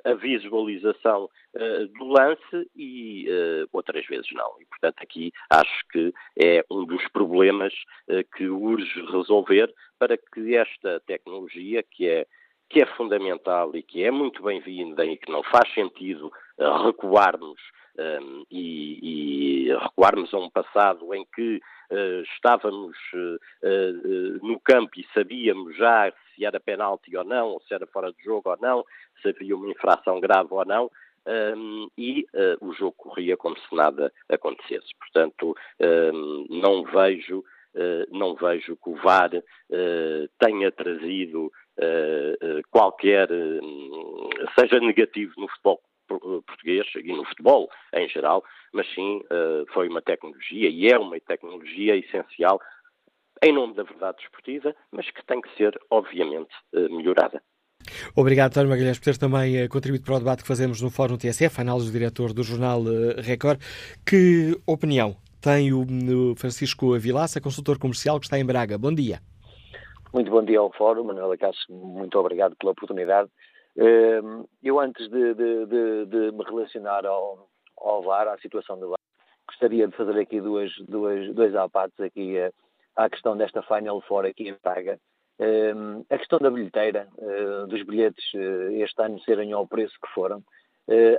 a, 0.05 0.15
visualização 0.15 1.25
uh, 1.25 1.87
do 1.99 2.05
lance 2.05 2.71
e 2.77 3.27
outras 3.73 4.07
vezes 4.07 4.31
não. 4.33 4.61
E, 4.61 4.65
portanto, 4.67 4.97
aqui 5.01 5.33
acho 5.51 5.89
que 5.91 6.13
é 6.39 6.65
um 6.71 6.85
dos 6.85 7.07
problemas 7.09 7.73
que 8.37 8.47
urge 8.49 9.01
resolver 9.07 9.73
para 9.99 10.17
que 10.17 10.55
esta 10.55 11.01
tecnologia, 11.01 11.83
que 11.83 12.09
é, 12.09 12.27
que 12.75 12.83
é 12.83 12.87
fundamental 12.87 13.71
e 13.77 13.85
que 13.85 14.03
é 14.03 14.11
muito 14.11 14.43
bem-vinda 14.43 15.07
e 15.07 15.17
que 15.17 15.31
não 15.31 15.45
faz 15.45 15.73
sentido 15.73 16.33
recuarmos 16.85 17.61
um, 17.97 18.45
e, 18.51 19.69
e, 19.69 19.73
recuarmos 19.73 20.35
a 20.35 20.39
um 20.39 20.51
passado 20.51 21.15
em 21.15 21.25
que 21.37 21.61
uh, 21.93 22.23
estávamos 22.35 22.97
uh, 23.15 23.37
uh, 23.63 24.45
no 24.45 24.59
campo 24.59 24.91
e 24.99 25.07
sabíamos 25.15 25.77
já 25.77 26.13
se 26.35 26.45
era 26.45 26.59
penalti 26.59 27.17
ou 27.17 27.23
não, 27.23 27.51
ou 27.51 27.61
se 27.61 27.73
era 27.73 27.87
fora 27.87 28.13
de 28.13 28.21
jogo 28.25 28.51
ou 28.51 28.59
não, 28.61 28.85
se 29.23 29.29
havia 29.29 29.55
uma 29.55 29.71
infração 29.71 30.19
grave 30.19 30.49
ou 30.51 30.65
não, 30.65 30.91
um, 31.57 31.87
e 31.97 32.27
o 32.61 32.73
jogo 32.73 32.97
corria 32.97 33.37
como 33.37 33.57
se 33.57 33.73
nada 33.73 34.13
acontecesse. 34.29 34.89
Portanto, 34.99 35.57
um, 36.13 36.47
não 36.51 36.83
vejo 36.83 37.45
não 38.11 38.35
vejo 38.35 38.77
que 38.77 38.91
o 38.91 38.97
VAR 38.97 39.31
tenha 40.39 40.71
trazido 40.73 41.51
qualquer, 42.71 43.29
seja 44.57 44.79
negativo 44.81 45.33
no 45.37 45.49
futebol 45.49 45.81
eh, 46.11 46.41
português 46.47 46.87
e 46.97 47.13
no 47.13 47.25
futebol 47.25 47.69
em 47.95 48.09
geral, 48.09 48.45
mas 48.73 48.87
sim 48.95 49.23
eh, 49.31 49.65
foi 49.73 49.89
uma 49.89 50.03
tecnologia 50.03 50.69
e 50.69 50.89
é 50.89 50.99
uma 50.99 51.19
tecnologia 51.21 51.97
essencial 51.97 52.61
em 53.43 53.53
nome 53.53 53.75
da 53.75 53.83
verdade 53.83 54.19
desportiva, 54.19 54.75
mas 54.93 55.11
que 55.11 55.25
tem 55.25 55.41
que 55.41 55.55
ser, 55.57 55.79
obviamente, 55.91 56.55
eh, 56.75 56.89
melhorada. 56.89 57.43
Obrigado, 58.15 58.53
António 58.53 58.71
Magalhães, 58.71 58.99
por 58.99 59.05
ter 59.05 59.19
também 59.19 59.69
contribuído 59.69 60.05
para 60.05 60.15
o 60.15 60.19
debate 60.19 60.43
que 60.43 60.49
fazemos 60.49 60.81
no 60.81 60.91
Fórum 60.91 61.19
TSF, 61.19 61.61
análise 61.61 61.91
do 61.91 61.99
diretor 61.99 62.33
do 62.33 62.43
jornal 62.43 62.83
Record. 63.19 63.61
Que 64.07 64.57
opinião 64.67 65.17
tem 65.45 65.75
o 65.75 65.85
Francisco 66.37 66.99
Vilaça, 66.99 67.39
consultor 67.39 67.79
comercial 67.79 68.19
que 68.19 68.25
está 68.25 68.39
em 68.39 68.47
Braga? 68.47 68.79
Bom 68.79 68.95
dia. 68.95 69.21
Muito 70.11 70.31
bom 70.31 70.43
dia 70.43 70.59
ao 70.59 70.73
Fórum, 70.73 71.05
Manuela 71.05 71.37
Cássio, 71.37 71.71
muito 71.71 72.19
obrigado 72.19 72.57
pela 72.57 72.73
oportunidade. 72.73 73.29
Ehm, 73.77 74.45
eu, 74.63 74.81
antes 74.81 75.07
de, 75.11 75.35
de, 75.35 75.67
de, 75.67 76.07
de 76.07 76.33
me 76.33 76.43
relacionar 76.45 77.05
ao, 77.05 77.47
ao 77.77 78.03
VAR, 78.03 78.27
à 78.29 78.39
situação 78.39 78.81
do 78.81 78.89
VAR, 78.89 78.99
gostaria 79.47 79.87
de 79.87 79.95
fazer 79.95 80.19
aqui 80.19 80.41
duas, 80.41 80.73
duas, 80.89 81.35
dois 81.35 81.55
apatos 81.55 82.01
aqui 82.01 82.39
eh, 82.39 82.51
à 82.97 83.11
questão 83.11 83.37
desta 83.37 83.61
Final 83.61 84.01
Four 84.01 84.25
aqui 84.25 84.49
em 84.49 84.55
Praga. 84.55 84.99
Ehm, 85.39 86.05
a 86.09 86.17
questão 86.17 86.39
da 86.39 86.51
bilheteira, 86.51 87.07
eh, 87.19 87.67
dos 87.67 87.83
bilhetes 87.83 88.25
eh, 88.35 88.83
este 88.83 89.03
ano 89.03 89.21
serem 89.21 89.53
ao 89.53 89.67
preço 89.67 89.95
que 90.03 90.15
foram. 90.15 90.43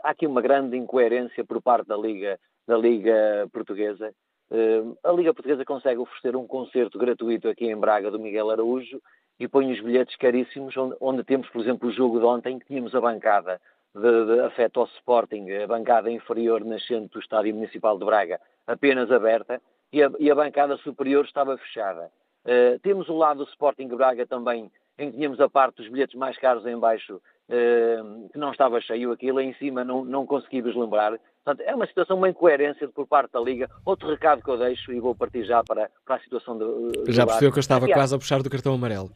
há 0.03 0.09
aqui 0.09 0.25
uma 0.25 0.41
grande 0.41 0.75
incoerência 0.77 1.45
por 1.45 1.61
parte 1.61 1.87
da 1.87 1.97
Liga, 1.97 2.39
da 2.67 2.77
Liga 2.77 3.47
Portuguesa. 3.51 4.13
Ehm, 4.51 4.95
a 5.03 5.11
Liga 5.11 5.33
Portuguesa 5.33 5.65
consegue 5.65 5.99
oferecer 5.99 6.35
um 6.35 6.47
concerto 6.47 6.97
gratuito 6.97 7.47
aqui 7.47 7.65
em 7.65 7.75
Braga 7.75 8.11
do 8.11 8.19
Miguel 8.19 8.49
Araújo 8.51 9.01
e 9.39 9.47
põe 9.47 9.71
os 9.71 9.81
bilhetes 9.81 10.15
caríssimos, 10.15 10.75
onde, 10.77 10.95
onde, 10.99 11.23
temos, 11.23 11.49
por 11.49 11.61
exemplo, 11.61 11.89
o 11.89 11.91
jogo 11.91 12.19
de 12.19 12.25
ontem, 12.25 12.59
que 12.59 12.65
tínhamos 12.65 12.95
a 12.95 13.01
bancada 13.01 13.59
de, 13.93 14.25
de 14.25 14.39
afeto 14.41 14.79
ao 14.79 14.87
Sporting, 14.87 15.49
a 15.51 15.67
bancada 15.67 16.11
inferior 16.11 16.63
nascente 16.63 17.13
do 17.13 17.19
Estádio 17.19 17.53
Municipal 17.53 17.97
de 17.97 18.05
Braga, 18.05 18.39
apenas 18.67 19.11
aberta, 19.11 19.61
e 19.91 20.01
a, 20.03 20.11
e 20.19 20.29
a 20.29 20.35
bancada 20.35 20.77
superior 20.77 21.25
estava 21.25 21.57
fechada. 21.57 22.11
Uh, 22.45 22.77
temos 22.79 23.09
o 23.09 23.17
lado 23.17 23.43
do 23.43 23.49
Sporting 23.49 23.87
Braga 23.87 24.25
também, 24.25 24.71
em 24.97 25.11
que 25.11 25.17
tínhamos 25.17 25.39
a 25.39 25.49
parte 25.49 25.77
dos 25.77 25.89
bilhetes 25.89 26.15
mais 26.15 26.37
caros 26.37 26.65
em 26.65 26.77
baixo, 26.77 27.21
que 27.47 28.37
não 28.37 28.51
estava 28.51 28.81
cheio, 28.81 29.11
aquilo 29.11 29.39
em 29.39 29.53
cima 29.55 29.83
não, 29.83 30.03
não 30.03 30.25
consegui 30.25 30.61
lembrar. 30.61 31.19
Portanto, 31.43 31.67
é 31.67 31.75
uma 31.75 31.85
situação, 31.85 32.17
uma 32.17 32.29
incoerência 32.29 32.87
por 32.87 33.05
parte 33.05 33.31
da 33.33 33.39
Liga. 33.39 33.69
Outro 33.85 34.09
recado 34.09 34.41
que 34.41 34.49
eu 34.49 34.57
deixo, 34.57 34.91
e 34.91 34.99
vou 34.99 35.13
partir 35.13 35.43
já 35.45 35.63
para, 35.63 35.91
para 36.03 36.15
a 36.15 36.19
situação 36.19 36.57
do. 36.57 36.91
do 36.91 37.11
já 37.11 37.23
percebeu 37.25 37.51
que 37.51 37.59
eu 37.59 37.61
estava 37.61 37.87
quase 37.87 38.15
a 38.15 38.17
puxar 38.17 38.41
do 38.41 38.49
cartão 38.49 38.73
amarelo. 38.73 39.11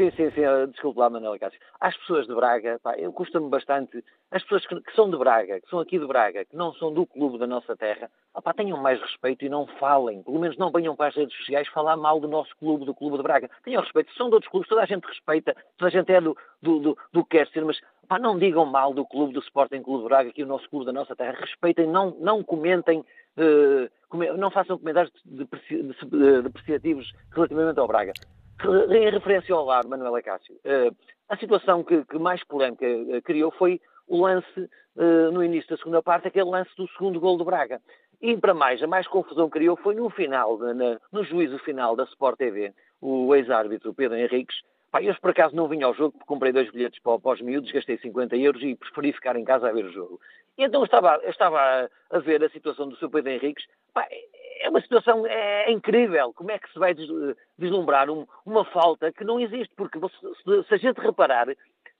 Sim, 0.00 0.10
sim, 0.12 0.30
sim. 0.30 0.40
Desculpe 0.70 0.98
lá, 0.98 1.10
Manuel 1.10 1.38
Cássio. 1.38 1.60
Às 1.78 1.94
pessoas 1.98 2.26
de 2.26 2.34
Braga, 2.34 2.80
custa-me 3.14 3.50
bastante. 3.50 4.02
As 4.30 4.42
pessoas 4.44 4.66
que, 4.66 4.80
que, 4.80 4.94
são 4.94 5.10
de 5.10 5.18
Braga, 5.18 5.60
que 5.60 5.68
são 5.68 5.78
aqui 5.78 5.98
de 5.98 6.06
Braga, 6.06 6.42
que 6.46 6.56
não 6.56 6.72
são 6.72 6.90
do 6.90 7.04
clube 7.04 7.36
da 7.36 7.46
nossa 7.46 7.76
terra, 7.76 8.10
tenham 8.56 8.78
mais 8.78 8.98
respeito 8.98 9.44
e 9.44 9.50
não 9.50 9.66
falem. 9.78 10.22
Pelo 10.22 10.38
menos 10.38 10.56
não 10.56 10.70
venham 10.70 10.96
para 10.96 11.08
as 11.08 11.14
redes 11.14 11.36
sociais 11.36 11.68
falar 11.68 11.98
mal 11.98 12.18
do 12.18 12.28
nosso 12.28 12.56
clube, 12.56 12.86
do 12.86 12.94
clube 12.94 13.18
de 13.18 13.22
Braga. 13.22 13.50
Tenham 13.62 13.82
respeito. 13.82 14.10
São 14.14 14.30
de 14.30 14.36
outros 14.36 14.50
clubes, 14.50 14.70
toda 14.70 14.80
a 14.80 14.86
gente 14.86 15.04
respeita, 15.06 15.54
toda 15.76 15.88
a 15.88 15.92
gente 15.92 16.10
é 16.10 16.18
do, 16.18 16.34
do, 16.62 16.78
do, 16.78 16.98
do 17.12 17.22
que 17.24 17.36
quer 17.36 17.46
ser, 17.48 17.62
mas 17.62 17.78
Pá, 18.08 18.18
não 18.18 18.38
digam 18.38 18.64
mal 18.64 18.94
do 18.94 19.04
clube 19.04 19.34
do 19.34 19.40
Sporting 19.40 19.82
Clube 19.82 20.02
de 20.02 20.08
Braga, 20.08 20.32
que 20.32 20.40
é 20.40 20.44
o 20.44 20.48
nosso 20.48 20.68
clube 20.68 20.86
da 20.86 20.92
nossa 20.92 21.14
terra. 21.14 21.38
Respeitem, 21.38 21.86
não, 21.86 22.10
não 22.18 22.42
comentem, 22.42 23.04
uh, 23.36 24.36
não 24.36 24.50
façam 24.50 24.78
comentários 24.78 25.12
depreciativos 25.24 27.12
relativamente 27.32 27.78
ao 27.78 27.86
Braga. 27.86 28.12
Em 28.90 29.10
referência 29.10 29.54
ao 29.54 29.66
VAR, 29.66 29.86
Manuela 29.86 30.22
Cássio, 30.22 30.54
uh, 30.54 30.94
a 31.28 31.36
situação 31.36 31.82
que, 31.84 32.04
que 32.04 32.18
mais 32.18 32.42
polémica 32.44 32.86
uh, 32.86 33.22
criou 33.22 33.50
foi 33.52 33.80
o 34.06 34.22
lance 34.22 34.68
no 35.32 35.42
início 35.42 35.70
da 35.70 35.76
segunda 35.76 36.02
parte, 36.02 36.26
aquele 36.26 36.50
lance 36.50 36.70
do 36.76 36.86
segundo 36.88 37.20
gol 37.20 37.38
do 37.38 37.44
Braga. 37.44 37.80
E 38.20 38.36
para 38.36 38.52
mais, 38.52 38.82
a 38.82 38.88
mais 38.88 39.06
confusão 39.06 39.48
criou 39.48 39.76
foi 39.76 39.94
no 39.94 40.10
final, 40.10 40.58
na, 40.58 41.00
no 41.12 41.22
juízo 41.24 41.58
final 41.60 41.94
da 41.94 42.02
Sport 42.02 42.36
TV, 42.36 42.74
o 43.00 43.32
ex-árbitro 43.36 43.94
Pedro 43.94 44.18
Henriques 44.18 44.56
Pá, 44.90 45.00
eu 45.00 45.14
por 45.20 45.30
acaso 45.30 45.54
não 45.54 45.68
vim 45.68 45.82
ao 45.82 45.94
jogo, 45.94 46.18
comprei 46.26 46.52
dois 46.52 46.68
bilhetes 46.70 47.00
para, 47.00 47.14
os 47.14 47.40
miúdos, 47.40 47.70
gastei 47.70 47.96
50 47.98 48.36
euros 48.36 48.60
e 48.62 48.74
preferi 48.74 49.12
ficar 49.12 49.36
em 49.36 49.44
casa 49.44 49.68
a 49.68 49.72
ver 49.72 49.84
o 49.84 49.92
jogo. 49.92 50.20
E 50.58 50.64
então 50.64 50.80
eu 50.80 50.84
estava, 50.84 51.20
eu 51.22 51.30
estava 51.30 51.60
a, 51.60 51.88
a, 52.10 52.18
ver 52.18 52.42
a 52.42 52.50
situação 52.50 52.88
do 52.88 52.96
seu 52.96 53.08
Pedro 53.08 53.30
Henriques. 53.30 53.64
Pá, 53.94 54.04
é 54.60 54.68
uma 54.68 54.80
situação 54.80 55.26
é, 55.26 55.64
é, 55.64 55.72
incrível. 55.72 56.32
Como 56.34 56.50
é 56.50 56.58
que 56.58 56.70
se 56.72 56.78
vai 56.78 56.94
deslumbrar 57.58 58.10
um, 58.10 58.26
uma 58.44 58.64
falta 58.64 59.12
que 59.12 59.24
não 59.24 59.40
existe? 59.40 59.74
Porque 59.74 59.98
se, 59.98 60.62
se 60.68 60.74
a 60.74 60.76
gente 60.76 61.00
reparar, 61.00 61.48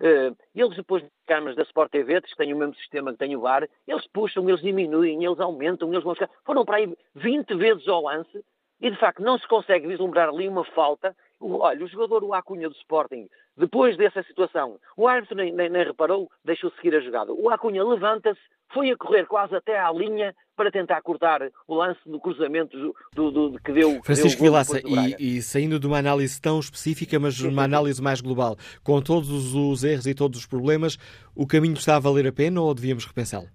Uh, 0.00 0.34
eles 0.54 0.74
depois 0.76 1.02
de 1.02 1.10
câmaras 1.26 1.54
da 1.54 1.62
Sport 1.62 1.90
TV, 1.90 2.22
que 2.22 2.34
têm 2.34 2.54
o 2.54 2.56
mesmo 2.56 2.74
sistema 2.76 3.12
que 3.12 3.18
tem 3.18 3.36
o 3.36 3.40
VAR, 3.40 3.68
eles 3.86 4.06
puxam, 4.06 4.48
eles 4.48 4.62
diminuem, 4.62 5.22
eles 5.22 5.38
aumentam, 5.38 5.92
eles 5.92 6.02
vão 6.02 6.14
buscar. 6.14 6.30
Foram 6.42 6.64
para 6.64 6.78
aí 6.78 6.96
20 7.14 7.54
vezes 7.56 7.86
ao 7.86 8.04
lance 8.04 8.42
e 8.80 8.90
de 8.90 8.96
facto 8.96 9.22
não 9.22 9.38
se 9.38 9.46
consegue 9.46 9.86
vislumbrar 9.86 10.30
ali 10.30 10.48
uma 10.48 10.64
falta. 10.64 11.14
Olha, 11.40 11.84
o 11.84 11.88
jogador, 11.88 12.22
o 12.22 12.34
Acunha 12.34 12.68
do 12.68 12.74
Sporting, 12.76 13.26
depois 13.56 13.96
dessa 13.96 14.22
situação, 14.22 14.78
o 14.96 15.08
árbitro 15.08 15.36
nem, 15.36 15.52
nem, 15.52 15.70
nem 15.70 15.84
reparou, 15.84 16.30
deixou 16.44 16.70
seguir 16.72 16.94
a 16.94 17.00
jogada. 17.00 17.32
O 17.32 17.48
Acunha 17.48 17.82
levanta-se, 17.82 18.40
foi 18.72 18.90
a 18.90 18.96
correr 18.96 19.26
quase 19.26 19.54
até 19.56 19.78
à 19.78 19.90
linha 19.90 20.34
para 20.54 20.70
tentar 20.70 21.00
cortar 21.00 21.40
o 21.66 21.74
lance 21.74 22.00
do 22.06 22.20
cruzamento 22.20 22.76
do, 23.14 23.30
do, 23.30 23.50
do 23.50 23.58
que 23.58 23.72
deu. 23.72 24.02
Francisco 24.04 24.42
deu 24.42 24.52
Vilaça, 24.52 24.80
e, 25.18 25.38
e, 25.38 25.42
saindo 25.42 25.80
de 25.80 25.86
uma 25.86 25.98
análise 25.98 26.40
tão 26.40 26.60
específica, 26.60 27.18
mas 27.18 27.36
sim, 27.36 27.48
uma 27.48 27.62
sim, 27.62 27.68
análise 27.68 28.02
mais 28.02 28.20
global, 28.20 28.56
com 28.84 29.00
todos 29.00 29.54
os 29.54 29.82
erros 29.82 30.06
e 30.06 30.14
todos 30.14 30.40
os 30.40 30.46
problemas, 30.46 30.98
o 31.34 31.46
caminho 31.46 31.74
está 31.74 31.96
a 31.96 32.00
valer 32.00 32.26
a 32.26 32.32
pena 32.32 32.60
ou 32.60 32.74
devíamos 32.74 33.06
repensá-lo? 33.06 33.48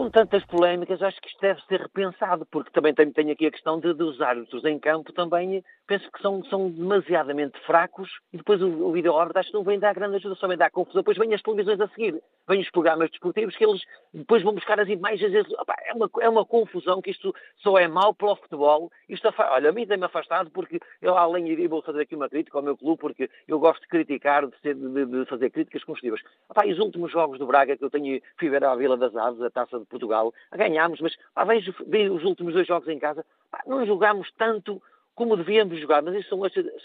Com 0.00 0.08
tantas 0.08 0.42
polémicas, 0.46 1.02
acho 1.02 1.20
que 1.20 1.28
isto 1.28 1.42
deve 1.42 1.60
ser 1.66 1.78
repensado, 1.78 2.46
porque 2.46 2.70
também 2.70 2.94
tenho, 2.94 3.12
tenho 3.12 3.32
aqui 3.32 3.44
a 3.44 3.50
questão 3.50 3.78
de, 3.78 3.92
de 3.92 4.02
os 4.02 4.18
árbitros 4.18 4.64
em 4.64 4.78
campo 4.78 5.12
também 5.12 5.62
penso 5.90 6.08
que 6.12 6.22
são, 6.22 6.44
são 6.44 6.70
demasiadamente 6.70 7.58
fracos 7.66 8.08
e 8.32 8.36
depois 8.36 8.62
o, 8.62 8.68
o 8.68 8.92
vídeo 8.92 9.14
árbitro 9.16 9.40
acho 9.40 9.50
que 9.50 9.56
não 9.56 9.64
vem 9.64 9.76
dar 9.76 9.92
grande 9.92 10.16
ajuda, 10.16 10.36
só 10.36 10.46
vem 10.46 10.56
dar 10.56 10.70
confusão. 10.70 11.02
Depois 11.02 11.18
vêm 11.18 11.34
as 11.34 11.42
televisões 11.42 11.80
a 11.80 11.88
seguir, 11.88 12.22
vêm 12.50 12.60
os 12.60 12.70
programas 12.70 13.10
desportivos 13.10 13.56
que 13.56 13.64
eles 13.64 13.82
depois 14.12 14.42
vão 14.42 14.52
buscar 14.52 14.78
as 14.80 14.88
imagens. 14.88 15.46
Opa, 15.52 15.74
é, 15.86 15.94
uma, 15.94 16.10
é 16.20 16.28
uma 16.28 16.44
confusão 16.44 17.00
que 17.00 17.10
isto 17.10 17.34
só 17.58 17.78
é 17.78 17.86
mau 17.86 18.12
para 18.12 18.32
o 18.32 18.36
futebol. 18.36 18.90
Isto, 19.08 19.32
olha, 19.38 19.70
a 19.70 19.72
mim 19.72 19.86
tem-me 19.86 20.04
afastado 20.04 20.50
porque 20.50 20.80
eu, 21.00 21.16
além 21.16 21.44
de 21.44 21.68
vou 21.68 21.80
fazer 21.82 22.02
aqui 22.02 22.16
uma 22.16 22.28
crítica 22.28 22.58
ao 22.58 22.64
meu 22.64 22.76
clube, 22.76 23.00
porque 23.00 23.30
eu 23.46 23.58
gosto 23.60 23.82
de 23.82 23.88
criticar, 23.88 24.46
de, 24.46 24.58
ser, 24.60 24.74
de, 24.74 25.06
de 25.06 25.24
fazer 25.26 25.50
críticas 25.50 25.84
construtivas. 25.84 26.20
Opa, 26.48 26.66
e 26.66 26.72
os 26.72 26.78
últimos 26.78 27.12
jogos 27.12 27.38
do 27.38 27.46
Braga 27.46 27.76
que 27.76 27.84
eu 27.84 27.90
tenho, 27.90 28.20
fui 28.36 28.50
ver 28.50 28.64
à 28.64 28.74
Vila 28.74 28.96
das 28.96 29.14
Aves, 29.14 29.40
a 29.40 29.50
Taça 29.50 29.78
de 29.78 29.86
Portugal, 29.86 30.34
ganhámos, 30.52 31.00
mas 31.00 31.14
opa, 31.32 31.44
vejo, 31.44 31.72
vejo 31.86 32.14
os 32.14 32.24
últimos 32.24 32.52
dois 32.52 32.66
jogos 32.66 32.88
em 32.88 32.98
casa, 32.98 33.24
opa, 33.52 33.62
não 33.66 33.86
jogámos 33.86 34.28
tanto 34.36 34.82
como 35.20 35.36
devíamos 35.36 35.78
jogar, 35.78 36.00
mas 36.00 36.14
isso 36.14 36.30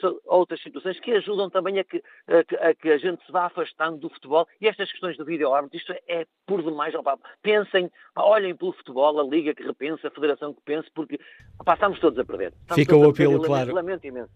são, 0.02 0.20
outras 0.26 0.62
situações 0.62 1.00
que 1.00 1.10
ajudam 1.14 1.50
também 1.50 1.80
a 1.80 1.86
que, 1.86 2.04
a, 2.28 2.44
que, 2.44 2.56
a 2.58 2.76
que, 2.76 2.90
a 2.90 2.98
gente 2.98 3.26
se 3.26 3.32
vá 3.32 3.46
afastando 3.46 3.98
do 3.98 4.10
futebol 4.10 4.46
e 4.60 4.68
estas 4.68 4.92
questões 4.92 5.16
do 5.16 5.24
vídeo 5.24 5.54
árbitro, 5.54 5.78
isto 5.78 5.94
é, 6.06 6.26
por 6.46 6.62
demais. 6.62 6.94
Opa, 6.96 7.18
pensem, 7.42 7.90
olhem 8.14 8.54
pelo 8.54 8.74
futebol, 8.74 9.22
a 9.22 9.24
liga 9.24 9.56
que 9.56 9.64
repensa, 9.64 10.10
a 10.10 10.12
federação 10.12 10.54
que 10.54 10.60
pense, 10.66 10.90
porque 10.94 11.18
opa, 11.58 11.76
estamos 11.76 11.98
todos 12.02 12.20
a 12.20 12.26
perder. 12.26 12.52
Estamos 12.60 12.76
Fica 12.76 12.98
o 12.98 13.10
apelo 13.10 13.42
claro. 13.42 13.74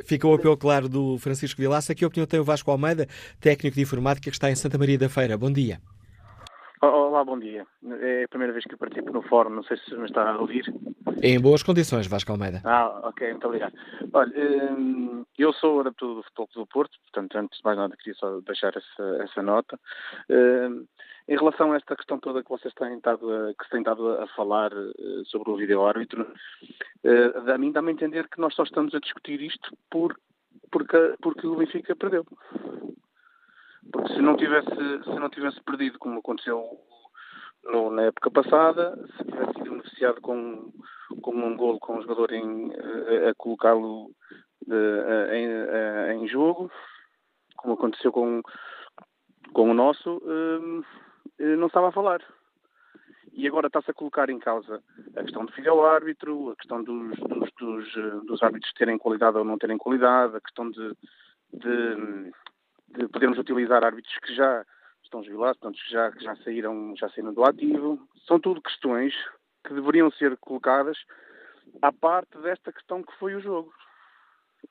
Fica 0.05 0.27
o 0.30 0.34
apelo 0.34 0.55
claro 0.55 0.88
do 0.88 1.17
Francisco 1.17 1.59
Vilaça. 1.59 1.93
Que 1.93 2.05
opinião 2.05 2.26
tem 2.26 2.39
o 2.39 2.43
Vasco 2.45 2.71
Almeida, 2.71 3.05
técnico 3.41 3.76
de 3.76 3.81
informática 3.81 4.30
que 4.30 4.35
está 4.35 4.49
em 4.49 4.55
Santa 4.55 4.77
Maria 4.77 4.97
da 4.97 5.09
Feira? 5.09 5.38
Bom 5.38 5.51
dia. 5.51 5.81
Olá, 6.81 7.26
bom 7.26 7.38
dia. 7.38 7.68
É 8.01 8.23
a 8.23 8.27
primeira 8.30 8.53
vez 8.53 8.64
que 8.64 8.73
eu 8.73 8.77
participo 8.77 9.11
no 9.11 9.22
fórum, 9.23 9.49
não 9.49 9.64
sei 9.64 9.76
se 9.77 9.93
me 9.95 10.06
está 10.06 10.31
a 10.31 10.39
ouvir. 10.39 10.64
Em 11.22 11.38
boas 11.38 11.61
condições, 11.61 12.07
Vasco 12.07 12.31
Almeida. 12.31 12.61
Ah, 12.64 13.01
ok, 13.03 13.31
muito 13.31 13.47
obrigado. 13.47 13.73
Olha, 14.14 14.72
hum, 14.72 15.26
eu 15.38 15.51
sou 15.51 15.81
adepto 15.81 16.15
do 16.15 16.23
Futebol 16.23 16.49
do 16.56 16.68
Porto, 16.68 16.97
portanto, 17.01 17.38
antes 17.38 17.57
de 17.57 17.65
mais 17.65 17.77
nada, 17.77 17.97
queria 17.97 18.14
só 18.14 18.39
deixar 18.39 18.73
essa, 18.77 19.23
essa 19.23 19.43
nota. 19.43 19.77
Hum, 20.30 20.85
em 21.27 21.38
relação 21.38 21.73
a 21.73 21.76
esta 21.76 21.97
questão 21.97 22.18
toda 22.18 22.41
que 22.41 22.49
vocês 22.49 22.73
têm 22.73 22.95
estado 22.95 23.30
a, 23.30 23.53
que 23.53 23.69
têm 23.69 23.81
estado 23.81 24.14
a 24.14 24.27
falar 24.30 24.72
eh, 24.72 25.22
sobre 25.26 25.51
o 25.51 25.57
vídeo-árbitro, 25.57 26.26
eh, 27.03 27.51
a 27.53 27.57
mim 27.57 27.73
dá-me 27.73 27.89
a 27.89 27.91
entender 27.91 28.27
que 28.30 28.39
nós 28.39 28.56
só 28.56 28.64
estamos 28.64 28.95
a 28.95 28.99
discutir 28.99 29.41
isto 29.41 29.77
por, 29.91 30.18
porque, 30.72 31.15
porque 31.22 31.45
o 31.45 31.57
Benfica 31.57 31.95
perdeu. 31.95 32.26
Porque 33.91 34.14
se 34.14 34.22
não 34.22 34.35
tivesse, 34.35 34.69
se 35.03 35.19
não 35.19 35.30
tivesse 35.30 35.61
perdido, 35.61 35.97
como 35.99 36.19
aconteceu 36.19 36.64
no, 37.64 37.91
na 37.91 38.03
época 38.03 38.31
passada, 38.31 38.97
se 39.18 39.23
tivesse 39.23 39.53
sido 39.53 39.72
beneficiado 39.72 40.22
com, 40.22 40.72
com 41.22 41.31
um 41.31 41.56
golo 41.56 41.80
com 41.80 41.97
um 41.97 42.01
jogador 42.01 42.31
em, 42.31 42.72
a, 42.73 43.30
a 43.30 43.35
colocá-lo 43.35 44.11
em, 44.68 46.22
em, 46.22 46.27
jogo, 46.27 46.72
como 47.57 47.73
aconteceu 47.73 48.11
com, 48.11 48.41
com 49.53 49.72
o 49.72 49.73
nosso, 49.73 50.22
eh, 51.39 51.56
não 51.56 51.68
estava 51.68 51.89
a 51.89 51.91
falar. 51.91 52.22
E 53.34 53.47
agora 53.47 53.68
está-se 53.68 53.91
a 53.91 53.93
colocar 53.93 54.30
em 54.30 54.39
causa 54.39 54.84
a 55.15 55.23
questão 55.23 55.45
do 55.45 55.51
filho 55.53 55.72
ao 55.72 55.85
árbitro, 55.85 56.51
a 56.51 56.56
questão 56.56 56.84
dos, 56.84 57.18
dos, 57.18 57.49
dos, 57.60 57.97
eh, 57.97 58.26
dos 58.26 58.43
árbitros 58.43 58.73
terem 58.73 58.97
qualidade 58.97 59.38
ou 59.38 59.45
não 59.45 59.57
terem 59.57 59.77
qualidade, 59.77 60.35
a 60.35 60.41
questão 60.41 60.69
de, 60.69 60.93
de 61.53 62.31
de 62.98 63.07
podermos 63.07 63.38
utilizar 63.38 63.84
árbitros 63.84 64.18
que 64.20 64.34
já 64.36 64.66
estão 65.03 65.24
jubilados, 65.24 65.60
portanto, 65.60 65.82
que 65.84 65.91
já, 65.91 66.11
que 66.11 66.24
já, 66.24 66.36
saíram, 66.38 66.95
já 66.95 67.10
saíram 67.10 67.34
do 67.34 67.44
ativo. 67.44 67.99
São 68.28 68.40
tudo 68.40 68.61
questões 68.61 69.14
que 69.66 69.74
deveriam 69.74 70.11
ser 70.11 70.38
colocadas 70.38 70.98
à 71.82 71.91
parte 71.91 72.38
desta 72.40 72.72
questão 72.72 73.03
que 73.03 73.16
foi 73.18 73.36
o 73.36 73.41
jogo. 73.41 73.74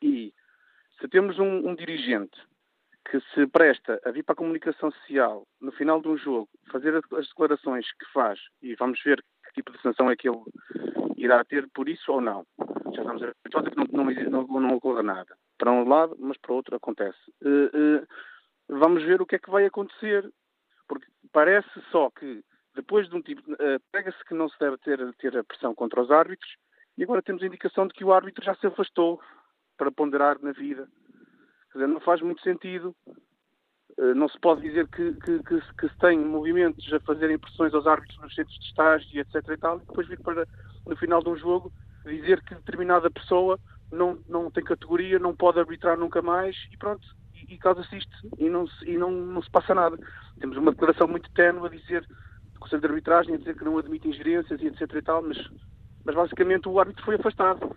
E 0.03 0.33
se 1.01 1.09
temos 1.09 1.39
um, 1.39 1.69
um 1.69 1.75
dirigente 1.75 2.39
que 3.11 3.21
se 3.33 3.47
presta 3.47 4.01
a 4.05 4.11
vir 4.11 4.23
para 4.23 4.35
a 4.35 4.37
comunicação 4.37 4.91
social 4.91 5.47
no 5.61 5.73
final 5.73 6.01
de 6.01 6.09
um 6.09 6.17
jogo, 6.17 6.49
fazer 6.71 6.95
as 6.95 7.29
declarações 7.29 7.91
que 7.93 8.05
faz, 8.13 8.39
e 8.61 8.75
vamos 8.75 9.03
ver 9.03 9.25
que 9.47 9.55
tipo 9.55 9.73
de 9.73 9.81
sanção 9.81 10.11
é 10.11 10.17
que 10.17 10.29
ele 10.29 10.43
irá 11.17 11.43
ter 11.45 11.67
por 11.71 11.89
isso 11.89 12.13
ou 12.13 12.21
não. 12.21 12.47
Já 12.95 13.01
estamos 13.01 13.23
a 13.23 13.27
ver 13.27 13.35
que 13.45 13.95
não, 13.97 14.05
não, 14.05 14.47
não, 14.47 14.61
não 14.61 14.77
ocorra 14.77 15.03
nada 15.03 15.35
para 15.59 15.73
um 15.73 15.87
lado, 15.87 16.17
mas 16.19 16.39
para 16.39 16.53
o 16.53 16.57
outro 16.57 16.77
acontece. 16.77 17.19
Uh, 17.43 18.01
uh, 18.01 18.07
vamos 18.69 19.03
ver 19.03 19.21
o 19.21 19.27
que 19.27 19.37
é 19.37 19.39
que 19.39 19.51
vai 19.51 19.67
acontecer, 19.67 20.31
porque 20.87 21.07
parece 21.33 21.69
só 21.91 22.09
que 22.11 22.43
depois 22.75 23.09
de 23.09 23.17
um 23.17 23.21
tipo, 23.21 23.43
uh, 23.53 23.81
pega-se 23.93 24.25
que 24.25 24.35
não 24.35 24.49
se 24.49 24.59
deve 24.59 24.79
ter, 24.79 24.99
ter 25.17 25.37
a 25.37 25.45
pressão 25.45 25.75
contra 25.75 26.01
os 26.01 26.11
árbitros 26.11 26.51
e 26.97 27.03
agora 27.03 27.23
temos 27.23 27.43
a 27.43 27.47
indicação 27.47 27.87
de 27.87 27.95
que 27.95 28.05
o 28.05 28.13
árbitro 28.13 28.45
já 28.45 28.55
se 28.55 28.67
afastou 28.67 29.21
para 29.77 29.91
ponderar 29.91 30.39
na 30.41 30.53
vida. 30.53 30.89
Quer 31.73 31.79
dizer, 31.79 31.89
não 31.89 32.01
faz 32.01 32.21
muito 32.23 32.43
sentido. 32.43 32.95
Não 34.15 34.29
se 34.29 34.39
pode 34.39 34.61
dizer 34.63 34.87
que, 34.89 35.13
que, 35.15 35.43
que, 35.43 35.61
que, 35.77 35.89
se 35.89 35.99
tem 35.99 36.19
movimentos 36.19 36.93
a 36.93 37.01
fazerem 37.01 37.37
pressões 37.37 37.75
aos 37.75 37.85
árbitros 37.85 38.17
nos 38.21 38.33
centros 38.33 38.57
de 38.57 38.67
estágio, 38.67 39.21
etc. 39.21 39.49
e 39.49 39.57
tal, 39.57 39.77
e 39.79 39.87
depois 39.87 40.07
vir 40.07 40.21
para, 40.21 40.47
no 40.87 40.97
final 40.97 41.21
de 41.21 41.31
um 41.31 41.37
jogo, 41.37 41.73
dizer 42.05 42.41
que 42.45 42.55
determinada 42.55 43.11
pessoa 43.11 43.59
não, 43.91 44.19
não 44.29 44.51
tem 44.51 44.63
categoria, 44.65 45.19
não 45.19 45.35
pode 45.35 45.59
arbitrar 45.59 45.99
nunca 45.99 46.21
mais 46.23 46.57
e 46.73 46.77
pronto, 46.77 47.07
e, 47.35 47.55
e 47.55 47.59
causa-se 47.59 47.97
isto 47.97 48.29
e, 48.39 48.49
não 48.49 48.67
se, 48.67 48.91
e 48.91 48.97
não, 48.97 49.11
não 49.11 49.43
se 49.43 49.51
passa 49.51 49.75
nada. 49.75 49.99
Temos 50.41 50.57
uma 50.57 50.73
declaração 50.73 51.09
muito 51.09 51.31
ténue 51.33 51.67
a 51.67 51.71
dizer 51.71 52.07
do 52.53 52.61
Conselho 52.61 52.83
de 52.83 52.89
Arbitragem, 52.89 53.35
a 53.35 53.39
dizer 53.39 53.57
que 53.57 53.65
não 53.65 53.79
admite 53.79 54.09
ingerências 54.09 54.61
e 54.61 54.67
etc 54.67 54.83
e 54.95 55.03
tal, 55.03 55.23
mas, 55.23 55.39
mas 56.05 56.15
basicamente 56.15 56.69
o 56.69 56.79
árbitro 56.79 57.05
foi 57.05 57.17
afastado. 57.17 57.71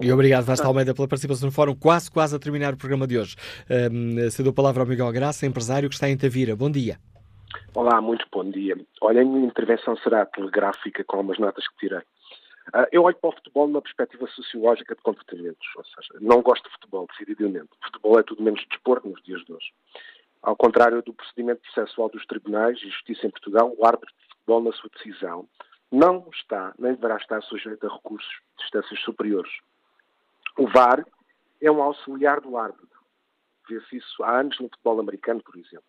E 0.00 0.12
obrigado, 0.12 0.44
Vasta 0.44 0.66
Almeida, 0.66 0.94
pela 0.94 1.08
participação 1.08 1.46
no 1.46 1.52
fórum. 1.52 1.74
Quase, 1.74 2.10
quase 2.10 2.36
a 2.36 2.38
terminar 2.38 2.74
o 2.74 2.76
programa 2.76 3.06
de 3.06 3.18
hoje. 3.18 3.34
Um, 3.90 4.30
cedo 4.30 4.50
a 4.50 4.52
palavra 4.52 4.82
ao 4.82 4.86
Miguel 4.86 5.10
Graça, 5.10 5.46
empresário 5.46 5.88
que 5.88 5.94
está 5.94 6.08
em 6.08 6.16
Tavira. 6.16 6.54
Bom 6.54 6.70
dia. 6.70 6.98
Olá, 7.74 8.00
muito 8.00 8.26
bom 8.30 8.44
dia. 8.50 8.76
Olha, 9.00 9.22
a 9.22 9.24
minha 9.24 9.46
intervenção 9.46 9.96
será 9.98 10.26
telegráfica 10.26 11.02
com 11.04 11.20
umas 11.20 11.38
notas 11.38 11.66
que 11.68 11.76
tirei. 11.78 12.02
Uh, 12.74 12.86
eu 12.90 13.04
olho 13.04 13.16
para 13.16 13.30
o 13.30 13.32
futebol 13.32 13.66
numa 13.66 13.82
perspectiva 13.82 14.26
sociológica 14.28 14.94
de 14.94 15.02
comportamentos, 15.02 15.66
ou 15.76 15.84
seja, 15.84 16.14
não 16.20 16.42
gosto 16.42 16.64
de 16.64 16.72
futebol, 16.72 17.06
decididamente. 17.06 17.70
Futebol 17.84 18.18
é 18.18 18.22
tudo 18.22 18.42
menos 18.42 18.64
desporto 18.68 19.08
nos 19.08 19.22
dias 19.22 19.44
de 19.44 19.52
hoje. 19.52 19.72
Ao 20.42 20.56
contrário 20.56 21.02
do 21.02 21.14
procedimento 21.14 21.62
processual 21.62 22.08
dos 22.08 22.26
tribunais 22.26 22.78
e 22.78 22.88
justiça 22.88 23.26
em 23.26 23.30
Portugal, 23.30 23.72
o 23.76 23.86
árbitro 23.86 24.12
de 24.14 24.28
futebol, 24.28 24.62
na 24.62 24.72
sua 24.72 24.90
decisão, 24.90 25.48
não 25.90 26.28
está, 26.32 26.74
nem 26.78 26.94
deverá 26.94 27.16
estar 27.16 27.40
sujeito 27.42 27.86
a 27.86 27.92
recursos 27.92 28.28
de 28.58 28.64
instâncias 28.64 29.00
superiores. 29.00 29.52
O 30.58 30.66
VAR 30.68 31.06
é 31.60 31.70
um 31.70 31.82
auxiliar 31.82 32.40
do 32.40 32.56
árbitro. 32.56 32.86
Vê-se 33.68 33.96
isso 33.96 34.22
há 34.22 34.40
anos 34.40 34.58
no 34.58 34.68
futebol 34.68 35.00
americano, 35.00 35.42
por 35.42 35.56
exemplo. 35.56 35.84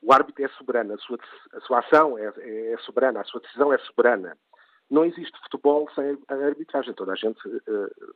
O 0.00 0.12
árbitro 0.12 0.44
é 0.44 0.48
soberano, 0.50 0.94
a 0.94 0.98
sua, 0.98 1.18
a 1.52 1.60
sua 1.60 1.78
ação 1.80 2.16
é, 2.18 2.32
é, 2.38 2.72
é 2.72 2.78
soberana, 2.78 3.20
a 3.20 3.24
sua 3.24 3.40
decisão 3.40 3.72
é 3.72 3.78
soberana 3.78 4.36
não 4.90 5.04
existe 5.04 5.38
futebol 5.42 5.88
sem 5.94 6.18
a 6.28 6.34
arbitragem, 6.34 6.94
toda 6.94 7.12
a 7.12 7.16
gente 7.16 7.38
uh, 7.46 8.14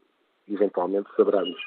eventualmente 0.48 1.08
saberá 1.16 1.42
disso. 1.42 1.62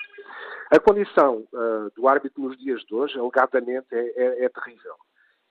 A 0.71 0.79
condição 0.79 1.47
uh, 1.53 1.91
do 1.95 2.07
árbitro 2.07 2.41
nos 2.41 2.57
dias 2.57 2.81
de 2.85 2.95
hoje, 2.95 3.17
alegadamente, 3.19 3.87
é, 3.91 4.13
é, 4.15 4.45
é 4.45 4.49
terrível. 4.49 4.95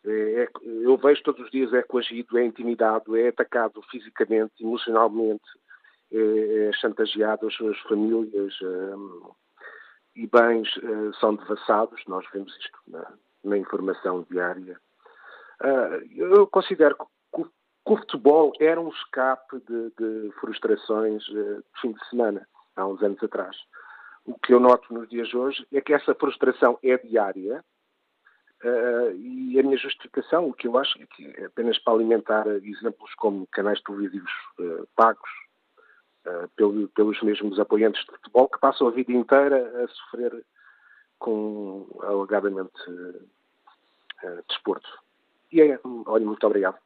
É, 0.04 0.42
é, 0.42 0.48
eu 0.64 0.96
vejo 0.96 1.22
todos 1.22 1.44
os 1.44 1.50
dias 1.50 1.72
é 1.72 1.82
coagido, 1.82 2.36
é 2.36 2.44
intimidado, 2.44 3.16
é 3.16 3.28
atacado 3.28 3.80
fisicamente, 3.90 4.52
emocionalmente, 4.60 5.44
é, 6.12 6.68
é 6.68 6.72
chantageado, 6.74 7.46
as 7.46 7.54
suas 7.54 7.78
famílias. 7.80 8.54
e 10.16 10.26
bens 10.26 10.68
são 11.20 11.34
devassados, 11.34 12.00
nós 12.06 12.24
vemos 12.32 12.56
isto 12.56 12.78
na, 12.86 13.12
na 13.42 13.58
informação 13.58 14.26
diária. 14.30 14.78
Uh, 15.62 16.04
eu 16.14 16.46
considero 16.46 16.96
que, 17.84 17.92
o 17.92 17.96
futebol 17.96 18.52
era 18.60 18.80
um 18.80 18.88
escape 18.88 19.60
de, 19.68 19.90
de 19.98 20.32
frustrações 20.40 21.26
uh, 21.28 21.56
de 21.56 21.80
fim 21.80 21.92
de 21.92 22.08
semana, 22.08 22.46
há 22.76 22.86
uns 22.86 23.02
anos 23.02 23.22
atrás. 23.22 23.56
O 24.24 24.38
que 24.38 24.54
eu 24.54 24.60
noto 24.60 24.92
nos 24.92 25.08
dias 25.08 25.28
de 25.28 25.36
hoje 25.36 25.66
é 25.72 25.80
que 25.80 25.92
essa 25.92 26.14
frustração 26.14 26.78
é 26.82 26.96
diária 26.98 27.62
e 29.14 29.60
a 29.60 29.62
minha 29.62 29.76
justificação, 29.76 30.48
o 30.48 30.54
que 30.54 30.66
eu 30.66 30.78
acho 30.78 30.98
é 30.98 31.04
que 31.04 31.26
é 31.36 31.44
apenas 31.44 31.78
para 31.78 31.92
alimentar 31.92 32.46
exemplos 32.46 33.14
como 33.16 33.46
canais 33.48 33.78
televisivos 33.82 34.32
pagos, 34.96 35.28
uh, 36.26 36.48
pelo, 36.56 36.88
pelos 36.88 37.20
mesmos 37.22 37.58
apoiantes 37.58 38.04
de 38.04 38.12
futebol 38.12 38.48
que 38.48 38.58
passam 38.58 38.88
a 38.88 38.90
vida 38.90 39.12
inteira 39.12 39.84
a 39.84 39.88
sofrer 39.88 40.44
com 41.18 41.86
alegadamente 42.02 42.90
uh, 42.90 44.44
desporto. 44.48 44.88
E 45.52 45.60
é, 45.60 45.78
olha, 46.06 46.24
muito 46.24 46.46
obrigado. 46.46 46.78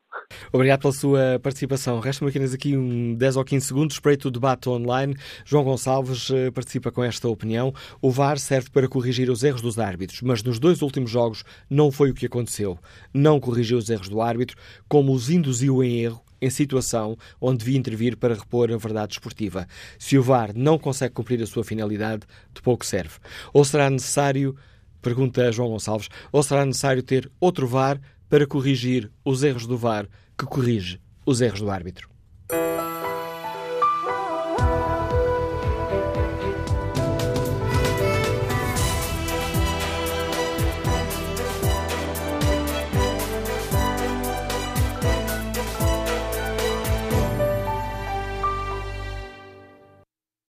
Obrigado 0.53 0.81
pela 0.81 0.93
sua 0.93 1.39
participação. 1.43 2.01
Resta-me 2.01 2.31
apenas 2.31 2.55
aqui 2.55 2.77
um 2.77 3.15
10 3.15 3.37
ou 3.37 3.45
15 3.45 3.67
segundos 3.67 3.99
para 3.99 4.13
o 4.13 4.31
debate 4.31 4.69
online. 4.69 5.15
João 5.45 5.65
Gonçalves 5.65 6.31
uh, 6.31 6.53
participa 6.53 6.91
com 6.91 7.03
esta 7.05 7.29
opinião. 7.29 7.73
O 8.01 8.11
VAR 8.11 8.39
serve 8.39 8.71
para 8.71 8.89
corrigir 8.89 9.31
os 9.31 9.43
erros 9.43 9.61
dos 9.61 9.79
árbitros, 9.79 10.23
mas 10.23 10.43
nos 10.43 10.59
dois 10.59 10.83
últimos 10.83 11.11
jogos 11.11 11.45
não 11.69 11.91
foi 11.91 12.11
o 12.11 12.15
que 12.15 12.27
aconteceu. 12.27 12.79
Não 13.13 13.39
corrigiu 13.39 13.79
os 13.79 13.91
erros 13.91 14.09
do 14.09 14.21
árbitro, 14.21 14.57
como 14.89 15.13
os 15.13 15.29
induziu 15.29 15.83
em 15.83 16.01
erro 16.01 16.23
em 16.41 16.51
situação 16.51 17.17
onde 17.41 17.59
devia 17.59 17.79
intervir 17.79 18.17
para 18.17 18.35
repor 18.35 18.71
a 18.73 18.77
verdade 18.77 19.15
esportiva. 19.15 19.67
Se 19.99 20.17
o 20.17 20.23
VAR 20.23 20.53
não 20.55 20.79
consegue 20.79 21.15
cumprir 21.15 21.43
a 21.43 21.47
sua 21.47 21.65
finalidade, 21.65 22.23
de 22.55 22.63
pouco 22.63 22.87
serve. 22.87 23.17
Ou 23.53 23.65
será 23.65 23.91
necessário, 23.91 24.57
pergunta 25.03 25.51
João 25.51 25.71
Gonçalves, 25.71 26.09
ou 26.31 26.43
será 26.43 26.65
necessário 26.65 27.03
ter 27.03 27.31
outro 27.41 27.67
VAR 27.67 28.01
para 28.29 28.47
corrigir 28.47 29.11
os 29.25 29.43
erros 29.43 29.67
do 29.67 29.77
VAR 29.77 30.09
que 30.37 30.45
corrige 30.45 31.01
os 31.25 31.41
erros 31.41 31.61
do 31.61 31.71
árbitro. 31.71 32.09